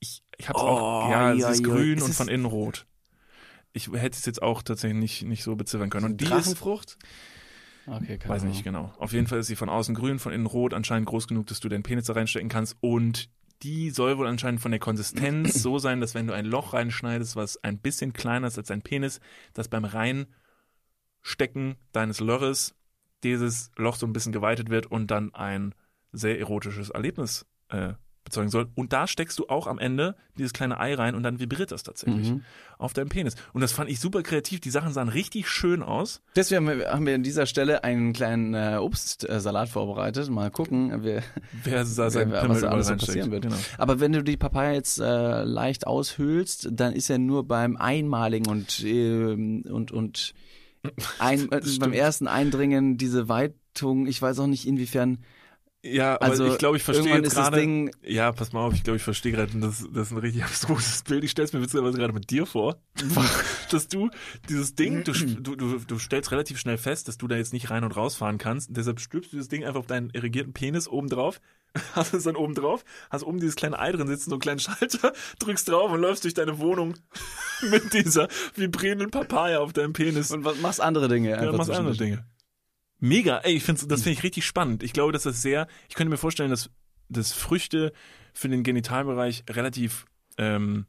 Ich, 0.00 0.22
ich 0.36 0.48
hab's 0.48 0.60
Oh, 0.60 0.66
auch. 0.66 1.10
Ja, 1.10 1.32
ja, 1.32 1.46
sie 1.46 1.52
ist 1.52 1.66
ja. 1.66 1.72
grün 1.72 1.98
Ist 1.98 2.04
und 2.04 2.14
von 2.14 2.28
innen 2.28 2.44
rot. 2.46 2.86
Ich 3.72 3.88
hätte 3.92 4.16
es 4.16 4.24
jetzt 4.26 4.42
auch 4.42 4.62
tatsächlich 4.62 4.98
nicht, 4.98 5.22
nicht 5.24 5.42
so 5.42 5.54
beziffern 5.56 5.90
können. 5.90 6.06
Und 6.06 6.20
die 6.20 6.24
ist, 6.24 6.30
Drachenfrucht? 6.30 6.98
Okay, 7.86 8.18
keine 8.18 8.34
weiß 8.34 8.42
nicht 8.44 8.64
genau. 8.64 8.92
Auf 8.98 9.12
jeden 9.12 9.26
Fall 9.26 9.38
ist 9.38 9.46
sie 9.46 9.56
von 9.56 9.68
außen 9.68 9.94
grün, 9.94 10.18
von 10.18 10.32
innen 10.32 10.46
rot, 10.46 10.74
anscheinend 10.74 11.08
groß 11.08 11.26
genug, 11.26 11.46
dass 11.46 11.60
du 11.60 11.68
deinen 11.68 11.82
Penis 11.82 12.04
da 12.06 12.12
reinstecken 12.12 12.48
kannst. 12.48 12.76
Und 12.80 13.30
die 13.62 13.90
soll 13.90 14.18
wohl 14.18 14.26
anscheinend 14.26 14.60
von 14.60 14.70
der 14.70 14.80
Konsistenz 14.80 15.54
so 15.62 15.78
sein, 15.78 16.00
dass 16.00 16.14
wenn 16.14 16.26
du 16.26 16.34
ein 16.34 16.44
Loch 16.44 16.74
reinschneidest, 16.74 17.34
was 17.36 17.62
ein 17.64 17.78
bisschen 17.78 18.12
kleiner 18.12 18.46
ist 18.48 18.58
als 18.58 18.68
dein 18.68 18.82
Penis, 18.82 19.20
dass 19.54 19.68
beim 19.68 19.84
Reinstecken 19.84 21.76
deines 21.92 22.20
Lörres 22.20 22.74
dieses 23.24 23.70
Loch 23.76 23.96
so 23.96 24.06
ein 24.06 24.12
bisschen 24.12 24.32
geweitet 24.32 24.70
wird 24.70 24.86
und 24.86 25.10
dann 25.10 25.34
ein 25.34 25.74
sehr 26.12 26.38
erotisches 26.38 26.90
Erlebnis 26.90 27.44
äh, 27.68 27.92
bezeugen 28.24 28.50
soll. 28.50 28.68
Und 28.74 28.92
da 28.92 29.06
steckst 29.06 29.38
du 29.38 29.46
auch 29.48 29.66
am 29.66 29.78
Ende 29.78 30.14
dieses 30.36 30.52
kleine 30.52 30.78
Ei 30.78 30.94
rein 30.94 31.14
und 31.14 31.22
dann 31.22 31.40
vibriert 31.40 31.72
das 31.72 31.82
tatsächlich 31.82 32.30
Mhm. 32.30 32.42
auf 32.76 32.92
deinem 32.92 33.08
Penis. 33.08 33.36
Und 33.54 33.62
das 33.62 33.72
fand 33.72 33.88
ich 33.88 34.00
super 34.00 34.22
kreativ. 34.22 34.60
Die 34.60 34.68
Sachen 34.70 34.92
sahen 34.92 35.08
richtig 35.08 35.48
schön 35.48 35.82
aus. 35.82 36.20
Deswegen 36.36 36.68
haben 36.68 37.06
wir, 37.06 37.14
an 37.14 37.22
dieser 37.22 37.46
Stelle 37.46 37.84
einen 37.84 38.12
kleinen 38.12 38.52
äh, 38.52 38.76
Obstsalat 38.80 39.70
vorbereitet. 39.70 40.28
Mal 40.28 40.50
gucken, 40.50 40.92
wer, 41.04 41.22
Wer 41.64 41.78
da 41.78 41.84
sein 41.86 42.30
wer, 42.30 42.40
Pimmel 42.42 42.56
was 42.56 42.60
da 42.62 42.68
alles 42.68 42.86
so 42.88 42.96
passieren 42.96 43.30
wird. 43.30 43.44
Genau. 43.44 43.56
Aber 43.78 43.98
wenn 43.98 44.12
du 44.12 44.22
die 44.22 44.36
Papaya 44.36 44.72
jetzt 44.72 44.98
äh, 45.00 45.42
leicht 45.44 45.86
aushöhlst, 45.86 46.68
dann 46.70 46.92
ist 46.92 47.08
ja 47.08 47.16
nur 47.16 47.48
beim 47.48 47.76
einmaligen 47.78 48.46
und 48.50 48.84
ähm, 48.84 49.62
und 49.70 49.90
und 49.90 50.34
ein, 51.18 51.48
beim 51.80 51.92
ersten 51.92 52.28
Eindringen 52.28 52.96
diese 52.96 53.28
Weitung. 53.28 54.06
Ich 54.06 54.20
weiß 54.20 54.38
auch 54.40 54.46
nicht 54.46 54.66
inwiefern. 54.66 55.18
Ja, 55.82 56.16
Also 56.16 56.46
ich 56.46 56.58
glaube, 56.58 56.76
ich 56.76 56.82
verstehe 56.82 57.14
jetzt 57.14 57.34
gerade. 57.34 57.90
Ja, 58.02 58.32
pass 58.32 58.52
mal 58.52 58.60
auf, 58.60 58.74
ich 58.74 58.82
glaube, 58.82 58.96
ich 58.96 59.02
verstehe 59.02 59.30
gerade, 59.30 59.56
das, 59.58 59.86
das 59.92 60.08
ist 60.08 60.12
ein 60.12 60.18
richtig 60.18 60.42
abstruses 60.44 61.02
Bild. 61.02 61.22
Ich 61.22 61.30
stell's 61.30 61.52
mir 61.52 61.62
witzigerweise 61.62 61.96
gerade 61.96 62.12
mit 62.12 62.30
dir 62.30 62.46
vor, 62.46 62.82
dass 63.70 63.86
du 63.86 64.10
dieses 64.48 64.74
Ding, 64.74 65.04
du, 65.04 65.12
du, 65.12 65.78
du, 65.78 65.98
stellst 65.98 66.32
relativ 66.32 66.58
schnell 66.58 66.78
fest, 66.78 67.06
dass 67.06 67.16
du 67.16 67.28
da 67.28 67.36
jetzt 67.36 67.52
nicht 67.52 67.70
rein 67.70 67.84
und 67.84 67.96
rausfahren 67.96 68.38
kannst. 68.38 68.76
Deshalb 68.76 68.98
stülpst 68.98 69.32
du 69.32 69.36
das 69.36 69.48
Ding 69.48 69.64
einfach 69.64 69.80
auf 69.80 69.86
deinen 69.86 70.10
irrigierten 70.10 70.52
Penis 70.52 70.88
oben 70.88 71.08
drauf, 71.08 71.40
hast 71.94 72.12
es 72.12 72.24
dann 72.24 72.34
oben 72.34 72.56
drauf, 72.56 72.84
hast 73.08 73.22
oben 73.22 73.38
dieses 73.38 73.54
kleine 73.54 73.78
Ei 73.78 73.92
drin 73.92 74.08
sitzen, 74.08 74.30
so 74.30 74.34
einen 74.36 74.40
kleinen 74.40 74.60
Schalter, 74.60 75.12
drückst 75.38 75.68
drauf 75.68 75.92
und 75.92 76.00
läufst 76.00 76.24
durch 76.24 76.34
deine 76.34 76.58
Wohnung 76.58 76.94
mit 77.70 77.92
dieser 77.92 78.26
vibrierenden 78.56 79.10
Papaya 79.12 79.60
auf 79.60 79.72
deinem 79.72 79.92
Penis. 79.92 80.32
Und 80.32 80.44
was 80.44 80.60
machst 80.60 80.80
andere 80.80 81.06
Dinge? 81.06 81.30
Ja, 81.30 81.52
machst 81.52 81.70
andere. 81.70 81.96
Dinge. 81.96 82.24
Mega, 83.00 83.38
ey, 83.38 83.54
ich 83.54 83.64
find's, 83.64 83.86
das 83.86 84.02
finde 84.02 84.18
ich 84.18 84.24
richtig 84.24 84.44
spannend. 84.44 84.82
Ich 84.82 84.92
glaube, 84.92 85.12
dass 85.12 85.22
das 85.22 85.40
sehr, 85.40 85.68
ich 85.88 85.94
könnte 85.94 86.10
mir 86.10 86.16
vorstellen, 86.16 86.50
dass, 86.50 86.70
dass 87.08 87.32
Früchte 87.32 87.92
für 88.32 88.48
den 88.48 88.64
Genitalbereich 88.64 89.44
relativ 89.48 90.06
ähm, 90.36 90.86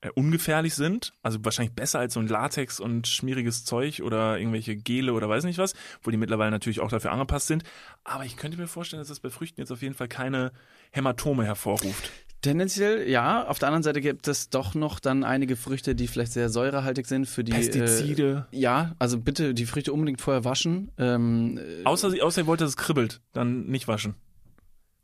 äh, 0.00 0.10
ungefährlich 0.14 0.74
sind. 0.74 1.12
Also 1.22 1.44
wahrscheinlich 1.44 1.74
besser 1.74 1.98
als 1.98 2.14
so 2.14 2.20
ein 2.20 2.28
Latex 2.28 2.80
und 2.80 3.06
schmieriges 3.06 3.64
Zeug 3.64 4.02
oder 4.02 4.38
irgendwelche 4.38 4.76
Gele 4.76 5.12
oder 5.12 5.28
weiß 5.28 5.44
nicht 5.44 5.58
was, 5.58 5.74
wo 6.02 6.10
die 6.10 6.16
mittlerweile 6.16 6.50
natürlich 6.50 6.80
auch 6.80 6.90
dafür 6.90 7.12
angepasst 7.12 7.48
sind. 7.48 7.64
Aber 8.02 8.24
ich 8.24 8.36
könnte 8.36 8.58
mir 8.58 8.66
vorstellen, 8.66 9.00
dass 9.00 9.08
das 9.08 9.20
bei 9.20 9.30
Früchten 9.30 9.60
jetzt 9.60 9.70
auf 9.70 9.82
jeden 9.82 9.94
Fall 9.94 10.08
keine 10.08 10.52
Hämatome 10.90 11.44
hervorruft. 11.44 12.10
Tendenziell 12.42 13.08
ja. 13.08 13.46
Auf 13.46 13.58
der 13.58 13.68
anderen 13.68 13.82
Seite 13.82 14.00
gibt 14.00 14.26
es 14.28 14.48
doch 14.48 14.74
noch 14.74 14.98
dann 15.00 15.24
einige 15.24 15.56
Früchte, 15.56 15.94
die 15.94 16.06
vielleicht 16.08 16.32
sehr 16.32 16.48
säurehaltig 16.48 17.06
sind 17.06 17.26
für 17.26 17.44
die. 17.44 17.52
Pestizide. 17.52 18.46
Äh, 18.52 18.58
ja, 18.58 18.94
also 18.98 19.18
bitte 19.18 19.52
die 19.54 19.66
Früchte 19.66 19.92
unbedingt 19.92 20.20
vorher 20.20 20.44
waschen. 20.44 20.90
Ähm, 20.98 21.58
äh, 21.58 21.84
Außer, 21.84 22.12
außer 22.22 22.42
ihr 22.42 22.46
wollt, 22.46 22.60
dass 22.60 22.70
es 22.70 22.76
kribbelt, 22.76 23.20
dann 23.32 23.66
nicht 23.66 23.88
waschen. 23.88 24.14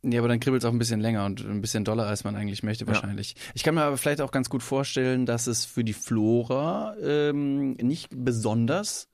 Ja, 0.03 0.21
aber 0.21 0.29
dann 0.29 0.41
kribbelt 0.41 0.63
es 0.63 0.69
auch 0.69 0.73
ein 0.73 0.79
bisschen 0.79 1.01
länger 1.01 1.25
und 1.25 1.41
ein 1.45 1.61
bisschen 1.61 1.85
doller, 1.85 2.07
als 2.07 2.23
man 2.23 2.37
eigentlich 2.37 2.63
möchte, 2.63 2.85
Ja. 2.85 2.89
wahrscheinlich. 2.93 3.35
Ich 3.55 3.65
kann 3.65 3.75
mir 3.75 3.83
aber 3.83 3.97
vielleicht 3.97 4.21
auch 4.21 4.31
ganz 4.31 4.49
gut 4.49 4.63
vorstellen, 4.63 5.27
dass 5.27 5.47
es 5.49 5.65
für 5.65 5.83
die 5.85 5.95
Flora 5.95 6.95
ähm, 7.03 7.73
nicht 7.73 8.09
besonders, 8.13 9.09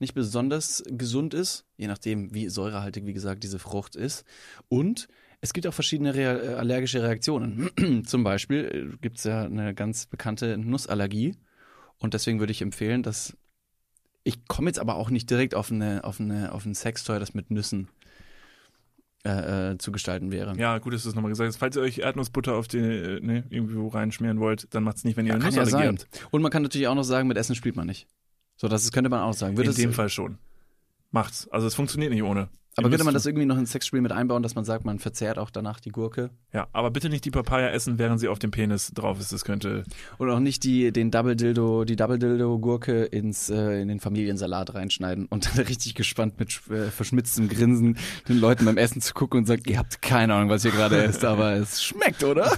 nicht 0.00 0.14
besonders 0.14 0.82
gesund 0.88 1.32
ist, 1.32 1.64
je 1.76 1.86
nachdem, 1.86 2.34
wie 2.34 2.48
säurehaltig, 2.48 3.06
wie 3.06 3.12
gesagt, 3.12 3.44
diese 3.44 3.60
Frucht 3.60 3.94
ist. 3.94 4.24
Und 4.68 5.06
es 5.42 5.52
gibt 5.52 5.66
auch 5.66 5.74
verschiedene 5.74 6.14
rea 6.14 6.36
äh, 6.36 6.54
allergische 6.54 7.02
Reaktionen. 7.02 7.68
Zum 8.06 8.24
Beispiel 8.24 8.96
gibt 9.02 9.18
es 9.18 9.24
ja 9.24 9.42
eine 9.44 9.74
ganz 9.74 10.06
bekannte 10.06 10.56
Nussallergie. 10.56 11.36
Und 11.98 12.14
deswegen 12.14 12.38
würde 12.40 12.52
ich 12.52 12.62
empfehlen, 12.62 13.02
dass 13.02 13.36
ich 14.24 14.46
komme 14.46 14.68
jetzt 14.68 14.78
aber 14.78 14.94
auch 14.94 15.10
nicht 15.10 15.28
direkt 15.28 15.54
auf 15.54 15.70
eine, 15.70 16.04
auf 16.04 16.20
eine, 16.20 16.52
auf 16.52 16.64
ein 16.64 16.74
Sextoy, 16.74 17.18
das 17.18 17.34
mit 17.34 17.50
Nüssen 17.50 17.88
äh, 19.24 19.72
äh, 19.72 19.78
zu 19.78 19.90
gestalten 19.90 20.30
wäre. 20.30 20.56
Ja, 20.56 20.78
gut, 20.78 20.94
dass 20.94 21.02
du 21.02 21.08
es 21.08 21.14
nochmal 21.16 21.30
gesagt 21.30 21.48
hast. 21.48 21.56
Falls 21.56 21.74
ihr 21.76 21.82
euch 21.82 21.98
Erdnussbutter 21.98 22.54
auf 22.54 22.68
die, 22.68 22.78
äh, 22.78 23.20
ne, 23.20 23.44
irgendwo 23.50 23.88
reinschmieren 23.88 24.38
wollt, 24.38 24.72
dann 24.74 24.84
macht's 24.84 25.02
nicht, 25.04 25.16
wenn 25.16 25.26
ihr 25.26 25.30
Ja, 25.30 25.34
eine 25.36 25.44
ja 25.44 25.50
Nussallergie 25.64 25.98
sein. 25.98 26.08
habt. 26.12 26.28
Und 26.32 26.42
man 26.42 26.52
kann 26.52 26.62
natürlich 26.62 26.86
auch 26.86 26.94
noch 26.94 27.02
sagen, 27.04 27.26
mit 27.28 27.36
Essen 27.36 27.56
spielt 27.56 27.74
man 27.76 27.86
nicht. 27.88 28.06
So, 28.56 28.68
das 28.68 28.90
könnte 28.92 29.10
man 29.10 29.20
auch 29.20 29.34
sagen. 29.34 29.56
Wird 29.56 29.66
In 29.66 29.70
es, 29.72 29.76
dem 29.76 29.92
Fall 29.92 30.08
schon. 30.08 30.38
Macht's. 31.10 31.48
Also 31.48 31.66
es 31.66 31.74
funktioniert 31.74 32.12
nicht 32.12 32.22
ohne. 32.22 32.48
Aber 32.76 32.88
könnte 32.88 33.04
man 33.04 33.12
das 33.12 33.26
irgendwie 33.26 33.44
noch 33.44 33.58
ins 33.58 33.72
Sexspiel 33.72 34.00
mit 34.00 34.12
einbauen, 34.12 34.42
dass 34.42 34.54
man 34.54 34.64
sagt, 34.64 34.84
man 34.84 34.98
verzehrt 34.98 35.38
auch 35.38 35.50
danach 35.50 35.78
die 35.78 35.90
Gurke? 35.90 36.30
Ja, 36.52 36.68
aber 36.72 36.90
bitte 36.90 37.10
nicht 37.10 37.24
die 37.24 37.30
Papaya 37.30 37.68
essen, 37.68 37.98
während 37.98 38.18
sie 38.18 38.28
auf 38.28 38.38
dem 38.38 38.50
Penis 38.50 38.92
drauf 38.94 39.20
ist. 39.20 39.32
Das 39.32 39.44
könnte. 39.44 39.84
Und 40.16 40.30
auch 40.30 40.40
nicht 40.40 40.64
die, 40.64 40.90
den 40.90 41.10
Double 41.10 41.36
Dildo, 41.36 41.84
die 41.84 41.96
Double 41.96 42.18
Dildo 42.18 42.58
Gurke 42.58 43.04
ins, 43.04 43.50
äh, 43.50 43.82
in 43.82 43.88
den 43.88 44.00
Familiensalat 44.00 44.74
reinschneiden 44.74 45.26
und 45.26 45.46
dann 45.46 45.64
richtig 45.66 45.94
gespannt 45.94 46.38
mit 46.38 46.62
äh, 46.70 46.90
verschmitztem 46.90 47.48
Grinsen 47.48 47.98
den 48.28 48.38
Leuten 48.38 48.64
beim 48.64 48.78
Essen 48.78 49.02
zu 49.02 49.12
gucken 49.12 49.40
und 49.40 49.46
sagen, 49.46 49.62
ihr 49.66 49.78
habt 49.78 50.00
keine 50.00 50.34
Ahnung, 50.34 50.48
was 50.48 50.64
ihr 50.64 50.70
gerade 50.70 50.96
esst, 51.04 51.24
aber 51.24 51.52
es 51.52 51.82
schmeckt, 51.82 52.24
oder? 52.24 52.56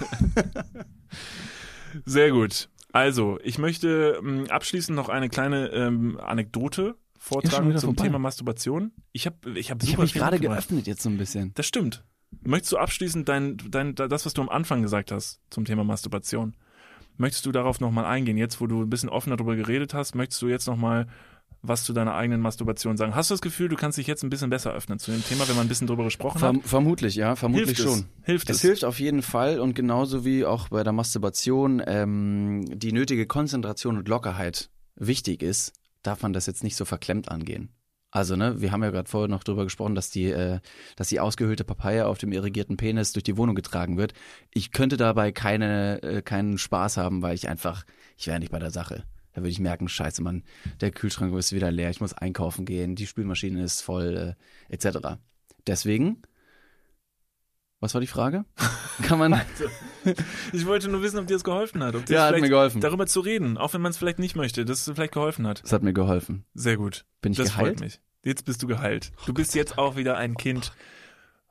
Sehr 2.05 2.31
gut. 2.31 2.69
Also, 2.93 3.39
ich 3.43 3.57
möchte 3.57 4.17
ähm, 4.19 4.45
abschließend 4.49 4.95
noch 4.95 5.09
eine 5.09 5.27
kleine 5.27 5.67
ähm, 5.71 6.17
Anekdote 6.17 6.95
Wieder 7.31 7.79
zum 7.79 7.79
vorbei. 7.95 8.03
Thema 8.03 8.19
Masturbation. 8.19 8.91
Ich 9.11 9.25
habe 9.25 9.57
ich 9.57 9.71
hab 9.71 9.81
Ich 9.83 9.93
habe 9.93 10.03
mich 10.03 10.13
gerade 10.13 10.39
geöffnet 10.39 10.87
jetzt 10.87 11.01
so 11.01 11.09
ein 11.09 11.17
bisschen. 11.17 11.53
Das 11.55 11.65
stimmt. 11.65 12.03
Möchtest 12.41 12.73
du 12.73 12.77
abschließend 12.77 13.27
dein, 13.29 13.57
dein, 13.69 13.95
das, 13.95 14.25
was 14.25 14.33
du 14.33 14.41
am 14.41 14.49
Anfang 14.49 14.81
gesagt 14.81 15.11
hast 15.11 15.39
zum 15.49 15.65
Thema 15.65 15.83
Masturbation, 15.83 16.55
möchtest 17.17 17.45
du 17.45 17.51
darauf 17.51 17.79
nochmal 17.79 18.05
eingehen? 18.05 18.37
Jetzt, 18.37 18.59
wo 18.59 18.67
du 18.67 18.81
ein 18.81 18.89
bisschen 18.89 19.09
offener 19.09 19.37
darüber 19.37 19.55
geredet 19.55 19.93
hast, 19.93 20.15
möchtest 20.15 20.41
du 20.41 20.47
jetzt 20.47 20.67
nochmal 20.67 21.07
was 21.61 21.83
zu 21.83 21.93
deiner 21.93 22.13
eigenen 22.13 22.41
Masturbation 22.41 22.97
sagen? 22.97 23.15
Hast 23.15 23.29
du 23.31 23.33
das 23.33 23.41
Gefühl, 23.41 23.69
du 23.69 23.75
kannst 23.75 23.97
dich 23.97 24.05
jetzt 24.05 24.23
ein 24.23 24.29
bisschen 24.29 24.49
besser 24.49 24.71
öffnen 24.73 24.99
zu 24.99 25.11
dem 25.11 25.23
Thema, 25.23 25.47
wenn 25.47 25.55
man 25.55 25.65
ein 25.65 25.69
bisschen 25.69 25.87
drüber 25.87 26.03
gesprochen 26.03 26.37
Verm 26.39 26.57
hat? 26.57 26.65
vermutlich, 26.67 27.15
ja, 27.15 27.35
vermutlich 27.35 27.77
Hilft 27.77 27.81
schon. 27.81 27.99
Es? 28.21 28.25
Hilft 28.25 28.49
Es 28.49 28.55
es? 28.57 28.61
hilft 28.61 28.85
auf 28.85 28.99
jeden 28.99 29.21
Fall 29.23 29.59
und 29.59 29.73
genauso 29.73 30.25
wie 30.25 30.45
auch 30.45 30.69
bei 30.69 30.83
der 30.83 30.93
Masturbation 30.93 31.81
ähm, 31.87 32.65
die 32.71 32.91
nötige 32.91 33.25
Konzentration 33.25 33.97
und 33.97 34.07
Lockerheit 34.07 34.69
wichtig 34.95 35.41
ist, 35.41 35.73
darf 36.07 36.21
man 36.21 36.33
das 36.33 36.45
jetzt 36.45 36.63
nicht 36.63 36.75
so 36.75 36.85
verklemmt 36.85 37.29
angehen. 37.29 37.69
Also, 38.11 38.37
ne, 38.37 38.61
wir 38.61 38.71
haben 38.71 38.81
ja 38.81 38.91
gerade 38.91 39.09
vorher 39.09 39.27
noch 39.27 39.43
drüber 39.43 39.65
gesprochen, 39.65 39.93
dass 39.93 40.09
die, 40.09 40.31
äh, 40.31 40.61
dass 40.95 41.09
die 41.09 41.19
ausgehöhlte 41.19 41.65
Papaya 41.65 42.05
auf 42.05 42.17
dem 42.17 42.31
irrigierten 42.31 42.77
Penis 42.77 43.11
durch 43.11 43.23
die 43.23 43.35
Wohnung 43.35 43.55
getragen 43.55 43.97
wird. 43.97 44.13
Ich 44.53 44.71
könnte 44.71 44.95
dabei 44.95 45.33
keine, 45.33 46.01
äh, 46.01 46.21
keinen 46.21 46.57
Spaß 46.57 46.95
haben, 46.95 47.21
weil 47.21 47.35
ich 47.35 47.49
einfach, 47.49 47.83
ich 48.15 48.27
wäre 48.27 48.39
nicht 48.39 48.53
bei 48.53 48.59
der 48.59 48.71
Sache. 48.71 49.03
Da 49.33 49.41
würde 49.41 49.49
ich 49.49 49.59
merken, 49.59 49.89
scheiße, 49.89 50.23
Mann, 50.23 50.43
der 50.79 50.91
Kühlschrank 50.91 51.35
ist 51.35 51.51
wieder 51.51 51.71
leer, 51.71 51.89
ich 51.89 51.99
muss 51.99 52.13
einkaufen 52.13 52.65
gehen, 52.65 52.95
die 52.95 53.05
Spülmaschine 53.05 53.61
ist 53.61 53.81
voll, 53.81 54.37
äh, 54.69 54.73
etc. 54.73 55.19
Deswegen, 55.67 56.21
was 57.79 57.93
war 57.93 58.01
die 58.01 58.07
Frage? 58.07 58.45
Kann 59.03 59.19
man, 59.19 59.41
Ich 60.53 60.65
wollte 60.65 60.87
nur 60.87 61.01
wissen, 61.01 61.19
ob 61.19 61.27
dir 61.27 61.33
das 61.33 61.43
geholfen 61.43 61.83
hat. 61.83 61.95
Ob 61.95 62.05
dir 62.05 62.15
Ja, 62.15 62.27
hat 62.27 62.39
mir 62.39 62.49
geholfen. 62.49 62.81
Darüber 62.81 63.07
zu 63.07 63.19
reden, 63.19 63.57
auch 63.57 63.73
wenn 63.73 63.81
man 63.81 63.91
es 63.91 63.97
vielleicht 63.97 64.19
nicht 64.19 64.35
möchte, 64.35 64.65
dass 64.65 64.87
es 64.87 64.93
vielleicht 64.93 65.13
geholfen 65.13 65.45
hat. 65.47 65.61
es 65.63 65.73
hat 65.73 65.83
mir 65.83 65.93
geholfen. 65.93 66.45
Sehr 66.53 66.77
gut. 66.77 67.05
Bin 67.21 67.33
ich 67.33 67.37
das 67.37 67.49
geheilt? 67.49 67.77
freut 67.77 67.79
mich. 67.81 67.99
Jetzt 68.23 68.45
bist 68.45 68.63
du 68.63 68.67
geheilt. 68.67 69.11
Du 69.25 69.33
bist 69.33 69.53
jetzt 69.55 69.77
auch 69.77 69.95
wieder 69.95 70.17
ein 70.17 70.35
Kind 70.35 70.73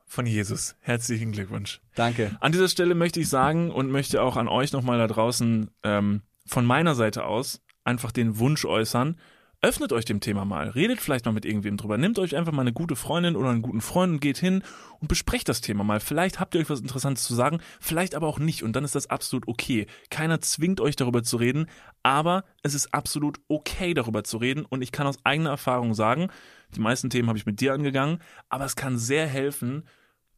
von 0.07 0.27
Jesus. 0.27 0.77
Herzlichen 0.81 1.33
Glückwunsch. 1.33 1.81
Danke. 1.95 2.37
An 2.41 2.53
dieser 2.53 2.69
Stelle 2.69 2.95
möchte 2.95 3.21
ich 3.21 3.29
sagen 3.29 3.71
und 3.71 3.91
möchte 3.91 4.23
auch 4.23 4.37
an 4.37 4.49
euch 4.49 4.73
nochmal 4.73 4.99
da 4.99 5.07
draußen 5.07 5.71
ähm, 5.83 6.23
von 6.47 6.65
meiner 6.65 6.95
Seite 6.95 7.25
aus 7.25 7.61
einfach 7.85 8.13
den 8.13 8.39
Wunsch 8.39 8.65
äußern, 8.65 9.19
öffnet 9.65 9.95
euch 9.95 10.05
dem 10.05 10.21
Thema 10.21 10.45
mal, 10.45 10.69
redet 10.69 11.01
vielleicht 11.01 11.25
mal 11.25 11.33
mit 11.33 11.47
irgendwem 11.47 11.79
drüber, 11.79 11.97
nehmt 11.97 12.19
euch 12.19 12.37
einfach 12.37 12.53
mal 12.53 12.61
eine 12.61 12.75
gute 12.75 12.97
Freundin 12.97 13.35
oder 13.35 13.49
einen 13.49 13.63
guten 13.63 13.81
Freund 13.81 14.13
und 14.13 14.21
geht 14.21 14.37
hin 14.37 14.63
und 15.01 15.09
besprecht 15.09 15.49
das 15.49 15.63
Thema 15.63 15.85
mal. 15.85 16.01
Vielleicht 16.01 16.39
habt 16.39 16.55
ihr 16.55 16.61
euch 16.61 16.69
was 16.69 16.81
Interessantes 16.81 17.25
zu 17.25 17.35
sagen, 17.35 17.61
vielleicht 17.81 18.15
aber 18.15 18.27
auch 18.27 18.39
nicht 18.39 18.63
und 18.63 18.77
dann 18.77 18.85
ist 18.85 18.95
das 18.95 19.09
absolut 19.09 19.49
okay. 19.49 19.87
Keiner 20.11 20.43
zwingt 20.43 20.83
euch 20.83 20.97
darüber 20.97 21.23
zu 21.23 21.39
reden, 21.39 21.67
aber 22.03 22.45
es 22.63 22.75
ist 22.75 22.93
absolut 22.93 23.41
okay 23.49 23.95
darüber 23.95 24.23
zu 24.23 24.37
reden 24.37 24.67
und 24.67 24.83
ich 24.83 24.93
kann 24.93 25.07
aus 25.07 25.25
eigener 25.25 25.51
Erfahrung 25.51 25.95
sagen, 25.95 26.29
die 26.77 26.81
meisten 26.81 27.09
Themen 27.09 27.29
habe 27.29 27.39
ich 27.39 27.47
mit 27.47 27.61
dir 27.61 27.73
angegangen, 27.73 28.19
aber 28.51 28.67
es 28.67 28.77
kann 28.77 28.99
sehr 28.99 29.27
helfen, 29.27 29.85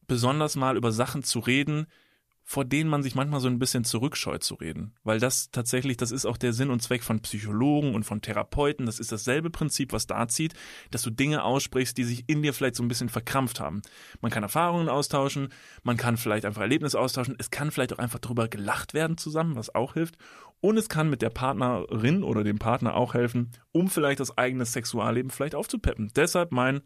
besonders 0.07 0.55
mal 0.55 0.77
über 0.77 0.93
Sachen 0.93 1.25
zu 1.25 1.41
reden, 1.41 1.87
vor 2.49 2.65
denen 2.65 2.89
man 2.89 3.03
sich 3.03 3.17
manchmal 3.17 3.41
so 3.41 3.49
ein 3.49 3.59
bisschen 3.59 3.83
zurückscheut 3.83 4.45
zu 4.45 4.55
reden. 4.55 4.95
Weil 5.03 5.19
das 5.19 5.51
tatsächlich, 5.51 5.97
das 5.97 6.13
ist 6.13 6.27
auch 6.27 6.37
der 6.37 6.53
Sinn 6.53 6.71
und 6.71 6.81
Zweck 6.81 7.03
von 7.03 7.19
Psychologen 7.19 7.93
und 7.93 8.05
von 8.05 8.23
Therapeuten. 8.23 8.87
Das 8.87 9.01
ist 9.01 9.11
dasselbe 9.11 9.51
Prinzip, 9.51 9.93
was 9.93 10.07
da 10.07 10.29
zieht, 10.29 10.55
dass 10.93 11.03
du 11.03 11.11
Dinge 11.11 11.43
aussprichst, 11.43 11.99
die 11.99 12.05
sich 12.05 12.23
in 12.29 12.43
dir 12.43 12.55
vielleicht 12.55 12.77
so 12.77 12.85
ein 12.85 12.89
bisschen 12.89 13.09
verkrampft 13.09 13.59
haben. 13.59 13.83
Man 14.21 14.31
kann 14.31 14.45
Erfahrungen 14.45 14.89
austauschen, 14.89 15.49
man 15.83 15.97
kann 15.97 16.17
vielleicht 16.17 16.45
einfach 16.45 16.63
Erlebnisse 16.63 17.01
austauschen, 17.01 17.35
es 17.37 17.51
kann 17.51 17.73
vielleicht 17.73 17.93
auch 17.93 17.99
einfach 17.99 18.21
darüber 18.21 18.47
gelacht 18.47 18.95
werden 18.95 19.19
zusammen, 19.19 19.57
was 19.57 19.75
auch 19.75 19.95
hilft. 19.95 20.17
Und 20.61 20.77
es 20.77 20.89
kann 20.89 21.11
mit 21.11 21.23
der 21.23 21.31
Partnerin 21.31 22.23
oder 22.23 22.45
dem 22.45 22.61
Partner 22.61 22.95
auch 22.95 23.15
helfen, 23.15 23.51
um 23.73 23.91
vielleicht 23.91 24.21
das 24.21 24.39
eigene 24.39 24.65
Sexualleben 24.65 25.33
vielleicht 25.33 25.57
aufzupeppen. 25.57 26.13
Deshalb 26.15 26.53
mein 26.53 26.83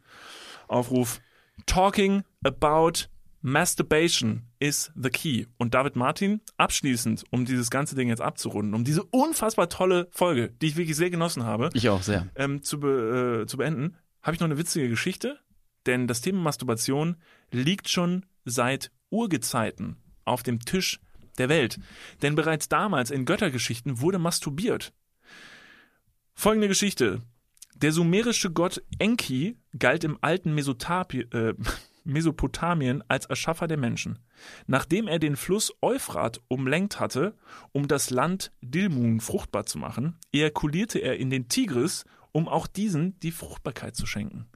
Aufruf, 0.68 1.20
talking 1.66 2.22
about 2.42 3.10
Masturbation 3.42 4.42
is 4.58 4.92
the 4.94 5.10
key. 5.10 5.46
Und 5.58 5.74
David 5.74 5.96
Martin, 5.96 6.40
abschließend, 6.56 7.24
um 7.30 7.44
dieses 7.44 7.70
ganze 7.70 7.94
Ding 7.94 8.08
jetzt 8.08 8.20
abzurunden, 8.20 8.74
um 8.74 8.84
diese 8.84 9.02
unfassbar 9.04 9.68
tolle 9.68 10.08
Folge, 10.10 10.52
die 10.60 10.66
ich 10.68 10.76
wirklich 10.76 10.96
sehr 10.96 11.10
genossen 11.10 11.44
habe, 11.44 11.70
Ich 11.72 11.88
auch 11.88 12.02
sehr. 12.02 12.28
ähm, 12.36 12.62
zu, 12.62 12.80
be, 12.80 13.42
äh, 13.42 13.46
zu 13.46 13.56
beenden, 13.56 13.96
habe 14.22 14.34
ich 14.34 14.40
noch 14.40 14.46
eine 14.46 14.58
witzige 14.58 14.88
Geschichte. 14.88 15.38
Denn 15.86 16.06
das 16.06 16.20
Thema 16.20 16.40
Masturbation 16.40 17.16
liegt 17.50 17.88
schon 17.88 18.26
seit 18.44 18.90
Urgezeiten 19.08 19.96
auf 20.26 20.42
dem 20.42 20.60
Tisch 20.60 21.00
der 21.38 21.48
Welt. 21.48 21.78
Denn 22.20 22.34
bereits 22.34 22.68
damals 22.68 23.10
in 23.10 23.24
Göttergeschichten 23.24 24.00
wurde 24.00 24.18
masturbiert. 24.18 24.92
Folgende 26.34 26.68
Geschichte. 26.68 27.22
Der 27.76 27.92
sumerische 27.92 28.50
Gott 28.50 28.82
Enki 28.98 29.56
galt 29.78 30.04
im 30.04 30.18
alten 30.20 30.54
Mesotapi 30.54 31.20
äh, 31.32 31.54
Mesopotamien 32.04 33.02
als 33.08 33.26
Erschaffer 33.26 33.66
der 33.66 33.76
Menschen. 33.76 34.18
Nachdem 34.66 35.08
er 35.08 35.18
den 35.18 35.36
Fluss 35.36 35.72
Euphrat 35.82 36.40
umlenkt 36.48 37.00
hatte, 37.00 37.36
um 37.72 37.88
das 37.88 38.10
Land 38.10 38.52
Dilmun 38.60 39.20
fruchtbar 39.20 39.66
zu 39.66 39.78
machen, 39.78 40.16
ejakulierte 40.32 40.98
er 40.98 41.16
in 41.18 41.30
den 41.30 41.48
Tigris, 41.48 42.04
um 42.32 42.48
auch 42.48 42.66
diesen 42.66 43.18
die 43.20 43.32
Fruchtbarkeit 43.32 43.96
zu 43.96 44.06
schenken. 44.06 44.46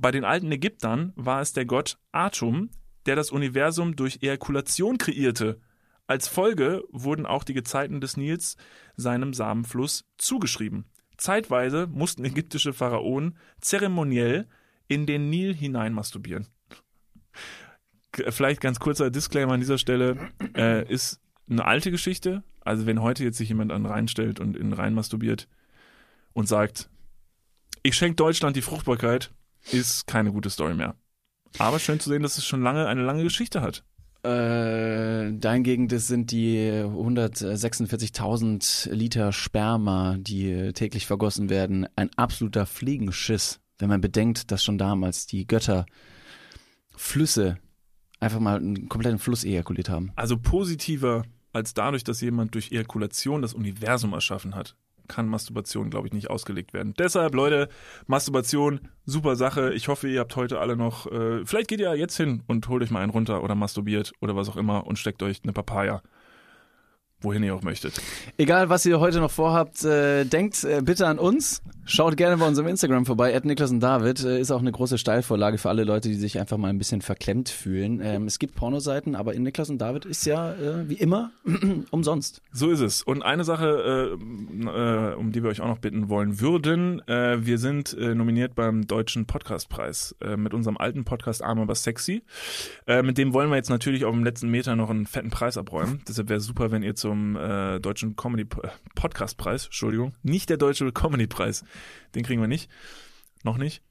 Bei 0.00 0.10
den 0.10 0.24
alten 0.24 0.52
Ägyptern 0.52 1.12
war 1.16 1.40
es 1.40 1.52
der 1.52 1.64
Gott 1.64 1.98
Atum, 2.12 2.70
der 3.06 3.16
das 3.16 3.30
Universum 3.30 3.96
durch 3.96 4.18
Ejakulation 4.22 4.98
kreierte. 4.98 5.60
Als 6.06 6.28
Folge 6.28 6.84
wurden 6.90 7.26
auch 7.26 7.42
die 7.42 7.54
Gezeiten 7.54 8.00
des 8.00 8.16
Nils 8.16 8.56
seinem 8.96 9.34
Samenfluss 9.34 10.04
zugeschrieben. 10.16 10.84
Zeitweise 11.16 11.88
mussten 11.88 12.24
ägyptische 12.24 12.72
Pharaonen 12.72 13.36
zeremoniell 13.60 14.48
in 14.88 15.06
den 15.06 15.30
Nil 15.30 15.54
hinein 15.54 15.92
masturbieren. 15.92 16.46
G- 18.12 18.30
Vielleicht 18.30 18.60
ganz 18.60 18.80
kurzer 18.80 19.10
Disclaimer 19.10 19.52
an 19.52 19.60
dieser 19.60 19.78
Stelle, 19.78 20.16
äh, 20.56 20.90
ist 20.90 21.20
eine 21.48 21.64
alte 21.64 21.90
Geschichte. 21.90 22.42
Also 22.60 22.86
wenn 22.86 23.00
heute 23.00 23.24
jetzt 23.24 23.38
sich 23.38 23.48
jemand 23.48 23.72
an 23.72 23.86
Rhein 23.86 24.08
stellt 24.08 24.40
und 24.40 24.56
in 24.56 24.72
Rhein 24.72 24.94
masturbiert 24.94 25.48
und 26.32 26.48
sagt, 26.48 26.90
ich 27.82 27.94
schenke 27.94 28.16
Deutschland 28.16 28.56
die 28.56 28.62
Fruchtbarkeit, 28.62 29.30
ist 29.72 30.06
keine 30.06 30.32
gute 30.32 30.50
Story 30.50 30.74
mehr. 30.74 30.94
Aber 31.58 31.78
schön 31.78 32.00
zu 32.00 32.10
sehen, 32.10 32.22
dass 32.22 32.36
es 32.36 32.44
schon 32.46 32.62
lange 32.62 32.86
eine 32.86 33.02
lange 33.02 33.22
Geschichte 33.22 33.62
hat. 33.62 33.84
Äh, 34.22 35.32
dahingegen, 35.38 35.88
das 35.88 36.08
sind 36.08 36.30
die 36.32 36.70
146.000 36.70 38.92
Liter 38.92 39.32
Sperma, 39.32 40.16
die 40.18 40.50
äh, 40.50 40.72
täglich 40.72 41.06
vergossen 41.06 41.48
werden, 41.50 41.86
ein 41.96 42.10
absoluter 42.16 42.66
Fliegenschiss, 42.66 43.60
wenn 43.78 43.88
man 43.88 44.00
bedenkt, 44.00 44.50
dass 44.50 44.64
schon 44.64 44.78
damals 44.78 45.26
die 45.26 45.46
Götter 45.46 45.86
Flüsse 46.96 47.58
einfach 48.20 48.40
mal 48.40 48.56
einen 48.56 48.88
kompletten 48.88 49.18
Fluss 49.18 49.44
ejakuliert 49.44 49.88
haben. 49.88 50.12
Also 50.16 50.36
positiver 50.36 51.24
als 51.52 51.74
dadurch, 51.74 52.04
dass 52.04 52.20
jemand 52.20 52.54
durch 52.54 52.72
Ejakulation 52.72 53.42
das 53.42 53.54
Universum 53.54 54.12
erschaffen 54.12 54.54
hat, 54.54 54.76
kann 55.06 55.26
Masturbation, 55.26 55.90
glaube 55.90 56.06
ich, 56.06 56.12
nicht 56.12 56.28
ausgelegt 56.28 56.74
werden. 56.74 56.94
Deshalb, 56.98 57.34
Leute, 57.34 57.68
Masturbation, 58.06 58.80
super 59.06 59.36
Sache. 59.36 59.72
Ich 59.72 59.88
hoffe, 59.88 60.08
ihr 60.08 60.20
habt 60.20 60.36
heute 60.36 60.60
alle 60.60 60.76
noch, 60.76 61.10
äh, 61.10 61.44
vielleicht 61.46 61.68
geht 61.68 61.80
ihr 61.80 61.94
jetzt 61.96 62.16
hin 62.16 62.42
und 62.46 62.68
holt 62.68 62.82
euch 62.82 62.90
mal 62.90 63.00
einen 63.00 63.10
runter 63.10 63.42
oder 63.42 63.54
masturbiert 63.54 64.12
oder 64.20 64.36
was 64.36 64.50
auch 64.50 64.56
immer 64.56 64.86
und 64.86 64.98
steckt 64.98 65.22
euch 65.22 65.40
eine 65.42 65.54
Papaya. 65.54 66.02
Wohin 67.20 67.42
ihr 67.42 67.54
auch 67.54 67.62
möchtet. 67.62 68.00
Egal, 68.36 68.68
was 68.68 68.86
ihr 68.86 69.00
heute 69.00 69.18
noch 69.18 69.32
vorhabt, 69.32 69.84
äh, 69.84 70.24
denkt 70.24 70.62
äh, 70.62 70.82
bitte 70.82 71.06
an 71.06 71.18
uns. 71.18 71.62
Schaut 71.84 72.18
gerne 72.18 72.36
bei 72.36 72.46
unserem 72.46 72.68
Instagram 72.68 73.06
vorbei. 73.06 73.34
At 73.34 73.46
Niklas 73.46 73.70
und 73.70 73.80
David 73.80 74.22
äh, 74.22 74.38
ist 74.38 74.50
auch 74.50 74.60
eine 74.60 74.70
große 74.70 74.98
Steilvorlage 74.98 75.56
für 75.56 75.70
alle 75.70 75.84
Leute, 75.84 76.10
die 76.10 76.16
sich 76.16 76.38
einfach 76.38 76.58
mal 76.58 76.68
ein 76.68 76.76
bisschen 76.76 77.00
verklemmt 77.00 77.48
fühlen. 77.48 78.00
Ähm, 78.04 78.26
es 78.26 78.38
gibt 78.38 78.54
Pornoseiten, 78.54 79.16
aber 79.16 79.32
in 79.32 79.42
Niklas 79.42 79.70
und 79.70 79.78
David 79.78 80.04
ist 80.04 80.26
ja 80.26 80.52
äh, 80.52 80.88
wie 80.88 80.94
immer 80.96 81.32
umsonst. 81.90 82.42
So 82.52 82.70
ist 82.70 82.80
es. 82.80 83.02
Und 83.02 83.22
eine 83.22 83.42
Sache, 83.42 84.16
äh, 84.20 84.68
äh, 84.68 85.14
um 85.14 85.32
die 85.32 85.42
wir 85.42 85.48
euch 85.48 85.62
auch 85.62 85.66
noch 85.66 85.78
bitten 85.78 86.08
wollen 86.08 86.40
würden, 86.40 87.02
wir 87.08 87.58
sind 87.58 87.96
nominiert 87.98 88.54
beim 88.54 88.86
Deutschen 88.86 89.26
Podcastpreis 89.26 90.14
mit 90.36 90.52
unserem 90.52 90.76
alten 90.76 91.04
Podcast 91.04 91.42
Arm 91.42 91.58
aber 91.60 91.74
sexy. 91.74 92.22
Mit 92.86 93.18
dem 93.18 93.32
wollen 93.32 93.50
wir 93.50 93.56
jetzt 93.56 93.70
natürlich 93.70 94.04
auf 94.04 94.14
dem 94.14 94.24
letzten 94.24 94.50
Meter 94.50 94.76
noch 94.76 94.90
einen 94.90 95.06
fetten 95.06 95.30
Preis 95.30 95.56
abräumen. 95.56 96.00
Deshalb 96.06 96.28
wäre 96.28 96.40
super, 96.40 96.70
wenn 96.70 96.82
ihr 96.82 96.94
zum 97.08 97.36
äh, 97.36 97.80
Deutschen 97.80 98.16
Comedy 98.16 98.42
äh, 98.42 98.68
Podcastpreis, 98.94 99.66
Entschuldigung, 99.66 100.14
nicht 100.22 100.50
der 100.50 100.58
Deutsche 100.58 100.92
Comedy-Preis, 100.92 101.64
den 102.14 102.22
kriegen 102.22 102.42
wir 102.42 102.48
nicht, 102.48 102.70
noch 103.44 103.56
nicht. 103.56 103.82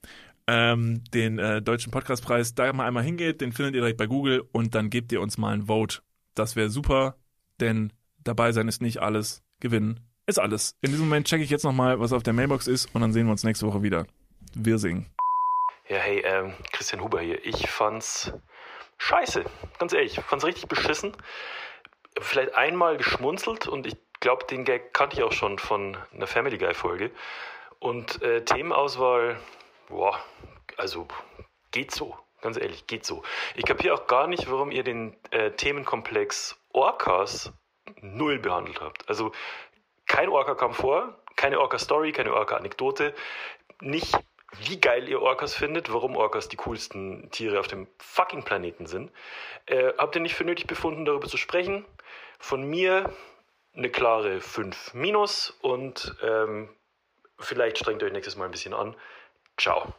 Ähm, 0.45 1.03
den 1.13 1.39
äh, 1.39 1.61
Deutschen 1.61 1.91
Podcastpreis 1.91 2.53
da 2.53 2.71
mal 2.73 2.85
einmal 2.85 3.03
hingeht, 3.03 3.41
den 3.41 3.53
findet 3.53 3.73
ihr 3.73 3.81
direkt 3.81 3.97
bei 3.97 4.05
Google 4.05 4.43
und 4.51 4.75
dann 4.75 4.91
gebt 4.91 5.11
ihr 5.11 5.19
uns 5.19 5.39
mal 5.39 5.53
ein 5.53 5.63
Vote. 5.63 6.01
Das 6.35 6.55
wäre 6.55 6.69
super, 6.69 7.17
denn 7.59 7.91
dabei 8.23 8.51
sein 8.51 8.67
ist 8.67 8.83
nicht 8.83 9.01
alles, 9.01 9.43
gewinnen 9.59 9.99
ist 10.27 10.39
alles. 10.39 10.75
In 10.81 10.91
diesem 10.91 11.07
Moment 11.07 11.25
checke 11.25 11.41
ich 11.41 11.49
jetzt 11.49 11.63
nochmal, 11.63 11.99
was 11.99 12.13
auf 12.13 12.21
der 12.21 12.33
Mailbox 12.33 12.67
ist 12.67 12.93
und 12.93 13.01
dann 13.01 13.13
sehen 13.13 13.25
wir 13.25 13.31
uns 13.31 13.43
nächste 13.43 13.65
Woche 13.65 13.81
wieder. 13.81 14.05
Wir 14.53 14.77
singen. 14.77 15.09
Ja, 15.89 15.97
hey, 15.97 16.21
ähm, 16.23 16.53
Christian 16.71 17.01
Huber 17.01 17.21
hier. 17.21 17.43
Ich 17.45 17.67
fand's 17.69 18.31
scheiße. 18.97 19.43
Ganz 19.79 19.93
ehrlich, 19.93 20.17
ich 20.17 20.23
fand's 20.23 20.45
richtig 20.45 20.67
beschissen. 20.67 21.13
Vielleicht 22.19 22.55
einmal 22.55 22.97
geschmunzelt 22.97 23.67
und 23.67 23.85
ich 23.85 23.95
glaube, 24.19 24.45
den 24.45 24.65
Gag 24.65 24.93
kannte 24.93 25.17
ich 25.17 25.23
auch 25.23 25.31
schon 25.31 25.59
von 25.59 25.97
einer 26.13 26.27
Family 26.27 26.57
Guy 26.57 26.73
Folge. 26.73 27.11
Und 27.79 28.21
äh, 28.21 28.43
Themenauswahl, 28.43 29.39
boah, 29.87 30.19
also 30.77 31.07
geht 31.71 31.91
so. 31.91 32.17
Ganz 32.41 32.57
ehrlich, 32.57 32.85
geht 32.87 33.05
so. 33.05 33.23
Ich 33.55 33.65
kapiere 33.65 33.95
auch 33.95 34.07
gar 34.07 34.27
nicht, 34.27 34.49
warum 34.49 34.71
ihr 34.71 34.83
den 34.83 35.15
äh, 35.31 35.51
Themenkomplex 35.51 36.59
Orcas 36.71 37.51
null 38.01 38.39
behandelt 38.39 38.79
habt. 38.81 39.09
Also 39.09 39.31
kein 40.05 40.29
Orca 40.29 40.55
kam 40.55 40.73
vor, 40.73 41.17
keine 41.35 41.59
Orca-Story, 41.59 42.11
keine 42.11 42.33
Orca-Anekdote, 42.33 43.13
nicht 43.81 44.15
wie 44.59 44.79
geil 44.79 45.09
ihr 45.09 45.21
Orcas 45.21 45.53
findet, 45.55 45.91
warum 45.91 46.15
Orcas 46.15 46.47
die 46.47 46.55
coolsten 46.55 47.29
Tiere 47.31 47.59
auf 47.59 47.67
dem 47.67 47.87
fucking 47.97 48.43
Planeten 48.43 48.85
sind. 48.85 49.11
Äh, 49.65 49.93
habt 49.97 50.15
ihr 50.15 50.21
nicht 50.21 50.35
für 50.35 50.45
nötig 50.45 50.67
befunden, 50.67 51.05
darüber 51.05 51.27
zu 51.27 51.37
sprechen? 51.37 51.85
Von 52.39 52.63
mir 52.63 53.13
eine 53.75 53.89
klare 53.89 54.41
5 54.41 54.93
minus 54.93 55.51
und 55.61 56.15
ähm, 56.21 56.69
vielleicht 57.39 57.77
strengt 57.77 58.03
euch 58.03 58.11
nächstes 58.11 58.35
Mal 58.35 58.45
ein 58.45 58.51
bisschen 58.51 58.73
an. 58.73 58.95
Ciao. 59.57 59.93